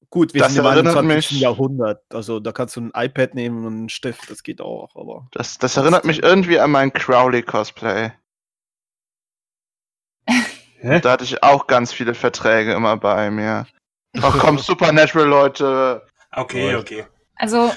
Gut, 0.10 0.34
wir 0.34 0.42
Das 0.42 0.54
sind 0.54 0.62
im 0.66 0.72
erinnert 0.72 0.96
21. 0.98 1.34
mich- 1.34 1.42
Jahrhundert. 1.42 2.02
Also 2.12 2.40
da 2.40 2.52
kannst 2.52 2.76
du 2.76 2.82
ein 2.82 2.92
iPad 2.96 3.36
nehmen 3.36 3.66
und 3.66 3.74
einen 3.74 3.90
Stift, 3.90 4.32
das 4.32 4.42
geht 4.42 4.60
auch, 4.60 4.96
aber. 4.96 5.28
Das, 5.32 5.60
das 5.60 5.78
erinnert 5.78 6.04
mich 6.06 6.24
irgendwie 6.24 6.60
an 6.60 6.72
mein 6.72 6.92
Crowley-Cosplay. 6.92 8.12
Da 11.04 11.12
hatte 11.12 11.26
ich 11.26 11.44
auch 11.44 11.68
ganz 11.68 11.92
viele 11.92 12.14
Verträge 12.14 12.72
immer 12.74 12.96
bei 12.96 13.30
mir. 13.32 13.68
Ach 14.22 14.38
komm, 14.40 14.58
Supernatural-Leute. 14.60 16.06
Okay, 16.32 16.76
okay. 16.76 17.06
Also, 17.36 17.72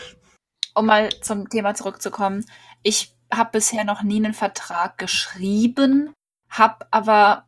um 0.75 0.87
mal 0.87 1.11
zum 1.20 1.49
Thema 1.49 1.75
zurückzukommen, 1.75 2.45
ich 2.83 3.14
habe 3.33 3.51
bisher 3.53 3.85
noch 3.85 4.03
nie 4.03 4.16
einen 4.16 4.35
Vertrag 4.35 4.99
geschrieben, 4.99 6.12
habe 6.49 6.87
aber 6.91 7.47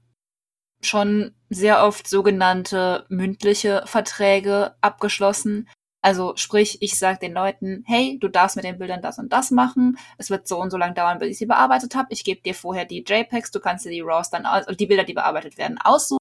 schon 0.81 1.35
sehr 1.49 1.85
oft 1.85 2.09
sogenannte 2.09 3.07
mündliche 3.09 3.83
Verträge 3.87 4.77
abgeschlossen. 4.81 5.69
Also 6.03 6.37
sprich, 6.37 6.83
ich 6.83 6.99
sage 6.99 7.19
den 7.19 7.33
Leuten, 7.33 7.83
hey, 7.87 8.19
du 8.21 8.29
darfst 8.29 8.57
mit 8.57 8.65
den 8.65 8.79
Bildern 8.79 9.01
das 9.01 9.19
und 9.19 9.33
das 9.33 9.51
machen. 9.51 9.99
Es 10.19 10.29
wird 10.31 10.47
so 10.47 10.61
und 10.61 10.71
so 10.71 10.77
lange 10.77 10.95
dauern, 10.95 11.19
bis 11.19 11.31
ich 11.31 11.39
sie 11.39 11.47
bearbeitet 11.47 11.95
habe. 11.95 12.09
Ich 12.13 12.25
gebe 12.25 12.43
dir 12.43 12.55
vorher 12.55 12.85
die 12.85 13.05
JPEGs, 13.07 13.51
du 13.53 13.61
kannst 13.61 13.87
dir 13.87 13.91
die 13.91 14.03
RAWs 14.03 14.31
dann 14.31 14.45
also 14.45 14.73
die 14.75 14.87
Bilder, 14.87 15.05
die 15.05 15.15
bearbeitet 15.15 15.57
werden, 15.57 15.79
aussuchen. 15.83 16.19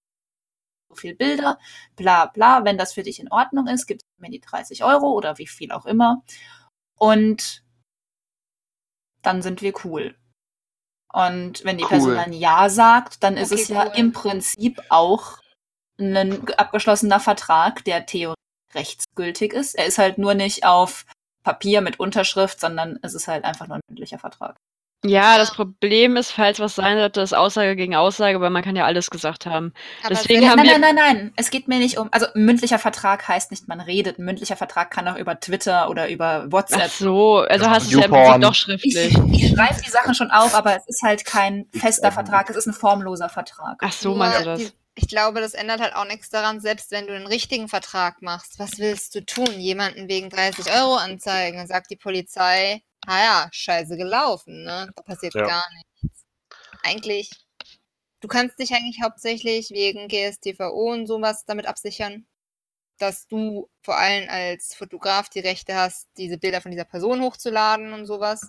So 0.90 0.96
viel 0.96 1.16
Bilder, 1.16 1.58
bla 1.98 2.28
bla. 2.28 2.64
Wenn 2.64 2.78
das 2.78 2.94
für 2.94 3.04
dich 3.04 3.20
in 3.20 3.32
Ordnung 3.32 3.68
ist, 3.68 3.88
gibst 3.88 4.06
du 4.18 4.22
mir 4.22 4.30
die 4.32 4.40
30 4.40 4.84
Euro 4.86 5.12
oder 5.12 5.38
wie 5.38 5.48
viel 5.48 5.72
auch 5.72 5.86
immer. 5.86 6.24
Und 7.00 7.64
dann 9.22 9.42
sind 9.42 9.62
wir 9.62 9.74
cool. 9.86 10.16
Und 11.14 11.64
wenn 11.64 11.78
die 11.78 11.84
Cool. 11.84 11.90
Person 11.90 12.16
dann 12.16 12.34
Ja 12.34 12.70
sagt, 12.70 13.24
dann 13.24 13.38
ist 13.38 13.52
Okay, 13.52 13.62
es 13.62 13.68
ja 13.70 13.86
cool. 13.86 13.92
im 13.96 14.12
Prinzip 14.14 14.82
auch 14.90 15.38
ein 16.00 16.50
abgeschlossener 16.58 17.20
Vertrag, 17.20 17.84
der 17.86 18.06
theoretisch 18.06 18.36
rechtsgültig 18.74 19.54
ist. 19.54 19.76
Er 19.76 19.86
ist 19.86 20.00
halt 20.00 20.18
nur 20.18 20.34
nicht 20.34 20.66
auf 20.66 21.06
Papier 21.44 21.82
mit 21.82 22.00
Unterschrift, 22.00 22.60
sondern 22.60 22.98
es 23.04 23.14
ist 23.14 23.28
halt 23.28 23.46
einfach 23.46 23.68
nur 23.68 23.78
ein 23.78 23.82
mündlicher 23.88 24.18
Vertrag. 24.18 24.58
Ja, 25.06 25.38
das 25.38 25.54
Problem 25.54 26.16
ist, 26.16 26.32
falls 26.32 26.60
was 26.60 26.76
sein 26.76 26.98
sollte, 26.98 27.22
ist 27.22 27.34
Aussage 27.34 27.76
gegen 27.76 27.96
Aussage, 27.96 28.40
weil 28.40 28.50
man 28.50 28.64
kann 28.64 28.76
ja 28.76 28.86
alles 28.86 29.10
gesagt 29.10 29.46
haben. 29.46 29.74
Aber 30.02 30.10
Deswegen 30.16 30.50
haben 30.50 30.58
nein, 30.58 30.66
wir- 30.68 30.80
nein, 30.80 30.96
nein, 30.96 31.16
nein. 31.18 31.34
Es 31.36 31.50
geht 31.50 31.68
mir 31.68 31.80
nicht 31.80 31.98
um. 31.98 32.08
Also 32.12 32.28
ein 32.34 32.46
mündlicher 32.46 32.80
Vertrag 32.80 33.28
heißt 33.28 33.52
nicht, 33.52 33.68
man 33.68 33.82
redet. 33.82 34.18
Ein 34.20 34.26
mündlicher 34.26 34.56
Vertrag 34.56 34.92
kann 34.92 35.08
auch 35.08 35.18
über 35.18 35.40
Twitter 35.40 35.90
oder 35.90 36.10
über 36.10 36.44
Ach 36.48 36.52
WhatsApp. 36.52 36.90
so, 36.92 37.40
also 37.40 37.70
hast 37.70 37.92
du 37.92 37.98
es 37.98 38.02
ja 38.02 38.06
im. 38.06 38.12
Prinzip 38.12 38.42
doch 38.42 38.52
Ich, 38.52 38.58
schriftlich. 38.58 39.14
ich 39.34 39.50
schreibe 39.56 39.82
die 39.86 39.90
Sachen 39.90 40.16
schon 40.16 40.32
auf, 40.32 40.56
aber 40.56 40.76
es 40.78 40.88
ist 40.88 41.02
halt 41.04 41.26
kein 41.26 41.66
fester 41.76 42.12
Vertrag, 42.12 42.50
es 42.50 42.56
ist 42.56 42.68
ein 42.68 42.74
formloser 42.74 43.30
Vertrag. 43.30 43.78
Ach 43.82 43.92
so, 43.92 44.16
meinst 44.16 44.40
du 44.42 44.46
das? 44.46 44.74
Ich 44.96 45.08
glaube, 45.08 45.42
das 45.42 45.56
ändert 45.56 45.82
halt 45.82 45.96
auch 45.96 46.06
nichts 46.06 46.30
daran, 46.30 46.60
selbst 46.60 46.92
wenn 46.92 47.08
du 47.08 47.16
einen 47.16 47.26
richtigen 47.26 47.68
Vertrag 47.68 48.22
machst. 48.22 48.60
Was 48.60 48.78
willst 48.78 49.16
du 49.16 49.26
tun? 49.26 49.48
Jemanden 49.60 50.08
wegen 50.08 50.30
30 50.30 50.72
Euro 50.72 50.96
anzeigen? 50.96 51.58
Dann 51.58 51.66
sagt 51.68 51.90
die 51.90 51.96
Polizei, 51.96 52.84
naja, 53.06 53.50
scheiße 53.52 53.98
gelaufen, 53.98 54.64
ne? 54.64 54.92
Da 54.96 55.02
passiert 55.04 55.34
Ja. 55.36 55.46
gar 55.48 55.66
nichts. 55.76 56.26
Eigentlich, 56.84 57.30
du 58.22 58.28
kannst 58.28 58.60
dich 58.60 58.74
eigentlich 58.74 59.02
hauptsächlich 59.04 59.72
wegen 59.72 60.08
GSTVO 60.08 60.92
und 60.94 61.08
sowas 61.08 61.46
damit 61.46 61.66
absichern, 61.68 62.28
dass 63.00 63.28
du 63.28 63.70
vor 63.84 63.98
allem 63.98 64.30
als 64.30 64.76
Fotograf 64.76 65.30
die 65.30 65.40
Rechte 65.40 65.76
hast, 65.76 66.08
diese 66.18 66.38
Bilder 66.38 66.62
von 66.62 66.72
dieser 66.72 66.86
Person 66.86 67.22
hochzuladen 67.22 67.94
und 67.94 68.06
sowas. 68.06 68.42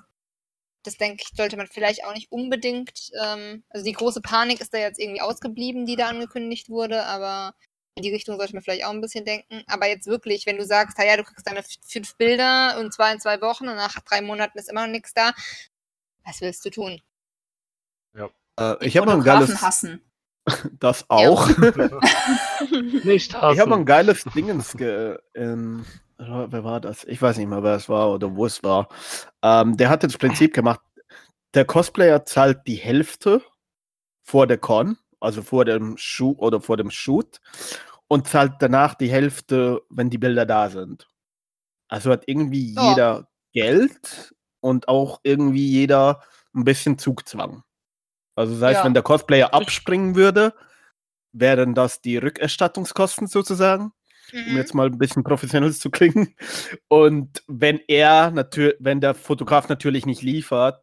Das 0.85 0.97
denke 0.99 1.25
ich, 1.27 1.37
sollte 1.37 1.57
man 1.57 1.67
vielleicht 1.67 2.05
auch 2.05 2.15
nicht 2.15 2.31
unbedingt. 2.31 3.11
Ähm, 3.23 3.65
also 3.71 3.85
die 3.85 3.93
große 3.93 4.21
Panik 4.21 4.61
ist 4.61 4.75
da 4.75 4.79
jetzt 4.79 5.01
irgendwie 5.01 5.23
ausgeblieben, 5.23 5.87
die 5.87 5.97
da 5.97 6.09
angekündigt 6.09 6.69
wurde, 6.69 7.05
aber 7.07 7.55
in 7.97 8.03
die 8.03 8.13
Richtung 8.13 8.37
sollte 8.37 8.55
man 8.55 8.63
vielleicht 8.63 8.85
auch 8.85 8.91
ein 8.91 9.01
bisschen 9.01 9.25
denken. 9.25 9.63
Aber 9.69 9.87
jetzt 9.87 10.07
wirklich, 10.07 10.47
wenn 10.47 10.57
du 10.57 10.65
sagst, 10.65 10.99
ja, 10.99 11.17
du 11.17 11.23
kriegst 11.25 11.47
deine 11.47 11.63
fünf 11.87 12.17
Bilder 12.17 12.79
und 12.81 12.93
zwar 12.93 13.13
in 13.13 13.21
zwei 13.21 13.41
Wochen 13.41 13.69
und 13.69 13.77
nach 13.77 14.01
drei 14.01 14.21
Monaten 14.21 14.59
ist 14.59 14.69
immer 14.69 14.87
noch 14.87 14.93
nichts 14.93 15.15
da, 15.15 15.33
was 16.25 16.41
willst 16.41 16.65
du 16.65 16.71
tun? 16.71 17.01
Äh, 18.57 18.77
Die 18.81 18.87
ich 18.87 18.97
habe 18.97 19.07
mal 19.07 19.17
ein 19.17 19.23
geiles. 19.25 19.61
hassen. 19.63 20.01
Das 20.79 21.09
auch. 21.09 21.49
Nicht 23.05 23.31
Ich 23.31 23.35
habe 23.35 23.57
mal 23.57 23.65
ein 23.65 23.73
hassen. 23.73 23.85
geiles 23.87 24.25
Dingens 24.35 24.77
ge, 24.77 25.19
ähm, 25.35 25.87
wer 26.19 26.63
war 26.65 26.81
das? 26.81 27.05
Ich 27.05 27.21
weiß 27.23 27.39
nicht 27.39 27.49
mehr, 27.49 27.63
wer 27.63 27.77
es 27.77 27.89
war 27.89 28.13
oder 28.13 28.37
wo 28.37 28.45
es 28.47 28.63
war. 28.63 28.89
Ähm, 29.43 29.77
der 29.79 29.89
hat 29.89 30.05
das 30.05 30.19
Prinzip 30.19 30.53
gemacht, 30.55 30.81
der 31.55 31.65
Cosplayer 31.65 32.27
zahlt 32.27 32.67
die 32.67 32.75
Hälfte 32.77 33.43
vor 34.23 34.47
der 34.47 34.59
Con, 34.59 34.99
also 35.25 35.43
vor 35.43 35.65
dem 35.65 35.97
Shoot 35.97 36.39
oder 36.39 36.61
vor 36.61 36.77
dem 36.77 36.91
Shoot 36.91 37.41
und 38.09 38.29
zahlt 38.29 38.55
danach 38.61 38.95
die 38.95 39.11
Hälfte, 39.11 39.83
wenn 39.91 40.11
die 40.11 40.19
Bilder 40.19 40.47
da 40.47 40.69
sind. 40.71 41.09
Also 41.89 42.11
hat 42.11 42.25
irgendwie 42.27 42.75
Ja. 42.75 42.89
jeder 42.91 43.29
Geld 43.53 44.35
und 44.61 44.89
auch 44.89 45.21
irgendwie 45.23 45.69
jeder 45.69 46.23
ein 46.55 46.65
bisschen 46.65 46.99
Zugzwang. 46.99 47.63
Also 48.37 48.55
das 48.55 48.63
heißt, 48.63 48.81
Ja. 48.81 48.85
wenn 48.85 48.95
der 48.95 49.03
Cosplayer 49.03 49.53
abspringen 49.55 50.15
würde, 50.17 50.55
wären 51.33 51.75
das 51.75 52.01
die 52.01 52.17
Rückerstattungskosten 52.17 53.27
sozusagen, 53.27 53.93
um 54.33 54.53
Mhm. 54.53 54.57
jetzt 54.57 54.75
mal 54.75 54.87
ein 54.87 54.99
bisschen 54.99 55.25
professionell 55.25 55.73
zu 55.75 55.91
klingen. 55.91 56.35
Und 56.89 57.43
wenn 57.49 57.81
er 57.89 58.31
natürlich, 58.31 58.77
wenn 58.81 59.01
der 59.01 59.15
Fotograf 59.15 59.69
natürlich 59.69 60.07
nicht 60.07 60.23
liefert, 60.23 60.81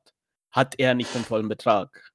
hat 0.52 0.76
er 0.78 0.94
nicht 0.94 1.14
den 1.16 1.24
vollen 1.24 1.48
Betrag. 1.48 2.11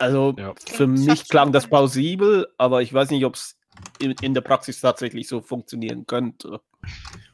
Also 0.00 0.34
Ja. 0.38 0.54
für 0.66 0.86
mich 0.86 1.28
klang 1.28 1.52
das 1.52 1.66
plausibel, 1.66 2.52
aber 2.56 2.80
ich 2.82 2.92
weiß 2.92 3.10
nicht, 3.10 3.24
ob 3.24 3.34
es 3.34 3.58
in, 3.98 4.12
in 4.22 4.34
der 4.34 4.40
Praxis 4.40 4.80
tatsächlich 4.80 5.28
so 5.28 5.42
funktionieren 5.42 6.06
könnte. 6.06 6.60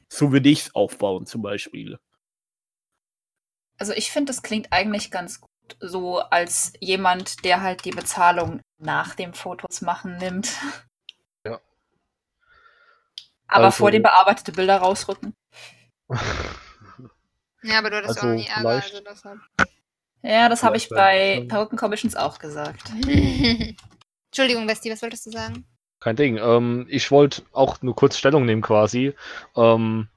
So 0.09 0.33
würde 0.33 0.49
ich 0.49 0.63
es 0.67 0.75
aufbauen, 0.75 1.27
zum 1.27 1.43
Beispiel. 1.43 1.99
Also 3.79 3.93
ich 3.93 4.11
finde, 4.11 4.31
das 4.33 4.43
klingt 4.43 4.73
eigentlich 4.73 5.11
ganz 5.11 5.41
gut, 5.41 5.51
so 5.81 6.19
als 6.19 6.73
jemand, 6.81 7.45
der 7.45 7.61
halt 7.63 7.85
die 7.85 7.91
Bezahlung 7.91 8.61
nach 8.79 9.15
dem 9.15 9.33
Fotos 9.33 9.81
machen 9.81 10.17
nimmt. 10.19 10.51
Ja. 11.45 11.61
Aber 13.47 13.67
Also- 13.67 13.77
vor 13.79 13.91
dem 13.93 14.03
bearbeitete 14.03 14.51
Bilder 14.53 14.79
rausrücken. 14.79 15.35
Ja, 17.63 17.79
aber 17.79 17.91
du 17.91 17.97
hattest 17.97 18.19
Also 18.19 18.29
auch 18.29 18.35
nie 18.35 18.47
Ärger, 18.47 18.69
also 18.69 19.01
deshalb. 19.01 19.41
Ja, 20.27 20.49
das 20.49 20.63
habe 20.65 20.77
ich 20.77 20.89
bei 20.89 21.45
Perückencommissions 21.49 22.17
auch 22.17 22.39
gesagt. 22.39 22.91
Entschuldigung, 24.31 24.67
Besti, 24.67 24.91
was 24.91 25.03
wolltest 25.03 25.27
du 25.27 25.31
sagen? 25.31 25.65
Kein 26.01 26.17
Ding. 26.17 26.37
Ähm, 26.37 26.87
ich 26.91 27.11
wollte 27.11 27.43
auch 27.53 27.81
nur 27.83 27.95
kurz 27.95 28.19
Stellung 28.19 28.45
nehmen 28.45 28.63
quasi. 28.63 29.15
Ähm, 29.57 30.09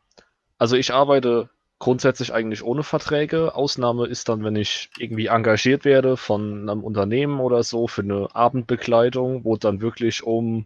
also 0.57 0.75
ich 0.75 0.93
arbeite 0.93 1.49
grundsätzlich 1.77 2.33
eigentlich 2.33 2.63
ohne 2.63 2.83
Verträge. 2.83 3.55
Ausnahme 3.55 4.07
ist 4.07 4.29
dann, 4.29 4.43
wenn 4.43 4.55
ich 4.55 4.89
irgendwie 4.97 5.27
engagiert 5.27 5.85
werde 5.85 6.17
von 6.17 6.67
einem 6.67 6.83
Unternehmen 6.83 7.39
oder 7.39 7.63
so 7.63 7.87
für 7.87 8.01
eine 8.01 8.27
Abendbekleidung, 8.33 9.45
wo 9.45 9.57
dann 9.57 9.79
wirklich 9.79 10.23
um 10.23 10.65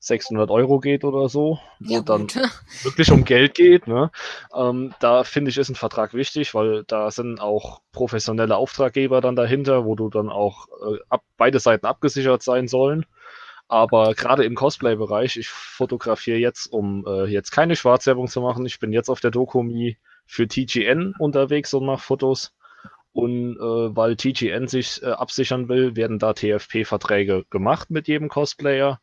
600 0.00 0.50
Euro 0.50 0.80
geht 0.80 1.04
oder 1.04 1.28
so, 1.28 1.60
wo 1.78 1.94
Ja, 1.94 2.00
dann 2.00 2.26
wirklich 2.82 3.12
um 3.12 3.24
Geld 3.24 3.54
geht. 3.54 3.86
Ne? 3.86 4.10
Ähm, 4.54 4.94
da 4.98 5.24
finde 5.24 5.50
ich, 5.50 5.58
ist 5.58 5.68
ein 5.68 5.74
Vertrag 5.74 6.14
wichtig, 6.14 6.54
weil 6.54 6.84
da 6.84 7.10
sind 7.10 7.38
auch 7.38 7.82
professionelle 7.92 8.56
Auftraggeber 8.56 9.20
dann 9.20 9.36
dahinter, 9.36 9.84
wo 9.84 9.94
du 9.94 10.08
dann 10.08 10.30
auch 10.30 10.68
äh, 10.68 10.98
ab, 11.10 11.22
beide 11.36 11.60
Seiten 11.60 11.84
abgesichert 11.84 12.42
sein 12.42 12.66
sollen. 12.66 13.04
Aber 13.68 14.14
gerade 14.14 14.44
im 14.44 14.56
Cosplay-Bereich, 14.56 15.36
ich 15.36 15.48
fotografiere 15.48 16.38
jetzt, 16.38 16.66
um 16.66 17.04
äh, 17.06 17.26
jetzt 17.26 17.52
keine 17.52 17.76
Schwarzwerbung 17.76 18.26
zu 18.26 18.40
machen. 18.40 18.66
Ich 18.66 18.80
bin 18.80 18.92
jetzt 18.92 19.10
auf 19.10 19.20
der 19.20 19.30
Dokumi 19.30 19.98
für 20.26 20.48
TGN 20.48 21.14
unterwegs 21.18 21.74
und 21.74 21.84
mache 21.84 22.02
Fotos. 22.02 22.52
Und 23.12 23.56
äh, 23.56 23.96
weil 23.96 24.16
TGN 24.16 24.66
sich 24.66 25.02
äh, 25.02 25.10
absichern 25.10 25.68
will, 25.68 25.94
werden 25.94 26.18
da 26.18 26.32
TFP-Verträge 26.32 27.44
gemacht 27.50 27.90
mit 27.90 28.08
jedem 28.08 28.28
Cosplayer. 28.28 29.00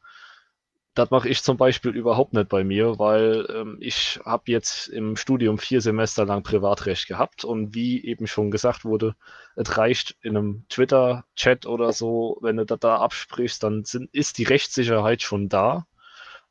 Das 0.97 1.11
mache 1.11 1.29
ich 1.29 1.43
zum 1.43 1.57
Beispiel 1.57 1.95
überhaupt 1.95 2.33
nicht 2.33 2.49
bei 2.49 2.63
mir, 2.63 2.97
weil 2.97 3.45
ähm, 3.53 3.77
ich 3.79 4.19
habe 4.25 4.51
jetzt 4.51 4.87
im 4.87 5.15
Studium 5.15 5.59
vier 5.59 5.79
Semester 5.79 6.25
lang 6.25 6.41
Privatrecht 6.41 7.07
gehabt 7.07 7.45
und 7.45 7.75
wie 7.75 8.03
eben 8.03 8.25
schon 8.25 8.49
gesagt 8.49 8.83
wurde, 8.83 9.15
es 9.55 9.77
reicht 9.77 10.17
in 10.21 10.35
einem 10.35 10.65
Twitter-Chat 10.69 11.67
oder 11.67 11.93
so, 11.93 12.39
wenn 12.41 12.57
du 12.57 12.65
das 12.65 12.79
da 12.79 12.95
absprichst, 12.95 13.61
dann 13.61 13.83
sind, 13.83 14.11
ist 14.11 14.39
die 14.39 14.45
Rechtssicherheit 14.45 15.21
schon 15.21 15.49
da. 15.49 15.85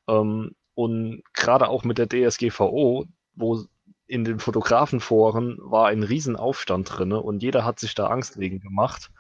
Ähm, 0.07 0.55
und 0.75 1.25
gerade 1.33 1.69
auch 1.69 1.83
mit 1.83 1.99
der 1.99 2.09
DSGVO, 2.09 3.07
wo 3.35 3.65
in 4.07 4.23
den 4.23 4.39
Fotografenforen 4.39 5.59
war 5.59 5.89
ein 5.89 6.05
Riesenaufstand 6.05 6.99
drin 6.99 7.13
und 7.13 7.43
jeder 7.43 7.65
hat 7.65 7.81
sich 7.81 7.97
da 7.97 8.07
Angst 8.07 8.39
wegen 8.39 8.61
gemacht 8.61 9.11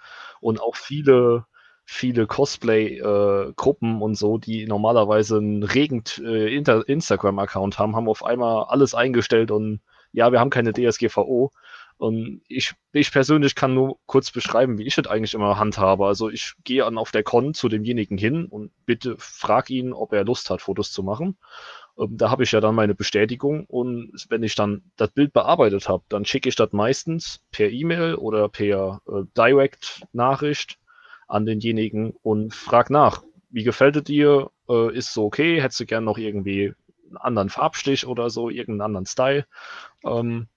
und 0.40 0.60
auch 0.60 0.76
viele 0.76 1.46
viele 1.86 2.26
Cosplay-Gruppen 2.26 4.02
und 4.02 4.16
so, 4.16 4.38
die 4.38 4.66
normalerweise 4.66 5.38
einen 5.38 5.62
regen 5.62 6.02
äh, 6.18 6.54
Instagram-Account 6.54 7.78
haben, 7.78 7.96
haben 7.96 8.08
auf 8.08 8.24
einmal 8.24 8.64
alles 8.64 8.94
eingestellt 8.94 9.50
und 9.50 9.80
ja, 10.12 10.32
wir 10.32 10.40
haben 10.40 10.50
keine 10.50 10.72
DSGVO. 10.72 11.52
Und 11.98 12.42
ich, 12.48 12.74
ich 12.92 13.10
persönlich 13.10 13.54
kann 13.54 13.72
nur 13.72 13.98
kurz 14.04 14.30
beschreiben, 14.30 14.76
wie 14.76 14.86
ich 14.86 14.96
das 14.96 15.06
eigentlich 15.06 15.32
immer 15.32 15.58
handhabe. 15.58 16.06
Also 16.06 16.28
ich 16.28 16.52
gehe 16.62 16.82
dann 16.82 16.98
auf 16.98 17.10
der 17.10 17.22
Con 17.22 17.54
zu 17.54 17.70
demjenigen 17.70 18.18
hin 18.18 18.46
und 18.46 18.70
bitte 18.84 19.16
frag 19.18 19.70
ihn, 19.70 19.94
ob 19.94 20.12
er 20.12 20.24
Lust 20.24 20.50
hat, 20.50 20.60
Fotos 20.60 20.92
zu 20.92 21.02
machen. 21.02 21.38
Ähm, 21.98 22.18
da 22.18 22.30
habe 22.30 22.42
ich 22.42 22.52
ja 22.52 22.60
dann 22.60 22.74
meine 22.74 22.94
Bestätigung 22.94 23.64
und 23.66 24.12
wenn 24.28 24.42
ich 24.42 24.54
dann 24.56 24.90
das 24.96 25.10
Bild 25.12 25.32
bearbeitet 25.32 25.88
habe, 25.88 26.04
dann 26.08 26.26
schicke 26.26 26.48
ich 26.48 26.56
das 26.56 26.72
meistens 26.72 27.40
per 27.50 27.70
E-Mail 27.70 28.16
oder 28.16 28.48
per 28.48 29.00
äh, 29.06 29.22
Direct-Nachricht 29.36 30.78
an 31.26 31.46
denjenigen 31.46 32.14
und 32.22 32.54
frage 32.54 32.92
nach, 32.92 33.22
wie 33.50 33.64
gefällt 33.64 33.96
es 33.96 34.04
dir? 34.04 34.50
Äh, 34.68 34.96
ist 34.96 35.12
so 35.12 35.24
okay? 35.24 35.60
Hättest 35.60 35.80
du 35.80 35.86
gern 35.86 36.04
noch 36.04 36.18
irgendwie 36.18 36.74
einen 37.08 37.16
anderen 37.16 37.48
Farbstich 37.48 38.06
oder 38.06 38.30
so, 38.30 38.50
irgendeinen 38.50 38.86
anderen 38.86 39.06
Style? 39.06 39.46
Ähm, 40.04 40.48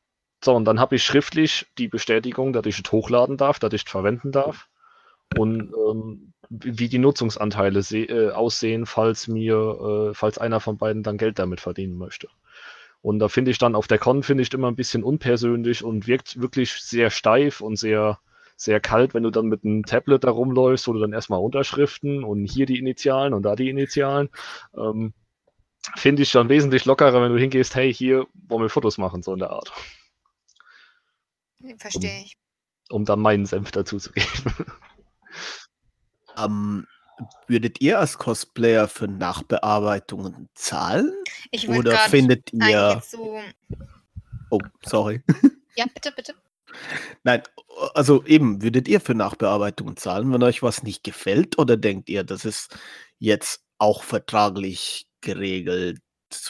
so, 0.43 0.55
und 0.55 0.65
dann 0.65 0.80
habe 0.80 0.95
ich 0.95 1.03
schriftlich 1.03 1.67
die 1.78 1.88
Bestätigung, 1.88 2.53
dass 2.53 2.65
ich 2.65 2.80
es 2.80 2.91
hochladen 2.91 3.38
darf, 3.38 3.59
dass 3.59 3.74
ich 3.74 3.86
es 3.86 3.91
verwenden 3.91 4.32
darf 4.32 4.70
und 5.38 5.74
ähm, 5.74 6.34
wie 6.49 6.89
die 6.89 6.97
Nutzungsanteile 6.97 7.80
äh, 7.80 8.32
aussehen, 8.32 8.86
falls 8.86 9.28
mir, 9.28 10.09
äh, 10.11 10.13
falls 10.13 10.38
einer 10.38 10.59
von 10.59 10.78
beiden 10.78 11.03
dann 11.03 11.17
Geld 11.17 11.38
damit 11.39 11.61
verdienen 11.61 11.97
möchte. 11.97 12.28
Und 13.01 13.20
da 13.20 13.30
finde 13.30 13.51
ich 13.51 13.59
dann 13.59 13.76
auf 13.76 13.88
der 13.88 13.99
Con 13.99 14.24
finde 14.24 14.43
ich 14.43 14.53
immer 14.53 14.67
ein 14.67 14.76
bisschen 14.76 15.03
unpersönlich 15.03 15.84
und 15.84 16.07
wirkt 16.07 16.41
wirklich 16.41 16.74
sehr 16.74 17.09
steif 17.11 17.61
und 17.61 17.78
sehr 17.78 18.20
sehr 18.60 18.80
kalt, 18.80 19.14
wenn 19.14 19.24
du 19.24 19.30
dann 19.30 19.45
mit 19.45 19.64
einem 19.64 19.86
Tablet 19.86 20.24
da 20.24 20.32
rumläufst, 20.32 20.88
wo 20.88 20.93
du 20.93 20.99
dann 20.99 21.14
erstmal 21.14 21.39
Unterschriften 21.39 22.24
und 22.24 22.45
hier 22.45 22.66
die 22.66 22.78
Initialen 22.78 23.34
und 23.34 23.43
da 23.43 23.55
die 23.55 23.70
Initialen. 23.70 24.30
Ähm, 24.78 25.14
finde 25.95 26.24
ich 26.24 26.30
schon 26.30 26.49
wesentlich 26.49 26.84
lockerer, 26.86 27.22
wenn 27.22 27.32
du 27.32 27.39
hingehst, 27.39 27.76
hey, 27.76 27.93
hier 27.93 28.28
wollen 28.34 28.64
wir 28.64 28.70
Fotos 28.70 28.97
machen, 28.97 29.24
so 29.24 29.34
in 29.34 29.39
der 29.39 29.51
Art. 29.51 29.72
Verstehe 31.78 32.22
ich. 32.22 32.38
Um, 32.89 32.97
um 32.97 33.05
dann 33.05 33.20
meinen 33.20 33.45
Senf 33.45 33.72
dazu 33.72 33.97
zu 33.97 34.12
geben. 34.12 34.28
Ähm, 36.38 36.88
würdet 37.47 37.82
ihr 37.82 37.99
als 37.99 38.18
Cosplayer 38.18 38.88
für 38.88 39.07
Nachbearbeitungen 39.07 40.47
zahlen? 40.53 41.14
Ich 41.51 41.68
Oder 41.68 41.97
findet 41.97 42.53
ihr. 42.53 43.01
So, 43.05 43.39
Oh, 44.49 44.60
sorry. 44.86 45.22
ja, 45.76 45.86
bitte, 45.93 46.12
bitte. 46.12 46.34
Nein, 47.24 47.43
also 47.93 48.24
eben, 48.26 48.61
würdet 48.61 48.88
ihr 48.88 49.01
für 49.01 49.15
Nachbearbeitungen 49.15 49.97
zahlen, 49.97 50.32
wenn 50.34 50.43
euch 50.43 50.63
was 50.63 50.84
nicht 50.84 51.03
gefällt? 51.03 51.57
Oder 51.57 51.78
denkt 51.78 52.09
ihr, 52.09 52.24
das 52.24 52.45
ist 52.45 52.76
jetzt 53.20 53.63
auch 53.78 54.03
vertraglich 54.03 55.07
geregelt, 55.22 55.99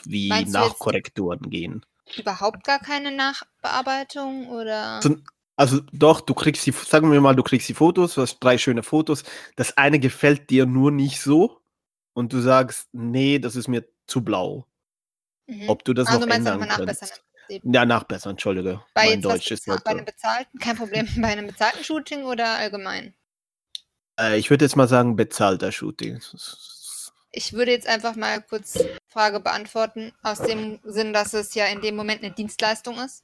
wie 0.05 0.29
Meinst 0.29 0.53
Nachkorrekturen 0.53 1.49
gehen? 1.49 1.85
Überhaupt 2.17 2.63
gar 2.63 2.79
keine 2.79 3.11
Nachbearbeitung 3.11 4.47
oder? 4.49 5.01
So- 5.01 5.17
Also 5.55 5.81
doch, 5.91 6.21
du 6.21 6.33
kriegst 6.33 6.65
die, 6.65 6.71
sagen 6.71 7.11
wir 7.11 7.19
mal, 7.21 7.35
du 7.35 7.43
kriegst 7.43 7.67
die 7.67 7.73
Fotos, 7.73 8.15
du 8.15 8.21
hast 8.21 8.39
drei 8.39 8.57
schöne 8.57 8.81
Fotos. 8.81 9.23
Das 9.57 9.77
eine 9.77 9.99
gefällt 9.99 10.49
dir 10.49 10.65
nur 10.65 10.89
nicht 10.91 11.21
so 11.21 11.61
und 12.13 12.31
du 12.31 12.39
sagst, 12.39 12.87
nee, 12.93 13.39
das 13.39 13.55
ist 13.57 13.67
mir 13.67 13.85
zu 14.07 14.23
blau. 14.23 14.65
Mhm. 15.47 15.67
Ob 15.69 15.83
du 15.83 15.93
das 15.93 16.07
also, 16.07 16.25
noch 16.25 16.33
ändern 16.33 16.65
kannst. 16.67 17.21
Ja, 17.49 17.85
nachbessern, 17.85 18.31
Entschuldige. 18.31 18.81
Bei 18.93 19.09
mein 19.09 19.21
Deutsch 19.21 19.51
ist 19.51 19.65
bei 19.65 19.77
einem 19.85 20.05
bezahlten, 20.05 20.59
kein 20.59 20.77
Problem, 20.77 21.07
bei 21.21 21.29
einem 21.29 21.47
bezahlten 21.47 21.83
Shooting 21.83 22.23
oder 22.23 22.57
allgemein? 22.57 23.13
Äh, 24.19 24.37
ich 24.37 24.49
würde 24.49 24.65
jetzt 24.65 24.75
mal 24.75 24.87
sagen, 24.87 25.15
bezahlter 25.15 25.71
Shooting. 25.71 26.21
Ich 27.31 27.53
würde 27.53 27.71
jetzt 27.71 27.87
einfach 27.87 28.15
mal 28.15 28.41
kurz 28.41 28.73
die 28.73 28.89
Frage 29.07 29.39
beantworten, 29.39 30.13
aus 30.23 30.41
dem 30.41 30.79
Sinn, 30.83 31.13
dass 31.13 31.33
es 31.33 31.53
ja 31.53 31.65
in 31.65 31.81
dem 31.81 31.95
Moment 31.95 32.23
eine 32.23 32.33
Dienstleistung 32.33 32.97
ist. 32.99 33.23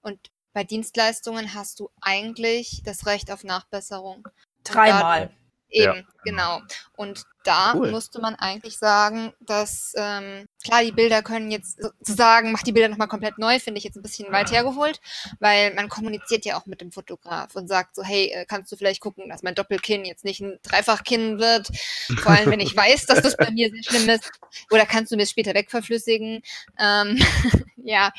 Und 0.00 0.30
bei 0.52 0.64
Dienstleistungen 0.64 1.54
hast 1.54 1.80
du 1.80 1.90
eigentlich 2.00 2.82
das 2.84 3.06
Recht 3.06 3.30
auf 3.30 3.44
Nachbesserung. 3.44 4.28
Dreimal. 4.62 5.30
Eben, 5.74 5.96
Ja. 5.96 6.02
genau. 6.24 6.60
Und 6.96 7.24
da 7.42 7.74
Cool. 7.74 7.90
musste 7.90 8.20
man 8.20 8.36
eigentlich 8.36 8.78
sagen, 8.78 9.32
dass, 9.40 9.92
ähm, 9.96 10.46
klar, 10.64 10.82
die 10.82 10.92
Bilder 10.92 11.22
können 11.22 11.50
jetzt 11.50 11.78
zu 12.02 12.14
sagen, 12.14 12.52
mach 12.52 12.62
die 12.62 12.72
Bilder 12.72 12.88
nochmal 12.88 13.08
komplett 13.08 13.36
neu, 13.38 13.58
finde 13.58 13.78
ich 13.78 13.84
jetzt 13.84 13.96
ein 13.96 14.02
bisschen 14.02 14.30
weit 14.32 14.50
hergeholt, 14.52 15.00
weil 15.40 15.74
man 15.74 15.88
kommuniziert 15.88 16.44
ja 16.46 16.56
auch 16.56 16.66
mit 16.66 16.80
dem 16.80 16.92
Fotograf 16.92 17.54
und 17.56 17.66
sagt 17.68 17.96
so, 17.96 18.04
hey, 18.04 18.30
äh, 18.32 18.46
kannst 18.46 18.70
du 18.72 18.76
vielleicht 18.76 19.00
gucken, 19.00 19.28
dass 19.28 19.42
mein 19.42 19.54
Doppelkinn 19.56 20.04
jetzt 20.04 20.24
nicht 20.24 20.40
ein 20.40 20.58
Dreifachkinn 20.62 21.38
wird, 21.40 21.68
vor 22.22 22.32
allem 22.32 22.50
wenn 22.50 22.60
ich 22.60 22.74
weiß, 22.76 23.06
dass 23.06 23.20
das 23.20 23.36
bei 23.36 23.50
mir 23.50 23.68
sehr 23.70 23.82
schlimm 23.82 24.08
ist, 24.08 24.30
oder 24.70 24.86
kannst 24.86 25.10
du 25.12 25.16
mir 25.16 25.24
es 25.24 25.30
später 25.30 25.54
wegverflüssigen? 25.54 26.40
Ähm, 26.78 27.18
ja, 27.76 28.12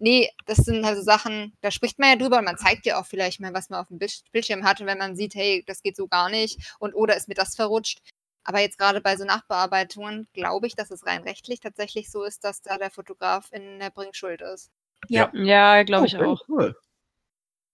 nee, 0.00 0.30
das 0.46 0.58
sind 0.58 0.84
also 0.84 1.02
Sachen, 1.02 1.52
da 1.60 1.70
spricht 1.70 1.98
man 1.98 2.10
ja 2.10 2.16
drüber 2.16 2.38
und 2.38 2.44
man 2.44 2.58
zeigt 2.58 2.86
ja 2.86 3.00
auch 3.00 3.06
vielleicht 3.06 3.40
mal, 3.40 3.54
was 3.54 3.70
man 3.70 3.80
auf 3.80 3.88
dem 3.88 3.98
Bild- 3.98 4.22
Bildschirm 4.32 4.64
hat 4.64 4.80
und 4.80 4.86
wenn 4.86 4.98
man 4.98 5.14
sieht, 5.16 5.34
hey, 5.34 5.62
das 5.66 5.82
geht 5.82 5.96
so 5.96 6.08
gar 6.08 6.28
nicht 6.30 6.74
und 6.78 6.94
oder 6.94 7.16
ist 7.16 7.28
mir 7.28 7.34
das 7.34 7.54
verrutscht. 7.54 8.00
Aber 8.42 8.58
jetzt 8.60 8.78
gerade 8.78 9.00
bei 9.00 9.16
so 9.16 9.24
Nachbearbeitungen 9.24 10.26
glaube 10.32 10.66
ich, 10.66 10.74
dass 10.74 10.90
es 10.90 11.06
rein 11.06 11.22
rechtlich 11.22 11.60
tatsächlich 11.60 12.10
so 12.10 12.24
ist, 12.24 12.42
dass 12.42 12.62
da 12.62 12.78
der 12.78 12.90
Fotograf 12.90 13.48
in 13.52 13.78
der 13.78 13.90
Bringschuld 13.90 14.40
ist. 14.40 14.70
Ja. 15.08 15.30
Ja, 15.34 15.82
glaube 15.82 16.06
ich 16.06 16.16
Okay, 16.16 16.24
auch. 16.24 16.42
Cool. 16.48 16.74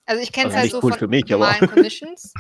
Also 0.07 0.23
ich 0.23 0.33
kenne 0.33 0.49
es 0.51 0.55
Also 0.55 0.63
halt 0.63 0.71
so 0.73 0.81
cool 0.83 0.91
von 0.93 0.99
für 0.99 1.09
mich, 1.09 1.25
aber- 1.33 1.53
normalen 1.53 1.71
Commissions. 1.71 2.33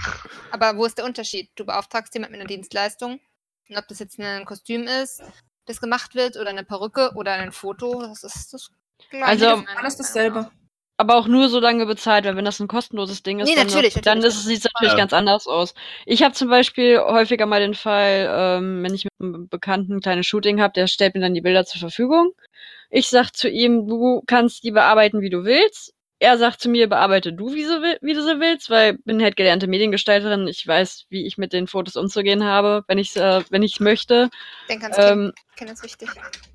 aber 0.50 0.76
wo 0.76 0.84
ist 0.84 0.98
der 0.98 1.04
Unterschied? 1.04 1.50
Du 1.56 1.64
beauftragst 1.64 2.14
jemanden 2.14 2.32
mit 2.32 2.40
einer 2.40 2.48
Dienstleistung 2.48 3.20
und 3.68 3.76
ob 3.76 3.86
das 3.88 3.98
jetzt 3.98 4.18
ein 4.20 4.44
Kostüm 4.44 4.86
ist, 4.86 5.22
das 5.64 5.80
gemacht 5.80 6.14
wird 6.14 6.36
oder 6.36 6.50
eine 6.50 6.64
Perücke 6.64 7.12
oder 7.16 7.32
ein 7.32 7.50
Foto, 7.52 8.02
das 8.02 8.22
ist 8.22 8.52
das 8.54 8.70
Gleiche. 9.10 9.26
Also- 9.50 9.64
Alles 9.76 9.96
dasselbe. 9.96 10.50
Aber 10.98 11.16
auch 11.16 11.26
nur 11.28 11.50
so 11.50 11.60
lange 11.60 11.84
bezahlt, 11.84 12.24
weil 12.24 12.36
wenn 12.36 12.46
das 12.46 12.58
ein 12.58 12.68
kostenloses 12.68 13.22
Ding 13.22 13.38
ist, 13.40 13.48
Nee, 13.50 13.54
dann, 13.54 13.66
natürlich, 13.66 13.92
dann 13.94 14.18
natürlich. 14.18 14.34
sieht 14.36 14.58
es 14.60 14.64
natürlich 14.64 14.92
Ja. 14.92 14.98
ganz 14.98 15.12
anders 15.12 15.46
aus. 15.46 15.74
Ich 16.06 16.22
habe 16.22 16.32
zum 16.32 16.48
Beispiel 16.48 16.98
häufiger 16.98 17.44
mal 17.44 17.60
den 17.60 17.74
Fall, 17.74 18.26
ähm, 18.34 18.82
wenn 18.82 18.94
ich 18.94 19.04
mit 19.04 19.12
einem 19.20 19.46
Bekannten 19.48 19.96
ein 19.96 20.00
kleines 20.00 20.24
Shooting 20.24 20.58
habe, 20.62 20.72
der 20.72 20.86
stellt 20.86 21.14
mir 21.14 21.20
dann 21.20 21.34
die 21.34 21.42
Bilder 21.42 21.66
zur 21.66 21.80
Verfügung. 21.80 22.32
Ich 22.88 23.08
sag 23.08 23.32
zu 23.32 23.50
ihm, 23.50 23.86
du 23.86 24.22
kannst 24.26 24.64
die 24.64 24.70
bearbeiten, 24.70 25.20
wie 25.20 25.28
du 25.28 25.44
willst. 25.44 25.92
Er 26.18 26.38
sagt 26.38 26.62
zu 26.62 26.70
mir, 26.70 26.88
bearbeite 26.88 27.30
du, 27.34 27.52
wie, 27.52 27.64
so, 27.64 27.74
wie 28.00 28.14
du 28.14 28.22
so 28.22 28.40
willst, 28.40 28.70
weil 28.70 28.94
ich 28.94 29.04
bin 29.04 29.22
halt 29.22 29.36
gelernte 29.36 29.66
Mediengestalterin. 29.66 30.48
Ich 30.48 30.66
weiß, 30.66 31.04
wie 31.10 31.26
ich 31.26 31.36
mit 31.36 31.52
den 31.52 31.66
Fotos 31.66 31.96
umzugehen 31.96 32.42
habe, 32.42 32.84
wenn 32.88 32.96
ich 32.96 33.14
äh, 33.16 33.42
wenn 33.50 33.62
ich 33.62 33.80
möchte. 33.80 34.30
Denk 34.70 34.82
ans 34.82 34.96
Kind. 34.96 35.10
Ähm, 35.10 35.32
Kind 35.56 35.70
ist 35.72 35.82
wichtig. 35.82 36.08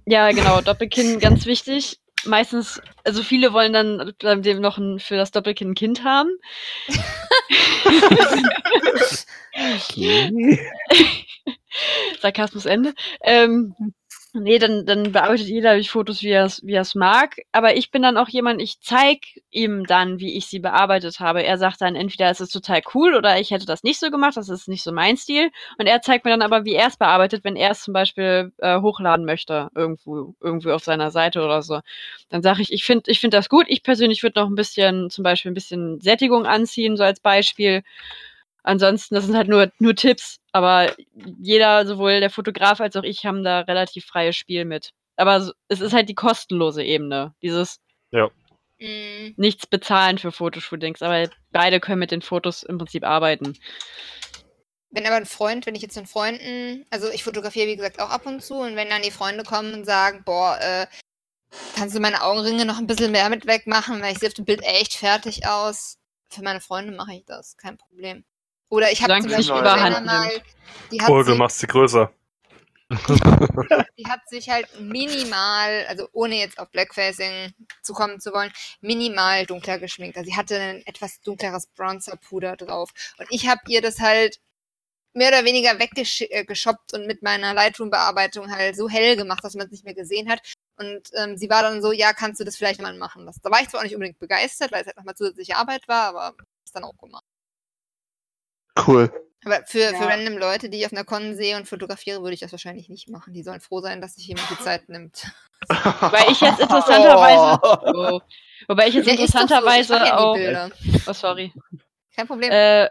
ja, 0.08 0.32
genau, 0.32 0.62
Doppelkinn, 0.62 1.20
ganz 1.20 1.46
wichtig. 1.46 2.00
Meistens, 2.26 2.82
also 3.04 3.24
viele 3.24 3.54
wollen 3.54 3.74
dann 3.74 4.14
äh, 4.22 4.42
dem 4.42 4.62
noch 4.62 4.78
ein, 4.78 5.00
für 5.00 5.16
das 5.16 5.32
Doppelkinn 5.32 5.72
ein 5.72 5.76
Kind 5.76 6.04
haben. 6.04 6.30
Okay. 9.54 10.60
Sarkasmus 12.22 12.66
Ende. 12.66 12.94
Ähm, 13.24 13.76
nee, 14.34 14.60
dann, 14.60 14.86
dann 14.86 15.12
bearbeitet 15.12 15.48
jeder 15.48 15.78
die 15.78 15.88
Fotos, 15.88 16.22
wie 16.22 16.30
er 16.30 16.46
es 16.46 16.64
wie 16.66 16.80
mag. 16.98 17.38
Aber 17.52 17.76
ich 17.76 17.92
bin 17.92 18.02
dann 18.02 18.18
auch 18.18 18.30
jemand, 18.30 18.62
ich 18.62 18.80
zeig 18.80 19.20
ihm 19.52 19.86
dann, 19.86 20.20
wie 20.20 20.38
ich 20.38 20.48
sie 20.48 20.60
bearbeitet 20.60 21.20
habe. 21.20 21.44
Er 21.44 21.58
sagt 21.58 21.82
dann 21.82 21.96
entweder, 21.96 22.30
es 22.30 22.40
ist 22.40 22.52
total 22.52 22.82
cool 22.94 23.16
oder 23.16 23.40
ich 23.40 23.52
hätte 23.52 23.66
das 23.66 23.84
nicht 23.84 24.00
so 24.00 24.10
gemacht, 24.10 24.38
das 24.38 24.50
ist 24.50 24.68
nicht 24.68 24.84
so 24.84 24.92
mein 24.92 25.18
Stil. 25.18 25.52
Und 25.78 25.88
er 25.88 26.02
zeigt 26.02 26.26
mir 26.26 26.32
dann 26.32 26.42
aber, 26.42 26.66
wie 26.66 26.76
er 26.76 26.88
es 26.88 26.98
bearbeitet, 26.98 27.44
wenn 27.44 27.56
er 27.56 27.72
es 27.72 27.82
zum 27.84 27.94
Beispiel 27.94 28.52
äh, 28.60 28.80
hochladen 28.80 29.26
möchte, 29.26 29.70
irgendwo, 29.76 30.34
irgendwo 30.42 30.72
auf 30.72 30.84
seiner 30.84 31.12
Seite 31.12 31.42
oder 31.44 31.62
so. 31.62 31.82
Dann 32.30 32.42
sage 32.42 32.62
ich, 32.62 32.72
ich 32.72 32.86
finde 32.86 33.12
ich 33.12 33.20
find 33.20 33.34
das 33.34 33.50
gut. 33.50 33.66
Ich 33.68 33.84
persönlich 33.84 34.24
würde 34.24 34.40
noch 34.40 34.50
ein 34.50 34.56
bisschen, 34.56 35.10
zum 35.10 35.24
Beispiel 35.24 35.52
ein 35.52 35.56
bisschen 35.56 36.00
Sättigung 36.00 36.46
anziehen, 36.46 36.98
so 36.98 37.04
als 37.04 37.20
Beispiel. 37.20 37.84
Ansonsten, 38.64 39.16
das 39.16 39.26
sind 39.26 39.36
halt 39.36 39.48
nur, 39.48 39.72
nur 39.80 39.96
Tipps, 39.96 40.40
aber 40.52 40.96
jeder, 41.40 41.86
sowohl 41.86 42.20
der 42.20 42.30
Fotograf 42.30 42.80
als 42.80 42.96
auch 42.96 43.04
ich, 43.04 43.26
haben 43.26 43.44
da 43.44 43.62
relativ 43.62 44.06
freies 44.06 44.36
Spiel 44.36 44.66
mit. 44.66 44.92
Aber 45.16 45.52
es 45.68 45.82
ist 45.82 45.94
halt 45.94 46.10
die 46.10 46.16
kostenlose 46.16 46.84
Ebene. 46.84 47.34
Dieses 47.42 47.80
Mm, 48.82 49.36
nichts 49.38 49.68
bezahlen 49.68 50.18
für 50.18 50.32
Fotoshootings, 50.32 51.04
aber 51.04 51.30
beide 51.52 51.80
können 51.80 52.00
mit 52.00 52.10
den 52.10 52.24
Fotos 52.24 52.64
im 52.64 52.80
Prinzip 52.80 53.04
arbeiten. 53.04 53.56
Wenn 54.90 55.06
aber 55.06 55.18
ein 55.18 55.28
Freund, 55.28 55.68
wenn 55.68 55.76
ich 55.76 55.84
jetzt 55.84 55.98
einen 55.98 56.08
Freunden, 56.08 56.88
also 56.90 57.10
ich 57.12 57.24
fotografiere 57.24 57.68
wie 57.68 57.76
gesagt 57.76 58.02
auch 58.02 58.10
ab 58.10 58.26
und 58.26 58.44
zu 58.44 58.56
und 58.56 58.76
wenn 58.76 58.90
dann 58.90 59.04
die 59.04 59.12
Freunde 59.12 59.44
kommen 59.44 59.74
und 59.74 59.86
sagen, 59.86 60.24
boah, 60.26 60.58
äh, 60.60 60.88
kannst 61.76 61.96
du 61.96 62.00
meine 62.00 62.24
Augenringe 62.24 62.66
noch 62.66 62.80
ein 62.80 62.88
bisschen 62.88 63.12
mehr 63.12 63.30
mit 63.30 63.46
wegmachen, 63.46 64.02
weil 64.02 64.14
ich 64.14 64.20
sehe 64.20 64.30
auf 64.30 64.34
dem 64.34 64.46
Bild 64.46 64.64
echt 64.64 64.96
fertig 64.96 65.48
aus. 65.48 66.00
Für 66.30 66.42
meine 66.42 66.60
Freunde 66.60 66.92
mache 66.92 67.14
ich 67.14 67.26
das, 67.26 67.58
kein 67.58 67.78
Problem. 67.78 68.26
Oder 68.72 68.90
ich 68.90 69.04
habe 69.04 69.20
zum 69.20 69.30
Beispiel 69.30 69.58
überhand 69.58 70.06
mal, 70.06 70.32
die 70.92 71.02
hat, 71.02 71.10
Oder 71.10 71.26
du 71.26 71.32
sich, 71.32 71.40
machst 71.40 71.60
sie 71.60 71.68
größer. 71.68 72.10
die 73.98 74.06
hat 74.08 74.22
sich 74.30 74.50
halt 74.50 74.68
minimal, 74.80 75.86
also 75.90 76.08
ohne 76.14 76.36
jetzt 76.38 76.58
auf 76.58 76.72
Blackfacing 76.72 77.54
zu 77.82 77.94
kommen 77.94 78.22
zu 78.22 78.32
wollen, 78.32 78.52
minimal 78.80 79.46
dunkler 79.46 79.78
geschminkt. 79.78 80.18
Also 80.18 80.30
sie 80.30 80.38
hatte 80.38 80.58
ein 80.58 80.86
etwas 80.86 81.20
dunkleres 81.20 81.68
Bronzerpuder 81.68 82.56
drauf. 82.56 82.92
Und 83.18 83.28
ich 83.30 83.50
habe 83.50 83.60
ihr 83.68 83.82
das 83.82 84.00
halt 84.00 84.40
mehr 85.14 85.28
oder 85.28 85.44
weniger 85.44 85.78
weggeschoppt 85.78 86.94
und 86.94 87.08
mit 87.08 87.22
meiner 87.24 87.54
Lightroom-Bearbeitung 87.54 88.50
halt 88.50 88.78
so 88.78 88.88
hell 88.88 89.18
gemacht, 89.18 89.44
dass 89.44 89.56
man 89.56 89.66
es 89.66 89.72
nicht 89.72 89.84
mehr 89.84 89.96
gesehen 89.96 90.30
hat. 90.30 90.42
Und 90.78 91.10
ähm, 91.18 91.36
sie 91.36 91.50
war 91.50 91.62
dann 91.62 91.82
so, 91.82 91.92
ja, 91.92 92.14
kannst 92.14 92.40
du 92.40 92.46
das 92.46 92.56
vielleicht 92.56 92.82
mal 92.82 92.94
machen? 92.98 93.26
Das, 93.26 93.42
da 93.42 93.52
war 93.52 93.62
ich 93.62 93.68
zwar 93.68 93.82
auch 93.82 93.84
nicht 93.84 93.96
unbedingt 93.96 94.20
begeistert, 94.20 94.72
weil 94.72 94.80
es 94.80 94.88
halt 94.88 94.96
nochmal 94.96 95.16
zusätzliche 95.16 95.58
Arbeit 95.58 95.90
war, 95.90 96.16
aber 96.16 96.36
ist 96.64 96.74
dann 96.74 96.86
auch 96.86 96.98
gemacht. 96.98 97.26
Cool. 98.88 99.12
Aber 99.44 99.58
für, 99.66 99.80
für 99.90 99.94
Ja. 100.04 100.06
random 100.08 100.38
Leute, 100.38 100.70
die 100.70 100.80
ich 100.80 100.86
auf 100.86 100.92
einer 100.92 101.04
Con 101.04 101.36
sehe 101.36 101.58
und 101.58 101.68
fotografiere, 101.68 102.22
würde 102.22 102.34
ich 102.36 102.40
das 102.42 102.52
wahrscheinlich 102.52 102.90
nicht 102.90 103.10
machen. 103.10 103.34
Die 103.34 103.42
sollen 103.44 103.60
froh 103.60 103.82
sein, 103.82 104.00
dass 104.02 104.16
sich 104.16 104.28
jemand 104.28 104.48
die 104.50 104.58
Zeit 104.64 104.88
nimmt. 104.90 105.26
Wobei 105.68 106.26
ich 106.30 106.42
jetzt 106.42 106.60
interessanterweise. 106.62 107.60
Oh. 107.64 108.16
Oh. 108.16 108.22
Wobei 108.68 108.88
ich 108.88 108.94
jetzt 108.94 109.08
Ja, 109.08 109.14
so, 109.16 109.20
interessanterweise 109.22 109.96
ja 109.96 110.06
die 110.06 110.12
auch. 110.12 110.36
Bilder. 110.36 110.70
Oh, 111.08 111.14
sorry. 111.14 111.52
Kein 112.16 112.28
Problem. 112.28 112.52
Äh, 112.52 112.90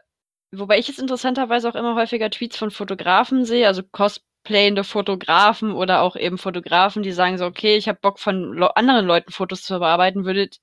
wobei 0.51 0.79
ich 0.79 0.89
jetzt 0.89 0.99
interessanterweise 0.99 1.69
auch 1.69 1.77
immer 1.77 1.95
häufiger 1.95 2.31
Tweets 2.31 2.57
von 2.57 2.73
Fotografen 2.73 3.45
sehe, 3.45 3.69
also 3.69 3.83
cosplayende 3.85 4.83
Fotografen 4.83 5.73
oder 5.73 6.03
auch 6.03 6.17
eben 6.17 6.39
Fotografen, 6.39 7.05
die 7.05 7.13
sagen 7.13 7.39
so, 7.39 7.45
okay, 7.47 7.77
ich 7.77 7.87
habe 7.89 7.99
Bock 8.03 8.19
von 8.19 8.61
anderen 8.75 9.07
Leuten 9.07 9.31
Fotos 9.31 9.63
zu 9.63 9.79
bearbeiten, 9.79 10.25
würdet, 10.25 10.59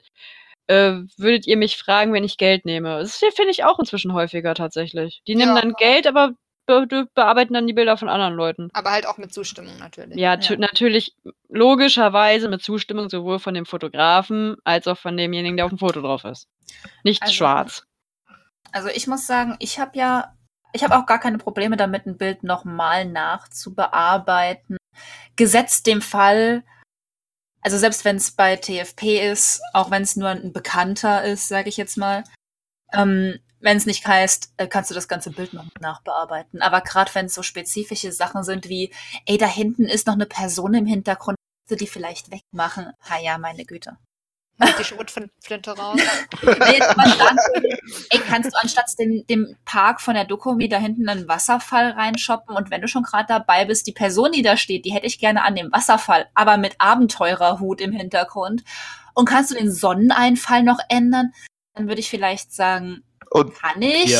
äh, 0.68 1.02
würdet 1.18 1.48
ihr 1.48 1.58
mich 1.58 1.78
fragen, 1.78 2.14
wenn 2.14 2.24
ich 2.24 2.38
Geld 2.38 2.66
nehme? 2.66 3.00
Das 3.00 3.18
finde 3.18 3.52
ich 3.52 3.64
auch 3.64 3.80
inzwischen 3.80 4.14
häufiger 4.14 4.54
tatsächlich. 4.54 5.22
Die 5.28 5.36
nehmen 5.36 5.56
Ja. 5.56 5.62
dann 5.62 5.74
Geld, 5.74 6.08
aber 6.08 6.32
be 6.66 6.86
be 6.86 7.08
bearbeiten 7.16 7.54
dann 7.54 7.66
die 7.68 7.74
Bilder 7.74 7.96
von 7.98 8.10
anderen 8.10 8.34
Leuten. 8.36 8.70
Aber 8.74 8.92
halt 8.92 9.08
auch 9.08 9.18
mit 9.18 9.34
Zustimmung 9.34 9.78
natürlich. 9.80 10.18
Ja, 10.18 10.38
Ja. 10.38 10.56
natürlich 10.58 11.16
logischerweise 11.48 12.50
mit 12.50 12.62
Zustimmung 12.62 13.10
sowohl 13.10 13.40
von 13.40 13.54
dem 13.54 13.66
Fotografen 13.66 14.58
als 14.66 14.88
auch 14.88 14.98
von 14.98 15.16
demjenigen, 15.16 15.56
der 15.56 15.66
auf 15.66 15.72
dem 15.72 15.80
Foto 15.80 16.02
drauf 16.02 16.26
ist. 16.26 16.48
Nicht 17.04 17.22
Also- 17.22 17.34
schwarz. 17.34 17.84
Also 18.74 18.90
ich 18.90 19.08
muss 19.08 19.26
sagen, 19.26 19.56
ich 19.60 19.80
habe 19.80 19.98
ja, 19.98 20.34
ich 20.74 20.84
habe 20.84 20.98
auch 20.98 21.06
gar 21.06 21.20
keine 21.20 21.38
Probleme 21.38 21.78
damit, 21.78 22.06
ein 22.06 22.18
Bild 22.18 22.44
nochmal 22.44 23.06
nachzubearbeiten. 23.06 24.78
Gesetzt 25.36 25.88
dem 25.88 26.02
Fall, 26.02 26.64
also 27.68 27.80
selbst 27.80 28.06
wenn 28.06 28.16
es 28.16 28.32
bei 28.32 28.56
TFP 28.56 29.30
ist, 29.30 29.62
auch 29.74 29.92
wenn 29.92 30.02
es 30.02 30.16
nur 30.16 30.30
ein 30.30 30.54
Bekannter 30.54 31.26
ist, 31.26 31.50
sage 31.50 31.68
ich 31.68 31.76
jetzt 31.76 31.98
mal, 31.98 32.24
ähm, 32.94 33.40
wenn 33.60 33.76
es 33.76 33.86
nicht 33.86 34.08
heißt, 34.08 34.54
äh, 34.56 34.68
kannst 34.68 34.90
du 34.90 34.96
das 34.96 35.10
ganze 35.10 35.32
Bild 35.32 35.52
noch 35.52 35.66
nachbearbeiten. 35.82 36.62
Aber 36.62 36.80
gerade 36.80 37.14
wenn 37.14 37.26
es 37.26 37.34
so 37.34 37.44
spezifische 37.44 38.14
Sachen 38.14 38.44
sind 38.46 38.70
wie, 38.70 38.94
ey, 39.26 39.38
da 39.38 39.48
hinten 39.48 39.84
ist 39.84 40.08
noch 40.08 40.14
eine 40.14 40.28
Person 40.28 40.76
im 40.76 40.86
Hintergrund, 40.86 41.36
die 41.70 41.88
vielleicht 41.88 42.32
wegmachen? 42.32 42.94
Ha 43.02 43.20
ja, 43.20 43.38
meine 43.38 43.66
Güte. 43.66 43.98
Mit 44.60 44.80
die 44.80 44.84
Schrotflinte 44.84 45.78
raus. 45.78 46.00
Ey, 48.10 48.20
kannst 48.28 48.52
du 48.52 48.60
anstatt 48.60 48.86
dem, 49.00 49.26
dem 49.28 49.56
Park 49.66 50.02
von 50.02 50.16
der 50.16 50.26
Dokumi 50.26 50.68
da 50.68 50.78
hinten 50.78 51.08
einen 51.08 51.28
Wasserfall 51.28 51.92
reinshoppen 51.92 52.56
und 52.56 52.72
wenn 52.72 52.82
du 52.82 52.88
schon 52.88 53.04
gerade 53.04 53.28
dabei 53.28 53.66
bist, 53.66 53.86
die 53.88 53.92
Person, 53.92 54.32
die 54.32 54.42
da 54.42 54.58
steht, 54.58 54.86
die 54.86 54.94
hätte 54.94 55.06
ich 55.06 55.20
gerne 55.20 55.44
an 55.44 55.56
dem 55.56 55.72
Wasserfall, 55.72 56.28
aber 56.34 56.58
mit 56.58 56.76
Abenteurerhut 56.80 57.82
im 57.82 57.92
Hintergrund. 57.92 58.64
Und 59.14 59.26
kannst 59.26 59.52
du 59.52 59.56
den 59.56 59.72
Sonneneinfall 59.72 60.64
noch 60.64 60.80
ändern? 60.90 61.34
Dann 61.74 61.88
würde 61.88 62.02
ich 62.02 62.10
vielleicht 62.10 62.54
sagen, 62.54 63.04
Und, 63.40 63.56
kann 63.56 63.82
ich? 63.82 64.16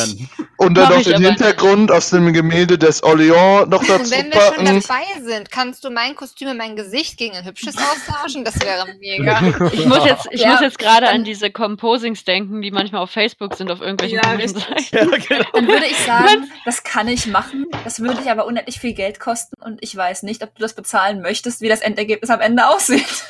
Und 0.56 0.74
dann 0.74 0.84
Mach 0.84 0.90
noch 0.90 0.98
ich 0.98 1.04
den 1.06 1.14
aber 1.16 1.24
Hintergrund 1.26 1.92
aus 1.92 2.10
dem 2.10 2.32
Gemälde 2.32 2.78
des 2.78 3.02
Orléans 3.02 3.66
noch 3.66 3.80
Und 3.80 3.88
dazu 3.88 4.10
wenn 4.10 4.26
wir 4.32 4.40
schon 4.40 4.64
packen. 4.64 4.80
dabei 4.80 5.22
sind, 5.22 5.50
kannst 5.50 5.84
du 5.84 5.90
mein 5.90 6.14
Kostüm 6.16 6.48
und 6.48 6.56
mein 6.56 6.76
Gesicht 6.76 7.16
gegen 7.18 7.34
ein 7.36 7.44
hübsches 7.44 7.76
austauschen? 7.76 8.44
Das 8.44 8.58
wäre 8.60 8.86
mega. 8.98 9.40
Ich 9.72 9.86
muss 9.86 10.04
jetzt, 10.04 10.28
ich 10.30 10.40
Ja, 10.40 10.52
muss 10.52 10.60
jetzt 10.60 10.78
gerade 10.78 11.08
an 11.08 11.24
diese 11.24 11.50
Composings 11.50 12.24
denken, 12.24 12.60
die 12.62 12.70
manchmal 12.70 13.02
auf 13.02 13.10
Facebook 13.10 13.54
sind, 13.54 13.70
auf 13.70 13.80
irgendwelchen 13.80 14.16
Ja, 14.18 14.30
komischen 14.30 14.56
richtig. 14.56 14.90
Seiten. 14.90 15.10
Ja, 15.12 15.18
genau. 15.38 15.50
Dann 15.52 15.66
würde 15.68 15.86
ich 15.86 15.98
sagen, 15.98 16.50
das 16.64 16.82
kann 16.82 17.08
ich 17.08 17.26
machen. 17.26 17.66
Das 17.84 18.00
würde 18.00 18.18
ich 18.22 18.30
aber 18.30 18.46
unendlich 18.46 18.80
viel 18.80 18.94
Geld 18.94 19.20
kosten 19.20 19.54
und 19.62 19.78
ich 19.82 19.94
weiß 19.94 20.22
nicht, 20.24 20.42
ob 20.42 20.54
du 20.54 20.62
das 20.62 20.74
bezahlen 20.74 21.20
möchtest, 21.22 21.60
wie 21.60 21.68
das 21.68 21.80
Endergebnis 21.80 22.30
am 22.30 22.40
Ende 22.40 22.68
aussieht. 22.68 23.24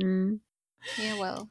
Hm. 0.00 0.40
Yeah, 0.98 1.18
well. 1.22 1.42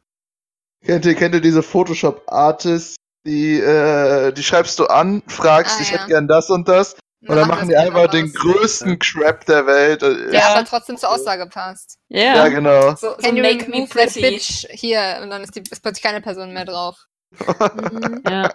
Kennt 0.83 1.05
ihr, 1.05 1.13
kennt 1.15 1.35
ihr 1.35 1.41
diese 1.41 1.61
Photoshop-Artists, 1.63 2.95
die, 3.25 3.59
äh, 3.59 4.31
die 4.33 4.43
schreibst 4.43 4.77
du 4.79 4.85
an, 4.87 5.21
fragst, 5.27 5.77
Ah, 5.77 5.81
ich 5.81 5.91
ja. 5.91 5.97
hätte 5.97 6.07
gern 6.07 6.27
das 6.27 6.49
und 6.49 6.67
das, 6.67 6.95
und 7.27 7.35
dann 7.35 7.47
machen 7.47 7.69
die 7.69 7.75
einfach 7.77 8.07
den 8.07 8.33
größten 8.33 8.97
Crap 8.97 9.45
der 9.45 9.67
Welt. 9.67 10.01
Äh, 10.01 10.31
Der 10.31 10.39
Ja. 10.39 10.55
aber 10.55 10.65
trotzdem 10.65 10.97
zur 10.97 11.09
Aussage 11.11 11.45
passt. 11.47 11.99
Ja. 12.09 12.35
Ja, 12.35 12.47
genau. 12.47 12.95
So, 12.95 13.11
so 13.11 13.17
Can 13.17 13.35
you 13.37 13.43
make 13.43 13.69
me 13.69 13.85
pretty. 13.87 14.21
bitch 14.21 14.65
hier? 14.71 15.19
Und 15.21 15.29
dann 15.29 15.43
ist, 15.43 15.55
die, 15.55 15.61
ist 15.69 15.81
plötzlich 15.83 16.01
keine 16.03 16.21
Person 16.21 16.51
mehr 16.51 16.65
drauf. 16.65 17.05
Mhm. 17.31 18.23
ja. 18.29 18.49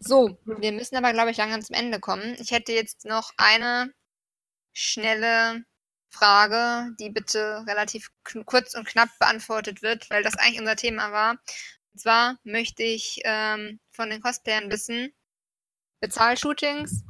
So, 0.00 0.38
wir 0.44 0.72
müssen 0.72 0.96
aber, 0.96 1.12
glaube 1.12 1.30
ich, 1.30 1.36
langsam 1.38 1.62
zum 1.62 1.74
Ende 1.76 1.98
kommen. 1.98 2.36
Ich 2.38 2.50
hätte 2.50 2.72
jetzt 2.72 3.04
noch 3.06 3.30
eine 3.36 3.90
schnelle 4.74 5.62
Frage, 6.10 6.90
die 7.00 7.08
bitte 7.10 7.64
relativ 7.66 8.10
kurz 8.44 8.74
und 8.74 8.86
knapp 8.86 9.08
beantwortet 9.18 9.82
wird, 9.82 10.10
weil 10.10 10.22
das 10.22 10.36
eigentlich 10.36 10.60
unser 10.60 10.76
Thema 10.76 11.10
war. 11.10 11.36
Und 11.92 12.00
zwar 12.00 12.38
möchte 12.44 12.82
ich 12.82 13.20
ähm, 13.24 13.80
von 13.90 14.10
den 14.10 14.22
Cosplayern 14.22 14.70
wissen, 14.70 15.12
Bezahlshootings, 16.00 17.04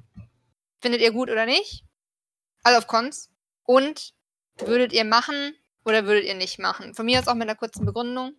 findet 0.81 1.01
ihr 1.01 1.13
gut 1.13 1.31
oder 1.31 1.47
nicht? 1.47 1.85
Also 2.63 2.79
auf 2.79 2.87
Cons. 2.87 3.31
Und 3.65 4.13
würdet 4.59 4.93
ihr 4.93 5.05
machen 5.05 5.55
oder 5.85 6.05
würdet 6.05 6.25
ihr 6.25 6.35
nicht 6.35 6.59
machen? 6.59 6.95
Von 6.95 7.07
mir 7.07 7.21
aus 7.21 7.29
auch 7.29 7.35
mit 7.35 7.49
einer 7.49 7.57
kurzen 7.57 7.87
Begründung. 7.87 8.35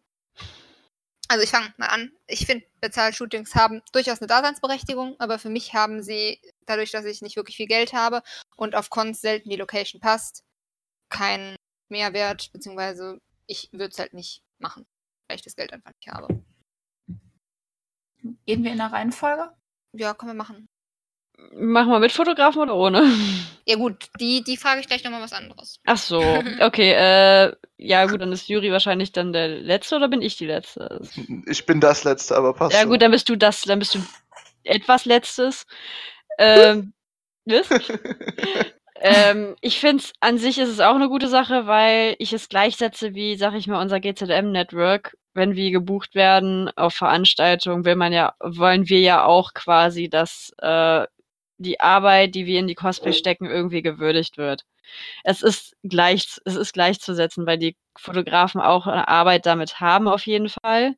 Also 1.30 1.44
ich 1.44 1.50
fange 1.50 1.74
mal 1.78 1.88
an. 1.88 2.12
Ich 2.28 2.46
finde, 2.46 2.66
Bezahlshootings 2.82 3.56
haben 3.56 3.82
durchaus 3.94 4.20
eine 4.20 4.28
Daseinsberechtigung, 4.28 5.16
aber 5.20 5.40
für 5.40 5.50
mich 5.50 5.74
haben 5.74 6.04
sie, 6.04 6.42
dadurch, 6.66 6.92
dass 6.92 7.06
ich 7.06 7.22
nicht 7.22 7.38
wirklich 7.38 7.56
viel 7.56 7.68
Geld 7.68 7.94
habe 7.94 8.22
und 8.58 8.76
auf 8.76 8.90
Cons 8.90 9.22
selten 9.22 9.50
die 9.50 9.56
Location 9.56 10.02
passt, 10.02 10.44
keinen 11.10 11.56
Mehrwert, 11.90 12.52
beziehungsweise 12.52 13.20
ich 13.48 13.70
würde 13.72 13.92
es 13.92 14.00
halt 14.00 14.14
nicht 14.14 14.44
machen, 14.60 14.86
weil 15.34 15.38
ich 15.38 15.44
das 15.44 15.56
Geld 15.56 15.74
einfach 15.74 15.92
nicht 15.96 16.14
habe. 16.14 16.28
Gehen 18.46 18.64
wir 18.64 18.72
in 18.72 18.78
der 18.78 18.92
Reihenfolge? 18.92 19.50
Ja, 19.94 20.14
können 20.14 20.32
wir 20.32 20.36
machen. 20.36 20.68
Machen 21.56 21.92
wir 21.92 22.00
mit 22.00 22.12
Fotografen 22.12 22.62
oder 22.62 22.76
ohne? 22.76 23.12
Ja 23.66 23.76
gut, 23.76 24.10
die, 24.20 24.44
die 24.44 24.58
frage 24.58 24.82
ich 24.82 24.88
gleich 24.88 25.04
nochmal 25.04 25.24
was 25.24 25.34
anderes. 25.34 25.80
Ach 25.86 25.98
so, 25.98 26.22
okay. 26.62 26.92
Äh, 26.92 27.54
ja 27.78 28.06
gut, 28.06 28.22
dann 28.22 28.32
ist 28.32 28.48
Juri 28.48 28.72
wahrscheinlich 28.72 29.12
dann 29.12 29.34
der 29.34 29.48
Letzte 29.48 29.96
oder 29.96 30.08
bin 30.08 30.22
ich 30.22 30.38
die 30.38 30.46
Letzte? 30.46 31.02
Ich 31.48 31.66
bin 31.66 31.82
das 31.82 32.04
Letzte, 32.04 32.38
aber 32.38 32.54
passt 32.54 32.76
Ja 32.76 32.86
gut, 32.86 33.02
dann 33.02 33.12
bist 33.12 33.28
du 33.28 33.36
das, 33.36 33.62
dann 33.62 33.80
bist 33.80 33.96
du 33.96 34.00
etwas 34.64 35.06
Letztes. 35.06 35.66
Ähm, 36.38 36.94
was? 37.46 37.68
ähm, 39.04 39.56
ich 39.60 39.82
finde 39.82 40.02
an 40.22 40.38
sich 40.38 40.58
ist 40.60 40.70
es 40.70 40.80
auch 40.80 40.96
eine 40.96 41.10
gute 41.10 41.28
Sache, 41.28 41.68
weil 41.68 42.16
ich 42.20 42.32
es 42.32 42.48
gleichsetze 42.48 43.14
wie, 43.14 43.36
sag 43.36 43.54
ich 43.54 43.68
mal, 43.68 43.82
unser 43.82 44.00
GZM-Network. 44.00 45.18
Wenn 45.34 45.56
wir 45.56 45.72
gebucht 45.72 46.16
werden 46.16 46.70
auf 46.78 46.94
Veranstaltungen, 46.94 47.84
will 47.84 47.96
man 47.98 48.14
ja, 48.14 48.34
wollen 48.40 48.88
wir 48.88 49.02
ja 49.02 49.26
auch 49.26 49.54
quasi, 49.54 50.08
dass 50.08 50.54
äh, 50.60 51.06
die 51.58 51.82
Arbeit, 51.82 52.34
die 52.36 52.46
wir 52.46 52.60
in 52.60 52.68
die 52.68 52.76
Cosplay 52.76 53.12
stecken, 53.12 53.46
irgendwie 53.48 53.82
gewürdigt 53.82 54.38
wird. 54.38 54.64
Es 55.26 55.42
ist 55.42 55.76
gleich, 55.84 56.40
es 56.46 56.56
ist 56.56 56.74
gleichzusetzen, 56.74 57.46
weil 57.46 57.58
die 57.58 57.76
Fotografen 57.98 58.62
auch 58.62 58.88
eine 58.88 59.10
Arbeit 59.10 59.46
damit 59.46 59.82
haben, 59.82 60.08
auf 60.08 60.26
jeden 60.28 60.50
Fall. 60.50 60.96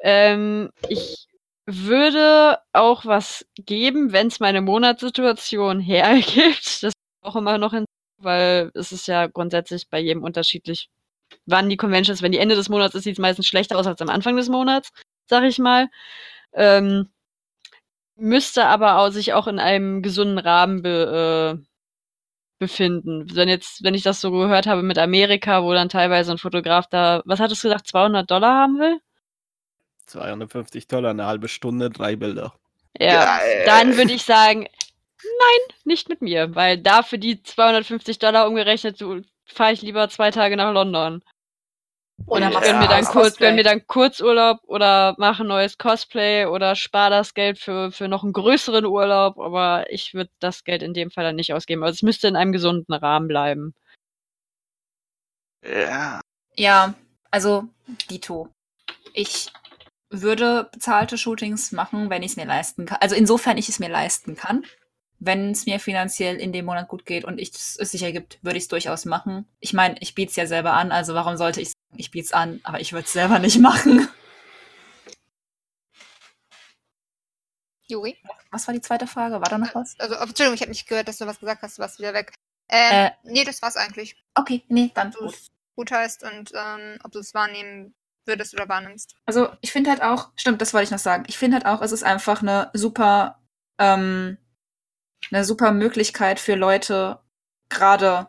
Ähm, 0.00 0.70
ich 0.88 1.26
würde 1.66 2.58
auch 2.74 3.06
was 3.06 3.46
geben, 3.56 4.12
wenn 4.12 4.26
es 4.26 4.40
meine 4.40 4.60
Monatssituation 4.60 5.80
hergibt. 5.80 6.82
Das 6.82 6.92
auch 7.24 7.36
immer 7.36 7.58
noch 7.58 7.72
hin, 7.72 7.84
weil 8.18 8.70
es 8.74 8.92
ist 8.92 9.08
ja 9.08 9.26
grundsätzlich 9.26 9.88
bei 9.88 10.00
jedem 10.00 10.22
unterschiedlich, 10.22 10.88
wann 11.46 11.68
die 11.68 11.76
Convention 11.76 12.14
ist. 12.14 12.22
Wenn 12.22 12.32
die 12.32 12.38
Ende 12.38 12.54
des 12.54 12.68
Monats 12.68 12.94
ist, 12.94 13.04
sieht 13.04 13.14
es 13.14 13.18
meistens 13.18 13.46
schlechter 13.46 13.78
aus 13.78 13.86
als 13.86 14.00
am 14.00 14.10
Anfang 14.10 14.36
des 14.36 14.48
Monats, 14.48 14.90
sag 15.28 15.44
ich 15.44 15.58
mal. 15.58 15.88
Ähm, 16.52 17.08
müsste 18.16 18.66
aber 18.66 18.98
auch 18.98 19.10
sich 19.10 19.32
auch 19.32 19.46
in 19.46 19.58
einem 19.58 20.02
gesunden 20.02 20.38
Rahmen 20.38 20.82
be, 20.82 21.58
äh, 21.58 21.64
befinden. 22.58 23.26
Wenn 23.34 23.48
jetzt, 23.48 23.82
wenn 23.82 23.94
ich 23.94 24.02
das 24.02 24.20
so 24.20 24.30
gehört 24.30 24.66
habe 24.66 24.82
mit 24.82 24.98
Amerika, 24.98 25.64
wo 25.64 25.72
dann 25.72 25.88
teilweise 25.88 26.32
ein 26.32 26.38
Fotograf 26.38 26.86
da, 26.88 27.22
was 27.24 27.40
hattest 27.40 27.64
du 27.64 27.68
gesagt, 27.68 27.88
200 27.88 28.30
Dollar 28.30 28.54
haben 28.54 28.78
will? 28.78 29.00
250 30.06 30.86
Dollar, 30.86 31.10
eine 31.10 31.26
halbe 31.26 31.48
Stunde, 31.48 31.90
drei 31.90 32.16
Bilder. 32.16 32.54
Ja, 32.98 33.38
Geil. 33.38 33.62
dann 33.66 33.96
würde 33.96 34.12
ich 34.12 34.22
sagen, 34.22 34.68
nein, 35.24 35.76
nicht 35.84 36.08
mit 36.08 36.22
mir, 36.22 36.54
weil 36.54 36.78
da 36.78 37.02
für 37.02 37.18
die 37.18 37.42
250 37.42 38.18
Dollar 38.18 38.46
umgerechnet 38.46 39.02
fahre 39.46 39.72
ich 39.72 39.82
lieber 39.82 40.08
zwei 40.08 40.30
Tage 40.30 40.56
nach 40.56 40.72
London. 40.72 41.22
Oder 42.26 42.50
gönn 42.50 42.74
du 42.74 42.78
mir 42.78 42.88
dann 42.88 43.04
kurz, 43.04 43.36
gönn 43.36 43.56
mir 43.56 43.64
dann 43.64 43.86
Kurzurlaub 43.86 44.60
oder 44.64 45.14
mache 45.18 45.42
ein 45.42 45.48
neues 45.48 45.78
Cosplay 45.78 46.46
oder 46.46 46.76
spare 46.76 47.10
das 47.10 47.34
Geld 47.34 47.58
für, 47.58 47.90
für 47.90 48.08
noch 48.08 48.22
einen 48.22 48.32
größeren 48.32 48.86
Urlaub, 48.86 49.38
aber 49.38 49.90
ich 49.90 50.14
würde 50.14 50.30
das 50.38 50.64
Geld 50.64 50.82
in 50.82 50.94
dem 50.94 51.10
Fall 51.10 51.24
dann 51.24 51.36
nicht 51.36 51.52
ausgeben. 51.52 51.82
Also 51.82 51.94
es 51.94 52.02
müsste 52.02 52.28
in 52.28 52.36
einem 52.36 52.52
gesunden 52.52 52.94
Rahmen 52.94 53.26
bleiben. 53.26 53.74
Ja. 55.64 56.20
Ja, 56.56 56.94
also 57.30 57.64
Dito. 58.08 58.48
Ich 59.12 59.50
würde 60.08 60.68
bezahlte 60.72 61.18
Shootings 61.18 61.72
machen, 61.72 62.10
wenn 62.10 62.22
ich 62.22 62.32
es 62.32 62.36
mir 62.36 62.46
leisten 62.46 62.86
kann. 62.86 62.98
Also 63.00 63.16
insofern 63.16 63.58
ich 63.58 63.68
es 63.68 63.80
mir 63.80 63.88
leisten 63.88 64.36
kann. 64.36 64.64
Wenn 65.26 65.52
es 65.52 65.64
mir 65.64 65.80
finanziell 65.80 66.36
in 66.36 66.52
dem 66.52 66.66
Monat 66.66 66.88
gut 66.88 67.06
geht 67.06 67.24
und 67.24 67.38
ich 67.38 67.50
es 67.54 67.74
sich 67.76 68.02
ergibt, 68.02 68.38
würde 68.42 68.58
ich 68.58 68.64
es 68.64 68.68
durchaus 68.68 69.06
machen. 69.06 69.46
Ich 69.60 69.72
meine, 69.72 69.96
ich 70.00 70.14
biete 70.14 70.30
es 70.30 70.36
ja 70.36 70.46
selber 70.46 70.74
an, 70.74 70.92
also 70.92 71.14
warum 71.14 71.36
sollte 71.36 71.60
ich 71.62 71.68
sagen, 71.68 71.98
ich 71.98 72.10
biete 72.10 72.26
es 72.26 72.32
an, 72.32 72.60
aber 72.62 72.80
ich 72.80 72.92
würde 72.92 73.06
es 73.06 73.12
selber 73.12 73.38
nicht 73.38 73.58
machen. 73.58 74.06
Juri? 77.86 78.16
Was 78.50 78.66
war 78.66 78.74
die 78.74 78.80
zweite 78.80 79.06
Frage? 79.06 79.34
War 79.34 79.48
da 79.48 79.58
noch 79.58 79.74
was? 79.74 79.98
Also, 79.98 80.14
Entschuldigung, 80.14 80.54
ich 80.54 80.60
habe 80.60 80.70
nicht 80.70 80.88
gehört, 80.88 81.08
dass 81.08 81.18
du 81.18 81.26
was 81.26 81.40
gesagt 81.40 81.62
hast, 81.62 81.78
du 81.78 81.82
warst 81.82 81.98
wieder 81.98 82.14
weg. 82.14 82.32
Äh, 82.70 83.06
Äh. 83.06 83.10
nee, 83.24 83.44
das 83.44 83.60
war's 83.62 83.76
eigentlich. 83.76 84.16
Okay, 84.34 84.62
nee, 84.68 84.90
dann 84.94 85.08
Ob 85.08 85.14
du 85.14 85.20
gut. 85.26 85.34
es 85.34 85.46
gut 85.76 85.90
heißt 85.90 86.22
und 86.24 86.52
ähm, 86.54 86.98
ob 87.02 87.12
du 87.12 87.18
es 87.18 87.34
wahrnehmen 87.34 87.94
würdest 88.26 88.54
oder 88.54 88.68
wahrnimmst. 88.68 89.14
Also 89.26 89.50
ich 89.60 89.70
finde 89.72 89.90
halt 89.90 90.02
auch, 90.02 90.30
stimmt, 90.36 90.62
das 90.62 90.72
wollte 90.72 90.84
ich 90.84 90.90
noch 90.90 90.98
sagen. 90.98 91.24
Ich 91.28 91.36
finde 91.36 91.56
halt 91.56 91.66
auch, 91.66 91.82
es 91.82 91.92
ist 91.92 92.04
einfach 92.04 92.40
eine 92.40 92.70
super, 92.72 93.42
ähm, 93.78 94.38
eine 95.30 95.44
super 95.44 95.72
Möglichkeit 95.72 96.40
für 96.40 96.54
Leute, 96.54 97.20
gerade 97.68 98.28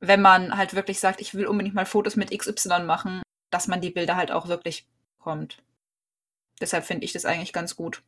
wenn 0.00 0.20
man 0.20 0.56
halt 0.56 0.74
wirklich 0.74 1.00
sagt, 1.00 1.20
ich 1.20 1.34
will 1.34 1.46
unbedingt 1.46 1.74
mal 1.74 1.86
Fotos 1.86 2.16
mit 2.16 2.36
XY 2.36 2.84
machen, 2.84 3.22
dass 3.50 3.68
man 3.68 3.80
die 3.80 3.90
Bilder 3.90 4.16
halt 4.16 4.30
auch 4.30 4.48
wirklich 4.48 4.86
bekommt. 5.18 5.62
Deshalb 6.60 6.84
finde 6.84 7.04
ich 7.04 7.12
das 7.12 7.24
eigentlich 7.24 7.52
ganz 7.52 7.76
gut. 7.76 8.02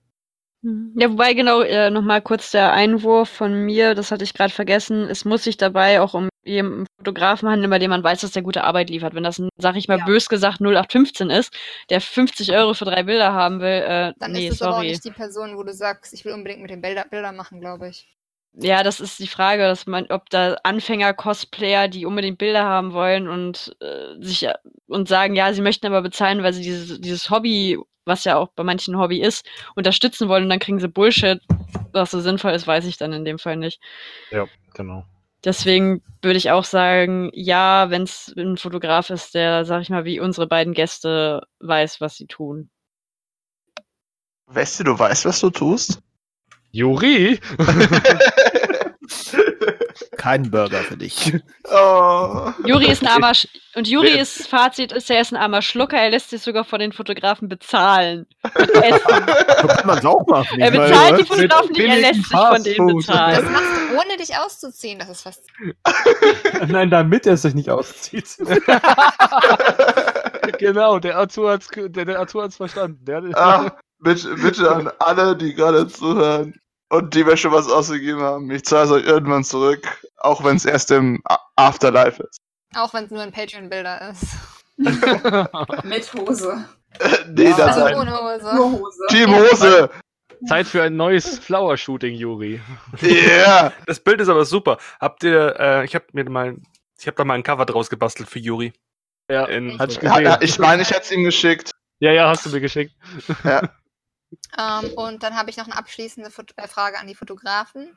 Ja, 0.62 1.10
wobei 1.10 1.34
genau 1.34 1.60
äh, 1.60 1.90
nochmal 1.90 2.20
kurz 2.20 2.50
der 2.50 2.72
Einwurf 2.72 3.28
von 3.28 3.54
mir, 3.64 3.94
das 3.94 4.10
hatte 4.10 4.24
ich 4.24 4.34
gerade 4.34 4.52
vergessen. 4.52 5.08
Es 5.08 5.24
muss 5.24 5.44
sich 5.44 5.56
dabei 5.56 6.00
auch 6.00 6.14
um 6.14 6.28
jemanden 6.48 6.86
Fotografen 6.98 7.48
handeln, 7.48 7.70
bei 7.70 7.78
dem 7.78 7.90
man 7.90 8.02
weiß, 8.02 8.20
dass 8.22 8.32
der 8.32 8.42
gute 8.42 8.64
Arbeit 8.64 8.90
liefert. 8.90 9.14
Wenn 9.14 9.22
das, 9.22 9.38
ein, 9.38 9.48
sag 9.58 9.76
ich 9.76 9.88
mal 9.88 9.98
Ja. 9.98 10.04
bös 10.04 10.28
gesagt, 10.28 10.60
0815 10.60 11.30
ist, 11.30 11.56
der 11.90 12.00
50 12.00 12.52
Euro 12.52 12.74
für 12.74 12.84
drei 12.84 13.02
Bilder 13.02 13.32
haben 13.32 13.60
will, 13.60 13.68
äh, 13.68 14.12
Dann 14.18 14.32
nee, 14.32 14.48
ist 14.48 14.54
es 14.54 14.62
aber 14.62 14.72
auch 14.72 14.76
sorry. 14.76 14.90
nicht 14.90 15.04
die 15.04 15.10
Person, 15.10 15.56
wo 15.56 15.62
du 15.62 15.72
sagst, 15.72 16.12
ich 16.12 16.24
will 16.24 16.32
unbedingt 16.32 16.62
mit 16.62 16.70
den 16.70 16.80
Bilder, 16.80 17.04
Bilder 17.10 17.32
machen, 17.32 17.60
glaube 17.60 17.88
ich. 17.88 18.08
Ja, 18.60 18.82
das 18.82 18.98
ist 18.98 19.18
die 19.20 19.28
Frage, 19.28 19.62
dass 19.62 19.86
man, 19.86 20.06
ob 20.10 20.30
da 20.30 20.56
Anfänger-Cosplayer, 20.64 21.86
die 21.86 22.06
unbedingt 22.06 22.38
Bilder 22.38 22.64
haben 22.64 22.92
wollen 22.92 23.28
und 23.28 23.76
äh, 23.80 24.20
sich 24.20 24.42
äh, 24.44 24.54
und 24.88 25.06
sagen, 25.06 25.36
ja, 25.36 25.52
sie 25.52 25.62
möchten 25.62 25.86
aber 25.86 26.02
bezahlen, 26.02 26.42
weil 26.42 26.52
sie 26.52 26.62
dieses, 26.62 27.00
dieses 27.00 27.30
Hobby, 27.30 27.78
was 28.04 28.24
ja 28.24 28.36
auch 28.36 28.48
bei 28.56 28.64
manchen 28.64 28.94
ein 28.94 29.00
Hobby 29.00 29.20
ist, 29.20 29.46
unterstützen 29.76 30.28
wollen 30.28 30.44
und 30.44 30.48
dann 30.50 30.58
kriegen 30.58 30.80
sie 30.80 30.88
Bullshit. 30.88 31.40
Was 31.92 32.10
so 32.10 32.20
sinnvoll 32.20 32.52
ist, 32.52 32.66
weiß 32.66 32.86
ich 32.86 32.96
dann 32.96 33.12
in 33.12 33.24
dem 33.24 33.38
Fall 33.38 33.56
nicht. 33.56 33.80
Ja, 34.30 34.48
genau. 34.74 35.04
Deswegen 35.44 36.02
würde 36.20 36.36
ich 36.36 36.50
auch 36.50 36.64
sagen, 36.64 37.30
ja, 37.32 37.90
wenn 37.90 38.02
es 38.02 38.34
ein 38.36 38.56
Fotograf 38.56 39.10
ist, 39.10 39.34
der, 39.34 39.64
sag 39.64 39.82
ich 39.82 39.90
mal, 39.90 40.04
wie 40.04 40.20
unsere 40.20 40.46
beiden 40.46 40.74
Gäste 40.74 41.42
weiß, 41.60 42.00
was 42.00 42.16
sie 42.16 42.26
tun. 42.26 42.70
Westi, 44.46 44.82
du 44.82 44.98
weißt, 44.98 45.26
was 45.26 45.40
du 45.40 45.50
tust? 45.50 46.00
Juri? 46.70 47.38
Kein 50.16 50.50
Burger 50.50 50.78
für 50.78 50.96
dich. 50.96 51.34
oh. 51.64 52.50
Juri 52.64 52.90
ist 52.90 53.02
ein 53.02 53.08
armer 53.08 53.34
Sch 53.34 53.48
und 53.74 53.86
Juri 53.88 54.18
ist 54.18 54.48
Fazit 54.48 54.92
ist 54.92 55.10
er 55.10 55.20
ist 55.20 55.32
ein 55.32 55.36
armer 55.36 55.62
Schlucker, 55.62 55.96
er 55.96 56.10
lässt 56.10 56.30
sich 56.30 56.42
sogar 56.42 56.64
von 56.64 56.80
den 56.80 56.92
Fotografen 56.92 57.48
bezahlen. 57.48 58.26
Kann 58.42 59.86
man 59.86 60.04
auch 60.04 60.26
machen. 60.26 60.60
er 60.60 60.70
bezahlt 60.70 61.18
die 61.18 61.22
was? 61.22 61.28
Fotografen 61.28 61.72
nicht, 61.72 61.86
er 61.86 61.96
lässt 61.96 62.24
sich 62.24 62.36
von 62.36 62.62
denen 62.62 63.00
Fastfood. 63.00 63.08
Das 63.08 63.16
bezahlen. 63.42 63.52
machst 63.52 63.66
du, 63.66 63.98
ohne 63.98 64.16
dich 64.18 64.36
auszuziehen. 64.36 64.98
Das 64.98 65.08
ist 65.08 65.22
fast. 65.22 65.42
Nein, 66.68 66.90
damit 66.90 67.26
er 67.26 67.36
sich 67.36 67.54
nicht 67.54 67.70
auszieht. 67.70 68.36
genau, 70.58 70.98
der 70.98 71.16
Arthur 71.18 71.52
hat's, 71.52 71.68
der, 71.74 72.04
der 72.04 72.18
Arthur 72.18 72.44
hat's 72.44 72.56
verstanden. 72.56 73.04
Der, 73.04 73.22
Ah, 73.34 73.72
bitte, 74.00 74.34
bitte 74.36 74.70
an 74.70 74.90
alle, 74.98 75.36
die 75.36 75.54
gerade 75.54 75.86
zuhören 75.88 76.54
und 76.90 77.14
die 77.14 77.24
mir 77.24 77.36
schon 77.36 77.52
was 77.52 77.70
ausgegeben 77.70 78.20
haben. 78.20 78.50
Ich 78.50 78.64
zahle 78.64 78.84
es 78.84 78.90
euch 78.90 79.04
irgendwann 79.04 79.44
zurück, 79.44 79.86
auch 80.18 80.44
wenn 80.44 80.56
es 80.56 80.64
erst 80.64 80.90
im 80.90 81.22
Afterlife 81.56 82.22
ist. 82.22 82.38
Auch 82.74 82.92
wenn 82.94 83.04
es 83.04 83.10
nur 83.10 83.22
ein 83.22 83.32
Patreon-Bilder 83.32 84.10
ist. 84.10 84.24
Mit 85.84 86.12
Hose. 86.14 86.64
nee, 87.28 87.50
das 87.50 87.60
Also 87.76 87.84
ein 87.84 87.96
ohne 87.96 88.16
Hose. 88.18 88.54
Nur 88.54 88.72
Hose. 88.72 89.06
Team 89.08 89.34
Hose. 89.34 89.90
Zeit 90.46 90.66
für 90.68 90.82
ein 90.84 90.96
neues 90.96 91.38
Flower-Shooting, 91.40 92.14
Juri. 92.14 92.60
Yeah. 93.02 93.72
Das 93.86 93.98
Bild 93.98 94.20
ist 94.20 94.28
aber 94.28 94.44
super. 94.44 94.78
Habt 95.00 95.24
ihr, 95.24 95.56
äh, 95.58 95.84
ich 95.84 95.94
habe 95.96 96.04
mir 96.12 96.28
mal, 96.30 96.56
ich 96.98 97.06
habe 97.08 97.16
da 97.16 97.24
mal 97.24 97.34
ein 97.34 97.42
Cover 97.42 97.66
draus 97.66 97.90
gebastelt 97.90 98.28
für 98.28 98.38
Juri. 98.38 98.72
Ja, 99.30 99.46
In, 99.46 99.70
ich 99.70 99.78
Ja, 99.78 99.86
gesehen. 99.86 100.22
ja, 100.22 100.38
ich 100.40 100.58
meine, 100.60 100.82
ich 100.82 100.90
hätte 100.90 101.02
es 101.02 101.10
ihm 101.10 101.24
geschickt. 101.24 101.72
Ja, 101.98 102.12
ja, 102.12 102.28
hast 102.28 102.46
du 102.46 102.50
mir 102.50 102.60
geschickt. 102.60 102.92
Ähm, 104.58 104.92
und 104.94 105.22
dann 105.22 105.36
habe 105.36 105.50
ich 105.50 105.56
noch 105.56 105.66
eine 105.66 105.76
abschließende 105.76 106.30
Fot 106.30 106.52
äh, 106.56 106.68
Frage 106.68 106.98
an 106.98 107.06
die 107.06 107.14
Fotografen. 107.14 107.96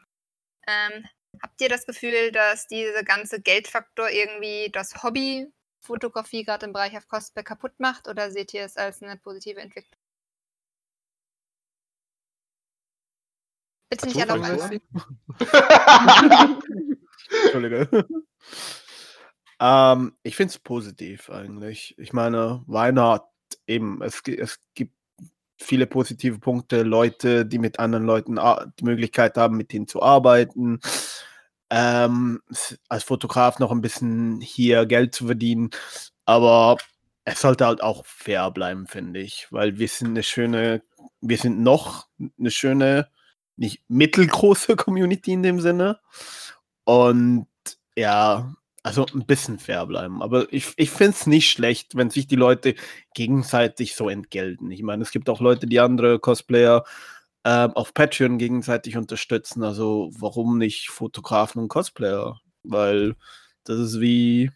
Ähm, 0.68 1.06
habt 1.42 1.60
ihr 1.62 1.70
das 1.70 1.86
Gefühl, 1.86 2.32
dass 2.32 2.68
diese 2.68 3.04
ganze 3.04 3.42
Geldfaktor 3.42 4.10
irgendwie 4.10 4.70
das 4.72 5.04
Hobby 5.04 5.52
Fotografie 5.82 6.44
gerade 6.44 6.68
im 6.68 6.74
Bereich 6.74 6.96
auf 6.96 7.08
Cosplay 7.08 7.44
kaputt 7.44 7.80
macht 7.80 8.08
oder 8.08 8.32
seht 8.32 8.54
ihr 8.54 8.64
es 8.64 8.78
als 8.78 9.02
eine 9.02 9.18
positive 9.18 9.60
Entwicklung? 9.60 10.00
Bitte 13.90 14.08
nicht 14.08 14.22
alle 14.22 14.34
auf 14.34 14.48
Zufall, 14.48 14.82
einmal. 16.30 16.62
Entschuldige. 17.44 18.08
ähm, 19.60 20.18
ich 20.24 20.36
finde 20.36 20.52
es 20.52 20.60
positiv 20.60 21.30
eigentlich. 21.30 21.98
Ich 21.98 22.14
meine, 22.14 22.64
why 22.68 22.94
not? 22.94 23.24
Eben, 23.68 24.02
es, 24.02 24.22
es 24.26 24.60
gibt 24.76 24.96
viele 25.62 25.88
positive 25.88 26.40
Punkte, 26.40 26.84
Leute, 26.84 27.46
die 27.46 27.60
mit 27.60 27.80
anderen 27.80 28.06
Leuten 28.06 28.40
die 28.80 28.84
Möglichkeit 28.84 29.38
haben, 29.38 29.58
mit 29.58 29.72
denen 29.72 29.88
zu 29.88 30.02
arbeiten. 30.02 30.80
Ähm, 31.70 32.42
als 32.90 33.04
Fotograf 33.04 33.60
noch 33.60 33.72
ein 33.72 33.82
bisschen 33.82 34.42
hier 34.42 34.86
Geld 34.86 35.16
zu 35.16 35.28
verdienen. 35.28 35.70
Aber 36.26 36.78
es 37.24 37.40
sollte 37.42 37.66
halt 37.66 37.82
auch 37.82 38.06
fair 38.06 38.52
bleiben, 38.52 38.88
finde 38.88 39.22
ich. 39.22 39.48
Weil 39.52 39.78
wir 39.78 39.88
sind 39.88 40.10
eine 40.10 40.24
schöne, 40.24 40.84
wir 41.22 41.38
sind 41.38 41.62
noch 41.62 42.08
eine 42.40 42.52
schöne, 42.52 43.08
nicht 43.56 43.84
mittelgroße 43.88 44.76
Community 44.78 45.34
in 45.34 45.44
dem 45.44 45.62
Sinne. 45.62 46.00
Und 46.84 47.48
ja, 47.96 48.54
also 48.84 49.06
ein 49.14 49.26
bisschen 49.26 49.60
fair 49.60 49.86
bleiben. 49.86 50.22
Aber 50.22 50.52
ich, 50.52 50.74
ich 50.76 50.90
finde 50.90 51.12
es 51.12 51.28
nicht 51.28 51.50
schlecht, 51.50 51.96
wenn 51.96 52.10
sich 52.10 52.28
die 52.28 52.36
Leute 52.36 52.76
gegenseitig 53.14 53.96
so 53.96 54.10
entgelten. 54.10 54.72
Ich 54.72 54.82
meine, 54.82 55.04
es 55.04 55.12
gibt 55.12 55.30
auch 55.30 55.40
Leute, 55.40 55.68
die 55.68 55.80
andere 55.80 56.20
Cosplayer 56.20 56.84
ähm, 57.44 57.72
auf 57.74 57.94
Patreon 57.94 58.38
gegenseitig 58.38 58.98
unterstützen. 58.98 59.64
Also 59.64 60.10
warum 60.18 60.58
nicht 60.58 60.90
Fotografen 60.90 61.62
und 61.62 61.70
Cosplayer? 61.70 62.40
Weil 62.64 63.16
das 63.64 63.78
ist 63.78 64.02
wie, 64.02 64.52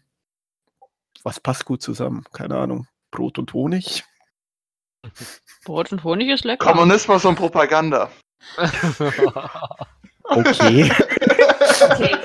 was 1.22 1.40
passt 1.40 1.64
gut 1.64 1.82
zusammen? 1.82 2.24
Keine 2.32 2.56
Ahnung. 2.56 2.88
Brot 3.10 3.38
und 3.38 3.52
Honig? 3.52 4.04
Brot 5.64 5.92
und 5.92 6.02
Honig 6.02 6.30
ist 6.30 6.44
lecker. 6.44 6.66
Kommunismus 6.66 7.24
und 7.24 7.36
Propaganda. 7.36 8.10
Okay. 10.28 10.90
Okay. 11.82 12.16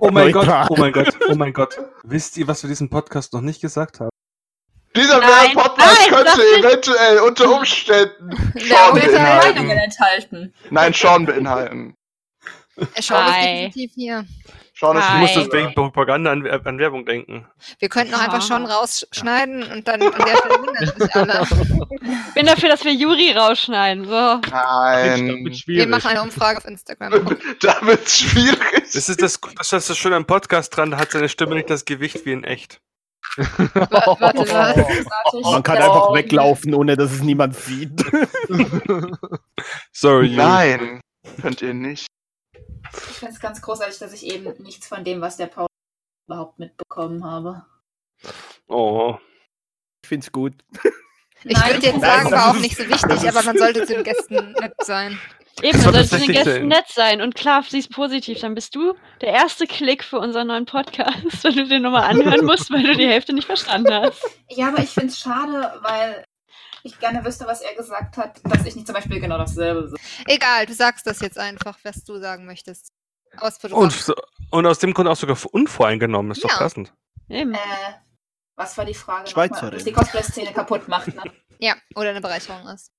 Oh 0.00 0.10
mein 0.10 0.32
Gott, 0.32 0.48
oh 0.70 0.76
mein 0.76 0.92
Gott, 0.92 1.08
oh 1.28 1.34
mein 1.34 1.52
Gott. 1.52 1.78
Wisst 2.04 2.36
ihr, 2.36 2.46
was 2.48 2.62
wir 2.62 2.68
diesen 2.68 2.88
Podcast 2.90 3.32
noch 3.32 3.40
nicht 3.40 3.60
gesagt 3.60 4.00
haben? 4.00 4.10
Dieser 4.94 5.20
Nein, 5.20 5.54
Podcast 5.54 6.00
nein, 6.00 6.10
könnte 6.10 6.30
sag 6.32 6.38
nicht. 6.38 6.64
eventuell 6.64 7.18
unter 7.20 7.54
Umständen 7.54 8.30
Sean 8.58 8.94
beinhalten. 8.94 9.70
Enthalten. 9.70 10.54
Nein, 10.70 10.92
Sean 10.92 11.24
beinhalten. 11.24 11.94
Sean 13.00 13.26
ist 13.28 13.36
definitiv 13.36 13.92
hier. 13.94 14.26
Sean. 14.82 14.96
Ich 14.98 15.20
muss 15.20 15.34
das 15.34 15.52
wegen 15.52 15.74
Propaganda 15.74 16.32
an, 16.32 16.46
an 16.46 16.78
Werbung 16.78 17.06
denken. 17.06 17.46
Wir 17.78 17.88
könnten 17.88 18.12
auch 18.14 18.18
Ja. 18.18 18.24
einfach 18.24 18.42
Sean 18.42 18.66
rausschneiden 18.66 19.62
und 19.72 19.86
dann 19.88 20.02
an 20.02 20.12
der 20.26 20.36
Stelle 20.36 20.58
wundern 20.58 20.92
sich 20.98 21.14
alle. 21.16 21.46
Ich 22.28 22.34
bin 22.34 22.46
dafür, 22.46 22.68
dass 22.68 22.84
wir 22.84 22.92
Juri 22.92 23.32
rausschneiden. 23.32 24.04
So. 24.06 24.40
Nein. 24.50 25.44
Wird 25.44 25.66
Wir 25.66 25.86
machen 25.86 26.08
eine 26.08 26.22
Umfrage 26.22 26.58
auf 26.58 26.64
Instagram. 26.66 27.12
Da 27.60 27.76
wird's 27.82 28.18
schwierig. 28.18 28.58
Das 28.92 29.08
ist 29.08 29.22
das, 29.22 29.40
das 29.56 29.72
ist 29.72 29.90
das 29.90 29.96
Schöne 29.96 30.16
am 30.16 30.26
Podcast 30.26 30.76
dran, 30.76 30.90
da 30.90 30.98
hat 30.98 31.12
seine 31.12 31.28
Stimme 31.28 31.54
nicht 31.54 31.70
das 31.70 31.84
Gewicht 31.84 32.26
wie 32.26 32.32
in 32.32 32.44
echt. 32.44 32.80
Wa- 33.36 34.16
Warte, 34.20 34.40
was? 34.40 34.74
Großartig. 34.74 35.42
Man 35.44 35.62
kann 35.62 35.76
einfach 35.78 36.12
weglaufen, 36.12 36.74
ohne 36.74 36.96
dass 36.96 37.12
es 37.12 37.22
niemand 37.22 37.54
sieht. 37.56 38.04
Sorry, 39.92 40.26
Juri. 40.26 40.36
Nein, 40.36 41.00
könnt 41.40 41.62
ihr 41.62 41.72
nicht. 41.74 42.06
Ich 42.94 43.16
finde 43.18 43.34
es 43.34 43.40
ganz 43.40 43.60
großartig, 43.62 43.98
dass 43.98 44.12
ich 44.12 44.26
eben 44.26 44.52
nichts 44.62 44.86
von 44.86 45.04
dem, 45.04 45.20
was 45.20 45.36
der 45.36 45.46
Paul 45.46 45.66
überhaupt 46.28 46.58
mitbekommen 46.58 47.24
habe. 47.24 47.64
Oh. 48.68 49.16
Ich 50.02 50.08
finde 50.08 50.24
es 50.26 50.32
gut. 50.32 50.54
Ich 51.44 51.56
würde 51.56 51.86
jetzt 51.86 52.00
sagen, 52.00 52.30
war 52.30 52.50
auch 52.50 52.58
nicht 52.60 52.76
so 52.76 52.88
wichtig, 52.88 53.28
aber 53.28 53.42
man 53.42 53.58
sollte 53.58 53.86
zu 53.86 53.94
den 53.94 54.04
Gästen 54.04 54.52
nett 54.52 54.74
sein. 54.82 55.18
Eben, 55.60 55.82
man 55.82 55.92
sollte 55.92 55.98
den 55.98 56.08
tatsächlich 56.10 56.36
Gästen 56.36 56.68
der- 56.70 56.78
nett 56.78 56.88
sein. 56.88 57.20
Und 57.20 57.34
klar, 57.34 57.64
sie 57.68 57.78
ist 57.80 57.90
positiv. 57.90 58.40
Dann 58.40 58.54
bist 58.54 58.74
du 58.74 58.94
der 59.20 59.28
erste 59.32 59.66
Klick 59.66 60.04
für 60.04 60.18
unseren 60.18 60.48
neuen 60.48 60.66
Podcast, 60.66 61.22
wenn 61.44 61.54
du 61.54 61.66
den 61.68 61.82
nochmal 61.82 62.04
anhören 62.04 62.44
musst, 62.44 62.70
weil 62.70 62.82
du 62.84 62.94
die 62.96 63.06
Hälfte 63.06 63.32
nicht 63.32 63.46
verstanden 63.46 63.92
hast. 63.92 64.22
Ja, 64.50 64.68
aber 64.68 64.78
ich 64.82 64.90
finde 64.90 65.08
es 65.08 65.18
schade, 65.18 65.78
weil 65.82 66.24
ich 66.84 66.98
gerne 66.98 67.24
wüsste, 67.24 67.46
was 67.46 67.60
er 67.60 67.74
gesagt 67.74 68.16
hat, 68.16 68.40
dass 68.44 68.64
ich 68.66 68.74
nicht 68.74 68.86
zum 68.86 68.94
Beispiel 68.94 69.20
genau 69.20 69.38
dasselbe 69.38 69.88
sage. 69.88 70.02
Egal, 70.26 70.66
du 70.66 70.74
sagst 70.74 71.06
das 71.06 71.20
jetzt 71.20 71.38
einfach, 71.38 71.78
was 71.84 72.04
du 72.04 72.18
sagen 72.18 72.46
möchtest. 72.46 72.92
Aus 73.38 73.58
Und, 73.64 74.14
und 74.50 74.66
aus 74.66 74.78
dem 74.78 74.92
Grund 74.92 75.08
auch 75.08 75.16
sogar 75.16 75.36
unvoreingenommen, 75.52 76.32
ist 76.32 76.44
doch 76.44 76.50
Ja. 76.50 76.58
passend. 76.58 76.92
Eben. 77.28 77.54
Äh, 77.54 77.58
was 78.56 78.76
war 78.76 78.84
die 78.84 78.94
Frage? 78.94 79.28
Schweizerin. 79.30 79.74
Was 79.74 79.84
die 79.84 79.92
Cosplay-Szene 79.92 80.52
kaputt 80.52 80.88
macht. 80.88 81.08
Ne? 81.14 81.22
Ja, 81.58 81.76
oder 81.94 82.10
eine 82.10 82.20
Bereicherung 82.20 82.66
ist. 82.68 82.90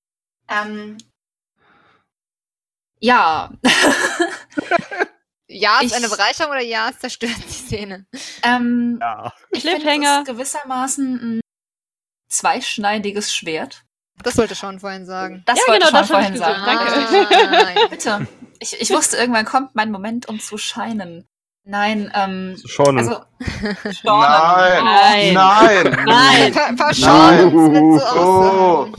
Ähm, 0.48 0.96
Ja. 3.00 3.50
Ja 5.46 5.80
ist 5.80 5.86
Ich- 5.92 5.94
eine 5.94 6.08
Bereicherung 6.08 6.50
oder 6.52 6.62
ja 6.62 6.88
es 6.90 6.98
zerstört 6.98 7.36
die 7.46 7.52
Szene? 7.52 8.06
ähm, 8.42 8.98
Ja. 9.00 9.32
ich 9.50 9.62
finde 9.62 10.04
es 10.20 10.24
gewissermaßen 10.26 11.14
ein 11.36 11.40
zweischneidiges 12.34 13.34
Schwert. 13.34 13.82
Das 14.22 14.36
wollte 14.38 14.54
schon 14.54 14.78
vorhin 14.80 15.06
sagen. 15.06 15.42
Das 15.46 15.58
Ja, 15.58 15.72
wollte 15.72 15.86
genau, 15.86 16.00
ich 16.02 16.10
hab 16.10 16.16
vorhin 16.16 16.34
ich 16.34 16.38
sagen. 16.38 16.62
Danke. 16.64 17.76
Ah. 17.84 17.86
Bitte. 17.90 18.26
Ich, 18.60 18.80
ich 18.80 18.90
wusste, 18.90 19.16
irgendwann 19.16 19.44
kommt 19.44 19.74
mein 19.74 19.90
Moment, 19.90 20.28
um 20.28 20.38
zu 20.40 20.56
scheinen. 20.56 21.26
Nein, 21.66 22.12
ähm, 22.14 22.56
Schon. 22.66 22.98
also. 22.98 23.22
Nein. 24.04 24.84
Nein. 24.84 25.34
Nein. 25.34 26.04
Nein. 26.06 26.52
Pa 26.52 26.72
paar 26.76 26.92
Nein. 26.92 26.94
Chance 26.94 27.46
mit 27.56 28.00
so 28.00 28.20
Oh. 28.20 28.92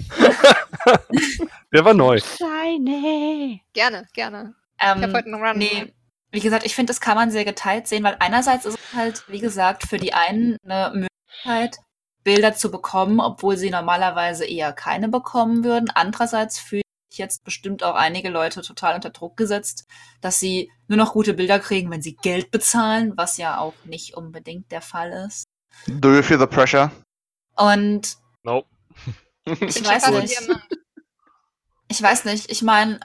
Der 1.74 1.86
war 1.86 1.94
neu. 1.94 2.20
Seine. 2.20 3.60
Gerne, 3.74 4.08
gerne. 4.14 4.54
Ich 4.80 4.86
habe 4.86 5.02
Ähm, 5.04 5.14
heute 5.14 5.26
einen 5.28 5.44
Run. 5.44 5.58
nee, 5.58 5.94
wie 6.32 6.40
gesagt, 6.40 6.66
ich 6.66 6.76
finde, 6.76 6.92
das 6.92 7.00
kann 7.02 7.16
man 7.16 7.32
sehr 7.32 7.46
geteilt 7.46 7.88
sehen, 7.88 8.04
weil 8.04 8.18
einerseits 8.20 8.66
ist 8.66 8.78
es 8.80 8.96
halt, 8.98 9.24
wie 9.28 9.40
gesagt, 9.40 9.84
für 9.88 9.98
die 9.98 10.14
einen 10.14 10.58
eine 10.68 11.08
Möglichkeit, 11.46 11.78
Bilder 12.26 12.56
zu 12.56 12.72
bekommen, 12.72 13.22
obwohl 13.22 13.56
sie 13.56 13.70
normalerweise 13.70 14.46
eher 14.46 14.74
keine 14.74 15.08
bekommen 15.08 15.64
würden. 15.64 15.90
Andererseits 15.94 16.60
fühlen 16.60 16.82
sich 17.10 17.20
jetzt 17.20 17.46
bestimmt 17.46 17.84
auch 17.84 17.96
einige 17.96 18.30
Leute 18.30 18.62
total 18.62 18.96
unter 18.96 19.12
Druck 19.12 19.38
gesetzt, 19.38 19.86
dass 20.22 20.40
sie 20.40 20.72
nur 20.88 20.98
noch 20.98 21.14
gute 21.14 21.36
Bilder 21.36 21.60
kriegen, 21.60 21.92
wenn 21.92 22.02
sie 22.02 22.16
Geld 22.16 22.52
bezahlen, 22.52 23.14
was 23.16 23.38
ja 23.38 23.60
auch 23.60 23.76
nicht 23.86 24.16
unbedingt 24.16 24.72
der 24.72 24.82
Fall 24.82 25.12
ist. 25.28 25.46
Do 25.88 26.14
you 26.14 26.24
feel 26.24 26.40
the 26.40 26.48
pressure? 26.48 26.92
Und 27.56 28.18
Nope. 28.44 28.68
ich 29.46 29.86
weiß 29.86 30.10
nicht. 30.12 30.42
Ich 31.88 32.02
weiß 32.02 32.26
nicht. 32.26 32.52
Ich 32.52 32.64
meine, 32.64 33.00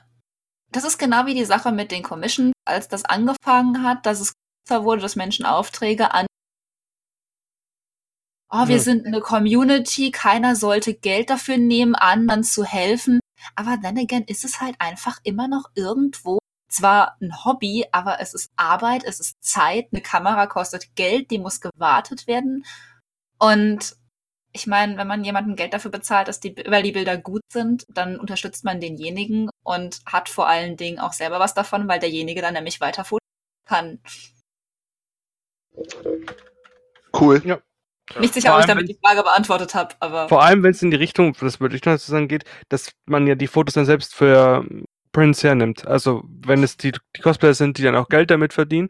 das 0.72 0.84
ist 0.84 0.98
genau 0.98 1.26
wie 1.26 1.34
die 1.34 1.44
Sache 1.44 1.72
mit 1.72 1.90
den 1.90 2.02
Commissions, 2.02 2.54
als 2.64 2.88
das 2.88 3.04
angefangen 3.04 3.84
hat, 3.84 4.06
dass 4.06 4.20
es 4.20 4.32
größer 4.66 4.84
wurde, 4.84 5.02
dass 5.02 5.16
Menschen 5.16 5.44
Aufträge 5.44 6.14
an. 6.14 6.26
Oh, 8.50 8.66
wir 8.66 8.76
Ja. 8.76 8.82
sind 8.82 9.06
eine 9.06 9.20
Community, 9.20 10.10
keiner 10.10 10.56
sollte 10.56 10.94
Geld 10.94 11.30
dafür 11.30 11.56
nehmen, 11.56 11.94
anderen 11.94 12.42
zu 12.42 12.64
helfen. 12.64 13.20
Aber 13.54 13.78
then 13.80 13.98
again 13.98 14.24
ist 14.24 14.44
es 14.44 14.60
halt 14.60 14.74
einfach 14.80 15.18
immer 15.22 15.48
noch 15.48 15.70
irgendwo 15.74 16.38
zwar 16.68 17.16
ein 17.20 17.44
Hobby, 17.44 17.86
aber 17.92 18.20
es 18.20 18.34
ist 18.34 18.50
Arbeit, 18.56 19.04
es 19.04 19.20
ist 19.20 19.42
Zeit, 19.42 19.88
eine 19.92 20.02
Kamera 20.02 20.46
kostet 20.46 20.94
Geld, 20.96 21.30
die 21.30 21.38
muss 21.38 21.60
gewartet 21.60 22.26
werden. 22.26 22.64
Und 23.38 23.96
ich 24.52 24.66
meine, 24.66 24.96
wenn 24.96 25.06
man 25.06 25.24
jemandem 25.24 25.54
Geld 25.56 25.72
dafür 25.74 25.90
bezahlt, 25.92 26.28
dass 26.28 26.40
die, 26.40 26.54
weil 26.66 26.82
die 26.82 26.92
Bilder 26.92 27.16
gut 27.16 27.42
sind, 27.52 27.86
dann 27.88 28.18
unterstützt 28.18 28.64
man 28.64 28.80
denjenigen 28.80 29.48
und 29.64 30.00
hat 30.06 30.28
vor 30.28 30.48
allen 30.48 30.76
Dingen 30.76 30.98
auch 30.98 31.12
selber 31.12 31.38
was 31.38 31.54
davon, 31.54 31.86
weil 31.88 32.00
derjenige 32.00 32.42
dann 32.42 32.54
nämlich 32.54 32.80
weiter 32.80 33.04
fotografieren 33.04 33.20
kann. 33.66 34.00
Cool. 37.12 37.60
Nicht 38.18 38.34
sicher, 38.34 38.54
ob 38.54 38.60
ich 38.60 38.66
damit 38.66 38.88
die 38.88 38.98
Frage 39.04 39.22
beantwortet 39.22 39.74
habe, 39.74 39.94
aber 40.00 40.28
Vor 40.28 40.42
allem, 40.42 40.62
wenn 40.62 40.72
es 40.72 40.82
in 40.82 40.90
die 40.90 40.96
Richtung, 40.96 41.34
das 41.40 41.60
würde 41.60 41.76
ich 41.76 41.84
noch 41.84 41.96
sagen, 41.98 42.26
geht, 42.28 42.44
dass 42.68 42.90
man 43.06 43.26
ja 43.26 43.34
die 43.36 43.46
Fotos 43.46 43.74
dann 43.74 43.86
selbst 43.86 44.14
für 44.14 44.64
Prints 45.12 45.42
hernimmt. 45.44 45.86
Also, 45.86 46.22
wenn 46.26 46.62
es 46.62 46.76
die, 46.76 46.92
die 47.16 47.20
Cosplayer 47.22 47.54
sind, 47.54 47.78
die 47.78 47.82
dann 47.82 47.96
auch 47.96 48.08
Geld 48.08 48.30
damit 48.30 48.52
verdienen, 48.52 48.88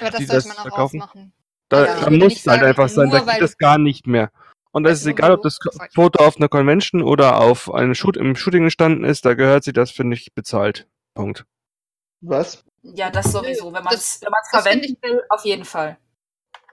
Aber 0.00 0.10
das 0.10 0.18
die 0.20 0.26
sollte 0.26 0.36
das 0.36 0.46
man 0.48 0.56
auch 0.58 0.62
verkaufen. 0.62 1.02
ausmachen. 1.02 1.32
da, 1.68 1.86
Ja, 1.86 2.00
da 2.00 2.10
muss 2.10 2.36
es 2.36 2.46
halt 2.46 2.62
einfach 2.62 2.88
sein, 2.88 3.10
da 3.10 3.20
geht 3.20 3.42
es 3.42 3.56
gar 3.58 3.78
nicht 3.78 4.06
mehr. 4.06 4.30
Und 4.72 4.86
es 4.86 5.00
ist 5.00 5.04
Nur 5.06 5.14
egal, 5.14 5.32
ob 5.32 5.42
das. 5.42 5.58
Foto 5.94 6.24
auf 6.24 6.36
einer 6.36 6.48
Convention 6.48 7.02
oder 7.02 7.40
auf 7.40 7.72
einem 7.74 7.94
Shoot 7.96 8.16
im 8.16 8.36
Shooting 8.36 8.62
entstanden 8.64 9.02
ist, 9.04 9.24
da 9.24 9.34
gehört 9.34 9.64
sie 9.64 9.72
das, 9.72 9.90
finde 9.90 10.16
ich, 10.16 10.32
bezahlt. 10.34 10.86
Punkt. 11.14 11.44
Was? 12.20 12.64
ja, 12.82 13.10
das 13.10 13.30
sowieso. 13.32 13.66
Wenn 13.72 13.84
man 13.84 13.92
es 13.94 14.20
Das- 14.20 14.30
das 14.52 14.62
verwenden 14.62 14.96
will, 15.02 15.22
auf 15.28 15.44
jeden 15.44 15.64
Fall. 15.64 15.98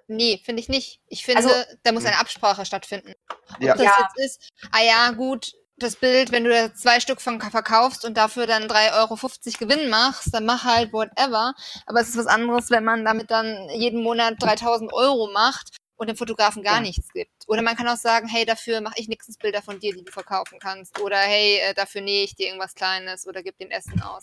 Nee, 0.08 0.42
finde 0.44 0.62
ich 0.62 0.70
nicht. 0.70 1.02
Ich 1.08 1.24
finde, 1.26 1.44
Also- 1.44 1.64
da 1.84 1.92
muss 1.92 2.06
eine 2.06 2.20
Absprache 2.20 2.66
stattfinden. 2.66 3.14
Ja. 3.60 3.74
Ob 3.74 3.78
das 3.78 3.86
Ja. 3.86 4.10
jetzt 4.16 4.18
ist, 4.42 4.50
ah 4.72 4.82
ja, 4.82 5.12
gut, 5.12 5.52
das 5.78 5.96
Bild, 5.96 6.32
wenn 6.32 6.44
du 6.44 6.50
da 6.50 6.74
zwei 6.74 7.00
Stück 7.00 7.22
von 7.22 7.40
verkaufst 7.40 8.04
und 8.04 8.16
dafür 8.18 8.48
dann 8.48 8.68
3,50 8.68 9.62
Euro 9.62 9.68
Gewinn 9.70 9.90
machst, 9.90 10.34
dann 10.34 10.46
mach 10.46 10.64
halt 10.64 10.92
whatever. 10.94 11.54
Aber 11.86 12.00
es 12.02 12.10
ist 12.10 12.18
was 12.18 12.26
anderes, 12.28 12.72
wenn 12.72 12.84
man 12.84 13.06
damit 13.06 13.30
dann 13.30 13.70
jeden 13.70 14.02
Monat 14.02 14.36
3000 14.40 14.92
Euro 14.94 15.30
macht 15.32 15.76
und 15.98 16.08
dem 16.08 16.18
Fotografen 16.18 16.64
gar 16.64 16.76
Ja. 16.76 16.82
nichts 16.82 17.12
gibt. 17.14 17.32
Oder 17.48 17.62
man 17.62 17.76
kann 17.76 17.88
auch 17.88 17.98
sagen, 17.98 18.28
hey, 18.28 18.46
dafür 18.46 18.82
mache 18.82 18.96
ich 18.98 19.08
nächstes 19.08 19.38
Bilder 19.38 19.62
von 19.62 19.80
dir, 19.80 19.94
die 19.94 20.04
du 20.04 20.12
verkaufen 20.12 20.58
kannst. 20.60 21.00
Oder 21.00 21.18
hey, 21.18 21.60
äh, 21.60 21.74
dafür 21.74 22.02
nähe 22.02 22.24
ich 22.24 22.36
dir 22.36 22.48
irgendwas 22.48 22.74
Kleines 22.74 23.28
oder 23.28 23.44
gib 23.44 23.58
dem 23.60 23.70
Essen 23.70 24.02
aus. 24.02 24.22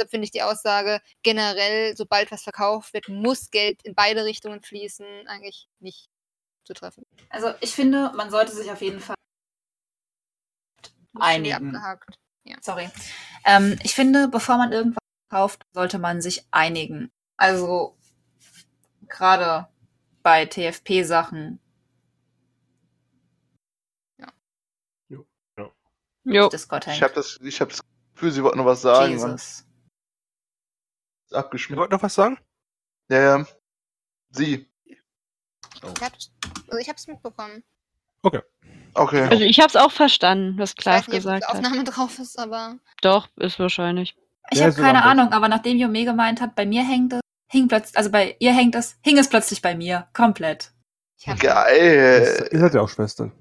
Deshalb 0.00 0.10
finde 0.12 0.24
ich 0.24 0.30
die 0.30 0.42
Aussage, 0.42 1.02
generell, 1.22 1.94
sobald 1.94 2.32
was 2.32 2.42
verkauft 2.42 2.94
wird, 2.94 3.10
muss 3.10 3.50
Geld 3.50 3.82
in 3.82 3.94
beide 3.94 4.24
Richtungen 4.24 4.62
fließen, 4.62 5.04
eigentlich 5.26 5.68
nicht 5.78 6.08
zu 6.64 6.72
treffen. 6.72 7.04
Also 7.28 7.52
ich 7.60 7.74
finde, 7.74 8.10
man 8.16 8.30
sollte 8.30 8.52
sich 8.52 8.70
auf 8.70 8.80
jeden 8.80 9.00
Fall 9.00 9.16
einigen. 11.18 11.76
abgehakt. 11.76 12.14
Sorry. 12.62 12.88
Ähm, 13.44 13.78
ich 13.82 13.94
finde, 13.94 14.28
bevor 14.28 14.56
man 14.56 14.72
irgendwas 14.72 15.02
kauft, 15.28 15.66
sollte 15.74 15.98
man 15.98 16.22
sich 16.22 16.46
einigen. 16.50 17.10
Also 17.36 17.94
gerade 19.06 19.68
bei 20.22 20.46
TFP-Sachen. 20.46 21.60
Jo. 26.24 26.48
Discord 26.48 26.86
Ich 26.86 27.02
habe 27.02 27.12
das, 27.12 27.38
ich 27.42 27.60
hab 27.60 27.68
das 27.68 27.80
Gefühl, 28.14 28.30
sie 28.30 28.42
wollten 28.42 28.58
noch 28.58 28.66
was 28.66 28.80
sagen. 28.80 29.12
Jesus. 29.12 29.66
Ihr 31.30 31.38
abgeschmiert. 31.38 31.78
wollt 31.78 31.90
noch 31.90 32.02
was 32.02 32.14
sagen? 32.14 32.38
Ja, 33.10 33.38
ja. 33.38 33.46
Sie. 34.30 34.66
Ich 34.84 36.02
hab's, 36.02 36.30
also 36.68 36.78
ich 36.78 36.88
hab's 36.88 37.06
mitbekommen. 37.06 37.62
Okay. 38.94 39.22
Also 39.28 39.44
ich 39.44 39.58
habe 39.60 39.68
es 39.68 39.76
auch 39.76 39.92
verstanden, 39.92 40.58
was 40.58 40.70
Ich 40.70 40.76
Clive 40.76 40.96
weiß 40.98 41.06
nicht, 41.08 41.14
ob 41.14 41.22
gesagt 41.22 41.42
die 41.42 41.46
hat. 41.46 41.56
Aufnahme 41.56 41.84
drauf 41.84 42.18
ist, 42.18 42.38
aber 42.38 42.78
Doch, 43.02 43.28
ist 43.36 43.58
wahrscheinlich. 43.58 44.16
Ich 44.50 44.58
Ja, 44.58 44.64
habe 44.64 44.72
so 44.74 44.82
keine. 44.82 45.04
Ahnung, 45.04 45.32
aber 45.32 45.48
nachdem 45.48 45.78
Jome 45.78 46.04
gemeint 46.04 46.40
hat, 46.40 46.54
bei 46.56 46.66
mir 46.66 46.82
hängt 46.84 47.12
es, 47.12 47.20
hing 47.50 47.68
plötzlich, 47.68 47.96
also 47.96 48.10
bei 48.10 48.36
ihr 48.40 48.52
hängt 48.52 48.74
es, 48.74 48.98
hing 49.02 49.16
es 49.16 49.28
plötzlich 49.28 49.62
bei 49.62 49.74
mir. 49.76 50.08
Komplett. 50.12 50.72
ich 51.18 51.26
Geil. 51.38 52.48
Ihr 52.50 52.58
seid 52.58 52.74
ja 52.74 52.80
auch 52.80 52.88
Schwestern. 52.88 53.32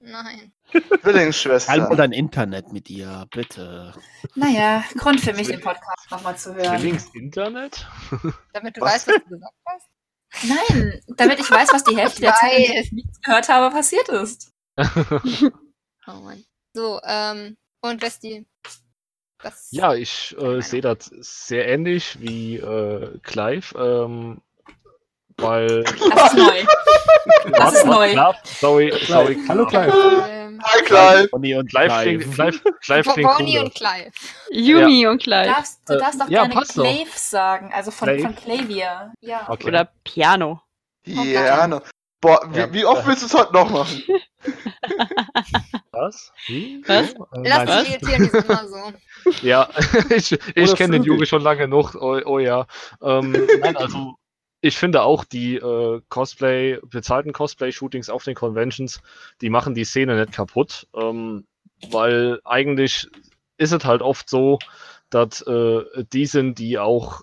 Nein. 0.00 0.52
Halt 0.72 1.00
Zwillingsschwester. 1.02 1.88
mal 1.88 1.96
dein 1.96 2.12
Internet 2.12 2.72
mit 2.72 2.90
ihr, 2.90 3.26
bitte. 3.30 3.92
Naja, 4.34 4.84
Grund 4.96 5.20
für 5.20 5.32
mich, 5.32 5.48
den 5.48 5.60
Podcast 5.60 6.10
nochmal 6.10 6.36
zu 6.36 6.54
hören. 6.54 6.78
Zwillings 6.78 7.08
Internet? 7.14 7.86
Damit 8.52 8.76
du 8.76 8.80
Was? 8.82 9.06
weißt, 9.06 9.08
was 9.08 9.14
du 9.24 9.28
gesagt 9.30 9.54
hast. 9.66 9.86
Nein, 10.44 11.00
damit 11.16 11.40
ich 11.40 11.50
weiß, 11.50 11.72
was 11.72 11.84
die 11.84 11.96
Hälfte 11.96 12.20
der 12.20 12.34
Zeit, 12.40 12.52
der 12.68 12.80
ich 12.82 12.92
nichts 12.92 13.20
gehört 13.22 13.48
habe, 13.48 13.74
passiert 13.74 14.08
ist. 14.08 14.52
Oh 16.06 16.20
Mann. 16.22 16.42
So, 16.72 17.00
ähm, 17.04 17.58
und 17.82 18.00
Westi. 18.00 18.46
Ja, 19.70 19.94
ich 19.94 20.34
äh, 20.38 20.62
sehe 20.62 20.80
das 20.80 21.10
sehr 21.20 21.68
ähnlich 21.68 22.18
wie 22.20 22.56
äh, 22.56 23.18
Clive, 23.22 23.74
ähm, 23.78 24.40
weil. 25.38 25.84
Das 25.84 26.32
ist 26.32 26.36
neu. 26.36 26.64
Das 27.52 27.74
ist 27.74 27.86
neu. 27.86 28.14
Sorry, 28.44 28.92
sorry. 29.06 29.38
Hallo, 29.48 29.66
Clive. 29.66 29.92
Ähm, 30.28 30.60
Hi, 30.62 30.82
Clive. 30.82 31.28
Bonnie 31.28 31.54
und 31.54 31.70
Clive 31.70 31.88
Clive. 31.88 32.30
Clive, 32.30 32.60
Clive 32.80 33.12
klingt 33.12 33.36
Bonnie 33.36 33.58
und 33.58 33.74
Clive. 33.74 34.10
Yumi 34.50 35.06
und 35.06 35.20
Du 35.22 35.30
Clive. 35.30 35.46
darfst, 35.46 35.80
du 35.88 35.94
Äh, 35.94 35.98
darfst 35.98 36.20
doch 36.20 36.28
ja, 36.28 36.46
gerne. 36.46 36.66
Clave 36.66 37.10
sagen, 37.14 37.72
also 37.74 37.90
von, 37.90 38.18
von 38.20 38.34
Clavia. 38.34 39.12
Ja. 39.20 39.46
Okay. 39.48 39.68
Oder 39.68 39.88
Piano. 40.04 40.60
Ja, 41.04 41.66
no. 41.66 41.80
Boah, 42.20 42.40
wie, 42.50 42.58
Ja. 42.58 42.72
wie 42.72 42.84
oft 42.84 43.06
willst 43.06 43.22
du 43.22 43.26
es 43.26 43.34
heute 43.34 43.52
noch 43.52 43.70
machen? 43.70 44.02
Was? 45.92 46.32
Wie? 46.46 46.82
Was? 46.86 47.10
Äh, 47.12 47.14
Lass 47.44 47.64
dich 47.84 47.90
irritieren, 47.90 48.22
die 48.24 48.28
sind 48.30 48.44
immer 48.44 48.68
so. 48.68 48.92
Ja, 49.42 49.68
ich, 50.10 50.32
ich 50.54 50.74
kenne 50.74 50.94
den. 50.94 51.04
Juri 51.04 51.26
schon 51.26 51.42
lange 51.42 51.60
genug. 51.60 51.94
Oh, 51.94 52.20
oh 52.24 52.38
ja. 52.40 52.66
Ähm, 53.02 53.36
nein, 53.60 53.76
also 53.76 54.14
ich 54.60 54.76
finde 54.76 55.02
auch 55.02 55.24
die 55.24 55.56
äh, 55.56 56.00
Cosplay, 56.08 56.78
bezahlten 56.82 57.32
Cosplay-Shootings 57.32 58.10
auf 58.10 58.24
den 58.24 58.34
Conventions, 58.34 59.00
die 59.40 59.50
machen 59.50 59.74
die 59.74 59.84
Szene 59.84 60.18
nicht 60.18 60.32
kaputt. 60.32 60.88
Ähm, 60.94 61.46
weil 61.90 62.40
eigentlich 62.44 63.08
ist 63.56 63.72
es 63.72 63.84
halt 63.84 64.02
oft 64.02 64.28
so, 64.28 64.58
dass 65.10 65.42
äh, 65.42 66.04
die 66.12 66.26
sind, 66.26 66.58
die 66.58 66.78
auch 66.78 67.22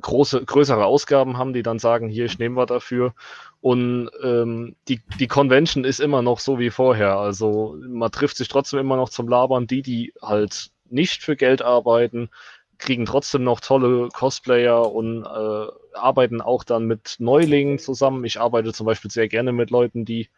große, 0.00 0.44
größere 0.44 0.84
Ausgaben 0.84 1.36
haben, 1.36 1.52
die 1.52 1.62
dann 1.62 1.78
sagen, 1.78 2.08
hier, 2.08 2.24
ich 2.24 2.38
nehme 2.38 2.56
was 2.56 2.66
dafür. 2.66 3.14
Und 3.60 4.10
ähm, 4.22 4.74
die, 4.88 5.00
die 5.20 5.28
Convention 5.28 5.84
ist 5.84 6.00
immer 6.00 6.22
noch 6.22 6.40
so 6.40 6.58
wie 6.58 6.70
vorher. 6.70 7.18
Also 7.18 7.76
man 7.80 8.10
trifft 8.10 8.36
sich 8.36 8.48
trotzdem 8.48 8.80
immer 8.80 8.96
noch 8.96 9.10
zum 9.10 9.28
Labern. 9.28 9.66
Die, 9.66 9.82
die 9.82 10.12
halt 10.20 10.70
nicht 10.88 11.22
für 11.22 11.36
Geld 11.36 11.62
arbeiten, 11.62 12.30
kriegen 12.78 13.06
trotzdem 13.06 13.44
noch 13.44 13.60
tolle 13.60 14.08
Cosplayer 14.08 14.90
und 14.90 15.24
äh, 15.24 15.66
arbeiten 15.94 16.40
auch 16.40 16.64
dann 16.64 16.86
mit 16.86 17.16
Neulingen 17.18 17.78
zusammen. 17.78 18.24
Ich 18.24 18.40
arbeite 18.40 18.72
zum 18.72 18.86
Beispiel 18.86 19.10
sehr 19.10 19.28
gerne 19.28 19.52
mit 19.52 19.70
Leuten, 19.70 20.04
die 20.04 20.28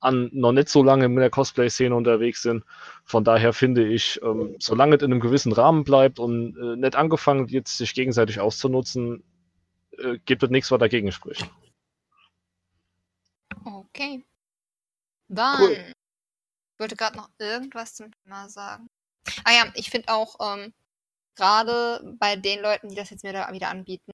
an 0.00 0.28
noch 0.32 0.52
nicht 0.52 0.68
so 0.68 0.82
lange 0.82 1.06
in 1.06 1.16
der 1.16 1.30
Cosplay-Szene 1.30 1.94
unterwegs 1.94 2.42
sind. 2.42 2.64
Von 3.04 3.24
daher 3.24 3.52
finde 3.52 3.86
ich, 3.86 4.20
ähm, 4.22 4.56
solange 4.58 4.96
es 4.96 5.02
in 5.02 5.10
einem 5.10 5.20
gewissen 5.20 5.52
Rahmen 5.52 5.84
bleibt 5.84 6.18
und 6.18 6.56
äh, 6.56 6.76
nicht 6.76 6.94
angefangen 6.94 7.50
wird, 7.50 7.68
sich 7.68 7.94
gegenseitig 7.94 8.38
auszunutzen, 8.38 9.24
äh, 9.98 10.18
gibt 10.26 10.42
es 10.42 10.50
nichts, 10.50 10.70
was 10.70 10.78
dagegen 10.78 11.10
spricht. 11.10 11.48
Okay. 13.64 14.22
Dann. 15.28 15.60
Cool. 15.60 15.92
Ich 16.74 16.80
wollte 16.80 16.96
gerade 16.96 17.16
noch 17.16 17.30
irgendwas 17.38 17.94
zum 17.94 18.10
Thema 18.24 18.48
sagen. 18.48 18.88
Ah 19.44 19.52
ja, 19.52 19.72
ich 19.74 19.90
finde 19.90 20.08
auch, 20.08 20.36
ähm, 20.40 20.74
gerade 21.36 22.14
bei 22.18 22.36
den 22.36 22.60
Leuten, 22.60 22.88
die 22.88 22.94
das 22.94 23.10
jetzt 23.10 23.24
mir 23.24 23.32
da 23.32 23.50
wieder 23.52 23.68
anbieten, 23.68 24.12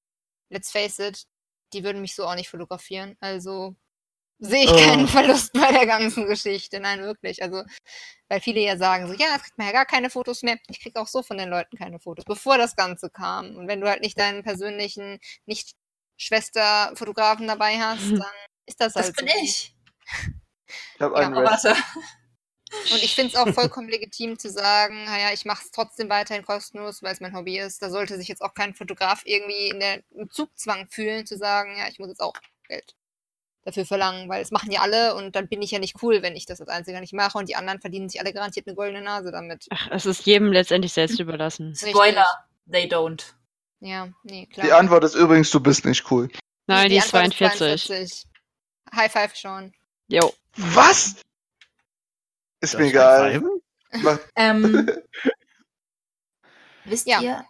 let's 0.51 0.71
face 0.71 0.99
it, 0.99 1.25
die 1.73 1.83
würden 1.83 2.01
mich 2.01 2.13
so 2.15 2.25
auch 2.27 2.35
nicht 2.35 2.49
fotografieren. 2.49 3.17
Also 3.19 3.75
sehe 4.39 4.65
ich 4.65 4.71
Oh. 4.71 4.75
keinen 4.75 5.07
Verlust 5.07 5.53
bei 5.53 5.71
der 5.71 5.85
ganzen 5.85 6.27
Geschichte. 6.27 6.79
Nein, 6.79 7.01
wirklich. 7.01 7.41
Also, 7.43 7.63
weil 8.27 8.41
viele 8.41 8.59
ja 8.61 8.77
sagen 8.77 9.07
so, 9.07 9.13
ja, 9.13 9.27
jetzt 9.33 9.43
kriegt 9.43 9.57
man 9.57 9.67
ja 9.67 9.73
gar 9.73 9.85
keine 9.85 10.09
Fotos 10.09 10.41
mehr. 10.43 10.57
Ich 10.69 10.81
krieg 10.81 10.95
auch 10.97 11.07
so 11.07 11.23
von 11.23 11.37
den 11.37 11.49
Leuten 11.49 11.77
keine 11.77 11.99
Fotos, 11.99 12.25
bevor 12.25 12.57
das 12.57 12.75
Ganze 12.75 13.09
kam. 13.09 13.55
Und 13.55 13.67
wenn 13.67 13.81
du 13.81 13.87
halt 13.89 14.01
nicht 14.01 14.19
deinen 14.19 14.43
persönlichen, 14.43 15.19
nicht 15.45 15.75
Schwester-Fotografen 16.17 17.47
dabei 17.47 17.79
hast, 17.79 17.99
dann 18.25 18.33
ist 18.65 18.81
das 18.81 18.95
halt 18.95 19.07
Das 19.09 19.13
bin 19.13 19.27
so. 19.27 19.43
ich. 19.43 19.75
Ich 20.95 21.01
habe 21.01 21.19
Ja, 21.19 21.25
einen 21.27 21.37
Rest. 21.37 21.63
warte. 21.65 21.81
Und 22.91 23.03
ich 23.03 23.15
finde 23.15 23.33
es 23.33 23.35
auch 23.35 23.49
vollkommen 23.53 23.89
legitim 23.89 24.39
zu 24.39 24.49
sagen, 24.49 25.05
naja, 25.05 25.31
ich 25.33 25.45
mache 25.45 25.63
es 25.65 25.71
trotzdem 25.71 26.09
weiterhin 26.09 26.45
kostenlos, 26.45 27.03
weil 27.03 27.13
es 27.13 27.19
mein 27.19 27.35
Hobby 27.35 27.59
ist. 27.59 27.81
Da 27.81 27.89
sollte 27.89 28.17
sich 28.17 28.27
jetzt 28.27 28.41
auch 28.41 28.53
kein 28.53 28.73
Fotograf 28.73 29.21
irgendwie 29.25 29.69
in 29.69 29.79
der 29.79 30.01
im 30.11 30.29
Zugzwang 30.29 30.87
fühlen, 30.87 31.25
zu 31.25 31.37
sagen, 31.37 31.77
ja, 31.77 31.87
ich 31.89 31.99
muss 31.99 32.09
jetzt 32.09 32.21
auch 32.21 32.33
Geld 32.67 32.95
dafür 33.63 33.85
verlangen, 33.85 34.27
weil 34.27 34.41
es 34.41 34.51
machen 34.51 34.71
ja 34.71 34.81
alle 34.81 35.15
und 35.15 35.35
dann 35.35 35.47
bin 35.47 35.61
ich 35.61 35.71
ja 35.71 35.79
nicht 35.79 36.01
cool, 36.01 36.21
wenn 36.21 36.35
ich 36.35 36.45
das 36.45 36.61
als 36.61 36.69
Einziger 36.69 36.99
nicht 36.99 37.13
mache 37.13 37.37
und 37.37 37.47
die 37.47 37.55
anderen 37.55 37.79
verdienen 37.79 38.09
sich 38.09 38.19
alle 38.19 38.33
garantiert 38.33 38.67
eine 38.67 38.75
goldene 38.75 39.03
Nase 39.03 39.31
damit. 39.31 39.67
Ach, 39.69 39.87
es 39.91 40.05
ist 40.05 40.25
jedem 40.25 40.51
letztendlich 40.51 40.93
selbst 40.93 41.19
überlassen. 41.19 41.75
Spoiler, 41.75 42.25
they 42.71 42.85
don't. 42.85 43.23
Ja, 43.79 44.09
nee, 44.23 44.47
klar. 44.47 44.65
Die 44.65 44.73
Antwort 44.73 45.03
ist 45.03 45.15
übrigens, 45.15 45.51
du 45.51 45.59
bist 45.59 45.85
nicht 45.85 46.09
cool. 46.11 46.29
Nein, 46.67 46.89
die, 46.89 46.97
ist 46.97 47.13
Antwort 47.13 47.35
42. 47.35 47.85
42. 47.87 48.27
High 48.95 49.11
five 49.11 49.35
schon. 49.35 49.73
Jo. 50.07 50.33
Was? 50.55 51.15
Ist 52.61 52.77
mir 52.77 52.85
egal. 52.85 53.41
Ähm, 54.35 54.89
wisst 56.85 57.07
Ja. 57.07 57.19
ihr, 57.21 57.45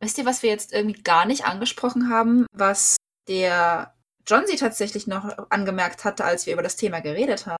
wisst 0.00 0.18
ihr, 0.18 0.24
was 0.24 0.42
wir 0.42 0.50
jetzt 0.50 0.72
irgendwie 0.72 1.02
gar 1.02 1.26
nicht 1.26 1.44
angesprochen 1.44 2.08
haben, 2.08 2.46
was 2.52 2.96
der 3.28 3.94
John 4.26 4.46
sie 4.46 4.56
tatsächlich 4.56 5.06
noch 5.06 5.24
angemerkt 5.50 6.04
hatte, 6.04 6.24
als 6.24 6.46
wir 6.46 6.52
über 6.54 6.62
das 6.62 6.76
Thema 6.76 7.00
geredet 7.00 7.46
haben? 7.46 7.56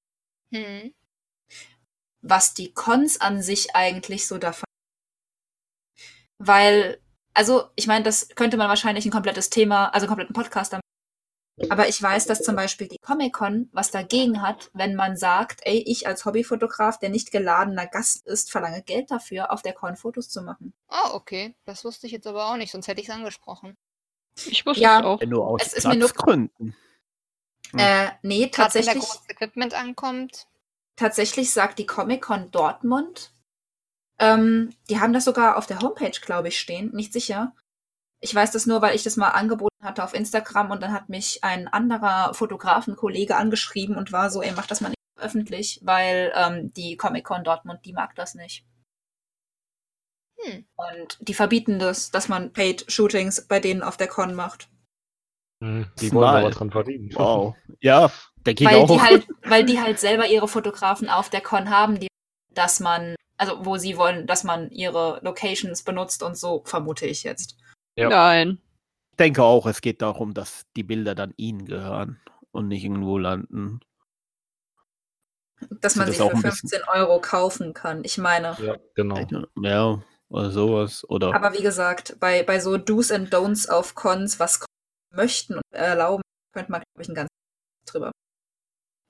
Hm. 0.54 0.92
was 2.20 2.52
die 2.54 2.72
Cons 2.74 3.20
an 3.20 3.42
sich 3.42 3.74
eigentlich 3.74 4.28
so 4.28 4.38
davon. 4.38 4.66
Weil, 6.38 7.00
also, 7.34 7.70
ich 7.74 7.86
meine, 7.86 8.04
das 8.04 8.28
könnte 8.36 8.56
man 8.58 8.68
wahrscheinlich 8.68 9.04
ein 9.06 9.10
komplettes 9.10 9.48
Thema, 9.50 9.86
also 9.88 10.04
einen 10.04 10.08
kompletten 10.08 10.34
Podcast 10.34 10.72
damit. 10.72 10.81
Aber 11.68 11.86
ich 11.88 12.02
weiß, 12.02 12.26
dass 12.26 12.42
zum 12.42 12.56
Beispiel 12.56 12.88
die 12.88 12.98
Comic-Con 12.98 13.68
was 13.72 13.90
dagegen 13.90 14.40
hat, 14.42 14.70
wenn 14.72 14.94
man 14.94 15.16
sagt, 15.16 15.60
ey, 15.64 15.78
ich 15.86 16.06
als 16.06 16.24
Hobbyfotograf, 16.24 16.98
der 16.98 17.10
nicht 17.10 17.30
geladener 17.30 17.86
Gast 17.86 18.26
ist, 18.26 18.50
verlange 18.50 18.82
Geld 18.82 19.10
dafür, 19.10 19.52
auf 19.52 19.60
der 19.62 19.74
Con 19.74 19.96
Fotos 19.96 20.28
zu 20.30 20.42
machen. 20.42 20.72
Oh, 20.88 21.10
okay. 21.14 21.54
Das 21.66 21.84
wusste 21.84 22.06
ich 22.06 22.12
jetzt 22.12 22.26
aber 22.26 22.46
auch 22.46 22.56
nicht, 22.56 22.72
sonst 22.72 22.88
hätte 22.88 23.00
ich 23.02 23.08
es 23.08 23.14
angesprochen. 23.14 23.76
Ich 24.46 24.64
wusste 24.64 24.82
Ja. 24.82 25.00
es 25.00 25.04
auch. 25.04 25.20
Nur 25.22 25.46
aus 25.46 25.60
Es 25.62 25.72
ist 25.74 25.86
mir 25.86 25.94
nur- 25.96 26.08
Platzgründen. 26.08 26.74
Hm. 27.70 27.78
Äh, 27.78 28.10
nee, 28.22 28.46
Gerade 28.46 28.46
wenn 28.46 28.50
da 28.50 28.62
tatsächlich, 28.64 29.04
großes 29.04 29.28
Equipment 29.28 29.74
ankommt. 29.74 30.46
tatsächlich 30.96 31.52
sagt 31.52 31.78
die 31.78 31.86
Comic-Con 31.86 32.50
Dortmund, 32.50 33.32
ähm, 34.18 34.74
die 34.88 35.00
haben 35.00 35.12
das 35.12 35.24
sogar 35.26 35.56
auf 35.58 35.66
der 35.66 35.80
Homepage, 35.80 36.18
glaube 36.20 36.48
ich, 36.48 36.58
stehen, 36.58 36.92
nicht 36.94 37.12
sicher. 37.12 37.54
Ich 38.24 38.32
weiß 38.32 38.52
das 38.52 38.66
nur, 38.66 38.80
weil 38.82 38.94
ich 38.94 39.02
das 39.02 39.16
mal 39.16 39.30
angeboten 39.30 39.74
hatte 39.82 40.04
auf 40.04 40.14
Instagram 40.14 40.70
und 40.70 40.80
dann 40.80 40.92
hat 40.92 41.08
mich 41.08 41.42
ein 41.42 41.66
anderer 41.66 42.32
Fotografenkollege 42.34 43.36
angeschrieben 43.36 43.96
und 43.96 44.12
war 44.12 44.30
so, 44.30 44.42
ey, 44.42 44.52
mach 44.54 44.66
das 44.66 44.80
mal 44.80 44.90
nicht 44.90 44.98
öffentlich, 45.16 45.80
weil 45.82 46.32
ähm, 46.36 46.72
die 46.72 46.96
Comic-Con 46.96 47.42
Dortmund, 47.42 47.80
die 47.84 47.92
mag 47.92 48.14
das 48.14 48.34
nicht. 48.34 48.64
Hm. 50.38 50.64
Und 50.76 51.18
die 51.20 51.34
verbieten 51.34 51.80
das, 51.80 52.12
dass 52.12 52.28
man 52.28 52.52
Paid-Shootings 52.52 53.48
bei 53.48 53.58
denen 53.58 53.82
auf 53.82 53.96
der 53.96 54.08
Con 54.08 54.34
macht. 54.34 54.68
Hm, 55.60 55.86
Die 56.00 56.12
wollen 56.12 56.28
aber 56.28 56.50
dran 56.50 56.70
verdienen. 56.70 57.10
Wow. 57.14 57.56
Ja, 57.80 58.12
denke 58.46 58.62
ich 58.62 58.70
Weil 58.70 58.82
auch. 58.82 58.88
die, 58.88 59.00
halt, 59.00 59.26
weil 59.42 59.64
die 59.64 59.80
halt 59.80 59.98
selber 59.98 60.28
ihre 60.28 60.46
Fotografen 60.46 61.08
auf 61.08 61.28
der 61.30 61.40
Con 61.40 61.70
haben, 61.70 61.98
die, 61.98 62.06
dass 62.54 62.78
man, 62.78 63.16
also 63.36 63.64
wo 63.64 63.76
sie 63.76 63.96
wollen, 63.96 64.28
dass 64.28 64.44
man 64.44 64.70
ihre 64.70 65.18
Locations 65.24 65.82
benutzt 65.82 66.22
und 66.22 66.36
so, 66.36 66.62
vermute 66.64 67.06
ich 67.06 67.24
jetzt. 67.24 67.56
Ja. 67.96 68.08
Nein. 68.08 68.58
Ich 69.12 69.16
denke 69.18 69.42
auch, 69.42 69.66
es 69.66 69.80
geht 69.80 70.00
darum, 70.02 70.34
dass 70.34 70.64
die 70.76 70.82
Bilder 70.82 71.14
dann 71.14 71.34
ihnen 71.36 71.66
gehören 71.66 72.20
und 72.50 72.68
nicht 72.68 72.82
irgendwo 72.84 73.18
landen. 73.18 73.80
Dass 75.80 75.96
man 75.96 76.06
das 76.06 76.16
sie 76.16 76.22
auch 76.22 76.30
für 76.30 76.36
ein 76.36 76.42
bisschen- 76.42 76.68
15 76.70 76.82
Euro 76.88 77.20
kaufen 77.20 77.72
kann. 77.74 78.04
Ich 78.04 78.18
meine. 78.18 78.56
Ja, 78.60 78.76
genau. 78.94 79.18
Ja, 79.60 80.02
oder 80.28 80.50
sowas. 80.50 81.08
Oder 81.08 81.34
Aber 81.34 81.52
wie 81.56 81.62
gesagt, 81.62 82.16
bei, 82.18 82.42
bei 82.42 82.58
so 82.58 82.78
Do's 82.78 83.12
and 83.12 83.32
Don'ts 83.32 83.68
auf 83.68 83.94
Cons, 83.94 84.40
was 84.40 84.64
möchten 85.14 85.54
und 85.56 85.62
erlauben, 85.70 86.22
könnte 86.52 86.72
man, 86.72 86.80
glaube 86.82 87.02
ich, 87.02 87.08
ein 87.08 87.14
ganz 87.14 87.28
drüber. 87.86 88.10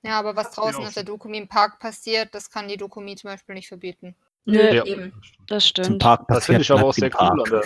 Ja, 0.05 0.19
aber 0.19 0.35
was 0.35 0.51
draußen 0.51 0.85
auf 0.85 0.93
der. 0.93 1.05
Dokumi 1.05 1.37
im 1.37 1.47
Park 1.47 1.79
passiert, 1.79 2.35
das 2.35 2.49
kann 2.49 2.67
die 2.67 2.77
Dokumi 2.77 3.15
zum 3.15 3.29
Beispiel 3.31 3.55
nicht 3.55 3.69
verbieten. 3.69 4.15
Nö, 4.45 4.59
Ja. 4.75 4.85
eben. 4.85 5.13
Das 5.47 5.63
zum 5.63 5.85
stimmt. 5.85 6.01
Park 6.01 6.25
Das 6.27 6.45
finde 6.45 6.61
ich 6.61 6.71
aber 6.71 6.83
auch 6.83 6.93
sehr 6.93 7.09
cool 7.15 7.41
an 7.41 7.43
der, 7.49 7.63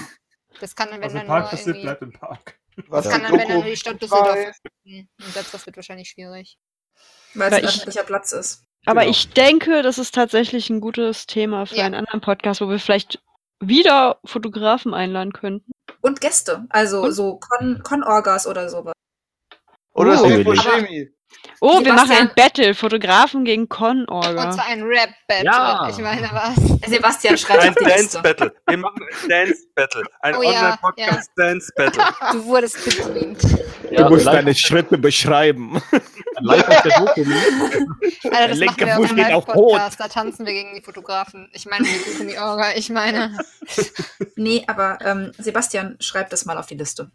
Das 0.60 0.76
kann 0.76 0.90
dann, 0.90 1.02
wenn 1.02 1.10
im 1.12 1.16
dann 1.18 1.28
Park 1.28 1.42
nur 1.44 1.50
passiert, 1.52 1.68
irgendwie... 1.68 1.84
bleibt 1.86 2.02
im 2.02 2.12
Park. 2.14 2.60
Was 2.88 3.04
Das 3.06 3.14
die 3.14 3.20
kann 3.20 3.22
dann, 3.32 3.40
wenn 3.40 3.48
dann 3.48 3.58
nur 3.60 3.66
die 3.66 3.76
Stadt 3.78 4.02
Düsseldorf. 4.02 4.56
Und 4.86 5.08
selbst 5.34 5.54
das 5.54 5.66
wird 5.66 5.76
wahrscheinlich 5.78 6.10
schwierig. 6.10 6.58
Weil 7.34 7.52
es 7.52 7.58
ein 7.58 7.64
ich- 7.64 7.70
öffentlicher 7.70 8.04
Platz 8.04 8.32
ist. 8.32 8.64
Aber 8.86 9.02
Genau. 9.02 9.12
ich 9.12 9.30
denke, 9.34 9.82
das 9.82 9.98
ist 9.98 10.14
tatsächlich 10.16 10.70
ein 10.70 10.80
gutes 10.80 11.26
Thema 11.26 11.66
für 11.66 11.76
Ja. 11.76 11.86
einen 11.86 11.96
anderen 11.96 12.22
Podcast, 12.22 12.62
wo 12.62 12.70
wir 12.70 12.80
vielleicht 12.80 13.20
wieder 13.60 14.20
Fotografen 14.24 14.94
einladen 14.94 15.34
könnten. 15.34 15.72
Und 16.02 16.22
Gäste. 16.22 16.66
Also 16.70 17.02
Und- 17.04 17.12
so 17.14 17.40
Con- 17.40 17.82
Con-Orgas 17.84 18.48
oder 18.48 18.70
sowas. 18.70 18.94
Oder 19.98 20.14
Oh, 20.14 20.18
Steve 20.26 20.34
aber- 20.36 20.44
Buscemi. 20.44 21.10
Oh, 21.60 21.84
wir 21.84 21.92
machen 21.94 22.12
ein 22.12 22.32
Battle, 22.36 22.76
Fotografen 22.76 23.44
gegen 23.44 23.64
Und 23.64 23.70
Con-Orga. 23.70 24.52
zwar 24.52 24.66
ein 24.68 24.84
Rap-Battle. 24.84 25.46
Ja. 25.46 25.90
Ich 25.90 25.98
meine, 25.98 26.30
was? 26.32 26.56
Sebastian 26.90 27.38
schreibt 27.38 27.64
Ein 27.64 27.70
auf 27.70 27.76
die 27.76 27.84
Dance 27.86 28.02
Liste. 28.04 28.22
Battle. 28.22 28.56
Wir 28.68 28.78
machen 28.78 29.00
ein 29.02 29.30
Dance 29.30 29.68
Battle. 29.76 30.04
Ein 30.22 30.36
Oh 30.36 30.42
ja, 30.44 30.50
Online-Podcast 30.50 31.32
Dance 31.36 31.74
Battle. 31.76 32.04
Du 32.32 32.46
wurdest 32.46 32.84
gestreamt. 32.86 33.42
ja, 33.90 34.04
Du 34.04 34.10
musst 34.10 34.28
deine 34.28 34.54
Schritte 34.56 34.98
beschreiben. 35.00 35.82
live 36.42 36.68
auf 36.68 36.82
der 36.84 37.00
Doku. 37.00 37.22
Alter, 38.30 38.48
das 38.50 38.58
linke 38.58 38.86
machen 38.86 38.88
wir 38.88 38.96
Fuß 38.96 39.10
auf 39.10 39.16
geht 39.16 39.26
einem 39.26 39.36
auf 39.36 39.46
Podcast. 39.46 40.00
Da 40.00 40.08
tanzen 40.08 40.46
wir 40.46 40.54
gegen 40.54 40.76
die 40.76 40.84
Fotografen. 40.84 41.50
Ich 41.54 41.66
meine, 41.66 41.86
die 41.86 42.12
Dokumi-Orga. 42.12 42.76
Ich 42.76 42.90
meine, 42.92 43.36
Nee, 44.36 44.64
aber 44.68 45.00
ähm, 45.02 45.32
Sebastian 45.40 45.98
schreibt 46.00 46.32
das 46.34 46.46
mal 46.46 46.58
auf 46.58 46.68
die 46.68 46.76
Liste. 46.76 47.12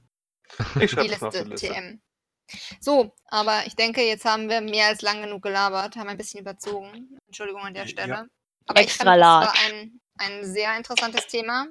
Ich 0.80 0.80
die 0.80 0.88
schreibe 0.88 1.08
das 1.08 1.20
mal 1.20 1.28
auf 1.28 1.34
Liste, 1.34 1.44
die 1.44 1.50
Liste. 1.52 1.68
TM. 1.68 2.00
So, 2.80 3.14
aber 3.26 3.66
ich 3.66 3.76
denke, 3.76 4.02
jetzt 4.02 4.24
haben 4.24 4.48
wir 4.48 4.60
mehr 4.60 4.86
als 4.88 5.02
lang 5.02 5.22
genug 5.22 5.42
gelabert, 5.42 5.96
haben 5.96 6.08
ein 6.08 6.16
bisschen 6.16 6.40
überzogen. 6.40 7.16
Entschuldigung 7.26 7.62
an 7.62 7.74
der 7.74 7.84
Ja. 7.84 7.88
Stelle. 7.88 8.26
Aber 8.66 8.80
Extra 8.80 9.04
ich 9.04 9.08
fand, 9.08 9.20
large. 9.20 9.46
das 9.46 9.54
war 9.54 9.70
ein, 9.70 10.00
ein 10.18 10.44
sehr 10.44 10.76
interessantes 10.76 11.26
Thema. 11.26 11.66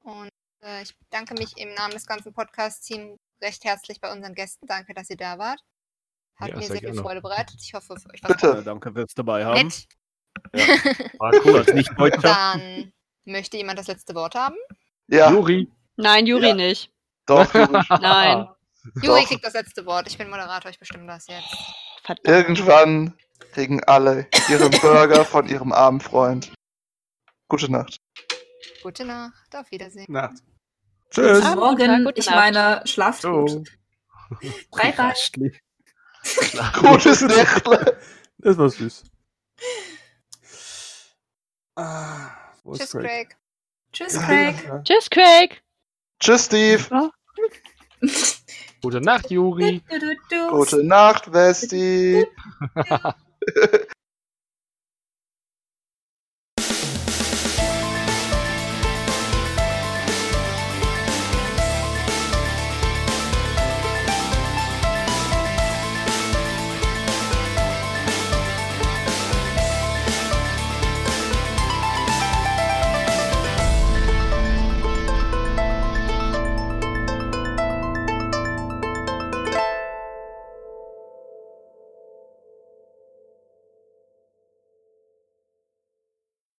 Und 0.00 0.28
äh, 0.62 0.82
ich 0.82 0.96
bedanke 0.98 1.34
mich 1.34 1.56
im 1.56 1.74
Namen 1.74 1.92
des 1.94 2.06
ganzen 2.06 2.32
Podcast-Teams 2.32 3.18
recht 3.42 3.64
herzlich 3.64 4.00
bei 4.00 4.12
unseren 4.12 4.34
Gästen. 4.34 4.66
Danke, 4.66 4.94
dass 4.94 5.10
ihr 5.10 5.16
da 5.16 5.38
wart. 5.38 5.60
Hat 6.36 6.48
Ja, 6.50 6.56
mir 6.56 6.62
sehr 6.62 6.76
sehr 6.78 6.92
viel. 6.92 7.00
Freude 7.02 7.20
bereitet. 7.22 7.56
Ich 7.62 7.72
hoffe, 7.74 7.96
für 7.98 8.10
euch 8.12 8.22
war 8.22 8.28
Bitte. 8.30 8.46
Ja, 8.48 8.62
danke 8.62 8.92
fürs 8.92 9.14
dabei 9.14 9.44
haben. 9.44 9.66
nett. 9.66 9.86
Ah, 11.18 11.30
Du 11.32 11.40
cool. 11.44 11.58
als 11.58 11.72
Nicht-Deutscher. 11.72 12.20
Dann 12.20 12.92
möchte 13.24 13.56
jemand 13.56 13.78
das 13.78 13.86
letzte 13.88 14.14
Wort 14.14 14.34
haben? 14.34 14.56
Ja, 15.08 15.30
Juri. 15.30 15.70
Nein, 15.96 16.26
Juri 16.26 16.48
Ja. 16.48 16.54
nicht. 16.54 16.92
doch, 17.26 17.52
Juri. 17.54 17.82
Nein. 18.00 18.46
Juri 19.02 19.24
kriegt 19.24 19.44
das 19.44 19.54
letzte 19.54 19.84
Wort. 19.86 20.06
Ich 20.08 20.18
bin 20.18 20.28
Moderator, 20.30 20.70
ich 20.70 20.78
bestimme 20.78 21.06
das 21.06 21.26
jetzt. 21.26 21.48
Verdammt. 22.04 22.26
Irgendwann 22.28 23.14
kriegen 23.52 23.82
alle 23.84 24.28
ihren 24.48 24.70
Burger 24.82 25.24
von 25.24 25.48
ihrem 25.48 25.72
armen 25.72 26.00
Freund. 26.00 26.52
Gute 27.48 27.70
Nacht. 27.70 27.98
Gute 28.82 29.04
Nacht, 29.04 29.54
auf 29.54 29.70
Wiedersehen. 29.70 30.06
Nacht. 30.08 30.38
Tschüss. 31.10 31.44
Abend, 31.44 31.60
Morgen, 31.60 32.04
gute 32.04 32.20
ich 32.20 32.26
Nacht. 32.26 32.36
meine, 32.36 32.82
schlaft 32.86 33.22
gut. 33.22 33.68
Bye, 34.70 34.92
bye. 34.96 35.10
Restlich. 35.10 35.60
Gutes 36.80 37.20
Nächtle. 37.22 38.00
Das 38.38 38.58
war 38.58 38.68
süß. 38.68 39.04
Ah, 41.76 42.30
Tschüss, 42.74 42.90
Craig? 42.90 43.02
Craig. 43.04 43.36
Tschüss, 43.92 44.14
Craig. 44.18 44.64
ja. 44.64 44.82
Tschüss, 44.82 45.10
Craig. 45.10 45.62
Tschüss, 46.20 46.44
Steve. 46.46 47.10
Gute 48.86 49.00
Nacht, 49.00 49.32
Juri. 49.32 49.82
Du, 49.90 49.98
du, 49.98 50.14
du. 50.30 50.48
Gute 50.48 50.84
Nacht, 50.84 51.32
Westi. 51.32 52.24